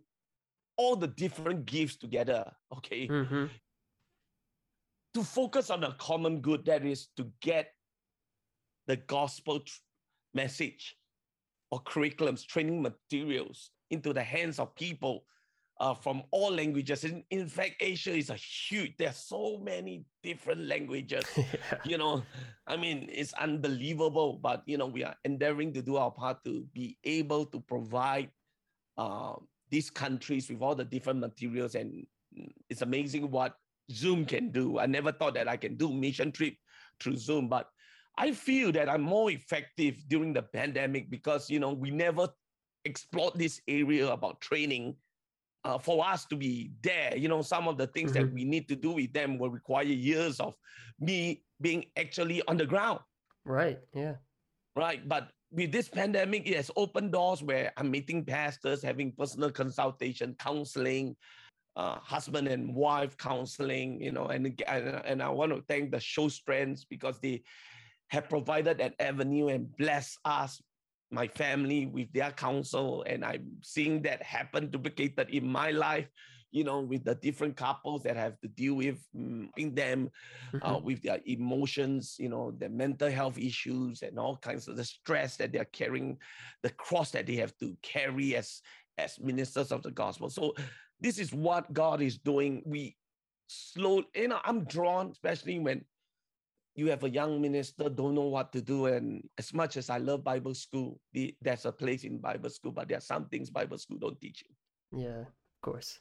all 0.77 0.97
the 0.97 1.09
different 1.09 1.67
gifts 1.67 1.97
together. 1.97 2.51
Okay, 2.73 3.09
mm-hmm 3.09 3.47
to 5.17 5.25
focus 5.25 5.71
on 5.71 5.83
a 5.83 5.95
common 5.95 6.43
good 6.43 6.63
that 6.67 6.85
is 6.85 7.09
to 7.17 7.27
get 7.41 7.73
the 8.87 8.97
gospel 8.97 9.61
tr- 9.61 9.79
message 10.35 10.95
or 11.71 11.83
curriculums, 11.85 12.47
training 12.47 12.83
materials 12.83 13.71
into 13.91 14.13
the 14.13 14.23
hands 14.23 14.59
of 14.59 14.75
people 14.75 15.25
uh, 15.79 15.95
from 15.95 16.23
all 16.31 16.53
languages. 16.53 17.05
In, 17.05 17.25
in 17.31 17.49
fact, 17.49 17.77
Asia 17.81 18.15
is 18.15 18.31
a 18.31 18.37
huge, 18.37 18.95
there's 18.99 19.17
so 19.17 19.59
many 19.63 20.05
different 20.23 20.63
languages. 20.63 21.25
yeah. 21.37 21.45
You 21.85 21.99
know, 21.99 22.23
I 22.67 22.77
mean, 22.77 23.09
it's 23.13 23.33
unbelievable, 23.35 24.39
but, 24.43 24.63
you 24.67 24.79
know, 24.79 24.87
we 24.87 25.05
are 25.05 25.15
endeavoring 25.25 25.73
to 25.75 25.83
do 25.83 25.97
our 25.97 26.11
part 26.11 26.45
to 26.45 26.65
be 26.73 26.97
able 27.05 27.47
to 27.47 27.61
provide 27.61 28.31
uh, 28.97 29.35
these 29.71 29.91
countries 29.91 30.49
with 30.49 30.63
all 30.63 30.75
the 30.75 30.85
different 30.85 31.21
materials. 31.21 31.75
And 31.75 32.07
it's 32.69 32.83
amazing 32.83 33.31
what 33.31 33.57
Zoom 33.91 34.25
can 34.25 34.51
do. 34.51 34.79
I 34.79 34.87
never 34.87 35.13
thought 35.13 35.35
that 35.35 35.49
I 35.49 35.57
can 35.57 35.77
do 35.77 35.93
mission 35.93 36.33
trip 36.33 36.55
through 37.01 37.17
Zoom, 37.17 37.49
but 37.49 37.69
I 38.19 38.33
feel 38.33 38.73
that 38.73 38.89
I'm 38.89 39.03
more 39.03 39.31
effective 39.31 40.03
during 40.09 40.33
the 40.33 40.43
pandemic 40.43 41.11
because 41.11 41.51
you 41.51 41.61
know 41.61 41.73
we 41.73 41.91
never 41.91 42.29
explored 42.85 43.35
this 43.37 43.61
area 43.69 44.09
about 44.11 44.41
training. 44.41 44.97
Uh, 45.67 45.79
for 45.79 46.07
us 46.07 46.25
to 46.25 46.37
be 46.37 46.71
there, 46.81 47.17
you 47.17 47.27
know, 47.27 47.43
some 47.43 47.67
of 47.67 47.77
the 47.77 47.89
things 47.89 48.13
mm-hmm. 48.13 48.27
that 48.27 48.33
we 48.33 48.45
need 48.45 48.69
to 48.69 48.77
do 48.77 48.93
with 48.93 49.13
them 49.13 49.37
will 49.37 49.51
require 49.51 49.83
years 49.83 50.39
of 50.39 50.55
me 51.01 51.43
being 51.61 51.85
actually 51.97 52.41
on 52.47 52.57
the 52.57 52.65
ground. 52.65 53.01
Right. 53.45 53.81
Yeah. 53.93 54.15
Right. 54.77 55.03
But 55.09 55.31
with 55.51 55.73
this 55.73 55.89
pandemic, 55.89 56.49
it 56.49 56.55
has 56.55 56.71
opened 56.77 57.11
doors 57.11 57.43
where 57.43 57.73
I'm 57.77 57.91
meeting 57.91 58.25
pastors, 58.25 58.81
having 58.81 59.11
personal 59.11 59.51
consultation, 59.51 60.37
counseling, 60.39 61.17
uh, 61.75 61.97
husband 61.99 62.47
and 62.47 62.73
wife 62.73 63.17
counseling, 63.17 64.01
you 64.01 64.13
know, 64.13 64.27
and, 64.27 64.47
and, 64.69 65.03
and 65.05 65.21
I 65.21 65.31
want 65.31 65.51
to 65.53 65.65
thank 65.67 65.91
the 65.91 65.99
show 65.99 66.29
strengths 66.29 66.85
because 66.85 67.19
they 67.19 67.43
have 68.15 68.29
provided 68.29 68.81
an 68.81 68.95
avenue 69.01 69.49
and 69.49 69.77
blessed 69.77 70.17
us, 70.25 70.63
my 71.21 71.29
family, 71.43 71.81
with 71.97 72.13
their 72.13 72.33
counsel. 72.47 73.03
And 73.11 73.25
I'm 73.25 73.47
seeing 73.63 74.03
that 74.03 74.23
happen 74.23 74.71
duplicated 74.71 75.31
in 75.31 75.45
my 75.61 75.71
life, 75.71 76.09
you 76.57 76.65
know, 76.69 76.81
with 76.93 77.05
the 77.05 77.15
different 77.27 77.57
couples 77.57 78.03
that 78.05 78.17
have 78.17 78.37
to 78.43 78.49
deal 78.49 78.75
with 78.83 78.99
mm, 79.15 79.49
in 79.57 79.75
them, 79.75 80.01
uh, 80.63 80.79
Mhm. 80.79 80.85
with 80.89 81.01
their 81.03 81.21
emotions, 81.27 82.17
you 82.25 82.29
know, 82.29 82.45
their 82.61 82.75
mental 82.85 83.11
health 83.11 83.39
issues 83.39 84.03
and 84.03 84.19
all 84.19 84.37
kinds 84.49 84.69
of 84.69 84.77
the 84.77 84.85
stress 84.85 85.37
that 85.39 85.51
they're 85.53 85.73
carrying, 85.81 86.19
the 86.63 86.71
cross 86.71 87.11
that 87.13 87.27
they 87.27 87.37
have 87.37 87.55
to 87.63 87.77
carry 87.83 88.37
as 88.37 88.63
as 88.99 89.21
ministers 89.21 89.73
of 89.73 89.83
the 89.83 89.91
gospel. 89.91 90.29
So 90.31 90.55
this 91.05 91.19
is 91.19 91.31
what 91.33 91.73
God 91.73 92.01
is 92.01 92.17
doing. 92.19 92.63
We 92.65 92.97
slow, 93.49 94.05
you 94.15 94.29
know, 94.29 94.41
I'm 94.49 94.65
drawn, 94.65 95.11
especially 95.11 95.59
when 95.67 95.85
you 96.77 96.89
have 96.91 97.03
a 97.05 97.11
young 97.11 97.41
minister 97.41 97.89
don't 97.89 98.15
know 98.15 98.29
what 98.29 98.53
to 98.53 98.61
do 98.61 98.87
and 98.87 99.25
as 99.39 99.53
much 99.55 99.77
as 99.77 99.91
i 99.91 99.99
love 99.99 100.23
bible 100.23 100.55
school 100.55 101.01
the, 101.13 101.35
there's 101.41 101.65
a 101.65 101.73
place 101.73 102.05
in 102.05 102.19
bible 102.19 102.51
school 102.51 102.73
but 102.73 102.89
there 102.89 102.99
are 102.99 103.09
some 103.13 103.27
things 103.27 103.51
bible 103.51 103.79
school 103.79 103.99
don't 103.99 104.21
teach 104.21 104.45
you 104.45 104.53
Yeah, 105.03 105.21
of 105.23 105.61
course. 105.63 106.01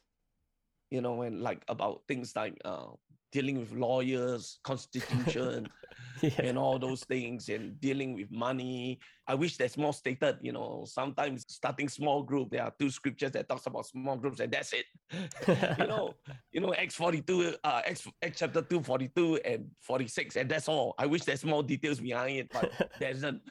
you 0.92 1.02
know 1.02 1.22
and 1.24 1.42
like 1.42 1.64
about 1.68 2.04
things 2.08 2.36
like 2.36 2.58
uh, 2.66 2.92
dealing 3.36 3.58
with 3.60 3.72
lawyers 3.74 4.60
constitution 4.64 5.68
Yeah. 6.22 6.48
and 6.48 6.58
all 6.58 6.80
those 6.80 7.04
things 7.04 7.50
and 7.50 7.80
dealing 7.82 8.14
with 8.16 8.32
money 8.32 9.00
i 9.28 9.36
wish 9.36 9.58
there's 9.58 9.78
more 9.78 9.92
stated 9.94 10.38
you 10.42 10.54
know 10.54 10.86
sometimes 10.88 11.44
starting 11.50 11.90
small 11.90 12.24
group 12.24 12.52
there 12.52 12.64
are 12.64 12.74
two 12.80 12.90
scriptures 12.90 13.32
that 13.32 13.50
talks 13.50 13.66
about 13.66 13.86
small 13.86 14.16
groups 14.16 14.40
and 14.40 14.52
that's 14.52 14.72
it 14.72 14.86
you 15.80 15.88
know 15.88 16.14
you 16.54 16.62
know 16.62 16.74
Acts 16.74 16.96
42, 16.96 17.56
uh, 17.64 17.82
Acts, 17.86 18.08
Acts 18.22 18.40
chapter 18.40 18.62
2, 18.62 18.82
42 18.82 19.42
and 19.44 19.66
46, 19.82 20.38
and 20.38 20.50
that's 20.50 20.68
all. 20.70 20.96
I 20.98 21.06
wish 21.06 21.24
there's 21.24 21.44
more 21.46 21.64
details 21.64 22.00
behind 22.00 22.38
it, 22.38 22.50
but 22.52 22.72
there 23.00 23.12
isn't. 23.12 23.42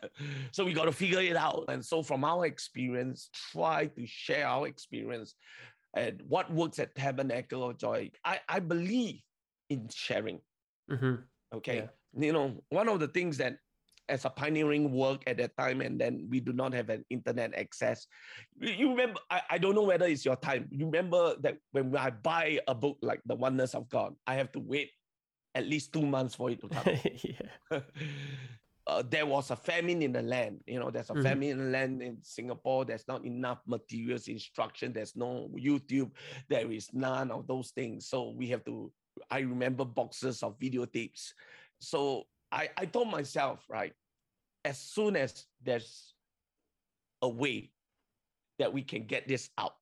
So 0.53 0.65
we 0.65 0.73
got 0.73 0.87
to 0.87 0.93
figure 0.93 1.21
it 1.21 1.37
out. 1.37 1.65
And 1.69 1.85
so 1.85 2.03
from 2.03 2.25
our 2.25 2.47
experience, 2.47 3.29
try 3.53 3.87
to 3.87 4.07
share 4.07 4.47
our 4.47 4.67
experience 4.67 5.35
and 5.95 6.23
what 6.27 6.51
works 6.53 6.79
at 6.79 6.95
Tabernacle 6.95 7.69
of 7.69 7.79
Joy. 7.79 8.11
I, 8.25 8.41
I 8.49 8.59
believe 8.59 9.21
in 9.69 9.89
sharing. 9.89 10.41
hmm 10.89 11.15
Okay. 11.55 11.89
You 12.17 12.33
know, 12.33 12.63
one 12.69 12.89
of 12.89 13.01
the 13.01 13.09
things 13.09 13.39
that 13.39 13.59
as 14.09 14.25
a 14.25 14.31
pioneering 14.31 14.93
work 14.93 15.23
at 15.27 15.39
that 15.39 15.57
time, 15.57 15.81
and 15.81 15.99
then 15.99 16.27
we 16.29 16.39
do 16.41 16.53
not 16.53 16.73
have 16.75 16.91
an 16.91 17.05
internet 17.11 17.55
access. 17.55 18.07
You 18.61 18.91
remember, 18.91 19.21
I, 19.31 19.43
I 19.51 19.59
don't 19.59 19.75
know 19.75 19.83
whether 19.83 20.07
it's 20.07 20.25
your 20.25 20.37
time. 20.37 20.69
You 20.71 20.87
remember 20.87 21.37
that 21.41 21.57
when 21.73 21.97
I 21.97 22.11
buy 22.11 22.61
a 22.69 22.75
book 22.75 22.99
like 23.03 23.21
The 23.25 23.35
Oneness 23.35 23.75
of 23.75 23.89
God, 23.89 24.15
I 24.27 24.35
have 24.35 24.53
to 24.53 24.61
wait 24.61 24.91
at 25.55 25.67
least 25.67 25.93
two 25.93 26.05
months 26.05 26.35
for 26.35 26.51
it 26.51 26.61
to 26.61 26.69
come. 26.69 26.85
uh, 28.87 29.03
there 29.09 29.25
was 29.27 29.51
a 29.51 29.57
famine 29.57 30.03
in 30.03 30.13
the 30.13 30.23
land. 30.23 30.61
You 30.67 30.81
know, 30.81 30.91
there's 30.91 31.11
a 31.11 31.15
Mhm. 31.15 31.23
famine 31.23 31.49
in 31.51 31.59
the 31.59 31.71
land 31.71 32.03
in 32.03 32.19
Singapore. 32.23 32.85
There's 32.85 33.09
not 33.09 33.25
enough 33.25 33.63
materials, 33.67 34.29
instruction. 34.29 34.93
There's 34.93 35.17
no 35.17 35.49
YouTube. 35.57 36.11
There 36.49 36.71
is 36.71 36.93
none 36.93 37.31
of 37.31 37.47
those 37.47 37.71
things. 37.71 38.07
So 38.09 38.31
we 38.31 38.49
have 38.49 38.65
to. 38.67 38.93
I 39.31 39.41
remember 39.41 39.85
boxes 39.85 40.43
of 40.43 40.59
videotapes. 40.59 41.33
So 41.79 42.25
I, 42.51 42.69
I 42.77 42.87
told 42.87 43.09
myself, 43.09 43.65
right, 43.69 43.93
as 44.65 44.79
soon 44.79 45.17
as 45.17 45.47
there's 45.63 46.15
a 47.23 47.29
way 47.29 47.71
that 48.59 48.73
we 48.73 48.83
can 48.83 49.05
get 49.05 49.29
this 49.29 49.51
out, 49.59 49.75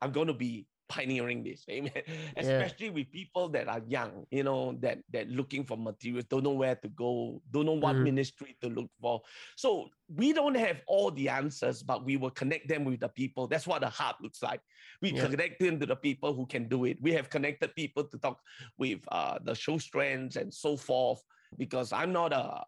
I'm 0.00 0.12
going 0.12 0.26
to 0.28 0.34
be 0.34 0.66
pioneering 0.90 1.42
this. 1.44 1.64
Amen. 1.70 2.02
Especially 2.36 2.90
with 2.90 3.10
people 3.10 3.48
that 3.50 3.68
are 3.68 3.80
young, 3.86 4.26
you 4.30 4.42
know, 4.42 4.76
that 4.80 4.98
that 5.12 5.28
looking 5.30 5.64
for 5.64 5.78
materials, 5.78 6.24
don't 6.28 6.42
know 6.42 6.50
where 6.50 6.74
to 6.76 6.88
go, 6.88 7.40
don't 7.50 7.66
know 7.66 7.78
what 7.78 7.96
Mhm. 7.96 8.02
ministry 8.02 8.56
to 8.60 8.68
look 8.68 8.90
for. 9.00 9.22
So 9.56 9.88
we 10.08 10.32
don't 10.32 10.56
have 10.56 10.82
all 10.86 11.10
the 11.12 11.28
answers, 11.28 11.82
but 11.82 12.04
we 12.04 12.16
will 12.16 12.30
connect 12.30 12.68
them 12.68 12.84
with 12.84 13.00
the 13.00 13.08
people. 13.08 13.46
That's 13.46 13.66
what 13.66 13.80
the 13.80 13.88
hub 13.88 14.16
looks 14.20 14.42
like. 14.42 14.60
We 15.00 15.12
Yeah. 15.12 15.28
connect 15.28 15.60
them 15.60 15.78
to 15.80 15.86
the 15.86 15.96
people 15.96 16.34
who 16.34 16.46
can 16.46 16.68
do 16.68 16.84
it. 16.84 17.00
We 17.00 17.12
have 17.12 17.30
connected 17.30 17.74
people 17.74 18.04
to 18.04 18.18
talk 18.18 18.40
with 18.76 19.00
uh, 19.08 19.38
the 19.44 19.54
show 19.54 19.78
strands 19.78 20.36
and 20.36 20.52
so 20.52 20.76
forth. 20.76 21.22
Because 21.58 21.92
I'm 21.92 22.12
not 22.12 22.32
a 22.32 22.64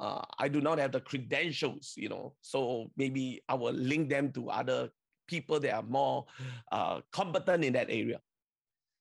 uh, 0.00 0.24
I 0.38 0.48
do 0.48 0.60
not 0.60 0.78
have 0.78 0.90
the 0.92 1.00
credentials, 1.00 1.94
you 1.96 2.08
know. 2.08 2.34
So 2.40 2.90
maybe 2.96 3.42
I 3.48 3.54
will 3.54 3.72
link 3.74 4.10
them 4.10 4.32
to 4.32 4.50
other 4.50 4.90
people 5.32 5.58
that 5.60 5.72
are 5.72 5.88
more 6.00 6.26
uh, 6.70 7.00
competent 7.10 7.64
in 7.64 7.72
that 7.72 7.88
area. 7.88 8.20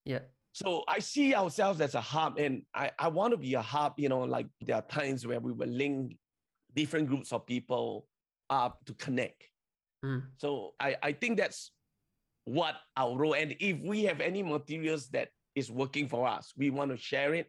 Yeah. 0.06 0.24
So 0.54 0.84
I 0.88 1.00
see 1.00 1.36
ourselves 1.36 1.80
as 1.82 1.96
a 1.96 2.02
hub, 2.02 2.38
and 2.38 2.64
I, 2.74 2.92
I 3.06 3.08
want 3.08 3.32
to 3.32 3.38
be 3.38 3.54
a 3.56 3.62
hub. 3.62 3.94
You 3.98 4.10
know, 4.10 4.24
like 4.24 4.48
there 4.66 4.78
are 4.78 4.88
times 5.00 5.28
where 5.28 5.40
we 5.40 5.52
will 5.52 5.70
link 5.84 6.18
different 6.76 7.08
groups 7.08 7.32
of 7.32 7.46
people 7.46 8.08
up 8.50 8.84
to 8.86 8.94
connect. 8.96 9.44
Mm. 10.04 10.24
So 10.38 10.74
I, 10.80 10.96
I 11.04 11.12
think 11.14 11.38
that's 11.38 11.72
what 12.46 12.76
our 12.98 13.16
role. 13.16 13.36
And 13.36 13.56
if 13.60 13.80
we 13.92 14.04
have 14.10 14.20
any 14.20 14.42
materials 14.44 15.08
that 15.10 15.30
is 15.56 15.70
working 15.70 16.08
for 16.08 16.28
us, 16.28 16.54
we 16.58 16.70
want 16.70 16.92
to 16.92 16.98
share 16.98 17.34
it, 17.34 17.48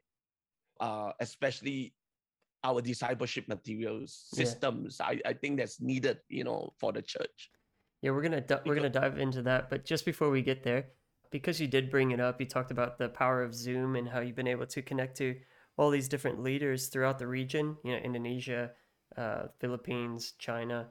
uh, 0.80 1.12
especially 1.20 1.94
our 2.62 2.80
discipleship 2.80 3.48
materials, 3.48 4.10
Yeah. 4.32 4.44
systems. 4.44 5.00
I, 5.00 5.20
I 5.26 5.32
think 5.32 5.58
that's 5.58 5.80
needed, 5.80 6.18
you 6.28 6.44
know, 6.44 6.72
for 6.78 6.92
the 6.92 7.02
church. 7.02 7.50
Yeah, 8.02 8.10
we're 8.10 8.22
gonna 8.22 8.40
di- 8.40 8.60
we're 8.66 8.74
gonna 8.74 8.90
dive 8.90 9.18
into 9.18 9.42
that, 9.42 9.70
but 9.70 9.84
just 9.84 10.04
before 10.04 10.28
we 10.28 10.42
get 10.42 10.64
there, 10.64 10.86
because 11.30 11.60
you 11.60 11.68
did 11.68 11.90
bring 11.90 12.10
it 12.10 12.20
up, 12.20 12.40
you 12.40 12.46
talked 12.46 12.72
about 12.72 12.98
the 12.98 13.08
power 13.08 13.42
of 13.42 13.54
Zoom 13.54 13.96
and 13.96 14.08
how 14.08 14.20
you've 14.20 14.36
been 14.36 14.48
able 14.48 14.66
to 14.66 14.82
connect 14.82 15.16
to 15.18 15.36
all 15.76 15.88
these 15.88 16.08
different 16.08 16.42
leaders 16.42 16.88
throughout 16.88 17.18
the 17.18 17.26
region. 17.26 17.76
You 17.84 17.92
know, 17.92 17.98
Indonesia, 17.98 18.72
uh, 19.16 19.44
Philippines, 19.60 20.34
China. 20.38 20.88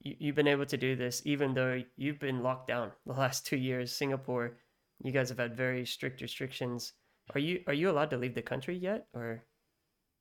You, 0.00 0.14
you've 0.18 0.36
been 0.36 0.48
able 0.48 0.66
to 0.66 0.76
do 0.76 0.96
this 0.96 1.20
even 1.24 1.52
though 1.52 1.82
you've 1.96 2.20
been 2.20 2.42
locked 2.42 2.68
down 2.68 2.92
the 3.06 3.12
last 3.12 3.44
two 3.44 3.58
years. 3.58 3.92
Singapore, 3.92 4.56
you 5.02 5.12
guys 5.12 5.28
have 5.28 5.38
had 5.38 5.56
very 5.56 5.84
strict 5.84 6.22
restrictions. 6.22 6.92
Are 7.34 7.40
you 7.40 7.60
are 7.66 7.74
you 7.74 7.90
allowed 7.90 8.10
to 8.10 8.16
leave 8.16 8.34
the 8.34 8.42
country 8.42 8.76
yet, 8.76 9.06
or 9.14 9.44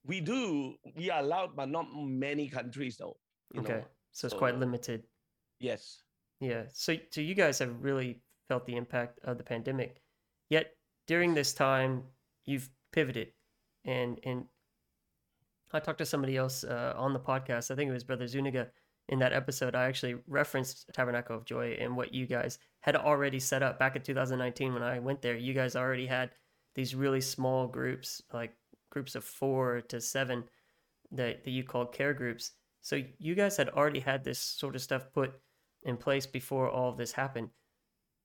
We 0.06 0.22
do, 0.22 0.76
we 0.98 1.12
are 1.12 1.22
allowed, 1.22 1.56
but 1.56 1.70
not 1.70 1.86
many 1.94 2.50
countries 2.50 2.98
though. 2.98 3.18
You 3.54 3.62
okay? 3.62 3.74
Know? 3.74 3.86
so 4.12 4.26
it's 4.26 4.36
quite 4.36 4.58
limited. 4.58 5.04
Yes. 5.60 6.02
Yeah. 6.42 6.64
So 6.74 6.96
so 7.12 7.22
you 7.22 7.36
guys 7.36 7.60
have 7.60 7.82
really 7.82 8.20
felt 8.50 8.66
the 8.66 8.76
impact 8.76 9.20
of 9.24 9.38
the 9.38 9.44
pandemic. 9.44 10.02
Yet 10.50 10.76
during 11.08 11.34
this 11.34 11.54
time 11.54 12.04
you've 12.46 12.70
pivoted 12.92 13.30
and 13.86 14.20
and 14.24 14.46
I 15.74 15.80
talked 15.80 16.00
to 16.00 16.06
somebody 16.06 16.36
else 16.36 16.66
uh, 16.66 16.94
on 16.98 17.14
the 17.14 17.20
podcast. 17.20 17.72
I 17.72 17.76
think 17.76 17.90
it 17.90 17.94
was 17.94 18.04
Brother 18.04 18.28
Zuniga. 18.28 18.68
In 19.08 19.20
that 19.20 19.34
episode, 19.34 19.76
I 19.76 19.86
actually 19.86 20.16
referenced 20.28 20.90
Tabernacle 20.94 21.36
of 21.36 21.46
Joy 21.46 21.78
and 21.80 21.96
what 21.96 22.14
you 22.14 22.26
guys 22.26 22.60
had 22.82 22.96
already 22.96 23.40
set 23.40 23.64
up 23.64 23.80
back 23.80 23.96
in 23.96 24.02
2019 24.02 24.74
when 24.74 24.84
I 24.84 25.00
went 25.00 25.22
there. 25.22 25.36
You 25.36 25.54
guys 25.54 25.76
already 25.76 26.06
had 26.06 26.32
these 26.76 26.96
really 26.96 27.22
small 27.22 27.68
groups, 27.68 28.22
like 28.34 28.54
groups 28.90 29.16
of 29.16 29.24
four 29.24 29.82
to 29.90 30.00
seven, 30.00 30.44
that, 31.12 31.44
that 31.44 31.52
you 31.52 31.64
called 31.64 31.94
care 31.94 32.14
groups. 32.14 32.52
So 32.82 33.02
you 33.18 33.36
guys 33.36 33.58
had 33.58 33.70
already 33.70 34.00
had 34.00 34.24
this 34.24 34.40
sort 34.40 34.76
of 34.76 34.82
stuff 34.82 35.04
put 35.14 35.34
in 35.84 35.98
place 35.98 36.26
before 36.26 36.70
all 36.70 36.90
of 36.90 36.98
this 36.98 37.14
happened. 37.14 37.50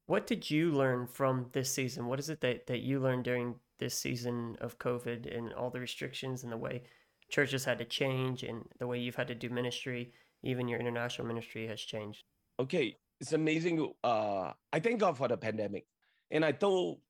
What 0.07 0.27
did 0.27 0.51
you 0.51 0.71
learn 0.71 1.07
from 1.07 1.47
this 1.53 1.73
season? 1.73 2.07
What 2.07 2.19
is 2.21 2.29
it 2.29 2.41
that, 2.41 2.67
that 2.69 2.81
you 2.81 3.01
learned 3.01 3.25
during 3.25 3.57
this 3.79 3.99
season 3.99 4.57
of 4.61 4.79
COVID 4.79 5.37
and 5.37 5.53
all 5.53 5.71
the 5.71 5.81
restrictions 5.81 6.43
and 6.43 6.53
the 6.53 6.57
way 6.57 6.83
churches 7.29 7.65
had 7.65 7.79
to 7.79 7.85
change 7.85 8.43
and 8.43 8.65
the 8.79 8.87
way 8.87 8.99
you've 8.99 9.17
had 9.17 9.29
to 9.29 9.35
do 9.35 9.51
ministry, 9.51 10.13
even 10.43 10.69
your 10.69 10.79
international 10.79 11.27
ministry 11.27 11.67
has 11.67 11.81
changed? 11.81 12.23
Okay. 12.61 12.97
It's 13.21 13.33
amazing. 13.33 13.93
Uh, 14.05 14.53
I 14.73 14.81
thank 14.81 15.01
God 15.01 15.17
for 15.17 15.27
the 15.27 15.37
pandemic. 15.37 15.87
And 16.31 16.45
I 16.45 16.53
told 16.53 17.01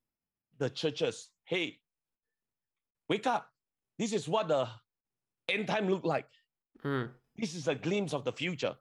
the 0.59 0.71
churches, 0.71 1.31
hey, 1.45 1.81
wake 3.09 3.27
up. 3.27 3.49
This 3.99 4.13
is 4.13 4.29
what 4.29 4.49
the 4.49 4.69
end 5.49 5.67
time 5.67 5.89
look 5.89 6.05
like. 6.05 6.27
Mm, 6.85 7.11
This 7.37 7.55
is 7.55 7.69
a 7.69 7.75
glimpse 7.75 8.15
of 8.15 8.25
the 8.25 8.33
future. 8.33 8.77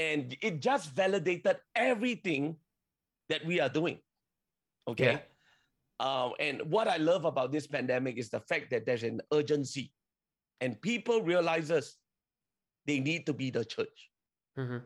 And 0.00 0.36
it 0.40 0.60
just 0.60 0.92
validated 0.92 1.56
everything 1.74 2.56
that 3.28 3.44
we 3.44 3.60
are 3.60 3.68
doing. 3.68 3.98
Okay. 4.88 5.22
Uh, 6.00 6.30
and 6.40 6.62
what 6.72 6.88
I 6.88 6.96
love 6.96 7.26
about 7.26 7.52
this 7.52 7.66
pandemic 7.66 8.16
is 8.16 8.30
the 8.30 8.40
fact 8.40 8.70
that 8.70 8.86
there's 8.86 9.02
an 9.02 9.20
urgency 9.32 9.92
and 10.62 10.80
people 10.80 11.22
realizes 11.22 11.96
they 12.86 13.00
need 13.00 13.26
to 13.26 13.34
be 13.34 13.50
the 13.50 13.64
church. 13.64 14.10
hmm 14.56 14.78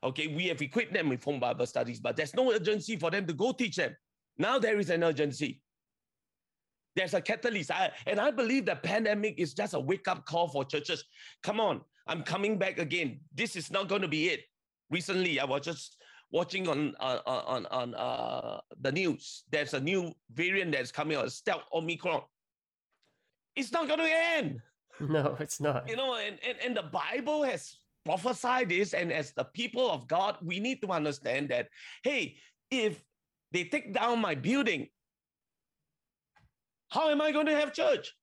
Okay, 0.00 0.28
we 0.28 0.46
have 0.46 0.62
equipped 0.62 0.92
them 0.92 1.08
with 1.08 1.24
home 1.24 1.40
Bible 1.40 1.66
studies, 1.66 1.98
but 1.98 2.16
there's 2.16 2.34
no 2.34 2.52
urgency 2.52 2.96
for 2.96 3.10
them 3.10 3.26
to 3.26 3.32
go 3.32 3.50
teach 3.50 3.74
them. 3.74 3.96
Now 4.36 4.56
there 4.56 4.78
is 4.78 4.90
an 4.90 5.02
urgency. 5.02 5.60
There's 6.94 7.14
a 7.14 7.20
catalyst. 7.20 7.72
I, 7.72 7.90
and 8.06 8.20
I 8.20 8.30
believe 8.30 8.66
the 8.66 8.76
pandemic 8.76 9.34
is 9.38 9.54
just 9.54 9.74
a 9.74 9.80
wake 9.80 10.06
up 10.06 10.24
call 10.24 10.48
for 10.48 10.64
churches. 10.64 11.02
Come 11.42 11.58
on, 11.58 11.80
I'm 12.08 12.22
coming 12.22 12.58
back 12.58 12.78
again. 12.78 13.20
This 13.34 13.54
is 13.54 13.70
not 13.70 13.88
going 13.88 14.02
to 14.02 14.08
be 14.08 14.28
it. 14.28 14.40
Recently, 14.90 15.38
I 15.38 15.44
was 15.44 15.60
just 15.62 15.96
watching 16.32 16.66
on 16.68 16.94
uh, 16.98 17.20
on 17.26 17.66
on 17.66 17.94
uh, 17.94 18.60
the 18.80 18.90
news. 18.92 19.44
There's 19.50 19.74
a 19.74 19.80
new 19.80 20.12
variant 20.32 20.72
that's 20.72 20.90
coming 20.90 21.16
out, 21.18 21.30
stealth 21.30 21.64
Omicron. 21.72 22.22
It's 23.54 23.72
not 23.72 23.86
going 23.88 24.00
to 24.00 24.08
end 24.10 24.60
No, 25.00 25.36
it's 25.38 25.60
not. 25.60 25.88
you 25.88 25.96
know, 25.96 26.14
and, 26.14 26.38
and, 26.46 26.58
and 26.64 26.76
the 26.76 26.82
Bible 26.84 27.42
has 27.44 27.76
prophesied 28.04 28.70
this. 28.70 28.94
And 28.94 29.12
as 29.12 29.32
the 29.32 29.44
people 29.44 29.90
of 29.90 30.08
God, 30.08 30.38
we 30.42 30.58
need 30.60 30.80
to 30.82 30.88
understand 30.88 31.50
that, 31.50 31.68
hey, 32.02 32.36
if 32.70 33.02
they 33.52 33.64
take 33.64 33.92
down 33.94 34.20
my 34.20 34.34
building. 34.34 34.88
How 36.90 37.10
am 37.10 37.20
I 37.20 37.32
going 37.32 37.46
to 37.46 37.54
have 37.54 37.72
church? 37.74 38.14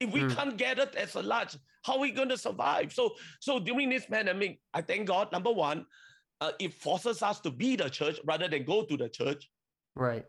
If 0.00 0.10
we 0.12 0.20
Hmm. 0.20 0.30
can't 0.30 0.56
gather 0.56 0.90
as 0.96 1.14
a 1.14 1.22
large, 1.22 1.56
how 1.82 1.94
are 1.94 2.00
we 2.00 2.10
going 2.10 2.28
to 2.28 2.38
survive? 2.38 2.92
So, 2.92 3.14
so 3.40 3.58
during 3.58 3.88
this 3.88 4.06
pandemic, 4.06 4.60
I 4.74 4.82
thank 4.82 5.06
God. 5.06 5.32
Number 5.32 5.50
one, 5.50 5.86
uh, 6.40 6.52
it 6.58 6.74
forces 6.74 7.22
us 7.22 7.40
to 7.40 7.50
be 7.50 7.76
the 7.76 7.88
church 7.88 8.18
rather 8.24 8.48
than 8.48 8.64
go 8.64 8.84
to 8.84 8.96
the 8.96 9.08
church. 9.08 9.48
Right. 9.94 10.24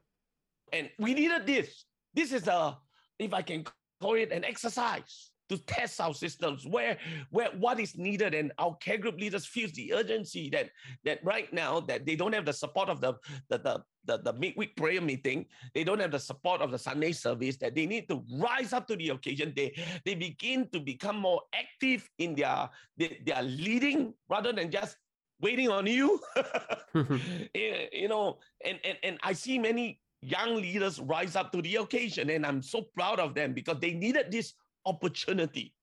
And 0.73 0.89
we 0.99 1.13
needed 1.13 1.45
this. 1.45 1.85
This 2.13 2.31
is 2.31 2.47
a, 2.47 2.77
if 3.19 3.33
I 3.33 3.41
can 3.41 3.65
call 4.01 4.15
it 4.15 4.31
an 4.31 4.45
exercise 4.45 5.30
to 5.51 5.57
test 5.65 5.99
our 5.99 6.13
systems 6.13 6.65
where 6.65 6.97
where 7.29 7.49
what 7.59 7.79
is 7.79 7.97
needed 7.97 8.33
and 8.33 8.51
our 8.57 8.75
care 8.77 8.97
group 8.97 9.19
leaders 9.19 9.45
feels 9.45 9.71
the 9.73 9.93
urgency 9.93 10.49
that 10.49 10.69
that 11.03 11.19
right 11.23 11.51
now 11.53 11.79
that 11.79 12.05
they 12.05 12.15
don't 12.15 12.33
have 12.33 12.45
the 12.45 12.53
support 12.53 12.89
of 12.89 13.01
the 13.01 13.13
the 13.49 13.57
the, 13.59 13.83
the, 14.05 14.17
the 14.23 14.33
midweek 14.39 14.75
prayer 14.77 15.01
meeting 15.01 15.45
they 15.75 15.83
don't 15.83 15.99
have 15.99 16.11
the 16.11 16.19
support 16.19 16.61
of 16.61 16.71
the 16.71 16.79
sunday 16.79 17.11
service 17.11 17.57
that 17.57 17.75
they 17.75 17.85
need 17.85 18.07
to 18.07 18.23
rise 18.39 18.71
up 18.73 18.87
to 18.87 18.95
the 18.95 19.09
occasion. 19.09 19.53
They 19.55 19.75
they 20.05 20.15
begin 20.15 20.69
to 20.71 20.79
become 20.79 21.19
more 21.19 21.41
active 21.53 22.09
in 22.17 22.33
their 22.35 22.69
they, 22.97 23.21
they 23.25 23.33
are 23.33 23.43
leading 23.43 24.13
rather 24.29 24.53
than 24.53 24.71
just 24.71 24.95
waiting 25.41 25.69
on 25.69 25.85
you 25.85 26.19
you 27.53 28.07
know 28.07 28.37
and, 28.63 28.79
and 28.83 28.97
and 29.03 29.19
i 29.23 29.33
see 29.33 29.57
many 29.57 29.99
young 30.21 30.55
leaders 30.55 30.99
rise 30.99 31.35
up 31.35 31.51
to 31.51 31.61
the 31.61 31.75
occasion 31.77 32.29
and 32.29 32.45
i'm 32.45 32.61
so 32.61 32.83
proud 32.93 33.19
of 33.19 33.33
them 33.33 33.53
because 33.53 33.79
they 33.79 33.93
needed 33.93 34.31
this 34.31 34.53
opportunity. 34.85 35.73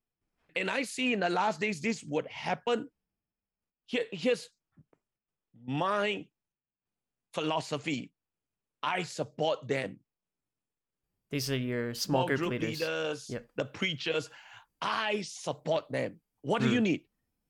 And 0.56 0.70
i 0.70 0.82
see 0.82 1.12
in 1.12 1.20
the 1.20 1.28
last 1.30 1.60
days 1.60 1.80
this 1.80 2.02
would 2.04 2.26
happen. 2.26 2.88
Here, 3.86 4.04
here's 4.12 4.48
my 5.66 6.26
philosophy. 7.34 8.12
I 8.82 9.02
support 9.02 9.66
them. 9.68 9.98
These 11.30 11.50
are 11.50 11.56
your 11.56 11.94
small 11.94 12.26
group, 12.26 12.50
leaders. 12.50 12.80
leaders 12.80 13.26
Yep. 13.30 13.48
the 13.56 13.64
preachers. 13.66 14.30
I 14.80 15.20
support 15.22 15.84
them. 15.90 16.20
What 16.42 16.62
do 16.62 16.68
you 16.70 16.80
need? 16.80 17.02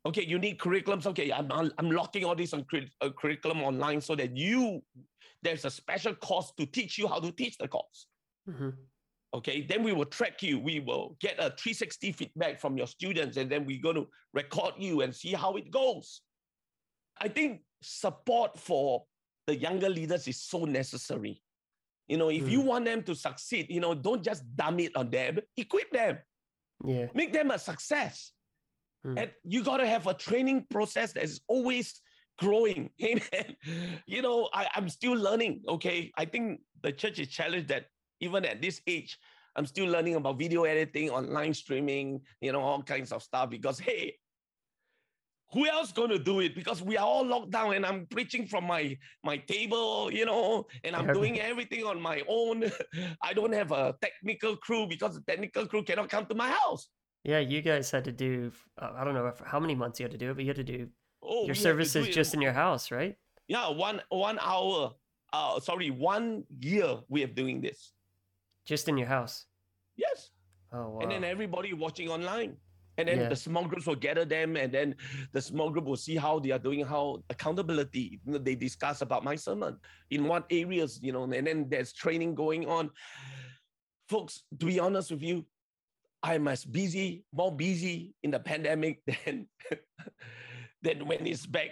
Okay 0.07 0.25
you 0.25 0.39
need 0.39 0.59
curriculums. 0.59 1.07
Okay 1.07 1.31
i'm, 1.33 1.51
I'm 1.53 1.91
locking 1.91 2.25
all 2.25 2.35
this 2.35 2.55
on 2.55 2.65
cur- 2.65 2.89
uh, 3.01 3.11
curriculum 3.11 3.63
online 3.63 4.01
so 4.01 4.15
that 4.17 4.37
you 4.37 4.83
there's 5.43 5.65
a 5.65 5.71
special 5.71 6.15
course 6.15 6.53
to 6.59 6.67
teach 6.67 6.99
you 6.99 7.07
how 7.07 7.21
to 7.21 7.31
teach 7.33 7.57
the 7.59 7.69
course. 7.69 8.07
Mhm. 8.49 8.75
Okay 9.35 9.61
then 9.63 9.83
we 9.83 9.93
will 9.93 10.07
track 10.07 10.43
you. 10.43 10.59
We 10.59 10.81
will 10.81 11.17
get 11.21 11.39
a 11.39 11.51
360 11.51 12.13
feedback 12.13 12.61
from 12.61 12.77
your 12.77 12.87
students 12.87 13.37
and 13.37 13.51
then 13.51 13.65
we're 13.65 13.83
going 13.83 13.97
to 13.97 14.07
record 14.33 14.75
you 14.79 15.03
and 15.03 15.15
see 15.15 15.33
how 15.33 15.57
it 15.57 15.71
goes. 15.71 16.23
I 17.21 17.29
think 17.29 17.63
support 17.83 18.59
for 18.59 19.05
the 19.47 19.57
younger 19.57 19.89
leaders 19.89 20.29
is 20.29 20.41
so 20.43 20.65
necessary. 20.65 21.43
You 22.07 22.17
know 22.17 22.31
if 22.31 22.49
you 22.49 22.63
want 22.63 22.87
them 22.87 23.03
to 23.03 23.15
succeed 23.15 23.67
you 23.69 23.81
know 23.81 23.95
don't 23.95 24.23
just 24.23 24.43
dump 24.57 24.81
it 24.81 24.97
on 24.97 25.11
them 25.11 25.39
equip 25.57 25.91
them. 25.93 26.19
Yeah. 26.85 27.07
make 27.15 27.33
them 27.33 27.51
a 27.51 27.59
success. 27.59 28.33
Mm. 29.07 29.23
and 29.23 29.31
you 29.45 29.63
got 29.63 29.77
to 29.77 29.87
have 29.87 30.09
a 30.09 30.15
training 30.15 30.67
process 30.71 31.13
that 31.13 31.23
is 31.23 31.41
always 31.47 32.01
growing. 32.39 32.91
Amen. 33.03 33.57
You 34.07 34.23
know 34.23 34.49
I, 34.53 34.69
i'm 34.75 34.89
still 34.89 35.15
learning 35.15 35.63
okay? 35.69 36.11
I 36.17 36.25
think 36.25 36.61
the 36.83 36.93
church 36.93 37.19
is 37.19 37.29
challenged 37.29 37.69
that 37.69 37.87
even 38.21 38.45
at 38.45 38.61
this 38.61 38.81
age 38.87 39.19
i'm 39.57 39.67
still 39.67 39.87
learning 39.87 40.15
about 40.15 40.39
video 40.39 40.65
editing 40.65 41.11
online 41.11 41.55
streaming 41.55 42.21
you 42.41 42.53
know 42.53 42.61
all 42.61 42.83
kinds 42.83 43.13
of 43.13 43.23
stuff 43.23 43.51
because 43.51 43.79
hey 43.79 44.15
who 45.51 45.67
else 45.67 45.93
going 45.93 46.11
to 46.11 46.19
do 46.19 46.41
it 46.41 46.55
because 46.55 46.83
we 46.83 46.99
are 46.99 47.07
all 47.07 47.25
locked 47.25 47.51
down 47.51 47.75
and 47.75 47.87
i'm 47.87 48.07
preaching 48.07 48.47
from 48.47 48.65
my 48.65 48.97
my 49.25 49.37
table 49.37 50.11
you 50.13 50.27
know 50.27 50.67
and 50.85 50.95
i'm 50.95 51.13
doing 51.13 51.41
everything 51.51 51.85
on 51.85 52.01
my 52.01 52.23
own 52.29 52.71
i 53.23 53.33
don't 53.33 53.53
have 53.53 53.73
a 53.73 53.95
technical 54.03 54.57
crew 54.57 54.87
because 54.87 55.15
the 55.15 55.23
technical 55.23 55.67
crew 55.67 55.83
cannot 55.83 56.09
come 56.09 56.27
to 56.27 56.35
my 56.35 56.51
house 56.51 56.89
Yeah, 57.25 57.41
you 57.41 57.61
guys 57.63 57.91
had 57.91 58.05
to 58.05 58.13
do, 58.13 58.53
uh, 58.81 58.93
I 58.95 59.05
don't 59.05 59.13
know 59.13 59.33
how 59.45 59.59
many 59.61 59.75
months 59.75 59.99
you 59.99 60.05
had 60.05 60.13
to 60.13 60.19
do 60.19 60.31
it, 60.31 60.35
but 60.35 60.45
you 60.45 60.51
had 60.55 60.57
to 60.57 60.65
do 60.65 60.89
oh 61.21 61.45
your 61.45 61.49
have 61.49 61.57
to 61.57 61.63
do 61.63 61.69
services 61.69 62.09
just 62.15 62.33
in 62.33 62.41
your 62.41 62.55
house, 62.55 62.91
right? 62.91 63.17
Yeah, 63.49 63.69
one 63.71 64.01
one 64.09 64.39
hour. 64.41 64.95
Uh, 65.33 65.61
sorry, 65.61 65.91
one 65.91 66.45
year 66.61 67.01
we 67.09 67.25
are 67.25 67.33
doing 67.43 67.61
this. 67.61 67.93
Just 68.69 68.87
in 68.89 68.99
your 68.99 69.09
house. 69.09 69.47
Yes, 69.97 70.31
Oh, 70.73 70.89
wow. 70.91 70.99
and 71.01 71.11
then 71.11 71.25
everybody 71.25 71.73
watching 71.73 72.11
online, 72.11 72.53
and 72.99 73.09
then 73.09 73.19
Yeah. 73.25 73.29
the 73.33 73.37
small 73.37 73.65
groups 73.67 73.87
will 73.89 73.97
gather 73.97 74.27
them, 74.27 74.57
and 74.61 74.71
then 74.71 74.95
the 75.33 75.41
small 75.41 75.71
group 75.73 75.87
will 75.87 75.97
see 75.97 76.17
how 76.17 76.39
they 76.39 76.51
are 76.53 76.59
doing, 76.61 76.85
how 76.85 77.25
accountability. 77.31 78.21
You 78.25 78.33
know, 78.33 78.39
they 78.39 78.55
discuss 78.55 79.01
about 79.01 79.25
my 79.25 79.37
sermon 79.37 79.81
in 80.11 80.29
what 80.29 80.45
areas, 80.53 81.01
you 81.03 81.13
know, 81.13 81.25
and 81.25 81.47
then 81.47 81.69
there's 81.71 81.95
training 81.95 82.35
going 82.35 82.69
on. 82.69 82.91
Folks, 84.13 84.45
to 84.61 84.67
be 84.67 84.79
honest 84.79 85.11
with 85.13 85.23
you, 85.23 85.47
I'm 86.23 86.47
as 86.49 86.65
busy, 86.65 87.25
more 87.33 87.55
busy 87.55 88.15
in 88.23 88.31
the 88.33 88.41
pandemic 88.41 89.01
than 89.25 89.49
than 90.83 91.07
when 91.09 91.27
it's 91.27 91.47
back 91.47 91.71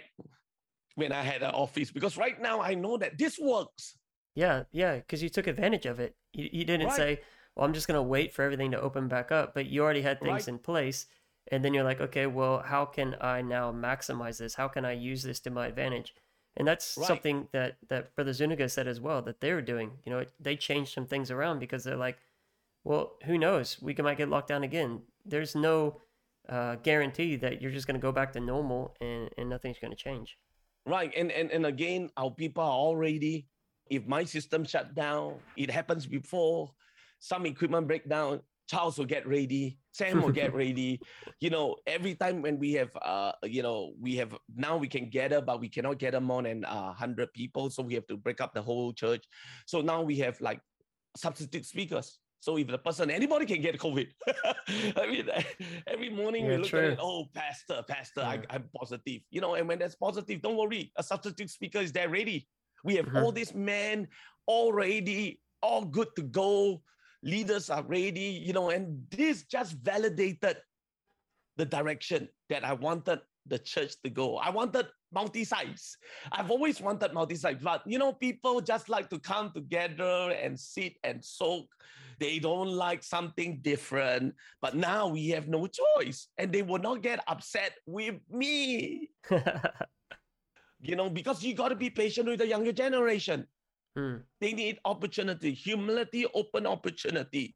when 0.95 1.11
I 1.11 1.21
had 1.21 1.43
an 1.43 1.51
office 1.53 1.91
because 1.91 2.17
right 2.17 2.41
now 2.41 2.59
I 2.59 2.73
know 2.73 2.97
that 2.97 3.17
this 3.21 3.37
works. 3.37 3.97
Yeah, 4.37 4.65
yeah, 4.71 4.97
because 4.97 5.23
you 5.23 5.29
took 5.29 5.47
advantage 5.47 5.87
of 5.87 5.99
it. 5.99 6.15
You, 6.31 6.47
you 6.53 6.63
didn't 6.63 6.85
Right. 6.89 6.95
say, 6.95 7.21
well, 7.55 7.65
I'm 7.65 7.73
just 7.73 7.87
going 7.87 7.97
to 7.97 8.03
wait 8.03 8.31
for 8.35 8.43
everything 8.43 8.69
to 8.69 8.79
open 8.79 9.07
back 9.07 9.31
up, 9.31 9.55
but 9.55 9.65
you 9.65 9.81
already 9.81 10.03
had 10.03 10.21
things 10.21 10.43
Right. 10.43 10.47
in 10.47 10.59
place. 10.59 11.07
And 11.51 11.65
then 11.65 11.73
you're 11.73 11.83
like, 11.83 11.99
okay, 11.99 12.27
well, 12.27 12.59
how 12.59 12.85
can 12.85 13.15
I 13.19 13.41
now 13.41 13.71
maximize 13.71 14.37
this? 14.37 14.53
How 14.53 14.67
can 14.67 14.85
I 14.85 14.91
use 14.91 15.23
this 15.23 15.39
to 15.39 15.49
my 15.49 15.65
advantage? 15.65 16.13
And 16.55 16.67
that's 16.67 16.95
Right. 16.97 17.07
something 17.07 17.47
that, 17.51 17.77
that 17.87 18.13
Brother 18.15 18.31
Zuniga 18.31 18.69
said 18.69 18.87
as 18.87 19.01
well, 19.01 19.23
that 19.23 19.41
they 19.41 19.53
were 19.53 19.61
doing. 19.63 19.97
You 20.05 20.11
know, 20.11 20.25
they 20.39 20.55
changed 20.55 20.93
some 20.93 21.07
things 21.07 21.31
around 21.31 21.57
because 21.57 21.83
they're 21.83 21.95
like, 21.95 22.19
well, 22.83 23.17
who 23.25 23.39
knows? 23.39 23.81
We 23.81 23.95
might 23.95 24.19
get 24.19 24.29
locked 24.29 24.49
down 24.49 24.63
again. 24.63 25.01
There's 25.25 25.55
no 25.55 26.01
uh, 26.47 26.75
guarantee 26.75 27.37
that 27.37 27.59
you're 27.59 27.71
just 27.71 27.87
going 27.87 27.99
to 27.99 28.07
go 28.07 28.11
back 28.11 28.33
to 28.33 28.39
normal 28.39 28.95
and, 29.01 29.31
and 29.35 29.49
nothing's 29.49 29.79
going 29.79 29.91
to 29.91 29.97
change. 29.97 30.37
Right. 30.85 31.11
And, 31.17 31.31
and 31.31 31.49
and 31.49 31.65
again, 31.65 32.11
our 32.15 32.29
people 32.29 32.63
are 32.63 32.69
all 32.71 32.95
ready. 32.95 33.47
If 33.89 34.07
my 34.07 34.23
system 34.23 34.63
shut 34.63 34.95
down, 34.95 35.35
it 35.55 35.69
happens 35.69 36.05
before, 36.05 36.71
some 37.19 37.45
equipment 37.45 37.87
break 37.87 38.07
down, 38.09 38.41
Charles 38.69 38.97
will 38.97 39.05
get 39.05 39.25
ready, 39.25 39.79
Sam 39.91 40.21
will 40.21 40.31
get 40.31 40.53
ready. 40.63 40.99
You 41.39 41.49
know, 41.49 41.75
every 41.87 42.15
time 42.15 42.41
when 42.41 42.59
we 42.59 42.73
have 42.73 42.89
uh 43.01 43.31
you 43.43 43.63
know, 43.63 43.93
we 43.99 44.15
have 44.17 44.35
now 44.55 44.77
we 44.77 44.87
can 44.87 45.09
gather, 45.09 45.41
but 45.41 45.59
we 45.59 45.69
cannot 45.69 45.99
gather 45.99 46.19
more 46.19 46.43
than 46.43 46.65
uh 46.65 46.93
hundred 46.93 47.31
people. 47.33 47.69
So 47.69 47.81
we 47.83 47.93
have 47.93 48.07
to 48.07 48.17
break 48.17 48.41
up 48.41 48.53
the 48.53 48.61
whole 48.61 48.93
church. 48.93 49.23
So 49.65 49.81
now 49.81 50.01
we 50.01 50.17
have 50.19 50.39
like 50.41 50.59
substitute 51.15 51.65
speakers. 51.65 52.19
So 52.39 52.57
if 52.57 52.67
the 52.67 52.77
person, 52.77 53.09
anybody 53.09 53.45
can 53.45 53.61
get 53.61 53.77
COVID. 53.79 54.07
I 54.95 55.07
mean, 55.07 55.27
every 55.87 56.09
morning 56.09 56.45
we 56.47 56.57
look 56.57 56.67
true. 56.67 56.79
at 56.79 56.85
it, 56.93 56.99
oh, 57.01 57.25
pastor, 57.33 57.83
pastor, 57.87 58.21
Yeah. 58.21 58.29
I, 58.29 58.55
I'm 58.55 58.69
positive. 58.75 59.21
You 59.31 59.41
know, 59.41 59.55
and 59.55 59.67
when 59.67 59.79
that's 59.79 59.95
positive, 59.95 60.41
don't 60.41 60.55
worry. 60.55 60.91
A 60.97 61.03
substitute 61.03 61.49
speaker 61.49 61.79
is 61.79 61.91
there 61.91 62.09
ready. 62.09 62.47
We 62.87 62.95
have 62.95 63.07
Mhm. 63.07 63.21
all 63.21 63.33
these 63.33 63.53
men 63.53 64.07
already 64.47 65.41
all 65.61 65.83
good 65.83 66.07
to 66.15 66.23
go. 66.23 66.81
Leaders 67.21 67.69
are 67.69 67.83
ready, 67.83 68.39
you 68.47 68.53
know, 68.53 68.69
and 68.69 69.03
this 69.11 69.43
just 69.43 69.73
validated 69.73 70.63
the 71.57 71.65
direction 71.65 72.29
that 72.47 72.63
I 72.63 72.71
wanted 72.73 73.19
the 73.45 73.59
church 73.59 73.99
to 74.03 74.09
go. 74.09 74.37
I 74.37 74.51
wanted 74.51 74.87
multi-sites. 75.11 75.97
I've 76.31 76.49
always 76.51 76.79
wanted 76.79 77.13
multi-sites, 77.13 77.61
but 77.61 77.83
you 77.85 77.99
know, 77.99 78.13
people 78.13 78.61
just 78.61 78.87
like 78.87 79.09
to 79.09 79.19
come 79.19 79.51
together 79.51 80.31
and 80.31 80.57
sit 80.57 80.95
and 81.03 81.23
soak. 81.23 81.67
They 82.19 82.39
don't 82.39 82.69
like 82.71 83.03
something 83.03 83.59
different. 83.61 84.35
But 84.61 84.75
now 84.75 85.07
we 85.07 85.27
have 85.29 85.47
no 85.49 85.67
choice, 85.67 86.29
and 86.37 86.53
they 86.53 86.61
will 86.61 86.79
not 86.79 87.01
get 87.01 87.19
upset 87.27 87.73
with 87.85 88.15
me. 88.29 89.09
You 90.81 90.95
know, 90.95 91.09
because 91.09 91.43
you 91.43 91.55
got 91.55 91.69
to 91.69 91.75
be 91.75 91.89
patient 91.89 92.27
with 92.27 92.39
the 92.39 92.47
younger 92.47 92.71
generation. 92.71 93.47
Hmm. 93.95 94.17
They 94.39 94.53
need 94.53 94.77
opportunity, 94.85 95.53
humility, 95.53 96.25
open 96.35 96.67
opportunity. 96.67 97.55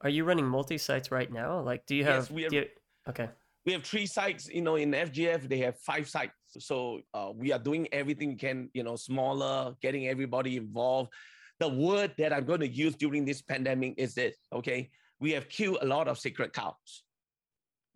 Are 0.00 0.08
you 0.08 0.24
running 0.24 0.46
multi 0.46 0.78
sites 0.78 1.10
right 1.10 1.30
now? 1.30 1.60
Like, 1.60 1.84
do 1.86 1.94
you 1.94 2.04
have? 2.04 2.22
Yes, 2.24 2.30
we 2.30 2.46
are- 2.46 2.52
you- 2.52 2.68
okay. 3.08 3.28
we 3.66 3.72
have 3.72 3.84
three 3.84 4.06
sites 4.06 4.48
you 4.48 4.60
know 4.62 4.74
in 4.74 4.90
fgf 4.90 5.48
they 5.48 5.58
have 5.58 5.78
five 5.78 6.08
sites 6.08 6.34
so 6.58 7.00
uh, 7.14 7.30
we 7.32 7.52
are 7.52 7.60
doing 7.60 7.86
everything 7.92 8.30
we 8.30 8.34
can 8.34 8.68
you 8.74 8.82
know 8.82 8.96
smaller 8.96 9.72
getting 9.80 10.08
everybody 10.08 10.56
involved 10.56 11.12
the 11.60 11.68
word 11.68 12.10
that 12.18 12.32
i'm 12.32 12.44
going 12.44 12.58
to 12.58 12.66
use 12.68 12.96
during 12.96 13.24
this 13.24 13.40
pandemic 13.40 13.94
is 13.98 14.14
this 14.14 14.34
okay 14.52 14.90
we 15.20 15.30
have 15.30 15.48
killed 15.48 15.78
a 15.82 15.86
lot 15.86 16.08
of 16.08 16.18
sacred 16.18 16.52
cows 16.52 17.04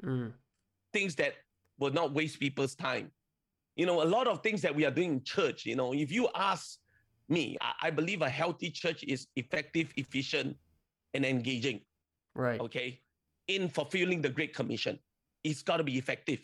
Mm. 0.04 0.32
things 0.92 1.16
that 1.16 1.32
will 1.80 1.92
not 2.00 2.12
waste 2.14 2.38
people's 2.38 2.76
time 2.76 3.10
you 3.76 3.86
know 3.86 4.02
a 4.02 4.08
lot 4.16 4.26
of 4.26 4.42
things 4.42 4.60
that 4.62 4.74
we 4.74 4.84
are 4.84 4.90
doing 4.90 5.12
in 5.12 5.22
church 5.22 5.64
you 5.66 5.76
know 5.76 5.92
if 5.94 6.10
you 6.10 6.28
ask 6.34 6.78
me 7.28 7.56
i, 7.60 7.72
I 7.88 7.90
believe 7.90 8.22
a 8.22 8.28
healthy 8.28 8.70
church 8.70 9.04
is 9.04 9.26
effective 9.36 9.92
efficient 9.96 10.56
and 11.14 11.24
engaging 11.24 11.80
Right. 12.34 12.60
okay, 12.60 13.00
in 13.48 13.70
fulfilling 13.70 14.20
the 14.20 14.28
Great 14.28 14.52
Commission. 14.54 14.98
It's 15.42 15.62
got 15.62 15.78
to 15.78 15.84
be 15.84 15.96
effective. 15.96 16.40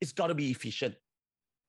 It's 0.00 0.10
got 0.12 0.26
to 0.28 0.34
be 0.34 0.50
efficient. 0.50 0.96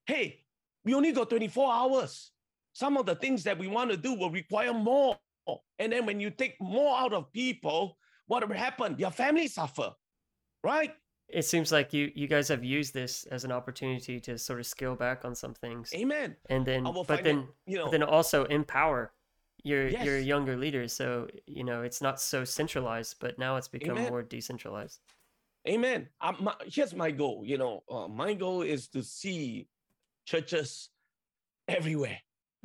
Hey, 0.07 0.39
we 0.83 0.95
only 0.95 1.11
got 1.11 1.29
24 1.29 1.71
hours. 1.71 2.31
some 2.73 2.97
of 2.97 3.05
the 3.05 3.13
things 3.13 3.43
that 3.43 3.59
we 3.59 3.67
want 3.67 3.91
to 3.91 3.97
do 3.97 4.15
will 4.15 4.31
require 4.31 4.73
more. 4.73 5.19
And 5.77 5.91
then 5.91 6.05
when 6.07 6.19
you 6.19 6.31
take 6.31 6.55
more 6.59 6.97
out 6.97 7.13
of 7.13 7.31
people, 7.31 7.95
what 8.25 8.47
will 8.47 8.55
happen? 8.55 8.95
Your 8.97 9.11
family 9.11 9.47
suffer, 9.47 9.91
right? 10.63 10.95
It 11.31 11.45
seems 11.45 11.71
like 11.71 11.93
you 11.93 12.11
you 12.13 12.27
guys 12.27 12.47
have 12.49 12.63
used 12.63 12.93
this 12.93 13.25
as 13.31 13.43
an 13.43 13.51
opportunity 13.51 14.19
to 14.21 14.37
sort 14.37 14.59
of 14.59 14.65
scale 14.65 14.95
back 14.95 15.23
on 15.23 15.33
some 15.35 15.53
things. 15.53 15.93
Amen. 15.93 16.35
And 16.49 16.65
then, 16.65 16.83
but 16.83 17.23
then, 17.23 17.47
you 17.65 17.77
know, 17.77 17.89
then 17.89 18.03
also 18.03 18.45
empower 18.45 19.13
your 19.63 19.87
your 19.87 20.19
younger 20.19 20.57
leaders. 20.57 20.93
So 20.93 21.27
you 21.45 21.63
know 21.63 21.83
it's 21.83 22.01
not 22.01 22.19
so 22.19 22.43
centralized, 22.43 23.17
but 23.19 23.39
now 23.39 23.55
it's 23.57 23.67
become 23.67 23.97
Amen. 23.97 24.09
more 24.09 24.23
decentralized. 24.23 24.99
Amen. 25.67 26.09
Um, 26.21 26.37
my, 26.39 26.55
here's 26.65 26.95
my 26.95 27.11
goal. 27.11 27.43
You 27.45 27.57
know, 27.57 27.83
uh, 27.89 28.07
my 28.07 28.33
goal 28.33 28.63
is 28.63 28.87
to 28.89 29.03
see 29.03 29.67
churches 30.25 30.89
everywhere. 31.67 32.17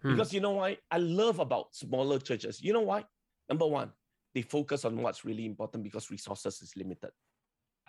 Hmm. 0.03 0.13
Because 0.13 0.33
you 0.33 0.41
know 0.41 0.53
why? 0.53 0.79
I 0.91 0.99
love 0.99 1.39
about 1.39 1.75
smaller 1.75 2.19
churches. 2.19 2.63
You 2.63 2.73
know 2.73 2.81
why? 2.81 3.05
Number 3.49 3.67
one, 3.67 3.93
they 4.35 4.43
focus 4.43 4.85
on 4.85 4.97
what's 5.03 5.25
really 5.25 5.45
important 5.45 5.85
because 5.85 6.11
resources 6.11 6.63
is 6.63 6.77
limited. 6.77 7.11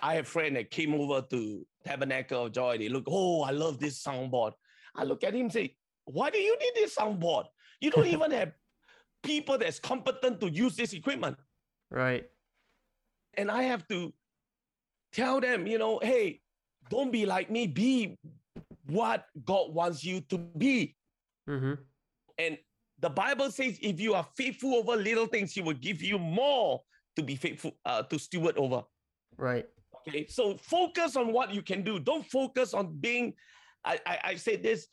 I 0.01 0.15
have 0.15 0.25
a 0.25 0.27
friend 0.27 0.55
that 0.55 0.69
came 0.71 0.93
over 0.93 1.21
to 1.21 1.65
Tabernacle 1.85 2.45
of 2.45 2.51
Joy. 2.51 2.77
They 2.77 2.89
look, 2.89 3.05
oh, 3.07 3.41
I 3.41 3.51
love 3.51 3.79
this 3.79 4.01
soundboard. 4.03 4.53
I 4.95 5.03
look 5.03 5.23
at 5.23 5.33
him 5.33 5.41
and 5.41 5.53
say, 5.53 5.75
why 6.05 6.29
do 6.29 6.37
you 6.37 6.57
need 6.59 6.71
this 6.75 6.95
soundboard? 6.95 7.45
You 7.81 7.91
don't 7.91 8.07
even 8.07 8.31
have 8.31 8.51
people 9.23 9.57
that's 9.57 9.79
competent 9.79 10.39
to 10.41 10.49
use 10.49 10.75
this 10.75 10.93
equipment. 10.93 11.37
Right. 11.89 12.25
and 13.37 13.49
I 13.51 13.63
have 13.63 13.87
to 13.87 14.13
tell 15.13 15.39
them, 15.39 15.67
you 15.67 15.77
know, 15.77 15.99
hey, 16.01 16.41
don't 16.89 17.11
be 17.11 17.25
like 17.25 17.49
me, 17.49 17.67
be 17.67 18.17
what 18.87 19.25
God 19.45 19.73
wants 19.73 20.03
you 20.03 20.21
to 20.21 20.37
be. 20.37 20.95
Mm-hmm. 21.47 21.73
And 22.37 22.57
the 22.99 23.09
Bible 23.09 23.51
says, 23.51 23.77
if 23.81 23.99
you 23.99 24.15
are 24.15 24.25
faithful 24.35 24.75
over 24.75 24.95
little 24.95 25.27
things, 25.27 25.53
He 25.53 25.61
will 25.61 25.75
give 25.75 26.01
you 26.01 26.17
more 26.17 26.81
to 27.15 27.23
be 27.23 27.35
faithful, 27.35 27.71
uh, 27.85 28.03
to 28.03 28.17
steward 28.19 28.57
over. 28.57 28.83
Right. 29.37 29.65
Okay, 30.07 30.25
so 30.27 30.55
focus 30.57 31.15
on 31.15 31.33
what 31.33 31.53
you 31.53 31.61
can 31.61 31.83
do. 31.83 31.99
Don't 31.99 32.25
focus 32.25 32.73
on 32.73 32.97
being. 32.99 33.33
I 33.83 33.99
I, 34.05 34.19
I 34.23 34.35
say 34.35 34.55
this. 34.55 34.87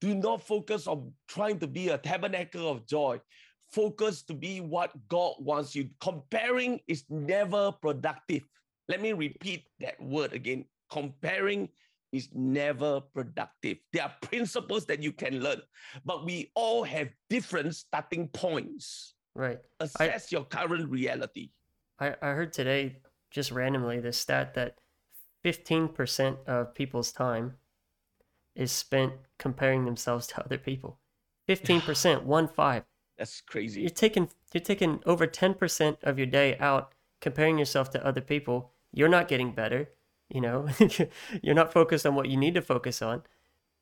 Do 0.00 0.14
not 0.14 0.42
focus 0.42 0.86
on 0.86 1.12
trying 1.28 1.58
to 1.58 1.66
be 1.66 1.88
a 1.88 1.98
tabernacle 1.98 2.70
of 2.70 2.86
joy. 2.86 3.20
Focus 3.70 4.22
to 4.22 4.34
be 4.34 4.60
what 4.60 4.92
God 5.08 5.34
wants 5.38 5.74
you. 5.74 5.90
Comparing 6.00 6.80
is 6.88 7.04
never 7.10 7.70
productive. 7.70 8.42
Let 8.88 9.00
me 9.02 9.12
repeat 9.12 9.64
that 9.80 10.00
word 10.00 10.32
again. 10.32 10.64
Comparing 10.90 11.68
is 12.12 12.28
never 12.32 13.00
productive. 13.00 13.78
There 13.92 14.02
are 14.04 14.14
principles 14.22 14.86
that 14.86 15.02
you 15.02 15.12
can 15.12 15.40
learn, 15.40 15.60
but 16.04 16.24
we 16.24 16.50
all 16.56 16.82
have 16.82 17.08
different 17.28 17.76
starting 17.76 18.28
points. 18.28 19.14
Right. 19.34 19.58
Assess 19.78 20.32
your 20.32 20.44
current 20.44 20.90
reality. 20.90 21.50
I, 22.00 22.14
I 22.20 22.30
heard 22.30 22.52
today, 22.52 22.96
just 23.30 23.50
randomly, 23.50 24.00
the 24.00 24.12
stat 24.12 24.54
that 24.54 24.78
15% 25.44 26.36
of 26.46 26.74
people's 26.74 27.12
time 27.12 27.54
is 28.54 28.72
spent 28.72 29.12
comparing 29.38 29.84
themselves 29.84 30.26
to 30.28 30.44
other 30.44 30.58
people. 30.58 30.98
15%, 31.48 32.22
one 32.24 32.48
five. 32.48 32.84
That's 33.18 33.40
crazy. 33.42 33.82
You're 33.82 33.90
taking 33.90 34.30
you're 34.52 34.62
taking 34.62 35.00
over 35.04 35.26
10% 35.26 35.96
of 36.02 36.18
your 36.18 36.26
day 36.26 36.56
out 36.58 36.92
comparing 37.20 37.58
yourself 37.58 37.90
to 37.90 38.04
other 38.04 38.22
people. 38.22 38.72
You're 38.92 39.08
not 39.08 39.28
getting 39.28 39.52
better, 39.52 39.90
you 40.30 40.40
know. 40.40 40.68
you're 41.42 41.54
not 41.54 41.72
focused 41.72 42.06
on 42.06 42.14
what 42.14 42.28
you 42.28 42.36
need 42.36 42.54
to 42.54 42.62
focus 42.62 43.02
on. 43.02 43.22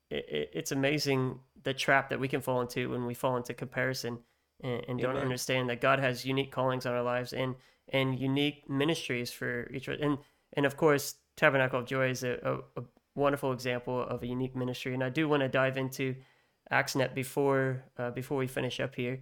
It, 0.09 0.25
it, 0.29 0.51
it's 0.53 0.71
amazing 0.71 1.39
the 1.63 1.73
trap 1.73 2.09
that 2.09 2.19
we 2.19 2.27
can 2.27 2.41
fall 2.41 2.61
into 2.61 2.89
when 2.89 3.05
we 3.05 3.13
fall 3.13 3.37
into 3.37 3.53
comparison 3.53 4.19
and, 4.61 4.83
and 4.87 4.99
don't 4.99 5.11
Amen. 5.11 5.23
understand 5.23 5.69
that 5.69 5.81
God 5.81 5.99
has 5.99 6.25
unique 6.25 6.51
callings 6.51 6.85
on 6.85 6.93
our 6.93 7.03
lives 7.03 7.33
and 7.33 7.55
and 7.89 8.19
unique 8.19 8.69
ministries 8.69 9.31
for 9.31 9.69
each 9.71 9.87
and 9.87 10.17
and 10.53 10.65
of 10.65 10.77
course 10.77 11.15
Tabernacle 11.37 11.79
of 11.79 11.85
Joy 11.85 12.09
is 12.09 12.23
a, 12.23 12.37
a, 12.75 12.81
a 12.81 12.83
wonderful 13.15 13.51
example 13.53 14.01
of 14.01 14.23
a 14.23 14.27
unique 14.27 14.55
ministry. 14.55 14.93
And 14.93 15.03
I 15.03 15.09
do 15.09 15.27
want 15.29 15.41
to 15.41 15.47
dive 15.47 15.77
into 15.77 16.15
ACTSnet 16.71 17.13
before 17.15 17.83
uh, 17.97 18.11
before 18.11 18.37
we 18.37 18.47
finish 18.47 18.79
up 18.79 18.95
here, 18.95 19.19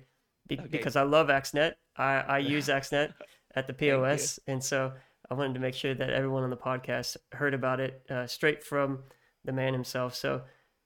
be- 0.48 0.58
Okay. 0.60 0.68
because 0.68 0.96
I 0.96 1.04
love 1.04 1.28
ACTSnet 1.28 1.74
I, 1.96 2.14
I 2.16 2.38
use 2.56 2.68
ACTSnet 2.68 3.14
at 3.56 3.68
the. 3.68 3.74
POS, 3.74 4.40
and 4.48 4.64
so 4.64 4.94
I 5.30 5.34
wanted 5.34 5.54
to 5.56 5.60
make 5.60 5.74
sure 5.76 5.94
that 5.94 6.10
everyone 6.10 6.44
on 6.44 6.50
the 6.50 6.58
podcast 6.58 7.18
heard 7.32 7.54
about 7.54 7.80
it 7.80 8.04
uh, 8.10 8.28
straight 8.28 8.64
from 8.64 9.00
the 9.46 9.52
man 9.52 9.74
himself. 9.74 10.16
So 10.16 10.42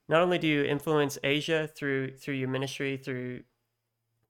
not 0.09 0.21
only 0.21 0.37
do 0.37 0.47
you 0.47 0.63
influence 0.63 1.17
Asia 1.23 1.67
through 1.67 2.17
through 2.17 2.35
your 2.35 2.49
ministry, 2.49 2.97
through 2.97 3.43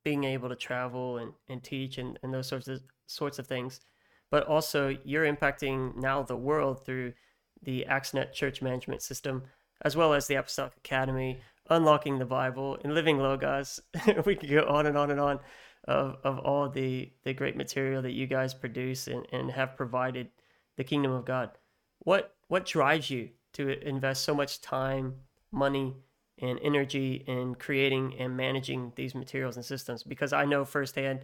being 0.04 0.24
able 0.24 0.49
to 0.49 0.56
travel 0.56 1.18
and, 1.18 1.34
and 1.49 1.64
teach 1.64 1.97
and, 1.97 2.18
and 2.24 2.34
those 2.34 2.47
sorts 2.47 2.68
of 2.68 2.82
sorts 3.12 3.39
of 3.39 3.47
things, 3.47 3.82
but 4.30 4.45
also 4.47 4.95
you're 5.03 5.32
impacting 5.32 5.95
now 5.95 6.24
the 6.24 6.36
world 6.36 6.86
through 6.86 7.14
the 7.62 7.86
ACTSnet 7.89 8.34
church 8.34 8.62
management 8.62 9.01
system, 9.01 9.43
as 9.82 9.95
well 9.95 10.14
as 10.14 10.28
the 10.28 10.36
Apostolic 10.36 10.74
Academy, 10.78 11.41
unlocking 11.70 12.20
the 12.20 12.26
Bible, 12.26 12.78
and 12.84 12.93
living 12.93 13.20
Logos. 13.20 13.80
we 14.26 14.36
could 14.36 14.49
go 14.49 14.66
on 14.68 14.88
and 14.88 14.97
on 14.97 15.12
and 15.12 15.20
on 15.20 15.39
of, 15.86 16.18
of 16.24 16.39
all 16.39 16.70
the, 16.70 17.12
the 17.24 17.34
great 17.34 17.55
material 17.55 18.01
that 18.01 18.12
you 18.12 18.28
guys 18.28 18.53
produce 18.53 19.07
and, 19.07 19.26
and 19.32 19.51
have 19.51 19.76
provided 19.76 20.30
the 20.78 20.84
kingdom 20.84 21.12
of 21.12 21.26
God. 21.26 21.51
What 21.99 22.36
what 22.47 22.66
drives 22.66 23.09
you 23.09 23.30
to 23.53 23.88
invest 23.88 24.24
so 24.24 24.36
much 24.36 24.59
time, 24.59 25.16
money, 25.51 25.95
and 26.39 26.59
energy 26.62 27.24
in 27.28 27.55
creating 27.55 28.16
and 28.20 28.36
managing 28.36 28.91
these 28.95 29.16
materials 29.16 29.55
and 29.55 29.66
systems? 29.66 30.03
Because 30.03 30.34
I 30.34 30.45
know 30.45 30.66
firsthand 30.66 31.22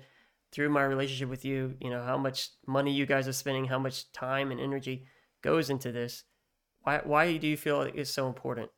through 0.51 0.69
my 0.69 0.83
relationship 0.83 1.29
with 1.29 1.45
you, 1.45 1.75
you 1.81 1.89
know, 1.89 2.03
how 2.03 2.17
much 2.17 2.49
money 2.67 2.91
you 2.91 3.05
guys 3.05 3.27
are 3.27 3.33
spending, 3.33 3.65
how 3.65 3.79
much 3.79 4.11
time 4.11 4.51
and 4.51 4.59
energy 4.59 5.05
goes 5.43 5.69
into 5.69 5.91
this. 5.91 6.23
Why 6.81 7.01
why 7.03 7.37
do 7.37 7.47
you 7.47 7.57
feel 7.57 7.81
it's 7.81 8.11
so 8.11 8.27
important? 8.27 8.69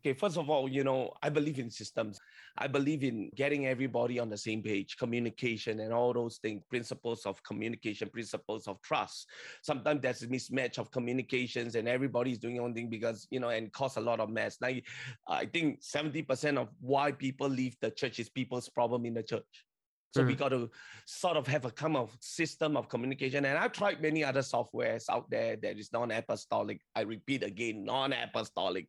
Okay, 0.00 0.12
first 0.12 0.36
of 0.36 0.50
all, 0.50 0.68
you 0.68 0.84
know, 0.84 1.14
I 1.22 1.30
believe 1.30 1.58
in 1.58 1.70
systems. 1.70 2.20
I 2.58 2.66
believe 2.66 3.02
in 3.02 3.30
getting 3.34 3.66
everybody 3.66 4.18
on 4.18 4.28
the 4.28 4.36
same 4.36 4.62
page, 4.62 4.98
communication 4.98 5.80
and 5.80 5.94
all 5.94 6.12
those 6.12 6.36
things, 6.36 6.62
principles 6.68 7.24
of 7.24 7.42
communication, 7.42 8.10
principles 8.10 8.68
of 8.68 8.82
trust. 8.82 9.26
Sometimes 9.62 10.02
there's 10.02 10.22
a 10.22 10.28
mismatch 10.28 10.76
of 10.76 10.90
communications 10.90 11.74
and 11.74 11.88
everybody's 11.88 12.38
doing 12.38 12.56
their 12.56 12.64
own 12.64 12.74
thing 12.74 12.90
because, 12.90 13.26
you 13.30 13.40
know, 13.40 13.48
and 13.48 13.72
cause 13.72 13.96
a 13.96 14.00
lot 14.00 14.20
of 14.20 14.28
mess. 14.28 14.58
Now, 14.60 14.68
I 15.26 15.46
think 15.46 15.80
70% 15.80 16.58
of 16.58 16.68
why 16.80 17.10
people 17.10 17.48
leave 17.48 17.74
the 17.80 17.90
church 17.90 18.18
is 18.18 18.28
people's 18.28 18.68
problem 18.68 19.06
in 19.06 19.14
the 19.14 19.22
church. 19.22 19.64
So 20.14 20.22
we 20.22 20.34
Mhm. 20.34 20.36
got 20.36 20.50
to 20.50 20.70
sort 21.06 21.36
of 21.36 21.46
have 21.48 21.64
a 21.64 21.70
kind 21.72 21.96
of 21.96 22.16
system 22.20 22.76
of 22.76 22.88
communication. 22.88 23.44
And 23.44 23.58
I've 23.58 23.72
tried 23.72 24.00
many 24.00 24.22
other 24.22 24.40
softwares 24.42 25.04
out 25.10 25.28
there 25.28 25.56
that 25.56 25.76
is 25.78 25.92
non-apostolic. 25.92 26.80
I 26.94 27.00
repeat 27.02 27.42
again, 27.42 27.84
non-apostolic 27.84 28.88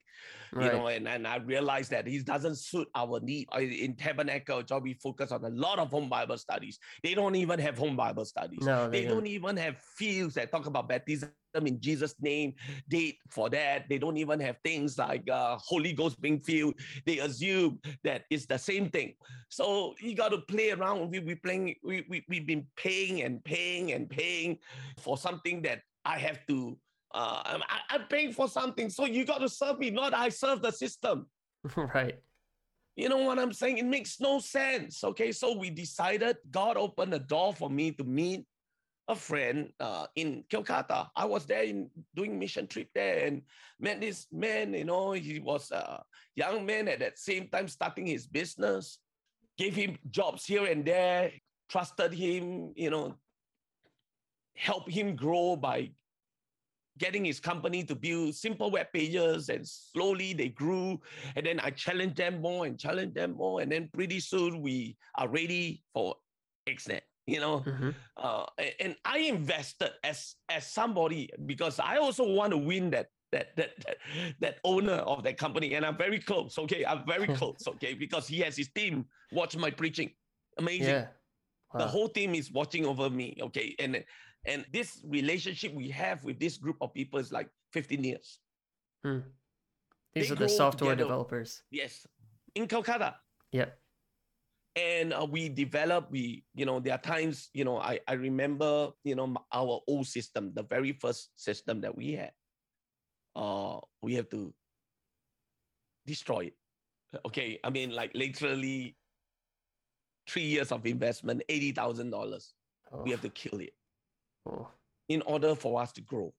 you 0.57 0.69
know, 0.69 0.88
and, 0.88 1.07
and 1.07 1.28
I 1.28 1.38
realized 1.38 1.91
that 1.91 2.07
it 2.07 2.26
doesn't 2.26 2.55
suit 2.57 2.88
our 2.95 3.19
need. 3.19 3.47
In 3.57 3.95
Tabernacle, 3.95 4.63
job 4.63 4.84
we 4.84 4.93
focus 4.95 5.32
on 5.32 5.43
a 5.43 5.49
lot 5.49 5.80
of 5.80 5.89
home 5.91 6.09
Bible 6.09 6.38
studies. 6.38 6.80
They 7.03 7.13
don't 7.13 7.36
even 7.36 7.59
have 7.59 7.78
home 7.78 7.95
Bible 7.95 8.26
studies. 8.26 8.67
no, 8.67 8.89
They 8.91 9.05
they 9.05 9.05
don't 9.05 9.28
even 9.28 9.57
have 9.57 9.78
fields 9.80 10.36
that 10.36 10.51
talk 10.51 10.65
about 10.65 10.88
baptism 10.89 11.32
in 11.64 11.80
Jesus' 11.80 12.16
name, 12.20 12.53
date 12.89 13.20
for 13.30 13.49
that. 13.49 13.88
They 13.89 13.97
don't 13.97 14.18
even 14.18 14.39
have 14.39 14.58
things 14.64 14.97
like 14.97 15.30
uh, 15.30 15.58
Holy 15.60 15.93
Ghost 15.93 16.20
being 16.22 16.39
filled. 16.39 16.76
They 17.06 17.20
assume 17.20 17.80
that 18.03 18.24
it's 18.30 18.45
the 18.45 18.58
same 18.58 18.89
thing. 18.89 19.14
So 19.49 19.95
you 19.99 20.16
got 20.16 20.30
to 20.30 20.39
play 20.39 20.72
around. 20.72 21.12
We 21.12 21.20
we 21.20 21.36
playing. 21.36 21.76
We 21.84 22.06
we 22.10 22.26
we've 22.28 22.45
been 22.45 22.66
paying 22.76 23.22
and 23.22 23.43
paying 23.43 23.93
and 23.93 24.10
paying 24.10 24.60
for 24.99 25.18
something 25.18 25.62
that 25.64 25.82
I 26.03 26.18
have 26.20 26.45
to. 26.47 26.78
Uh, 27.14 27.41
I'm, 27.45 27.62
I'm 27.89 28.08
paying 28.10 28.34
for 28.34 28.49
something, 28.49 28.89
so 28.89 29.06
you 29.06 29.24
got 29.24 29.39
to 29.39 29.47
serve 29.47 29.80
me, 29.80 29.89
not 29.89 30.14
I 30.14 30.28
serve 30.28 30.62
the 30.62 30.72
system. 30.72 31.28
right. 31.76 32.20
You 32.95 33.10
know 33.10 33.18
what 33.18 33.39
I'm 33.39 33.51
saying? 33.51 33.78
It 33.78 33.86
makes 33.86 34.20
no 34.20 34.39
sense. 34.39 35.03
Okay, 35.03 35.32
so 35.32 35.58
we 35.58 35.70
decided. 35.70 36.38
God 36.51 36.78
opened 36.78 37.14
the 37.14 37.20
door 37.20 37.53
for 37.53 37.70
me 37.70 37.91
to 37.91 38.03
meet 38.03 38.45
a 39.08 39.16
friend 39.16 39.70
uh, 39.80 40.08
in 40.16 40.43
Kolkata. 40.49 41.08
I 41.16 41.26
was 41.26 41.45
there 41.45 41.64
in 41.64 41.89
doing 42.16 42.39
mission 42.39 42.68
trip 42.68 42.89
there 42.93 43.26
and 43.26 43.41
met 43.80 44.01
this 44.01 44.28
man. 44.32 44.74
You 44.74 44.86
know, 44.86 45.12
he 45.12 45.39
was 45.39 45.72
a 45.72 46.03
young 46.36 46.66
man 46.66 46.88
at 46.88 46.99
that 46.99 47.20
same 47.20 47.47
time 47.47 47.68
starting 47.68 48.08
his 48.08 48.26
business. 48.28 48.99
Gave 49.58 49.76
him 49.76 49.97
jobs 50.10 50.45
here 50.45 50.66
and 50.66 50.84
there. 50.84 51.32
Trusted 51.70 52.14
him. 52.14 52.74
You 52.76 52.89
know, 52.89 53.16
helped 54.56 54.91
him 54.91 55.16
grow 55.16 55.56
by 55.56 55.91
getting 56.97 57.26
his 57.26 57.39
company 57.39 57.84
to 57.84 57.95
build 57.95 58.34
simple 58.34 58.72
web 58.72 58.88
pages 58.93 59.49
and 59.49 59.68
slowly 59.68 60.32
they 60.32 60.47
grew 60.47 60.97
and 61.36 61.45
then 61.45 61.60
i 61.60 61.70
challenged 61.70 62.16
them 62.16 62.41
more 62.41 62.66
and 62.66 62.80
challenged 62.80 63.14
them 63.14 63.34
more 63.34 63.60
and 63.60 63.70
then 63.70 63.89
pretty 63.93 64.18
soon 64.18 64.62
we 64.62 64.95
are 65.18 65.28
ready 65.28 65.84
for 65.93 66.16
ACTSnet 66.70 67.01
you 67.28 67.39
know 67.39 67.59
hmm 67.59 67.89
uh, 68.17 68.45
and 68.80 68.95
i 69.03 69.17
invested 69.17 69.91
as 70.03 70.36
as 70.49 70.67
somebody 70.67 71.30
because 71.45 71.80
i 71.80 71.97
also 71.97 72.23
want 72.23 72.51
to 72.51 72.57
win 72.57 72.89
that 72.89 73.07
that 73.32 73.55
that 73.55 73.71
that, 73.86 73.97
that 74.39 74.55
owner 74.63 74.93
of 74.93 75.23
that 75.23 75.38
company, 75.38 75.73
and 75.73 75.86
I'm 75.86 75.97
very 75.97 76.19
close. 76.19 76.57
Okay, 76.57 76.86
I'm 76.86 77.05
very 77.05 77.28
close. 77.39 77.67
Okay, 77.67 77.93
because 77.93 78.28
he 78.28 78.39
has 78.39 78.55
his 78.55 78.69
team 78.69 79.05
watch 79.32 79.57
my 79.57 79.69
preaching. 79.71 80.11
Amazing. 80.57 80.88
Yeah. 80.88 81.07
The 81.73 81.88
whole 81.88 82.07
team 82.07 82.34
is 82.36 82.51
watching 82.51 82.86
over 82.86 83.09
me. 83.09 83.36
Okay, 83.41 83.76
and 83.80 84.03
and 84.45 84.65
this 84.71 85.01
relationship 85.03 85.73
we 85.73 85.89
have 85.89 86.23
with 86.23 86.39
this 86.39 86.57
group 86.57 86.78
of 86.80 86.93
people 86.93 87.19
is 87.19 87.32
like 87.32 87.49
15 87.73 88.03
years. 88.03 88.39
Hmm. 89.03 89.19
They 90.13 90.21
These 90.21 90.32
are 90.32 90.36
the 90.36 90.47
software 90.47 90.95
together. 90.95 91.09
developers. 91.09 91.63
Yes, 91.71 92.07
in 92.53 92.67
Calcutta. 92.67 93.15
Yep. 93.51 93.78
And 94.76 95.13
uh, 95.13 95.26
we 95.30 95.47
develop 95.47 96.11
we 96.11 96.43
you 96.53 96.65
know 96.65 96.80
there 96.80 96.93
are 96.93 96.99
times 97.01 97.49
you 97.53 97.63
know 97.63 97.80
i 97.80 97.99
i 98.07 98.13
remember 98.13 98.89
you 99.03 99.15
know 99.15 99.34
our 99.53 99.80
old 99.88 100.05
system 100.05 100.51
the 100.53 100.63
very 100.63 100.91
first 100.93 101.30
system 101.36 101.80
that 101.82 101.95
we 101.95 102.13
had 102.13 102.32
uh 103.36 103.80
we 104.01 104.13
have 104.15 104.30
to 104.30 104.53
destroy 106.05 106.41
it 106.45 106.53
okay 107.26 107.59
i 107.63 107.69
mean 107.69 107.91
like 107.91 108.11
literally 108.13 108.95
three 110.28 110.43
years 110.43 110.71
of 110.71 110.86
investment 110.86 111.41
$80000 111.49 112.51
Oh. 112.91 113.01
we 113.01 113.09
have 113.11 113.21
to 113.21 113.30
kill 113.30 113.59
it 113.59 113.73
oh. 114.47 114.67
in 115.09 115.21
order 115.23 115.55
for 115.55 115.82
us 115.82 115.91
to 115.93 116.01
grow 116.01 116.34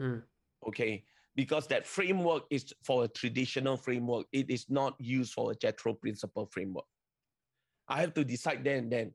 Hmm. 0.00 0.18
okay 0.66 1.04
because 1.36 1.66
that 1.68 1.86
framework 1.86 2.44
is 2.50 2.72
for 2.82 3.04
a 3.04 3.08
traditional 3.08 3.76
framework 3.76 4.26
it 4.32 4.50
is 4.50 4.66
not 4.68 4.96
used 4.98 5.34
for 5.34 5.52
a 5.52 5.54
jethro 5.54 5.92
principle 5.92 6.46
framework 6.46 6.86
i 7.88 8.00
have 8.00 8.14
to 8.14 8.24
decide 8.24 8.64
then 8.64 8.84
and 8.84 8.92
then. 8.92 9.12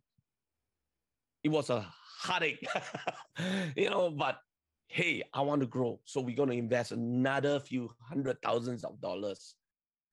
It 1.44 1.50
was 1.50 1.70
a 1.70 1.86
heartache. 2.22 2.66
You 3.76 3.90
know 3.90 4.12
but 4.12 4.42
hey 4.88 5.24
i 5.34 5.40
want 5.42 5.62
to 5.62 5.68
grow. 5.68 6.00
So 6.04 6.20
we're 6.20 6.36
going 6.36 6.50
to 6.50 6.58
invest 6.58 6.92
another 6.92 7.60
few 7.60 7.90
hundred 8.02 8.42
thousands 8.44 8.84
of 8.84 9.00
dollars 9.00 9.56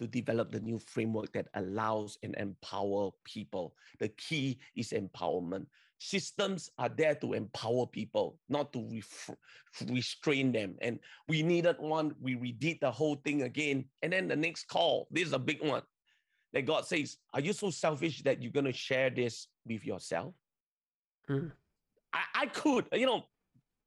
to 0.00 0.06
develop 0.06 0.52
the 0.52 0.60
new 0.60 0.78
framework 0.78 1.32
that 1.32 1.48
allows 1.54 2.18
and 2.22 2.36
empower 2.36 3.10
people. 3.24 3.74
The 3.98 4.10
key 4.10 4.58
is 4.76 4.90
empowerment. 4.92 5.66
Systems 5.98 6.70
are 6.78 6.90
there 6.90 7.14
to 7.16 7.32
empower 7.32 7.86
people 7.86 8.38
not 8.48 8.72
to 8.74 8.86
ref- 8.92 9.30
restrain 9.88 10.52
them. 10.52 10.76
And 10.82 11.00
we 11.26 11.42
needed 11.42 11.76
one. 11.78 12.14
We 12.20 12.36
redid 12.36 12.80
the 12.80 12.90
whole 12.90 13.16
thing 13.24 13.42
again. 13.42 13.86
And 14.02 14.12
then 14.12 14.28
the 14.28 14.36
next 14.36 14.68
call 14.68 15.08
this 15.10 15.26
is 15.28 15.32
a 15.32 15.38
big 15.38 15.62
one 15.62 15.82
that 16.52 16.62
god 16.66 16.84
says 16.86 17.16
are 17.34 17.40
you 17.40 17.52
so 17.52 17.70
selfish 17.70 18.22
that 18.22 18.42
you're 18.42 18.52
going 18.52 18.64
to 18.64 18.72
share 18.72 19.10
this 19.10 19.48
with 19.66 19.84
yourself 19.84 20.34
Hmm. 21.28 21.48
I, 22.12 22.22
I 22.42 22.46
could 22.46 22.86
you 22.92 23.04
know 23.06 23.24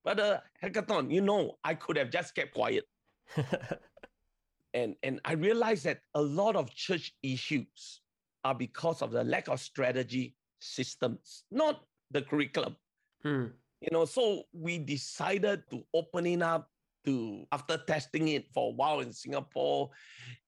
but 0.04 0.20
uh 0.20 0.40
hackathon 0.62 1.10
you 1.10 1.22
know 1.22 1.58
i 1.64 1.74
could 1.74 1.96
have 1.96 2.10
just 2.10 2.36
kept 2.36 2.54
quiet 2.54 2.84
and 4.74 4.96
and 5.04 5.22
i 5.24 5.34
realized 5.34 5.86
that 5.86 6.02
a 6.16 6.22
lot 6.22 6.56
of 6.56 6.74
church 6.76 7.14
issues 7.24 8.02
are 8.44 8.56
because 8.56 9.02
of 9.02 9.12
the 9.12 9.24
lack 9.24 9.48
of 9.48 9.60
strategy 9.60 10.36
systems 10.60 11.44
not 11.52 11.84
the 12.12 12.22
curriculum 12.22 12.76
Hmm. 13.24 13.48
you 13.82 13.90
know 13.92 14.06
so 14.06 14.44
we 14.54 14.78
decided 14.80 15.64
to 15.72 15.84
open 15.94 16.26
it 16.26 16.42
up 16.42 16.70
to 17.06 17.46
after 17.52 17.78
testing 17.78 18.30
it 18.30 18.48
for 18.54 18.70
a 18.72 18.76
while 18.76 19.00
in 19.00 19.12
singapore 19.12 19.90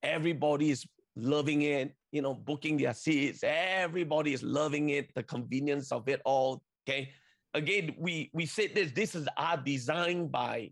everybody 0.02 0.70
is 0.70 0.86
loving 1.16 1.62
it 1.62 1.94
you 2.12 2.22
know 2.22 2.34
booking 2.34 2.76
their 2.76 2.94
seats. 2.94 3.42
Everybody 3.42 4.32
is 4.32 4.42
loving 4.42 4.90
it 4.90 5.12
the 5.14 5.22
convenience 5.22 5.90
of 5.90 6.08
it 6.08 6.20
all 6.24 6.62
okay? 6.86 7.10
Again 7.54 7.94
we 7.98 8.30
we 8.32 8.46
said 8.46 8.74
this 8.74 8.92
this 8.92 9.14
is 9.14 9.26
our 9.36 9.56
design 9.56 10.28
by 10.28 10.70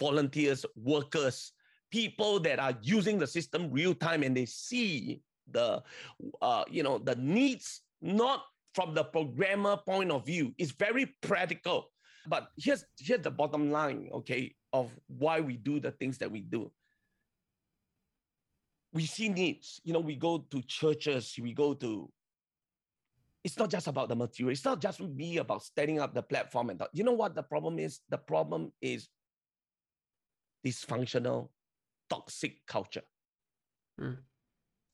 volunteers 0.00 0.64
workers 0.76 1.52
people 1.90 2.38
that 2.40 2.58
are 2.58 2.74
using 2.82 3.18
the 3.18 3.26
system 3.26 3.70
real 3.70 3.94
time 3.94 4.22
and 4.22 4.36
they 4.36 4.46
see 4.46 5.20
the 5.50 5.82
uh, 6.42 6.64
you 6.68 6.82
know 6.82 6.98
the 6.98 7.14
needs 7.16 7.82
not 8.02 8.44
from 8.74 8.94
the 8.94 9.04
programmer 9.04 9.76
point 9.76 10.10
of 10.10 10.24
view. 10.26 10.54
It's 10.58 10.72
very 10.72 11.06
practical. 11.22 11.90
But 12.26 12.48
here's 12.56 12.84
here's 12.98 13.22
the 13.22 13.30
bottom 13.30 13.70
line 13.70 14.10
okay 14.12 14.54
of 14.72 14.90
why 15.06 15.40
we 15.40 15.56
do 15.56 15.80
the 15.80 15.92
things 15.92 16.18
that 16.18 16.30
we 16.30 16.40
do 16.40 16.70
we 18.92 19.06
see 19.06 19.28
needs. 19.28 19.80
You 19.84 19.92
know 19.92 20.00
we 20.00 20.16
go 20.16 20.38
to 20.38 20.62
churches 20.62 21.34
we 21.40 21.52
go 21.52 21.74
to 21.74 22.10
it's 23.44 23.56
not 23.56 23.70
just 23.70 23.86
about 23.86 24.08
the 24.08 24.16
material. 24.16 24.52
It's 24.52 24.64
not 24.64 24.80
just 24.80 25.00
be 25.16 25.38
about 25.38 25.62
setting 25.62 26.00
up 26.00 26.12
the 26.12 26.22
platform 26.22 26.70
and 26.70 26.82
you 26.92 27.04
know 27.04 27.12
what 27.12 27.34
the 27.34 27.42
problem 27.42 27.78
is? 27.78 28.00
The 28.10 28.18
problem 28.18 28.72
is 28.82 29.08
dysfunctional 30.66 31.48
toxic 32.10 32.66
culture. 32.66 33.02
Hmm. 33.98 34.12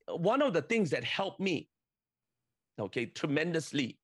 one 0.09 0.41
of 0.41 0.55
the 0.55 0.63
things 0.63 0.89
that 0.91 1.05
helped 1.05 1.39
me 1.39 1.69
okay 2.81 3.05
tremendously 3.05 3.99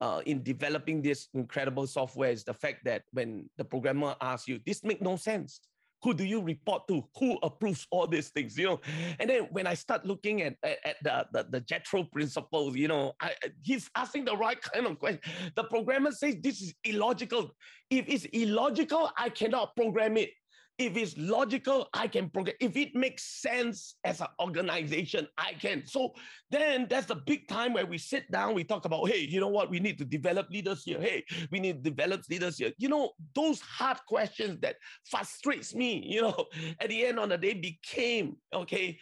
uh, 0.00 0.20
in 0.26 0.42
developing 0.42 1.02
this 1.02 1.28
incredible 1.34 1.86
software 1.86 2.30
is 2.30 2.44
the 2.44 2.54
fact 2.54 2.84
that 2.84 3.02
when 3.12 3.48
the 3.56 3.64
programmer 3.64 4.14
asks 4.20 4.46
you 4.46 4.60
this 4.64 4.84
make 4.84 5.02
no 5.02 5.16
sense 5.16 5.60
who 6.02 6.14
do 6.14 6.24
you 6.24 6.42
report 6.42 6.88
to? 6.88 7.04
Who 7.18 7.38
approves 7.42 7.86
all 7.90 8.06
these 8.06 8.28
things 8.28 8.58
you 8.58 8.66
know? 8.66 8.80
And 9.20 9.30
then 9.30 9.48
when 9.50 9.66
i 9.66 9.74
start 9.74 10.04
looking 10.04 10.42
at 10.42 10.56
at, 10.62 10.78
at 10.84 10.96
the, 11.02 11.26
the 11.32 11.60
the 11.60 12.04
principles 12.12 12.76
you 12.76 12.88
know 12.88 13.12
I, 13.20 13.32
he's 13.62 13.90
asking 13.94 14.24
the 14.24 14.36
right 14.36 14.60
kind 14.60 14.86
of 14.86 14.98
question. 14.98 15.20
The 15.54 15.64
programmer 15.64 16.12
says 16.12 16.36
this 16.40 16.60
is 16.60 16.74
illogical. 16.84 17.54
If 17.90 18.08
it's 18.08 18.24
illogical 18.26 19.10
i 19.16 19.28
cannot 19.28 19.76
program 19.76 20.16
it 20.16 20.30
if 20.78 20.96
it's 20.96 21.16
logical, 21.18 21.88
I 21.92 22.08
can 22.08 22.30
program. 22.30 22.56
If 22.60 22.76
it 22.76 22.94
makes 22.94 23.24
sense 23.40 23.96
as 24.04 24.20
an 24.20 24.28
organization, 24.40 25.28
I 25.36 25.52
can. 25.52 25.86
So 25.86 26.12
then 26.50 26.86
that's 26.88 27.06
the 27.06 27.16
big 27.16 27.46
time 27.46 27.74
where 27.74 27.86
we 27.86 27.98
sit 27.98 28.30
down, 28.30 28.54
we 28.54 28.64
talk 28.64 28.84
about, 28.84 29.08
hey, 29.08 29.20
you 29.20 29.38
know 29.38 29.48
what? 29.48 29.70
We 29.70 29.80
need 29.80 29.98
to 29.98 30.04
develop 30.04 30.48
leaders 30.50 30.82
here. 30.84 31.00
Hey, 31.00 31.24
we 31.50 31.60
need 31.60 31.84
to 31.84 31.90
develop 31.90 32.22
leaders 32.30 32.58
here. 32.58 32.72
You 32.78 32.88
know, 32.88 33.10
those 33.34 33.60
hard 33.60 33.98
questions 34.08 34.60
that 34.60 34.76
frustrates 35.08 35.74
me, 35.74 36.04
you 36.06 36.22
know, 36.22 36.46
at 36.80 36.88
the 36.88 37.06
end 37.06 37.18
of 37.18 37.28
the 37.28 37.38
day 37.38 37.54
became, 37.54 38.36
okay, 38.52 38.98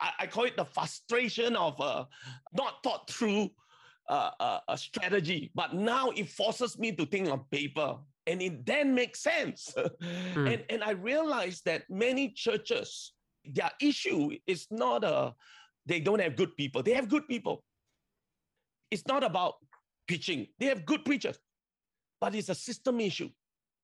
I, 0.00 0.10
I 0.20 0.26
call 0.26 0.44
it 0.44 0.56
the 0.56 0.64
frustration 0.64 1.56
of 1.56 1.80
uh, 1.80 2.04
not 2.52 2.82
thought 2.82 3.08
through 3.08 3.50
uh, 4.08 4.30
uh, 4.40 4.60
a 4.68 4.76
strategy, 4.76 5.50
but 5.54 5.74
now 5.74 6.10
it 6.10 6.28
forces 6.28 6.78
me 6.78 6.92
to 6.92 7.06
think 7.06 7.28
on 7.28 7.44
paper 7.50 7.96
and 8.26 8.40
it 8.40 8.64
then 8.64 8.94
makes 8.94 9.20
sense. 9.20 9.74
and, 10.34 10.64
and 10.68 10.82
I 10.84 10.90
realized 10.90 11.64
that 11.64 11.82
many 11.90 12.30
churches, 12.30 13.12
their 13.44 13.70
issue 13.80 14.30
is 14.46 14.66
not 14.70 15.04
a, 15.04 15.34
they 15.86 16.00
don't 16.00 16.20
have 16.20 16.36
good 16.36 16.56
people. 16.56 16.82
They 16.82 16.92
have 16.92 17.08
good 17.08 17.26
people. 17.26 17.64
It's 18.90 19.06
not 19.06 19.24
about 19.24 19.54
preaching. 20.06 20.46
They 20.58 20.66
have 20.66 20.84
good 20.84 21.04
preachers, 21.04 21.38
but 22.20 22.34
it's 22.34 22.48
a 22.48 22.54
system 22.54 23.00
issue. 23.00 23.30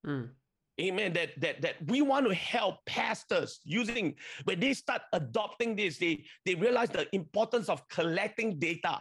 Hmm. 0.05 0.25
Amen. 0.81 1.13
That 1.13 1.31
that 1.41 1.61
that 1.63 1.75
we 1.89 2.03
want 2.03 2.29
to 2.29 2.35
help 2.35 2.77
pastors 2.87 3.59
using 3.65 4.15
when 4.45 4.61
they 4.61 4.75
start 4.75 5.03
adopting 5.13 5.75
this, 5.75 5.99
they 5.99 6.25
they 6.47 6.55
realize 6.55 6.91
the 6.91 7.13
importance 7.13 7.69
of 7.69 7.87
collecting 7.89 8.61
data. 8.61 9.01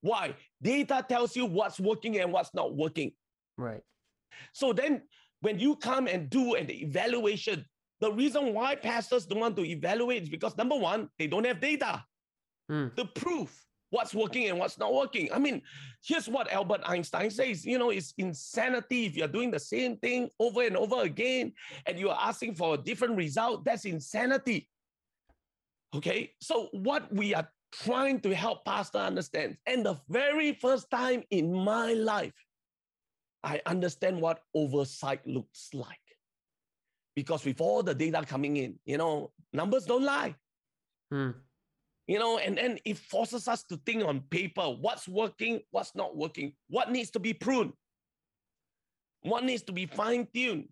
Why? 0.00 0.34
Data 0.62 1.04
tells 1.06 1.36
you 1.36 1.44
what's 1.44 1.78
working 1.78 2.18
and 2.18 2.32
what's 2.32 2.54
not 2.54 2.74
working. 2.74 3.12
Right. 3.58 3.82
So 4.52 4.72
then 4.72 5.02
when 5.40 5.58
you 5.58 5.76
come 5.76 6.06
and 6.06 6.28
do 6.28 6.54
an 6.54 6.70
evaluation, 6.70 7.64
the 8.00 8.12
reason 8.12 8.54
why 8.54 8.76
pastors 8.76 9.26
don't 9.26 9.40
want 9.40 9.56
to 9.56 9.64
evaluate 9.64 10.22
is 10.24 10.28
because 10.28 10.56
number 10.56 10.76
one, 10.76 11.08
they 11.18 11.26
don't 11.26 11.46
have 11.46 11.60
data 11.60 12.04
Hmm. 12.68 12.88
to 12.96 13.04
prove 13.06 13.50
what's 13.90 14.14
working 14.14 14.48
and 14.48 14.58
what's 14.58 14.78
not 14.78 14.92
working. 14.92 15.32
I 15.32 15.38
mean, 15.38 15.62
here's 16.04 16.28
what 16.28 16.52
Albert 16.52 16.82
Einstein 16.84 17.30
says, 17.30 17.64
you 17.64 17.78
know, 17.78 17.88
it's 17.88 18.12
insanity 18.18 19.06
if 19.06 19.16
you're 19.16 19.26
doing 19.26 19.50
the 19.50 19.58
same 19.58 19.96
thing 19.96 20.28
over 20.38 20.62
and 20.62 20.76
over 20.76 21.00
again 21.00 21.54
and 21.86 21.98
you 21.98 22.10
are 22.10 22.18
asking 22.20 22.56
for 22.56 22.74
a 22.74 22.76
different 22.76 23.16
result, 23.16 23.64
that's 23.64 23.86
insanity. 23.86 24.68
Okay? 25.94 26.34
So 26.42 26.68
what 26.72 27.10
we 27.10 27.34
are 27.34 27.48
trying 27.72 28.20
to 28.20 28.34
help 28.34 28.66
pastor 28.66 28.98
understand, 28.98 29.56
and 29.66 29.86
the 29.86 29.98
very 30.10 30.52
first 30.52 30.90
time 30.90 31.22
in 31.30 31.52
my 31.52 31.94
life, 31.94 32.34
I 33.42 33.60
understand 33.66 34.20
what 34.20 34.42
oversight 34.54 35.26
looks 35.26 35.70
like. 35.72 35.96
Because 37.14 37.44
with 37.44 37.60
all 37.60 37.82
the 37.82 37.94
data 37.94 38.24
coming 38.26 38.56
in, 38.56 38.78
you 38.84 38.96
know, 38.96 39.32
numbers 39.52 39.84
don't 39.84 40.04
lie. 40.04 40.34
Hmm. 41.10 41.30
You 42.06 42.18
know, 42.18 42.38
and 42.38 42.56
then 42.56 42.78
it 42.84 42.96
forces 42.96 43.48
us 43.48 43.64
to 43.64 43.76
think 43.84 44.04
on 44.04 44.20
paper 44.30 44.62
what's 44.62 45.06
working, 45.06 45.60
what's 45.70 45.94
not 45.94 46.16
working, 46.16 46.54
what 46.68 46.90
needs 46.90 47.10
to 47.10 47.18
be 47.18 47.34
pruned, 47.34 47.72
what 49.22 49.44
needs 49.44 49.62
to 49.64 49.72
be 49.72 49.86
fine 49.86 50.26
tuned, 50.32 50.68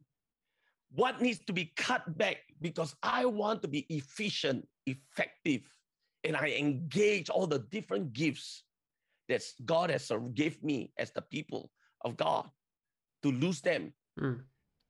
what 0.92 1.20
needs 1.20 1.40
to 1.46 1.52
be 1.52 1.72
cut 1.76 2.16
back 2.16 2.38
because 2.60 2.94
I 3.02 3.26
want 3.26 3.60
to 3.62 3.68
be 3.68 3.86
efficient, 3.90 4.66
effective, 4.86 5.62
and 6.24 6.36
I 6.36 6.48
engage 6.58 7.28
all 7.28 7.46
the 7.46 7.58
different 7.70 8.12
gifts 8.12 8.64
that 9.28 9.42
God 9.64 9.90
has 9.90 10.10
given 10.34 10.58
me 10.62 10.92
as 10.96 11.10
the 11.10 11.22
people 11.22 11.70
of 12.04 12.16
God 12.16 12.48
to 13.22 13.32
lose 13.32 13.60
them 13.60 13.92
Hmm. 14.18 14.34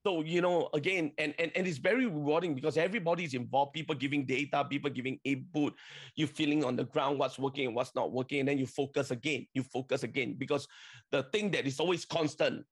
So, 0.05 0.23
you 0.23 0.41
know, 0.41 0.69
again, 0.73 1.11
and, 1.19 1.35
and, 1.37 1.51
and 1.57 1.67
it's 1.67 1.79
very 1.79 2.07
rewarding 2.07 2.55
because 2.55 2.77
everybody's 2.77 3.35
involved, 3.35 3.73
people 3.73 3.95
giving 3.97 4.25
data, 4.25 4.65
people 4.65 4.89
giving 4.89 5.19
input, 5.25 5.75
you 6.15 6.29
feeling 6.29 6.63
on 6.63 6.77
the 6.77 6.85
ground 6.85 7.19
what's 7.19 7.41
working 7.41 7.67
and 7.67 7.75
what's 7.75 7.93
not 7.97 8.13
working, 8.13 8.39
and 8.41 8.49
then 8.49 8.57
you 8.57 8.67
focus 8.67 9.11
again, 9.11 9.49
you 9.53 9.65
focus 9.65 10.05
again, 10.05 10.37
because 10.39 10.69
the 11.11 11.25
thing 11.33 11.51
that 11.51 11.67
is 11.67 11.81
always 11.81 12.05
constant 12.05 12.65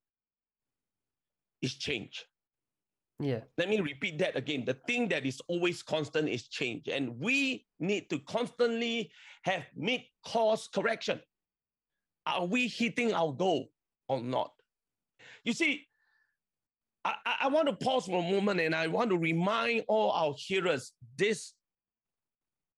is 1.60 1.74
change. 1.74 2.24
Yeah. 3.18 3.40
Let 3.58 3.68
me 3.68 3.80
repeat 3.80 4.18
that 4.18 4.36
again. 4.36 4.64
The 4.64 4.78
thing 4.86 5.08
that 5.08 5.26
is 5.26 5.40
always 5.48 5.82
constant 5.82 6.28
is 6.28 6.46
change. 6.46 6.86
And 6.86 7.18
we 7.18 7.66
need 7.80 8.10
to 8.10 8.20
constantly 8.20 9.10
have 9.42 9.64
mid 9.74 10.02
course 10.24 10.68
correction. 10.68 11.20
Are 12.26 12.44
we 12.44 12.68
hitting 12.68 13.12
our 13.12 13.32
goal 13.32 13.70
or 14.08 14.20
not? 14.20 14.52
You 15.44 15.52
see, 15.52 15.86
I, 17.04 17.14
I 17.42 17.48
want 17.48 17.68
to 17.68 17.74
pause 17.74 18.06
for 18.06 18.18
a 18.18 18.30
moment 18.32 18.60
and 18.60 18.74
I 18.74 18.86
want 18.86 19.10
to 19.10 19.18
remind 19.18 19.84
all 19.88 20.10
our 20.10 20.34
hearers 20.36 20.92
this 21.16 21.52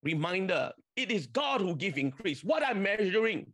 reminder 0.02 0.72
it 0.96 1.10
is 1.10 1.26
God 1.26 1.60
who 1.60 1.76
gives 1.76 1.98
increase. 1.98 2.42
What 2.42 2.64
I'm 2.64 2.82
measuring 2.82 3.52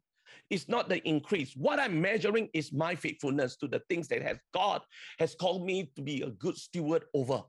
is 0.49 0.69
not 0.69 0.89
the 0.89 1.07
increase. 1.09 1.55
What 1.57 1.79
I'm 1.79 2.01
measuring 2.01 2.49
is 2.53 2.73
my 2.73 2.95
faithfulness 2.95 3.57
to 3.57 3.69
the 3.69 3.81
things 3.89 4.09
that 4.09 4.23
has 4.23 4.39
God 4.55 4.83
has 5.19 5.35
called 5.35 5.65
me 5.65 5.91
to 5.97 6.03
be 6.03 6.23
a 6.23 6.31
good 6.31 6.57
steward 6.57 7.05
over. 7.15 7.43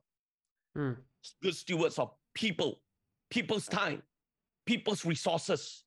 Mm. 0.78 0.97
Good 1.41 1.55
stewards 1.55 1.99
of 1.99 2.11
people, 2.34 2.82
people's 3.30 3.67
time, 3.67 4.01
people's 4.65 5.05
resources. 5.05 5.84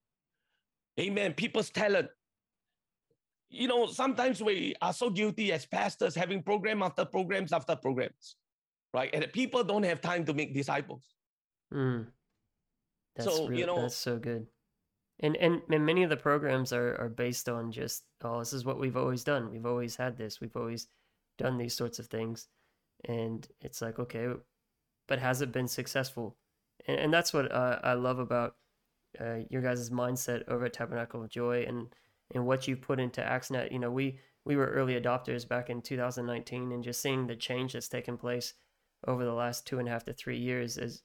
Amen. 0.98 1.34
People's 1.34 1.70
talent. 1.70 2.08
You 3.48 3.68
know, 3.68 3.86
sometimes 3.86 4.42
we 4.42 4.74
are 4.82 4.92
so 4.92 5.08
guilty 5.10 5.52
as 5.52 5.66
pastors 5.66 6.14
having 6.14 6.42
program 6.42 6.82
after 6.82 7.04
programs 7.04 7.52
after 7.52 7.76
programs, 7.76 8.36
right? 8.92 9.10
And 9.14 9.30
people 9.32 9.62
don't 9.62 9.84
have 9.84 10.00
time 10.00 10.24
to 10.26 10.34
make 10.34 10.52
disciples. 10.52 11.04
Mm. 11.72 12.06
That's 13.14 13.36
So, 13.36 13.50
you 13.50 13.66
know- 13.66 13.80
that's 13.82 13.96
so 13.96 14.18
good. 14.18 14.46
And, 15.20 15.34
and 15.38 15.62
and 15.70 15.86
many 15.86 16.02
of 16.02 16.10
the 16.10 16.16
programs 16.18 16.74
are, 16.74 16.94
are 17.00 17.08
based 17.08 17.48
on 17.48 17.72
just 17.72 18.04
oh 18.22 18.40
this 18.40 18.52
is 18.52 18.66
what 18.66 18.78
we've 18.78 18.98
always 18.98 19.24
done 19.24 19.50
we've 19.50 19.64
always 19.64 19.96
had 19.96 20.18
this 20.18 20.42
we've 20.42 20.54
always 20.54 20.88
done 21.38 21.56
these 21.56 21.74
sorts 21.74 21.98
of 21.98 22.08
things 22.08 22.48
and 23.06 23.48
it's 23.62 23.80
like 23.80 23.98
okay 23.98 24.28
but 25.08 25.18
has 25.18 25.40
it 25.40 25.52
been 25.52 25.68
successful 25.68 26.36
and, 26.86 26.98
and 26.98 27.14
that's 27.14 27.32
what 27.32 27.50
uh, 27.50 27.78
I 27.82 27.94
love 27.94 28.18
about 28.18 28.56
uh, 29.18 29.38
your 29.48 29.62
guys' 29.62 29.88
mindset 29.88 30.46
over 30.48 30.66
at 30.66 30.74
Tabernacle 30.74 31.22
of 31.22 31.30
Joy 31.30 31.64
and 31.66 31.88
and 32.34 32.46
what 32.46 32.66
you've 32.66 32.82
put 32.82 33.00
into 33.00 33.20
ACTSnet 33.20 33.72
you 33.72 33.78
know 33.78 33.90
we 33.90 34.18
we 34.44 34.56
were 34.56 34.66
early 34.66 35.00
adopters 35.00 35.46
back 35.46 35.70
in 35.70 35.82
2019 35.82 36.72
and 36.72 36.84
just 36.84 37.02
seeing 37.02 37.26
the 37.26 37.34
change 37.34 37.72
that's 37.72 37.88
taken 37.88 38.16
place 38.16 38.54
over 39.06 39.24
the 39.24 39.32
last 39.32 39.66
two 39.66 39.78
and 39.78 39.88
a 39.88 39.90
half 39.90 40.04
to 40.04 40.12
three 40.12 40.38
years 40.38 40.78
is 40.78 41.02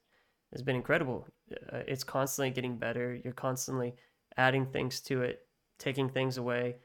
has 0.52 0.62
been 0.62 0.76
incredible. 0.76 1.26
Uh, 1.72 1.80
it's 1.88 2.04
constantly 2.04 2.50
getting 2.50 2.76
better. 2.76 3.18
You're 3.24 3.32
constantly 3.32 3.94
adding 4.36 4.66
things 4.66 5.00
to 5.00 5.22
it, 5.22 5.46
taking 5.78 6.08
things 6.08 6.36
away, 6.36 6.76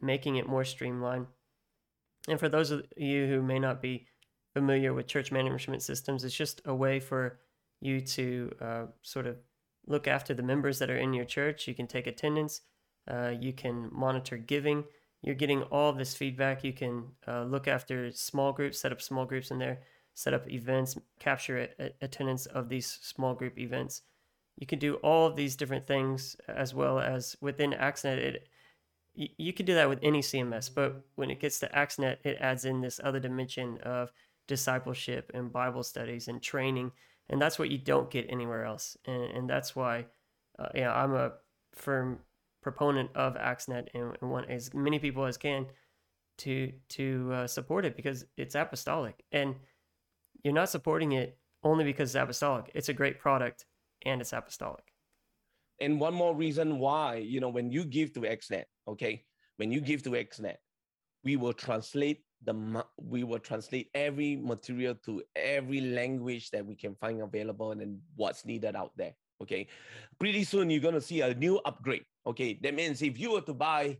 making 0.00 0.36
it 0.36 0.46
more 0.46 0.64
streamlined. 0.64 1.26
And 2.28 2.38
for 2.38 2.48
those 2.48 2.70
of 2.70 2.84
you 2.96 3.26
who 3.26 3.42
may 3.42 3.58
not 3.58 3.82
be 3.82 4.06
familiar 4.52 4.92
with 4.92 5.06
church 5.06 5.32
management 5.32 5.82
systems, 5.82 6.24
it's 6.24 6.34
just 6.34 6.60
a 6.64 6.74
way 6.74 7.00
for 7.00 7.40
you 7.80 8.00
to 8.00 8.52
uh, 8.60 8.82
sort 9.02 9.26
of 9.26 9.36
look 9.86 10.06
after 10.06 10.32
the 10.32 10.42
members 10.42 10.78
that 10.78 10.90
are 10.90 10.98
in 10.98 11.12
your 11.12 11.24
church. 11.24 11.66
You 11.66 11.74
can 11.74 11.86
take 11.86 12.06
attendance, 12.06 12.60
uh, 13.08 13.32
you 13.38 13.52
can 13.52 13.88
monitor 13.92 14.36
giving. 14.36 14.84
You're 15.22 15.34
getting 15.34 15.62
all 15.64 15.92
this 15.92 16.14
feedback. 16.14 16.64
You 16.64 16.72
can 16.72 17.04
uh, 17.26 17.44
look 17.44 17.66
after 17.66 18.12
small 18.12 18.52
groups, 18.52 18.80
set 18.80 18.92
up 18.92 19.00
small 19.00 19.24
groups 19.24 19.50
in 19.50 19.58
there 19.58 19.80
set 20.14 20.32
up 20.32 20.48
events, 20.48 20.96
capture 21.18 21.58
a- 21.58 21.84
a- 21.86 21.92
attendance 22.00 22.46
of 22.46 22.68
these 22.68 22.86
small 22.86 23.34
group 23.34 23.58
events. 23.58 24.02
You 24.56 24.66
can 24.66 24.78
do 24.78 24.94
all 24.96 25.26
of 25.26 25.36
these 25.36 25.56
different 25.56 25.86
things 25.86 26.36
as 26.48 26.72
well 26.72 27.00
as 27.00 27.36
within 27.40 27.72
ACTSnet. 27.72 28.18
It 28.18 28.48
you, 29.16 29.28
you 29.36 29.52
can 29.52 29.66
do 29.66 29.74
that 29.74 29.88
with 29.88 30.00
any 30.02 30.20
CMS, 30.20 30.70
but 30.72 31.04
when 31.16 31.30
it 31.30 31.40
gets 31.40 31.60
to 31.60 31.68
ACTSnet, 31.68 32.18
it 32.24 32.36
adds 32.40 32.64
in 32.64 32.80
this 32.80 33.00
other 33.02 33.20
dimension 33.20 33.78
of 33.82 34.12
discipleship 34.46 35.30
and 35.34 35.52
Bible 35.52 35.82
studies 35.82 36.28
and 36.28 36.42
training, 36.42 36.92
and 37.28 37.40
that's 37.40 37.58
what 37.58 37.70
you 37.70 37.78
don't 37.78 38.10
get 38.10 38.26
anywhere 38.28 38.64
else. 38.64 38.96
And, 39.04 39.22
and 39.24 39.50
that's 39.50 39.76
why, 39.76 40.06
uh, 40.58 40.68
yeah, 40.74 40.92
I'm 40.92 41.14
a 41.14 41.32
firm 41.72 42.20
proponent 42.64 43.10
of 43.14 43.34
ACTSnet 43.34 43.88
and, 43.94 44.16
want 44.22 44.50
as 44.50 44.72
many 44.74 44.98
people 44.98 45.24
as 45.24 45.36
can 45.36 45.66
to 46.38 46.72
to 46.88 47.30
uh, 47.32 47.46
support 47.46 47.84
it 47.84 47.94
because 47.94 48.24
it's 48.36 48.56
apostolic 48.56 49.22
and 49.30 49.54
you're 50.42 50.54
not 50.54 50.68
supporting 50.68 51.12
it 51.12 51.38
only 51.62 51.84
because 51.84 52.10
it's 52.10 52.22
apostolic. 52.22 52.70
It's 52.74 52.88
a 52.88 52.92
great 52.92 53.20
product 53.20 53.66
and 54.04 54.20
it's 54.20 54.32
apostolic. 54.32 54.84
And 55.80 56.00
one 56.00 56.14
more 56.14 56.34
reason 56.34 56.78
why, 56.78 57.16
you 57.16 57.40
know, 57.40 57.48
when 57.48 57.70
you 57.70 57.84
give 57.84 58.12
to 58.14 58.20
ACTSnet, 58.20 58.64
okay, 58.88 59.24
when 59.56 59.70
you 59.70 59.80
give 59.80 60.02
to 60.04 60.10
ACTSnet, 60.10 60.56
we 61.22 61.36
will 61.36 61.52
translate 61.52 62.22
the 62.44 62.84
we 62.98 63.24
will 63.24 63.38
translate 63.38 63.88
every 63.94 64.36
material 64.36 64.94
to 65.06 65.22
every 65.34 65.80
language 65.80 66.50
that 66.50 66.64
we 66.64 66.74
can 66.74 66.94
find 66.96 67.22
available 67.22 67.72
and 67.72 67.98
what's 68.16 68.44
needed 68.44 68.76
out 68.76 68.92
there. 68.96 69.14
Okay, 69.42 69.66
pretty 70.18 70.44
soon 70.44 70.70
you're 70.70 70.80
gonna 70.80 71.00
see 71.00 71.20
a 71.20 71.34
new 71.34 71.58
upgrade. 71.64 72.04
Okay, 72.26 72.58
that 72.62 72.74
means 72.74 73.02
if 73.02 73.18
you 73.18 73.32
were 73.32 73.42
to 73.42 73.54
buy 73.54 73.98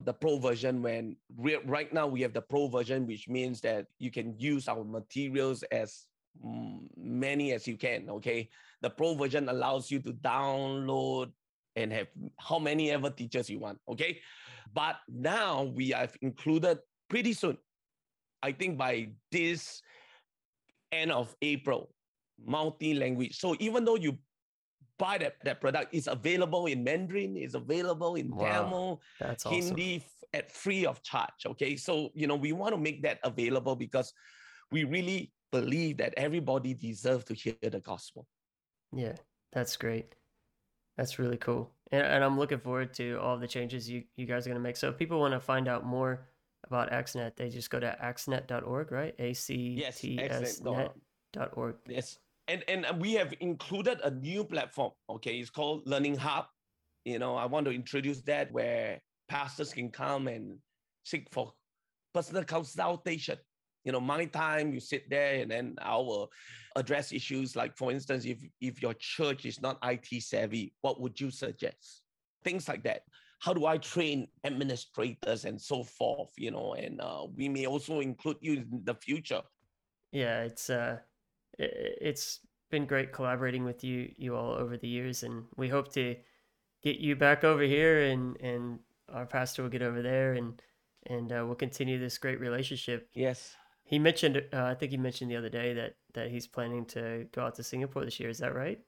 the 0.00 0.12
pro 0.12 0.38
version, 0.38 0.82
when 0.82 1.16
right 1.64 1.92
now 1.92 2.06
we 2.06 2.20
have 2.20 2.32
the 2.32 2.42
pro 2.42 2.66
version, 2.68 3.06
which 3.06 3.28
means 3.28 3.60
that 3.60 3.86
you 3.98 4.10
can 4.10 4.34
use 4.38 4.68
our 4.68 4.84
materials 4.84 5.62
as 5.70 6.06
mm, 6.44 6.80
many 6.96 7.52
as 7.52 7.66
you 7.66 7.76
can. 7.76 8.10
Okay, 8.10 8.50
the 8.80 8.90
pro 8.90 9.14
version 9.14 9.48
allows 9.48 9.90
you 9.90 10.00
to 10.00 10.12
download 10.12 11.30
and 11.76 11.92
have 11.92 12.08
how 12.38 12.58
many 12.58 12.90
ever 12.90 13.10
teachers 13.10 13.48
you 13.48 13.58
want. 13.58 13.78
Okay. 13.88 14.20
But 14.74 14.96
now 15.08 15.64
we 15.64 15.90
have 15.90 16.16
included 16.22 16.78
pretty 17.08 17.32
soon, 17.32 17.58
I 18.42 18.52
think 18.52 18.78
by 18.78 19.10
this 19.30 19.82
end 20.90 21.12
of 21.12 21.34
April, 21.42 21.94
multi 22.44 22.94
language. 22.94 23.38
So 23.38 23.54
even 23.60 23.84
though 23.84 23.96
you 23.96 24.18
buy 25.02 25.18
that, 25.18 25.34
that 25.42 25.60
product, 25.60 25.88
it's 25.92 26.06
available 26.06 26.66
in 26.66 26.78
Mandarin, 26.84 27.36
it's 27.36 27.54
available 27.54 28.14
in 28.14 28.28
Wow. 28.30 28.44
Tamil, 28.44 29.00
That's 29.18 29.44
awesome. 29.44 29.76
Hindi 29.76 29.96
f- 29.96 30.24
at 30.38 30.46
free 30.62 30.86
of 30.86 31.02
charge. 31.02 31.42
Okay. 31.52 31.76
So, 31.76 32.10
you 32.14 32.26
know, 32.28 32.36
we 32.46 32.52
want 32.52 32.72
to 32.76 32.80
make 32.88 33.02
that 33.02 33.18
available 33.24 33.74
because 33.74 34.14
we 34.70 34.84
really 34.84 35.32
believe 35.50 35.94
that 35.98 36.14
everybody 36.16 36.72
deserves 36.74 37.24
to 37.24 37.34
hear 37.34 37.54
the 37.76 37.80
gospel. 37.80 38.26
Yeah, 38.92 39.16
that's 39.52 39.76
great. 39.76 40.14
That's 40.96 41.18
really 41.18 41.36
cool. 41.36 41.64
And, 41.90 42.06
and 42.06 42.24
I'm 42.24 42.38
looking 42.38 42.60
forward 42.60 42.94
to 42.94 43.18
all 43.20 43.36
the 43.38 43.48
changes 43.48 43.90
you, 43.90 44.04
you 44.16 44.26
guys 44.26 44.46
are 44.46 44.50
going 44.50 44.62
to 44.62 44.66
make. 44.68 44.76
So 44.76 44.88
if 44.88 44.96
people 44.96 45.18
want 45.18 45.34
to 45.34 45.40
find 45.40 45.66
out 45.66 45.84
more 45.84 46.28
about 46.64 46.90
ACTSnet, 46.92 47.36
they 47.36 47.48
just 47.48 47.70
go 47.70 47.80
to 47.80 47.96
actsnet.org, 48.02 48.92
right? 48.92 49.14
A 49.18 49.32
C 49.34 49.82
Yes, 49.82 50.60
dot 51.32 51.50
org. 51.54 51.76
Yes. 51.88 52.18
And 52.48 52.64
and 52.68 53.00
we 53.00 53.12
have 53.14 53.32
included 53.40 54.00
a 54.02 54.10
new 54.10 54.44
platform. 54.44 54.92
Okay. 55.08 55.38
It's 55.38 55.50
called 55.50 55.86
Learning 55.86 56.16
Hub. 56.16 56.46
You 57.04 57.18
know, 57.18 57.36
I 57.36 57.46
want 57.46 57.66
to 57.66 57.72
introduce 57.72 58.22
that 58.22 58.52
where 58.52 59.00
pastors 59.28 59.72
can 59.72 59.90
come 59.90 60.28
and 60.28 60.58
seek 61.04 61.28
for 61.32 61.52
personal 62.12 62.44
consultation. 62.44 63.38
You 63.84 63.92
know, 63.92 64.00
my 64.00 64.26
time, 64.26 64.72
you 64.72 64.78
sit 64.78 65.10
there 65.10 65.40
and 65.42 65.50
then 65.50 65.76
I 65.82 65.96
will 65.96 66.30
address 66.76 67.12
issues 67.12 67.56
like, 67.56 67.76
for 67.76 67.90
instance, 67.90 68.24
if 68.24 68.38
if 68.60 68.82
your 68.82 68.94
church 68.94 69.44
is 69.44 69.60
not 69.60 69.78
IT 69.82 70.22
savvy, 70.22 70.74
what 70.82 71.00
would 71.00 71.20
you 71.20 71.30
suggest? 71.30 72.02
Things 72.44 72.68
like 72.68 72.84
that. 72.84 73.02
How 73.40 73.52
do 73.52 73.66
I 73.66 73.78
train 73.78 74.28
administrators 74.44 75.44
and 75.44 75.60
so 75.60 75.82
forth? 75.82 76.30
You 76.36 76.52
know, 76.52 76.74
and 76.74 77.00
uh, 77.00 77.26
we 77.34 77.48
may 77.48 77.66
also 77.66 78.00
include 78.00 78.36
you 78.40 78.52
in 78.54 78.82
the 78.84 78.94
future. 78.94 79.42
Yeah, 80.12 80.42
it's 80.42 80.70
uh, 80.70 80.98
it's 81.58 82.40
been 82.70 82.86
great 82.86 83.12
collaborating 83.12 83.64
with 83.64 83.84
you 83.84 84.12
you 84.16 84.36
all 84.36 84.52
over 84.54 84.76
the 84.76 84.88
years, 84.88 85.22
and 85.22 85.44
we 85.56 85.68
hope 85.68 85.92
to 85.92 86.16
get 86.82 86.96
you 86.98 87.16
back 87.16 87.44
over 87.44 87.62
here, 87.62 88.02
and 88.04 88.36
and 88.40 88.78
our 89.08 89.26
pastor 89.26 89.62
will 89.62 89.70
get 89.70 89.82
over 89.82 90.02
there, 90.02 90.32
and 90.34 90.60
and 91.06 91.32
uh, 91.32 91.42
we'll 91.44 91.54
continue 91.54 91.98
this 91.98 92.18
great 92.18 92.40
relationship. 92.40 93.08
Yes. 93.14 93.56
He 93.84 93.98
mentioned, 93.98 94.42
uh, 94.52 94.62
I 94.62 94.74
think 94.74 94.92
he 94.92 94.96
mentioned 94.96 95.30
the 95.30 95.36
other 95.36 95.48
day 95.50 95.74
that 95.74 95.96
that 96.14 96.30
he's 96.30 96.46
planning 96.46 96.86
to 96.86 97.26
go 97.32 97.42
out 97.42 97.56
to 97.56 97.62
Singapore 97.62 98.04
this 98.04 98.18
year. 98.20 98.30
Is 98.30 98.38
that 98.38 98.54
right? 98.54 98.80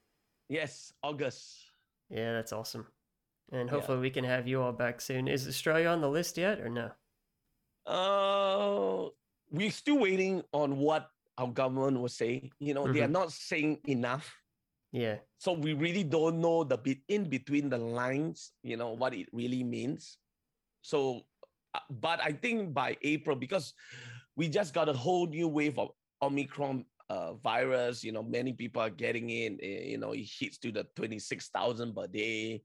Yes. 0.49 0.93
August. 1.03 1.57
Yeah, 2.09 2.33
that's 2.33 2.53
awesome. 2.53 2.87
And 3.53 3.67
Yeah. 3.69 3.71
hopefully 3.73 3.99
we 3.99 4.11
can 4.11 4.25
have 4.25 4.47
you 4.47 4.63
all 4.63 4.73
back 4.73 5.01
soon. 5.01 5.29
Is 5.29 5.49
Australia 5.49 5.89
on 5.89 6.01
the 6.01 6.09
list 6.09 6.39
yet 6.39 6.61
or 6.61 6.69
no? 6.69 6.93
Uh, 7.87 9.11
we're 9.51 9.71
still 9.71 9.99
waiting 9.99 10.43
on 10.53 10.79
what 10.79 11.11
our 11.39 11.49
government 11.49 12.01
will 12.01 12.09
say. 12.09 12.51
You 12.59 12.75
know, 12.75 12.87
they 12.87 13.03
are 13.03 13.09
not 13.09 13.33
saying 13.33 13.81
enough. 13.87 14.33
Yeah. 14.93 15.19
So 15.39 15.53
we 15.53 15.75
really 15.75 16.05
don't 16.05 16.41
know 16.41 16.65
the 16.65 16.79
bit 16.79 16.99
in 17.09 17.29
between 17.29 17.69
the 17.69 17.79
lines, 17.79 18.53
you 18.63 18.77
know, 18.77 18.95
what 18.95 19.13
it 19.13 19.29
really 19.33 19.63
means. 19.65 20.19
So, 20.83 21.23
uh, 21.75 21.81
but 21.91 22.21
I 22.23 22.33
think 22.33 22.73
by 22.73 22.97
April, 23.03 23.37
because 23.37 23.75
we 24.37 24.49
just 24.49 24.73
got 24.73 24.89
a 24.89 24.93
whole 24.93 25.27
new 25.27 25.49
wave 25.49 25.79
of 25.79 25.91
Omicron 26.23 26.87
uh, 27.11 27.35
virus. 27.35 28.05
You 28.05 28.13
know, 28.13 28.23
many 28.23 28.53
people 28.53 28.81
are 28.81 28.91
getting 28.91 29.29
in. 29.31 29.59
eh, 29.61 29.91
You 29.91 29.99
know, 29.99 30.13
it 30.13 30.25
hits 30.25 30.57
to 30.59 30.73
the 30.73 30.87
twenty 30.95 31.19
six 31.19 31.51
thousand 31.51 31.95
per 31.95 32.07
day, 32.07 32.63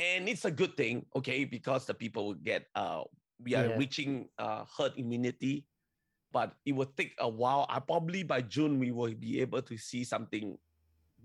and 0.00 0.28
it's 0.28 0.44
a 0.44 0.50
good 0.50 0.76
thing, 0.76 1.04
okay, 1.14 1.44
because 1.44 1.84
the 1.84 1.94
people 1.94 2.26
will 2.32 2.40
get. 2.40 2.66
Uh, 2.74 3.04
we 3.38 3.54
are 3.54 3.68
Yeah. 3.68 3.76
reaching 3.78 4.26
uh, 4.38 4.64
herd 4.66 4.96
immunity, 4.96 5.67
but 6.32 6.54
it 6.64 6.72
will 6.72 6.90
take 6.96 7.14
a 7.18 7.28
while. 7.28 7.66
I 7.68 7.80
probably 7.80 8.22
by 8.22 8.42
June 8.42 8.78
we 8.78 8.90
will 8.90 9.14
be 9.14 9.40
able 9.40 9.62
to 9.62 9.76
see 9.76 10.04
something 10.04 10.58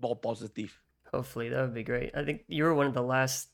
more 0.00 0.16
positive. 0.16 0.78
Hopefully, 1.12 1.48
that 1.48 1.60
would 1.62 1.74
be 1.74 1.84
great. 1.84 2.10
I 2.14 2.24
think 2.24 2.44
you 2.48 2.64
were 2.64 2.74
one 2.74 2.86
of 2.86 2.94
the 2.94 3.02
last 3.02 3.50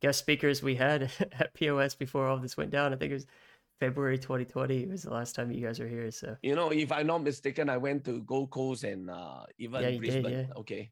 guest 0.00 0.18
speakers 0.18 0.62
we 0.62 0.74
had 0.74 1.10
at 1.38 1.54
POS 1.54 1.94
before 1.94 2.26
all 2.26 2.38
this 2.38 2.56
went 2.56 2.70
down. 2.70 2.92
I 2.92 2.96
think 2.96 3.10
it 3.10 3.14
was 3.14 3.26
February 3.78 4.18
2020 4.18 4.86
was 4.86 5.02
the 5.04 5.10
last 5.10 5.34
time 5.34 5.50
you 5.50 5.64
guys 5.64 5.80
were 5.80 5.88
here. 5.88 6.10
So 6.10 6.36
You 6.42 6.54
know, 6.54 6.70
if 6.70 6.92
I'm 6.92 7.06
not 7.06 7.22
mistaken, 7.22 7.70
I 7.70 7.78
went 7.78 8.04
to 8.04 8.20
Gold 8.20 8.50
Coast 8.50 8.84
and 8.84 9.08
uh, 9.08 9.44
even 9.58 9.80
Yeah, 9.82 9.88
you 9.88 10.00
did, 10.00 10.22
Brisbane. 10.22 10.46
yeah. 10.48 10.60
Okay, 10.60 10.90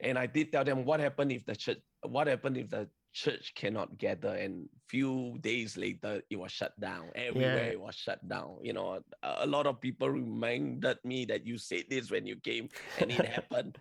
and 0.00 0.18
I 0.18 0.26
did 0.26 0.50
tell 0.50 0.64
them 0.64 0.84
what 0.84 1.00
happened 1.00 1.32
if 1.32 1.44
the 1.44 1.54
church. 1.56 1.78
What 2.02 2.28
happened 2.28 2.56
if 2.56 2.70
the 2.70 2.88
church 3.12 3.52
cannot 3.54 3.98
gather? 3.98 4.34
And 4.34 4.68
few 4.88 5.38
days 5.40 5.76
later, 5.76 6.22
it 6.30 6.36
was 6.36 6.52
shut 6.52 6.78
down. 6.80 7.10
Everywhere 7.14 7.68
Yeah. 7.68 7.72
it 7.72 7.80
was 7.80 7.94
shut 7.96 8.26
down. 8.28 8.58
You 8.62 8.72
know, 8.74 9.00
a, 9.22 9.36
a 9.44 9.46
lot 9.46 9.66
of 9.66 9.80
people 9.80 10.10
reminded 10.10 10.98
me 11.04 11.24
that 11.26 11.46
you 11.46 11.58
said 11.58 11.84
this 11.88 12.10
when 12.10 12.26
you 12.26 12.36
came, 12.36 12.68
and 12.98 13.10
it 13.10 13.24
happened. 13.24 13.78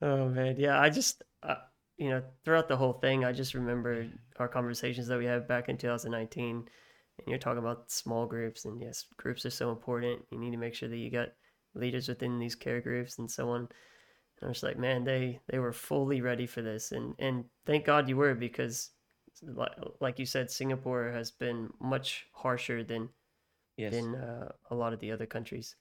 Oh 0.00 0.28
man, 0.28 0.56
yeah. 0.58 0.80
I 0.80 0.90
just, 0.90 1.22
uh, 1.42 1.56
you 1.96 2.10
know, 2.10 2.22
throughout 2.44 2.68
the 2.68 2.76
whole 2.76 2.94
thing, 2.94 3.24
I 3.24 3.32
just 3.32 3.54
remember 3.54 4.08
our 4.38 4.48
conversations 4.48 5.06
that 5.08 5.18
we 5.18 5.26
had 5.26 5.46
back 5.48 5.68
in 5.68 5.78
2019, 5.78 6.68
and 7.18 7.26
you're 7.26 7.38
talking 7.38 7.58
about 7.58 7.90
small 7.90 8.26
groups, 8.26 8.64
and 8.64 8.80
yes, 8.80 9.06
groups 9.16 9.46
are 9.46 9.50
so 9.50 9.70
important. 9.70 10.22
You 10.30 10.38
need 10.38 10.50
to 10.52 10.56
make 10.56 10.74
sure 10.74 10.88
that 10.88 10.96
you 10.96 11.10
got 11.10 11.28
leaders 11.74 12.08
within 12.08 12.38
these 12.38 12.54
care 12.54 12.80
groups 12.80 13.18
and 13.18 13.30
so 13.30 13.50
on. 13.50 13.68
I 14.42 14.48
was 14.48 14.62
like, 14.62 14.78
man, 14.78 15.04
they 15.04 15.40
they 15.48 15.58
were 15.58 15.72
fully 15.72 16.20
ready 16.20 16.46
for 16.46 16.62
this, 16.62 16.92
and 16.92 17.14
and 17.18 17.44
thank 17.66 17.84
God 17.84 18.08
you 18.08 18.16
were 18.16 18.34
because, 18.34 18.90
like 19.42 19.72
like 20.00 20.18
you 20.18 20.26
said, 20.26 20.50
Singapore 20.50 21.10
has 21.12 21.30
been 21.30 21.70
much 21.80 22.26
harsher 22.32 22.84
than 22.84 23.08
Yes. 23.76 23.92
than 23.92 24.14
uh, 24.16 24.52
a 24.70 24.74
lot 24.74 24.92
of 24.92 25.00
the 25.00 25.12
other 25.12 25.26
countries. 25.26 25.76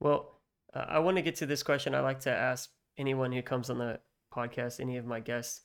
Well, 0.00 0.40
uh, 0.74 0.84
I 0.88 0.98
want 0.98 1.16
to 1.16 1.22
get 1.22 1.36
to 1.36 1.46
this 1.46 1.62
question. 1.62 1.94
I 1.94 2.00
like 2.00 2.20
to 2.20 2.30
ask 2.30 2.70
anyone 2.98 3.32
who 3.32 3.42
comes 3.42 3.70
on 3.70 3.78
the 3.78 4.00
podcast, 4.32 4.80
any 4.80 4.96
of 4.98 5.06
my 5.06 5.20
guests, 5.20 5.62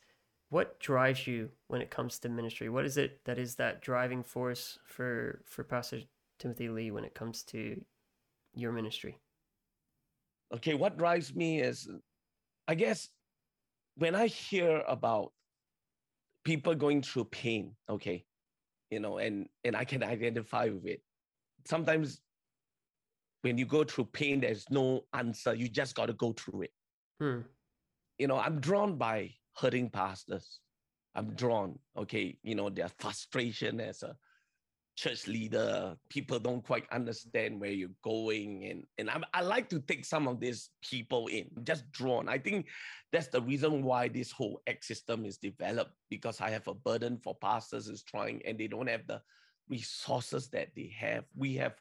what 0.49 0.79
drives 0.79 1.27
you 1.27 1.49
when 1.67 1.81
it 1.81 1.89
comes 1.91 2.19
to 2.19 2.29
ministry? 2.29 2.69
What 2.69 2.85
is 2.85 2.97
it 2.97 3.23
that 3.25 3.37
is 3.37 3.55
that 3.55 3.81
driving 3.81 4.23
force 4.23 4.79
for 4.85 5.41
for 5.45 5.63
Pastor 5.63 6.01
Timothy 6.39 6.69
Lee 6.69 6.91
when 6.91 7.03
it 7.05 7.13
comes 7.13 7.43
to 7.43 7.83
your 8.53 8.71
ministry? 8.71 9.17
okay, 10.53 10.73
what 10.73 10.97
drives 10.97 11.33
me 11.35 11.61
is, 11.61 11.89
I 12.71 12.73
guess, 12.73 13.09
when 13.97 14.15
I 14.15 14.27
hear 14.27 14.81
about 14.87 15.33
people 16.45 16.73
going 16.73 17.01
through 17.01 17.25
pain, 17.25 17.75
okay, 17.89 18.23
you 18.89 19.01
know, 19.01 19.17
and 19.17 19.49
and 19.65 19.75
I 19.75 19.83
can 19.83 20.01
identify 20.01 20.69
with 20.69 20.85
it. 20.85 21.01
Sometimes 21.65 22.21
when 23.41 23.57
you 23.57 23.65
go 23.65 23.83
through 23.83 24.05
pain, 24.05 24.39
there's 24.39 24.69
no 24.69 25.01
answer. 25.11 25.53
You 25.53 25.67
just 25.67 25.95
got 25.95 26.05
to 26.05 26.13
go 26.13 26.31
through 26.31 26.61
it. 26.61 26.71
Hmm. 27.19 27.39
You 28.17 28.27
know, 28.27 28.37
I'm 28.37 28.61
drawn 28.61 28.95
by 28.97 29.31
hurting 29.57 29.89
pastors. 29.89 30.61
I'm 31.13 31.35
drawn, 31.35 31.77
okay, 31.97 32.37
you 32.41 32.55
know, 32.55 32.69
their 32.69 32.87
frustration 32.99 33.81
as 33.81 34.01
a 34.01 34.15
church 35.01 35.27
leader. 35.27 35.95
People 36.09 36.37
don't 36.39 36.63
quite 36.63 36.85
understand 36.91 37.59
where 37.59 37.71
you're 37.71 37.97
going. 38.03 38.67
And, 38.69 38.83
and 38.99 39.09
I, 39.09 39.39
I 39.39 39.41
like 39.41 39.67
to 39.69 39.79
take 39.79 40.05
some 40.05 40.27
of 40.27 40.39
these 40.39 40.69
people 40.87 41.25
in, 41.27 41.49
just 41.63 41.91
drawn. 41.91 42.29
I 42.29 42.37
think 42.37 42.67
that's 43.11 43.27
the 43.27 43.41
reason 43.41 43.83
why 43.83 44.09
this 44.09 44.31
whole 44.31 44.61
ACTS 44.67 44.87
system 44.87 45.25
is 45.25 45.37
developed 45.37 45.93
because 46.11 46.39
I 46.39 46.51
have 46.51 46.67
a 46.67 46.75
burden 46.75 47.17
for 47.17 47.35
pastors 47.35 47.87
is 47.87 48.03
trying 48.03 48.43
and 48.45 48.59
they 48.59 48.67
don't 48.67 48.89
have 48.89 49.07
the 49.07 49.21
resources 49.67 50.49
that 50.49 50.69
they 50.75 50.93
have. 50.99 51.23
We 51.35 51.55
have 51.55 51.73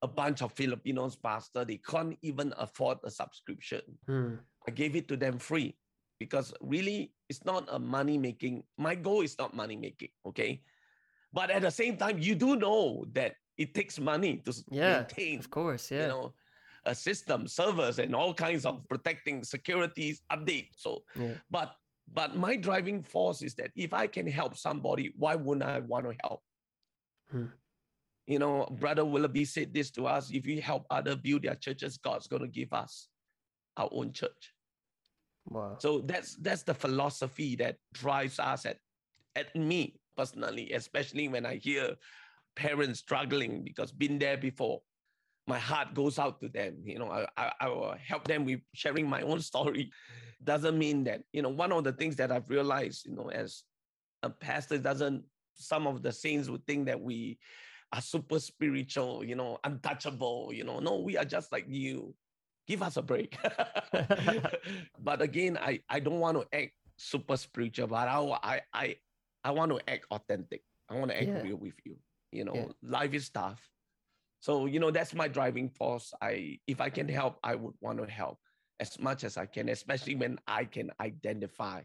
a 0.00 0.08
bunch 0.08 0.40
of 0.40 0.52
Filipinos 0.52 1.14
pastor, 1.14 1.64
they 1.64 1.76
can't 1.76 2.16
even 2.22 2.54
afford 2.56 2.98
a 3.04 3.10
subscription. 3.10 3.82
Hmm. 4.08 4.34
I 4.66 4.70
gave 4.70 4.96
it 4.96 5.08
to 5.08 5.16
them 5.16 5.38
free 5.38 5.76
because 6.18 6.54
really 6.60 7.12
it's 7.28 7.44
not 7.44 7.68
a 7.70 7.78
money 7.78 8.16
making. 8.16 8.64
My 8.78 8.94
goal 8.94 9.20
is 9.20 9.36
not 9.38 9.54
money 9.54 9.76
making, 9.76 10.08
okay? 10.26 10.62
But 11.32 11.50
at 11.50 11.62
the 11.62 11.70
same 11.70 11.96
time, 11.96 12.18
you 12.18 12.34
do 12.34 12.56
know 12.56 13.04
that 13.12 13.34
it 13.56 13.74
takes 13.74 13.98
money 13.98 14.42
to 14.44 14.52
Yeah, 14.70 14.98
maintain, 14.98 15.38
Of 15.38 15.50
course, 15.50 15.90
yeah. 15.90 16.02
you 16.02 16.08
know, 16.08 16.34
a 16.84 16.94
system, 16.94 17.46
servers, 17.46 17.98
and 17.98 18.14
all 18.14 18.34
kinds 18.34 18.66
of 18.66 18.86
protecting 18.88 19.44
securities 19.44 20.22
update. 20.32 20.68
So, 20.76 21.04
yeah. 21.14 21.34
but 21.50 21.74
but 22.12 22.36
my 22.36 22.56
driving 22.56 23.02
force 23.02 23.40
is 23.42 23.54
that 23.54 23.70
if 23.76 23.94
I 23.94 24.06
can 24.06 24.26
help 24.26 24.56
somebody, 24.56 25.12
why 25.16 25.36
wouldn't 25.36 25.64
I 25.64 25.78
want 25.78 26.04
to 26.06 26.14
help? 26.22 26.42
Hmm. 27.30 27.46
You 28.26 28.38
know, 28.38 28.66
Brother 28.66 29.04
Willoughby 29.04 29.44
said 29.44 29.72
this 29.72 29.90
to 29.92 30.06
us: 30.06 30.30
if 30.30 30.44
we 30.44 30.60
help 30.60 30.86
other 30.90 31.16
build 31.16 31.42
their 31.42 31.54
churches, 31.54 31.96
God's 31.96 32.26
going 32.26 32.42
to 32.42 32.48
give 32.48 32.72
us 32.72 33.08
our 33.76 33.88
own 33.92 34.12
church. 34.12 34.52
Wow. 35.46 35.76
So 35.78 36.00
that's 36.00 36.36
that's 36.36 36.62
the 36.62 36.74
philosophy 36.74 37.56
that 37.56 37.76
drives 37.94 38.38
us 38.38 38.66
at 38.66 38.78
at 39.34 39.54
me 39.56 40.00
personally, 40.16 40.72
especially 40.72 41.28
when 41.28 41.46
I 41.46 41.56
hear 41.56 41.96
parents 42.56 43.00
struggling 43.00 43.62
because 43.64 43.92
been 43.92 44.18
there 44.18 44.36
before. 44.36 44.80
My 45.48 45.58
heart 45.58 45.94
goes 45.94 46.18
out 46.18 46.40
to 46.40 46.48
them. 46.48 46.82
You 46.84 47.00
know, 47.00 47.10
I, 47.10 47.26
I, 47.36 47.52
I 47.62 47.68
will 47.68 47.94
help 48.06 48.28
them 48.28 48.44
with 48.44 48.60
sharing 48.74 49.08
my 49.08 49.22
own 49.22 49.40
story. 49.40 49.90
Doesn't 50.44 50.78
mean 50.78 51.04
that, 51.04 51.22
you 51.32 51.42
know, 51.42 51.48
one 51.48 51.72
of 51.72 51.84
the 51.84 51.92
things 51.92 52.16
that 52.16 52.30
I've 52.30 52.48
realized, 52.48 53.06
you 53.06 53.14
know, 53.14 53.30
as 53.30 53.62
a 54.22 54.30
pastor 54.30 54.78
doesn't 54.78 55.24
some 55.54 55.86
of 55.86 56.02
the 56.02 56.12
saints 56.12 56.48
would 56.48 56.66
think 56.66 56.86
that 56.86 57.00
we 57.00 57.38
are 57.92 58.00
super 58.00 58.38
spiritual, 58.40 59.24
you 59.24 59.34
know, 59.34 59.58
untouchable, 59.64 60.50
you 60.52 60.64
know. 60.64 60.78
No, 60.78 60.98
we 61.00 61.16
are 61.16 61.24
just 61.24 61.52
like 61.52 61.66
you. 61.68 62.14
Give 62.66 62.82
us 62.82 62.96
a 62.96 63.02
break. 63.02 63.36
but 64.98 65.22
again, 65.22 65.58
I, 65.60 65.80
I 65.88 66.00
don't 66.00 66.20
want 66.20 66.40
to 66.40 66.56
act 66.56 66.72
super 66.96 67.36
spiritual, 67.36 67.88
but 67.88 68.08
I, 68.08 68.38
I, 68.42 68.60
I, 68.72 68.96
I 69.44 69.50
want 69.50 69.72
to 69.72 69.80
act 69.90 70.06
authentic. 70.10 70.62
I 70.88 70.94
want 70.98 71.10
to 71.10 71.16
act 71.16 71.26
Yeah. 71.28 71.42
real 71.42 71.56
with 71.56 71.74
you. 71.84 71.98
You 72.32 72.44
know, 72.44 72.54
Yeah. 72.54 72.72
life 72.82 73.14
is 73.14 73.28
tough. 73.30 73.70
So, 74.40 74.66
you 74.66 74.80
know, 74.80 74.90
that's 74.90 75.14
my 75.14 75.28
driving 75.28 75.68
force. 75.70 76.12
I 76.20 76.60
if 76.66 76.80
I 76.80 76.90
can 76.90 77.08
help, 77.08 77.38
I 77.42 77.54
would 77.54 77.74
want 77.80 77.98
to 77.98 78.06
help 78.10 78.38
as 78.80 78.98
much 78.98 79.24
as 79.24 79.36
I 79.36 79.46
can, 79.46 79.68
especially 79.68 80.16
when 80.16 80.38
I 80.46 80.64
can 80.64 80.90
identify 81.00 81.82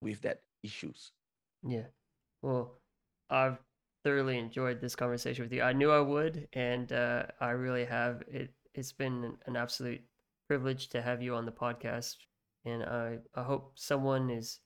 with 0.00 0.20
that 0.22 0.42
issues. 0.62 1.12
Yeah. 1.62 1.86
Well, 2.42 2.80
I've 3.30 3.58
thoroughly 4.02 4.38
enjoyed 4.38 4.80
this 4.80 4.96
conversation 4.96 5.44
with 5.44 5.52
you. 5.52 5.62
I 5.62 5.72
knew 5.72 5.90
I 5.90 6.00
would, 6.00 6.48
and 6.52 6.92
uh, 6.92 7.26
I 7.40 7.50
really 7.50 7.84
have. 7.84 8.22
It 8.28 8.54
it's 8.74 8.92
been 8.92 9.24
an- 9.24 9.38
an 9.46 9.56
absolute 9.56 10.02
privilege 10.48 10.88
to 10.90 11.00
have 11.02 11.22
you 11.22 11.34
on 11.34 11.46
the 11.46 11.52
podcast, 11.52 12.16
and 12.64 12.82
I 12.82 13.20
I 13.34 13.42
hope 13.44 13.78
someone 13.78 14.30
is 14.30 14.60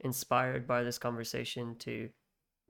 inspired 0.00 0.66
by 0.66 0.82
this 0.82 0.98
conversation 0.98 1.76
to 1.76 2.08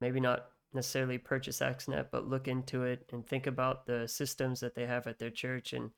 maybe 0.01 0.21
not 0.21 0.47
necessarily 0.73 1.19
purchase 1.19 1.61
ACTSnet, 1.61 2.07
but 2.11 2.29
look 2.29 2.49
into 2.49 2.85
it 2.85 3.07
and 3.13 3.27
think 3.27 3.47
about 3.47 3.87
the 3.87 4.07
systems 4.07 4.61
that 4.61 4.75
they 4.75 4.87
have 4.87 5.07
at 5.07 5.19
their 5.19 5.31
church 5.31 5.73
and 5.73 5.91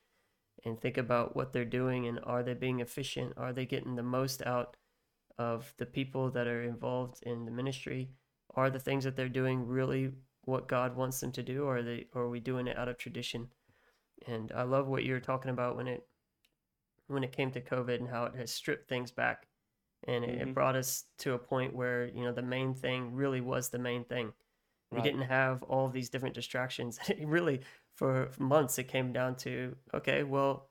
and 0.65 0.81
think 0.81 0.97
about 0.97 1.37
what 1.37 1.53
they're 1.53 1.63
doing 1.63 2.05
and 2.05 2.19
are 2.23 2.43
they 2.43 2.53
being 2.53 2.81
efficient? 2.81 3.31
Are 3.37 3.53
they 3.53 3.65
getting 3.65 3.95
the 3.95 4.03
most 4.03 4.45
out 4.45 4.75
of 5.37 5.73
the 5.77 5.85
people 5.85 6.29
that 6.31 6.47
are 6.47 6.63
involved 6.63 7.23
in 7.23 7.45
the 7.45 7.51
ministry? 7.51 8.09
Are 8.55 8.69
the 8.69 8.79
things 8.79 9.05
that 9.05 9.15
they're 9.15 9.29
doing 9.29 9.65
really 9.65 10.11
what 10.43 10.67
God 10.67 10.95
wants 10.95 11.19
them 11.19 11.31
to 11.33 11.43
do, 11.43 11.63
or 11.63 11.77
are 11.77 11.83
they 11.83 12.07
or 12.13 12.23
are 12.23 12.29
we 12.29 12.39
doing 12.39 12.67
it 12.67 12.77
out 12.77 12.89
of 12.89 12.97
tradition? 12.97 13.47
And 14.27 14.51
I 14.51 14.63
love 14.63 14.87
what 14.87 15.03
you 15.03 15.13
were 15.13 15.19
talking 15.19 15.51
about 15.51 15.77
when 15.77 15.87
it 15.87 16.05
when 17.07 17.23
it 17.23 17.31
came 17.31 17.51
to 17.51 17.61
COVID 17.61 17.99
and 17.99 18.09
how 18.09 18.25
it 18.25 18.35
has 18.35 18.51
stripped 18.51 18.89
things 18.89 19.11
back, 19.11 19.47
and 20.07 20.23
it, 20.25 20.41
it 20.41 20.47
Mhm. 20.47 20.53
brought 20.53 20.75
us 20.75 21.05
to 21.19 21.33
a 21.33 21.39
point 21.39 21.75
where 21.75 22.07
you 22.07 22.23
know 22.23 22.31
the 22.33 22.41
main 22.41 22.73
thing 22.73 23.13
really 23.13 23.41
was 23.41 23.69
the 23.69 23.79
main 23.79 24.03
thing. 24.05 24.33
We 24.91 24.97
Right. 24.97 25.03
didn't 25.03 25.23
have 25.23 25.63
all 25.63 25.89
these 25.89 26.09
different 26.09 26.35
distractions. 26.35 26.99
It 27.09 27.27
really, 27.27 27.61
for 27.95 28.31
months, 28.39 28.79
it 28.79 28.85
came 28.87 29.13
down 29.13 29.35
to 29.37 29.75
okay, 29.93 30.23
well, 30.23 30.69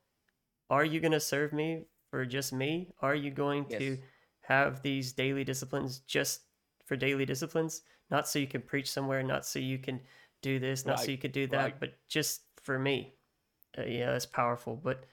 are 0.70 0.84
you 0.84 1.00
going 1.00 1.12
to 1.12 1.20
serve 1.20 1.52
me 1.52 1.84
for 2.10 2.24
just 2.26 2.52
me? 2.52 2.90
Are 3.00 3.14
you 3.14 3.30
going 3.30 3.66
to 3.70 3.98
have 4.42 4.82
these 4.82 5.12
daily 5.12 5.44
disciplines 5.44 6.00
just 6.00 6.42
for 6.86 6.96
daily 6.96 7.24
disciplines? 7.24 7.82
Not 8.10 8.28
so 8.28 8.38
you 8.38 8.46
can 8.46 8.62
preach 8.62 8.90
somewhere, 8.90 9.22
not 9.22 9.46
so 9.46 9.58
you 9.58 9.78
can 9.78 10.00
do 10.42 10.58
this, 10.58 10.86
not 10.86 11.00
so 11.00 11.10
you 11.10 11.18
could 11.18 11.32
do 11.32 11.46
that, 11.48 11.58
right. 11.58 11.80
but 11.80 11.94
just 12.08 12.42
for 12.62 12.78
me. 12.78 13.14
Uh, 13.76 13.82
yeah, 13.82 14.12
that's 14.12 14.26
powerful. 14.26 14.76
But 14.76 15.04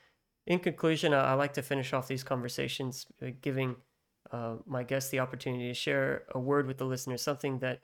in 0.48 0.60
conclusion, 0.60 1.14
I, 1.14 1.32
I 1.32 1.34
like 1.34 1.54
to 1.54 1.62
finish 1.62 1.94
off 1.94 2.08
these 2.08 2.24
conversations 2.24 3.08
uh, 3.22 3.28
giving 3.42 3.76
uh, 4.32 4.56
my 4.66 4.84
guests 4.84 5.10
the 5.10 5.20
opportunity 5.20 5.68
to 5.68 5.74
share 5.74 6.24
a 6.34 6.40
word 6.40 6.68
with 6.68 6.78
the 6.78 6.86
listeners, 6.86 7.22
something 7.22 7.60
that 7.60 7.82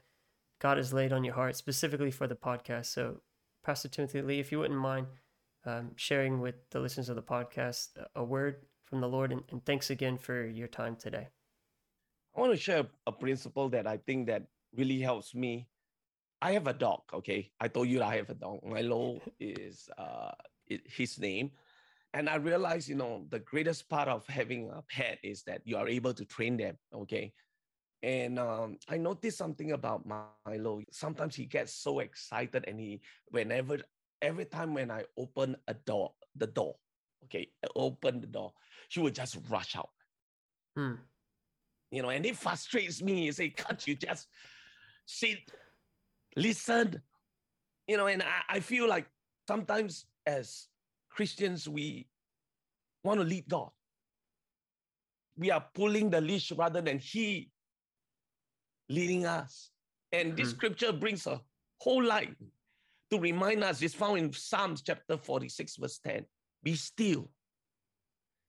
God 0.59 0.77
has 0.77 0.93
laid 0.93 1.11
on 1.11 1.23
your 1.23 1.33
heart 1.33 1.55
specifically 1.55 2.11
for 2.11 2.27
the 2.27 2.35
podcast. 2.35 2.87
So, 2.87 3.21
Pastor 3.63 3.87
Timothy 3.87 4.21
Lee, 4.21 4.39
if 4.39 4.51
you 4.51 4.59
wouldn't 4.59 4.79
mind 4.79 5.07
um, 5.65 5.91
sharing 5.95 6.39
with 6.39 6.55
the 6.71 6.79
listeners 6.79 7.09
of 7.09 7.15
the 7.15 7.21
podcast 7.21 7.89
a 8.15 8.23
word 8.23 8.65
from 8.85 9.01
the 9.01 9.07
Lord, 9.07 9.31
and, 9.31 9.43
and 9.51 9.63
thanks 9.65 9.89
again 9.89 10.17
for 10.17 10.45
your 10.45 10.67
time 10.67 10.95
today. 10.95 11.27
I 12.35 12.39
want 12.39 12.53
to 12.53 12.57
share 12.57 12.85
a 13.07 13.11
principle 13.11 13.69
that 13.69 13.87
I 13.87 13.97
think 13.97 14.27
that 14.27 14.43
really 14.75 14.99
helps 14.99 15.35
me. 15.35 15.67
I 16.41 16.53
have 16.53 16.67
a 16.67 16.73
dog. 16.73 17.01
Okay, 17.13 17.51
I 17.59 17.67
told 17.67 17.87
you 17.87 18.01
I 18.01 18.17
have 18.17 18.29
a 18.29 18.33
dog. 18.33 18.63
Milo 18.65 19.21
is 19.39 19.89
uh, 19.97 20.31
his 20.65 21.19
name, 21.19 21.51
and 22.13 22.29
I 22.29 22.35
realized, 22.35 22.89
you 22.89 22.95
know, 22.95 23.25
the 23.29 23.39
greatest 23.39 23.89
part 23.89 24.07
of 24.07 24.25
having 24.27 24.69
a 24.69 24.81
pet 24.89 25.19
is 25.23 25.43
that 25.43 25.61
you 25.65 25.77
are 25.77 25.87
able 25.87 26.13
to 26.13 26.25
train 26.25 26.57
them. 26.57 26.77
Okay, 26.93 27.33
and 28.03 28.39
um, 28.39 28.77
I 28.89 28.97
noticed 28.97 29.37
something 29.37 29.71
about 29.71 30.05
Milo. 30.05 30.81
Sometimes 30.91 31.35
he 31.35 31.45
gets 31.45 31.73
so 31.73 31.99
excited, 31.99 32.65
and 32.67 32.79
he 32.79 33.01
whenever 33.29 33.79
every 34.21 34.45
time 34.45 34.73
when 34.73 34.91
I 34.91 35.03
open 35.17 35.55
a 35.67 35.73
door, 35.73 36.13
the 36.35 36.47
door, 36.47 36.75
okay, 37.25 37.49
open 37.75 38.21
the 38.21 38.27
door, 38.27 38.53
he 38.89 38.99
would 38.99 39.15
just 39.15 39.37
rush 39.49 39.75
out. 39.75 39.89
Hmm. 40.75 40.95
You 41.91 42.01
know, 42.01 42.09
and 42.09 42.25
it 42.25 42.37
frustrates 42.37 43.01
me. 43.01 43.25
You 43.25 43.31
say, 43.31 43.49
can't 43.49 43.85
you 43.87 43.95
just 43.95 44.27
sit, 45.05 45.39
listen? 46.35 47.01
You 47.87 47.97
know, 47.97 48.07
and 48.07 48.23
I, 48.23 48.57
I 48.57 48.59
feel 48.59 48.87
like 48.87 49.07
sometimes 49.47 50.05
as 50.25 50.67
Christians, 51.11 51.67
we 51.67 52.07
want 53.03 53.19
to 53.19 53.25
lead 53.25 53.47
God. 53.47 53.69
We 55.37 55.51
are 55.51 55.65
pulling 55.73 56.09
the 56.09 56.21
leash 56.21 56.51
rather 56.51 56.81
than 56.81 56.99
He 56.99 57.49
leading 58.89 59.25
us. 59.25 59.69
And 60.11 60.35
this 60.35 60.49
mm. 60.49 60.55
scripture 60.55 60.91
brings 60.91 61.25
a 61.27 61.39
whole 61.79 62.03
light 62.03 62.35
to 63.09 63.19
remind 63.19 63.63
us. 63.63 63.81
It's 63.81 63.93
found 63.93 64.19
in 64.19 64.33
Psalms 64.33 64.81
chapter 64.81 65.17
46, 65.17 65.77
verse 65.77 65.99
10. 65.99 66.25
Be 66.63 66.75
still. 66.75 67.29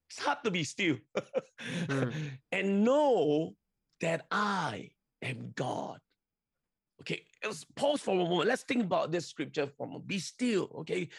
It's 0.09 0.19
hard 0.19 0.39
to 0.43 0.51
be 0.51 0.63
still. 0.63 0.97
mm. 1.87 2.13
And 2.51 2.83
know 2.83 3.55
that 4.01 4.25
I 4.29 4.91
am 5.21 5.53
God. 5.55 5.99
Okay, 7.01 7.23
let's 7.43 7.65
pause 7.75 8.01
for 8.01 8.11
a 8.11 8.29
moment. 8.29 8.47
Let's 8.47 8.63
think 8.63 8.83
about 8.83 9.11
this 9.11 9.27
scripture 9.27 9.67
from 9.77 10.01
be 10.05 10.19
still. 10.19 10.69
Okay, 10.79 11.09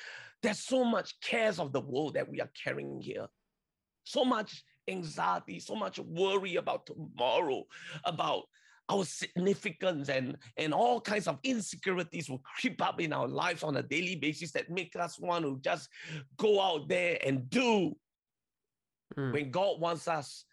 there's 0.42 0.60
so 0.60 0.84
much 0.84 1.20
cares 1.20 1.58
of 1.58 1.72
the 1.72 1.80
world 1.80 2.14
that 2.14 2.28
we 2.28 2.40
are 2.40 2.50
carrying 2.62 3.00
here, 3.00 3.26
so 4.04 4.24
much 4.24 4.64
anxiety, 4.88 5.58
so 5.60 5.74
much 5.74 5.98
worry 5.98 6.56
about 6.56 6.86
tomorrow, 6.86 7.64
about 8.04 8.44
our 8.90 9.04
significance 9.04 10.10
and, 10.10 10.36
and 10.58 10.74
all 10.74 11.00
kinds 11.00 11.26
of 11.26 11.38
insecurities 11.42 12.28
will 12.28 12.42
creep 12.60 12.82
up 12.82 13.00
in 13.00 13.12
our 13.12 13.26
lives 13.26 13.62
on 13.62 13.76
a 13.76 13.82
daily 13.82 14.16
basis 14.16 14.52
that 14.52 14.70
make 14.70 14.94
us 14.96 15.18
want 15.18 15.44
to 15.44 15.58
just 15.62 15.88
go 16.36 16.60
out 16.60 16.88
there 16.88 17.18
and 17.24 17.48
do. 17.48 17.96
Mm. 19.16 19.32
When 19.32 19.50
God 19.50 19.80
wants 19.80 20.08
us 20.08 20.44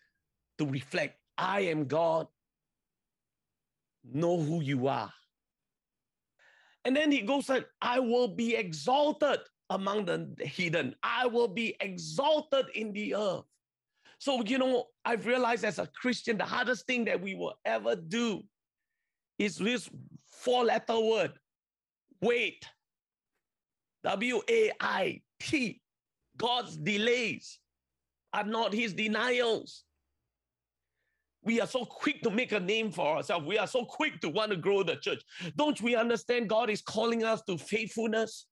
to 0.58 0.66
reflect, 0.66 1.18
I 1.38 1.62
am 1.62 1.86
God, 1.86 2.28
know 4.04 4.40
who 4.40 4.62
you 4.62 4.88
are. 4.88 5.12
And 6.86 6.96
then 6.96 7.12
he 7.12 7.22
goes 7.22 7.50
on, 7.50 7.64
I 7.82 8.00
will 8.00 8.28
be 8.28 8.56
exalted 8.56 9.40
among 9.70 10.06
the 10.06 10.28
hidden. 10.40 10.96
I 11.04 11.28
will 11.28 11.48
be 11.48 11.76
exalted 11.80 12.66
in 12.74 12.92
the 12.92 13.16
earth. 13.16 13.44
So, 14.20 14.44
you 14.44 14.58
know, 14.58 14.86
I've 15.06 15.26
realized 15.26 15.64
as 15.66 15.80
a 15.80 15.88
Christian, 15.88 16.38
the 16.38 16.46
hardest 16.46 16.86
thing 16.86 17.06
that 17.06 17.22
we 17.22 17.36
will 17.36 17.54
ever 17.66 17.96
do 17.96 18.44
is 19.40 19.58
this 19.58 19.90
four 20.28 20.66
letter 20.66 21.00
word 21.00 21.32
wait. 22.22 22.66
W 24.04 24.42
A 24.50 24.72
I 24.80 25.22
T. 25.40 25.82
God's 26.38 26.78
delays 26.78 27.60
are 28.34 28.44
not 28.44 28.74
his 28.74 28.94
denials. 28.94 29.84
We 31.44 31.60
are 31.60 31.68
so 31.68 31.86
quick 31.86 32.22
to 32.22 32.30
make 32.30 32.52
a 32.52 32.60
name 32.60 32.92
for 32.92 33.18
ourselves. 33.18 33.48
We 33.48 33.58
are 33.58 33.68
so 33.68 33.84
quick 33.84 34.22
to 34.22 34.30
want 34.30 34.52
to 34.52 34.58
grow 34.58 34.84
the 34.84 34.96
church. 34.96 35.24
Don't 35.56 35.82
we 35.82 35.96
understand 35.96 36.50
God 36.50 36.70
is 36.70 36.82
calling 36.82 37.24
us 37.24 37.42
to 37.44 37.58
faithfulness? 37.58 38.46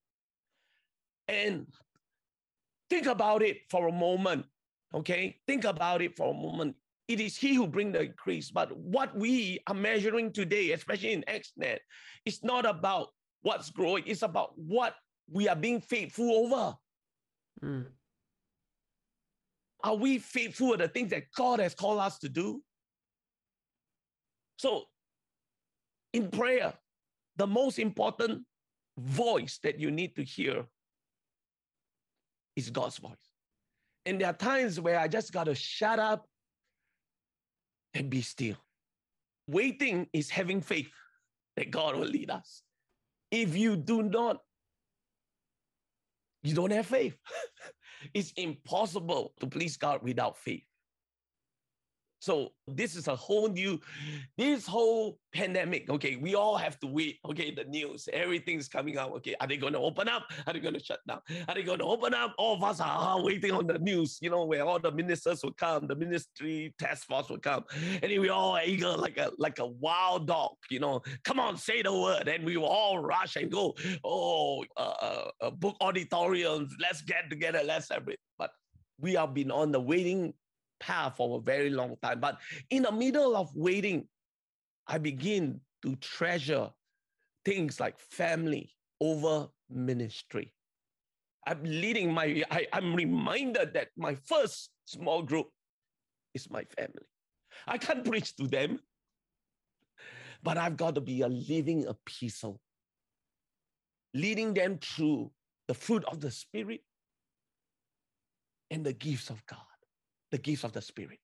And 1.27 1.67
think 2.89 3.05
about 3.05 3.43
it 3.43 3.57
for 3.69 3.87
a 3.87 3.91
moment. 3.91 4.45
Okay, 4.93 5.39
think 5.47 5.65
about 5.65 6.01
it 6.01 6.17
for 6.17 6.31
a 6.31 6.33
moment. 6.33 6.75
It 7.07 7.19
is 7.19 7.37
He 7.37 7.53
who 7.53 7.67
brings 7.67 7.93
the 7.93 8.01
increase. 8.01 8.49
But 8.49 8.75
what 8.75 9.15
we 9.15 9.59
are 9.67 9.75
measuring 9.75 10.31
today, 10.31 10.71
especially 10.71 11.13
in 11.13 11.23
ACTSnet, 11.27 11.77
is 12.25 12.43
not 12.43 12.65
about 12.65 13.09
what's 13.41 13.69
growing, 13.69 14.03
it's 14.07 14.23
about 14.23 14.57
what 14.57 14.95
we 15.31 15.47
are 15.47 15.55
being 15.55 15.79
faithful 15.79 16.31
over. 16.31 16.75
Mm. 17.63 17.85
Are 19.83 19.95
we 19.95 20.17
faithful 20.17 20.73
at 20.73 20.79
the 20.79 20.87
things 20.87 21.11
that 21.11 21.31
God 21.35 21.59
has 21.59 21.75
called 21.75 21.99
us 21.99 22.17
to 22.19 22.29
do? 22.29 22.61
So, 24.59 24.83
in 26.11 26.29
prayer, 26.29 26.73
the 27.37 27.47
most 27.47 27.79
important 27.79 28.43
voice 28.97 29.57
that 29.63 29.79
you 29.79 29.89
need 29.89 30.17
to 30.17 30.23
hear 30.23 30.65
is 32.57 32.69
God's 32.69 32.97
voice. 32.97 33.15
And 34.05 34.19
there 34.19 34.27
are 34.27 34.33
times 34.33 34.77
where 34.77 34.99
I 34.99 35.07
just 35.07 35.31
got 35.31 35.45
to 35.45 35.55
shut 35.55 35.97
up 35.97 36.27
and 37.93 38.09
be 38.09 38.21
still. 38.21 38.57
Waiting 39.47 40.07
is 40.11 40.29
having 40.29 40.59
faith 40.59 40.91
that 41.55 41.71
God 41.71 41.95
will 41.95 42.07
lead 42.07 42.29
us. 42.29 42.61
If 43.31 43.55
you 43.55 43.77
do 43.77 44.03
not, 44.03 44.41
you 46.43 46.53
don't 46.53 46.71
have 46.73 46.85
faith. 46.85 47.15
it's 48.13 48.33
impossible 48.35 49.31
to 49.39 49.47
please 49.47 49.77
God 49.77 50.03
without 50.03 50.37
faith. 50.37 50.68
So 52.19 52.49
this 52.67 52.95
is 52.95 53.07
a 53.07 53.15
whole 53.15 53.47
new, 53.47 53.79
this 54.37 54.67
whole 54.67 55.17
pandemic. 55.33 55.89
Okay, 55.89 56.17
we 56.17 56.35
all 56.35 56.57
have 56.57 56.77
to 56.81 56.87
wait. 56.87 57.19
Okay, 57.25 57.51
the 57.51 57.63
news, 57.63 58.09
everything's 58.11 58.67
coming 58.67 58.97
out. 58.97 59.11
Okay, 59.13 59.35
are 59.39 59.47
they 59.47 59.55
going 59.55 59.73
to 59.73 59.79
open 59.79 60.09
up? 60.09 60.23
Are 60.45 60.53
they 60.53 60.59
going 60.59 60.73
to 60.73 60.83
shut 60.83 60.99
down? 61.07 61.21
Are 61.47 61.55
they 61.55 61.63
going 61.63 61.79
to 61.79 61.85
open 61.85 62.13
up? 62.13 62.35
All 62.37 62.55
of 62.55 62.63
us 62.63 62.81
are 62.81 63.23
waiting 63.23 63.51
on 63.51 63.67
the 63.67 63.79
news. 63.79 64.17
You 64.21 64.29
know, 64.31 64.43
where 64.45 64.65
all 64.65 64.79
the 64.79 64.91
ministers 64.91 65.43
will 65.43 65.53
come, 65.53 65.87
the 65.87 65.95
ministry 65.95 66.73
task 66.77 67.07
force 67.07 67.29
will 67.29 67.39
come, 67.39 67.63
and 68.03 68.11
we 68.11 68.29
all 68.29 68.59
eager 68.63 68.91
like 68.97 69.17
a 69.17 69.31
like 69.37 69.59
a 69.59 69.67
wild 69.67 70.27
dog. 70.27 70.55
You 70.69 70.81
know, 70.81 71.01
come 71.23 71.39
on, 71.39 71.57
say 71.57 71.81
the 71.81 71.93
word, 71.93 72.27
and 72.27 72.43
we 72.43 72.57
will 72.57 72.65
all 72.65 72.99
rush 72.99 73.37
and 73.37 73.49
go. 73.49 73.75
Oh, 74.03 74.65
uh, 74.75 74.81
uh, 75.01 75.31
uh 75.41 75.51
book 75.51 75.77
auditoriums. 75.79 76.75
Let's 76.81 77.01
get 77.01 77.29
together. 77.29 77.61
Let's 77.63 77.87
celebrate. 77.87 78.19
But 78.37 78.51
we 78.99 79.13
have 79.13 79.33
been 79.33 79.51
on 79.51 79.71
the 79.71 79.79
waiting 79.79 80.33
path 80.79 81.17
for 81.17 81.37
a 81.37 81.41
very 81.41 81.69
long 81.69 81.95
time. 82.01 82.19
But 82.19 82.39
in 82.69 82.83
the 82.83 82.91
middle 82.91 83.35
of 83.35 83.55
waiting, 83.55 84.07
I 84.87 84.97
begin 84.97 85.61
to 85.83 85.95
treasure 85.97 86.69
things 87.45 87.79
like 87.79 87.99
family 87.99 88.71
over 88.99 89.47
ministry. 89.69 90.53
I'm 91.47 91.63
leading 91.63 92.13
my, 92.13 92.43
I, 92.51 92.67
I'm 92.73 92.95
reminded 92.95 93.73
that 93.73 93.89
my 93.97 94.15
first 94.15 94.69
small 94.85 95.21
group 95.21 95.47
is 96.33 96.49
my 96.49 96.63
family. 96.77 97.07
I 97.67 97.77
can't 97.77 98.05
preach 98.05 98.35
to 98.37 98.47
them, 98.47 98.79
but 100.43 100.57
I've 100.57 100.77
got 100.77 100.95
to 100.95 101.01
be 101.01 101.21
a 101.21 101.27
living 101.27 101.87
epistle, 101.87 102.59
leading 104.13 104.53
them 104.53 104.77
through 104.79 105.31
the 105.67 105.73
fruit 105.73 106.03
of 106.05 106.19
the 106.19 106.31
Spirit 106.31 106.81
and 108.71 108.85
the 108.85 108.93
gifts 108.93 109.29
of 109.29 109.45
God 109.45 109.68
the 110.31 110.37
gifts 110.37 110.63
of 110.63 110.73
the 110.73 110.81
Spirit. 110.81 111.19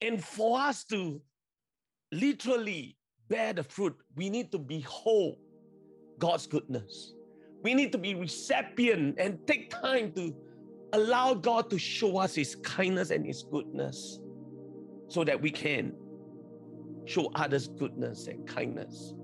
And 0.00 0.22
for 0.22 0.58
us 0.60 0.84
to 0.84 1.20
literally 2.12 2.96
bear 3.28 3.52
the 3.52 3.62
fruit, 3.62 3.96
we 4.16 4.30
need 4.30 4.52
to 4.52 4.58
behold 4.58 5.36
God's 6.18 6.46
goodness. 6.46 7.14
We 7.62 7.74
need 7.74 7.92
to 7.92 7.98
be 7.98 8.14
recipient 8.14 9.18
and 9.18 9.38
take 9.46 9.70
time 9.70 10.12
to 10.12 10.34
allow 10.92 11.34
God 11.34 11.70
to 11.70 11.78
show 11.78 12.18
us 12.18 12.34
His 12.34 12.54
kindness 12.56 13.10
and 13.10 13.24
His 13.24 13.42
goodness 13.42 14.18
so 15.08 15.24
that 15.24 15.40
we 15.40 15.50
can 15.50 15.94
show 17.06 17.30
others 17.34 17.68
goodness 17.68 18.26
and 18.26 18.46
kindness. 18.46 19.14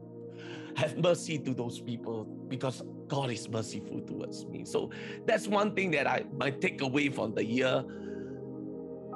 Have 0.77 0.97
mercy 0.99 1.39
to 1.39 1.53
those 1.53 1.81
people 1.81 2.25
because 2.49 2.83
God 3.09 3.31
is 3.31 3.49
merciful 3.49 4.01
towards 4.01 4.47
me. 4.47 4.65
So 4.65 4.91
that's 5.27 5.49
one 5.49 5.75
thing 5.75 5.91
that 5.93 6.07
I 6.07 6.25
might 6.39 6.61
take 6.61 6.81
away 6.81 7.09
from 7.09 7.35
the 7.35 7.45
year 7.45 7.85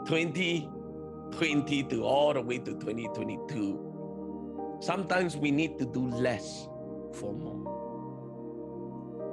2020 0.07 1.83
to 1.85 2.05
all 2.05 2.35
the 2.35 2.43
way 2.43 2.59
to 2.59 2.73
2022, 2.73 4.77
sometimes 4.81 5.37
we 5.37 5.51
need 5.51 5.79
to 5.79 5.87
do 5.87 6.07
less 6.09 6.69
for 7.15 7.33
more. 7.33 7.81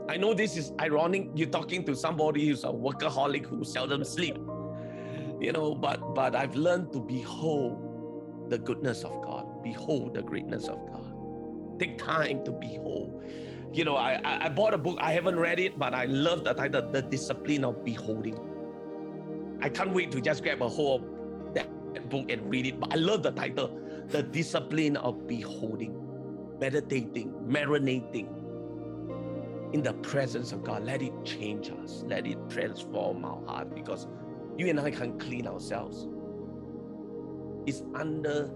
I 0.09 0.17
know 0.17 0.33
this 0.33 0.57
is 0.57 0.71
ironic. 0.79 1.29
You're 1.35 1.49
talking 1.49 1.83
to 1.85 1.95
somebody 1.95 2.47
who's 2.47 2.63
a 2.63 2.67
workaholic 2.67 3.45
who 3.45 3.63
seldom 3.63 4.03
sleep, 4.03 4.37
you 5.39 5.51
know, 5.51 5.75
but 5.75 6.13
but 6.15 6.35
I've 6.35 6.55
learned 6.55 6.91
to 6.93 6.99
behold 6.99 8.49
the 8.49 8.57
goodness 8.57 9.03
of 9.03 9.21
God, 9.23 9.45
behold 9.63 10.15
the 10.15 10.21
greatness 10.23 10.67
of 10.67 10.79
God. 10.87 11.13
Take 11.79 11.97
time 11.97 12.43
to 12.45 12.51
behold. 12.51 13.23
you 13.73 13.85
know, 13.85 13.95
I, 13.95 14.19
I 14.45 14.49
bought 14.49 14.73
a 14.73 14.77
book. 14.77 14.97
I 15.01 15.13
haven't 15.13 15.39
read 15.39 15.59
it, 15.59 15.79
but 15.79 15.93
I 15.93 16.05
love 16.05 16.43
the 16.43 16.53
title, 16.53 16.89
The 16.91 17.01
Discipline 17.01 17.63
of 17.63 17.83
Beholding. 17.85 18.37
I 19.61 19.69
can't 19.69 19.93
wait 19.93 20.11
to 20.11 20.21
just 20.21 20.43
grab 20.43 20.61
a 20.61 20.69
whole 20.69 20.99
that 21.53 22.09
book 22.09 22.31
and 22.31 22.49
read 22.49 22.65
it. 22.65 22.79
But 22.79 22.93
I 22.93 22.95
love 22.95 23.23
the 23.23 23.31
title, 23.31 23.79
The 24.07 24.23
Discipline 24.23 24.97
of 24.97 25.27
Beholding, 25.27 25.95
meditating, 26.59 27.31
marinating 27.47 28.27
in 29.73 29.83
the 29.83 29.93
presence 29.93 30.51
of 30.51 30.63
God. 30.63 30.83
Let 30.83 31.01
it 31.01 31.13
change 31.23 31.69
us. 31.69 32.03
Let 32.07 32.25
it 32.25 32.37
transform 32.49 33.23
our 33.23 33.45
heart 33.45 33.75
because 33.75 34.07
you 34.57 34.67
and 34.67 34.79
I 34.79 34.91
can 34.91 35.19
clean 35.19 35.47
ourselves. 35.47 36.07
It's 37.65 37.83
under 37.93 38.51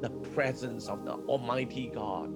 the 0.00 0.10
presence 0.10 0.88
of 0.88 1.04
the 1.04 1.12
Almighty 1.12 1.90
God 1.92 2.32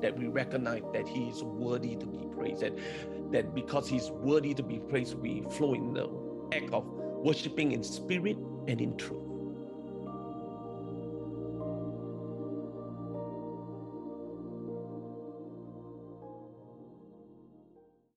that 0.00 0.16
we 0.18 0.28
recognize 0.28 0.82
that 0.92 1.08
He 1.08 1.28
is 1.28 1.42
worthy 1.42 1.96
to 1.96 2.06
be 2.06 2.26
praised. 2.34 2.62
And 2.62 2.78
that 3.32 3.54
because 3.54 3.88
He's 3.88 4.10
worthy 4.10 4.54
to 4.54 4.62
be 4.62 4.78
praised, 4.78 5.14
we 5.14 5.44
flow 5.50 5.74
in 5.74 5.94
the 5.94 6.08
act 6.52 6.72
of 6.72 6.84
worshiping 7.22 7.72
in 7.72 7.82
spirit 7.82 8.36
and 8.68 8.80
in 8.80 8.96
truth. 8.96 9.29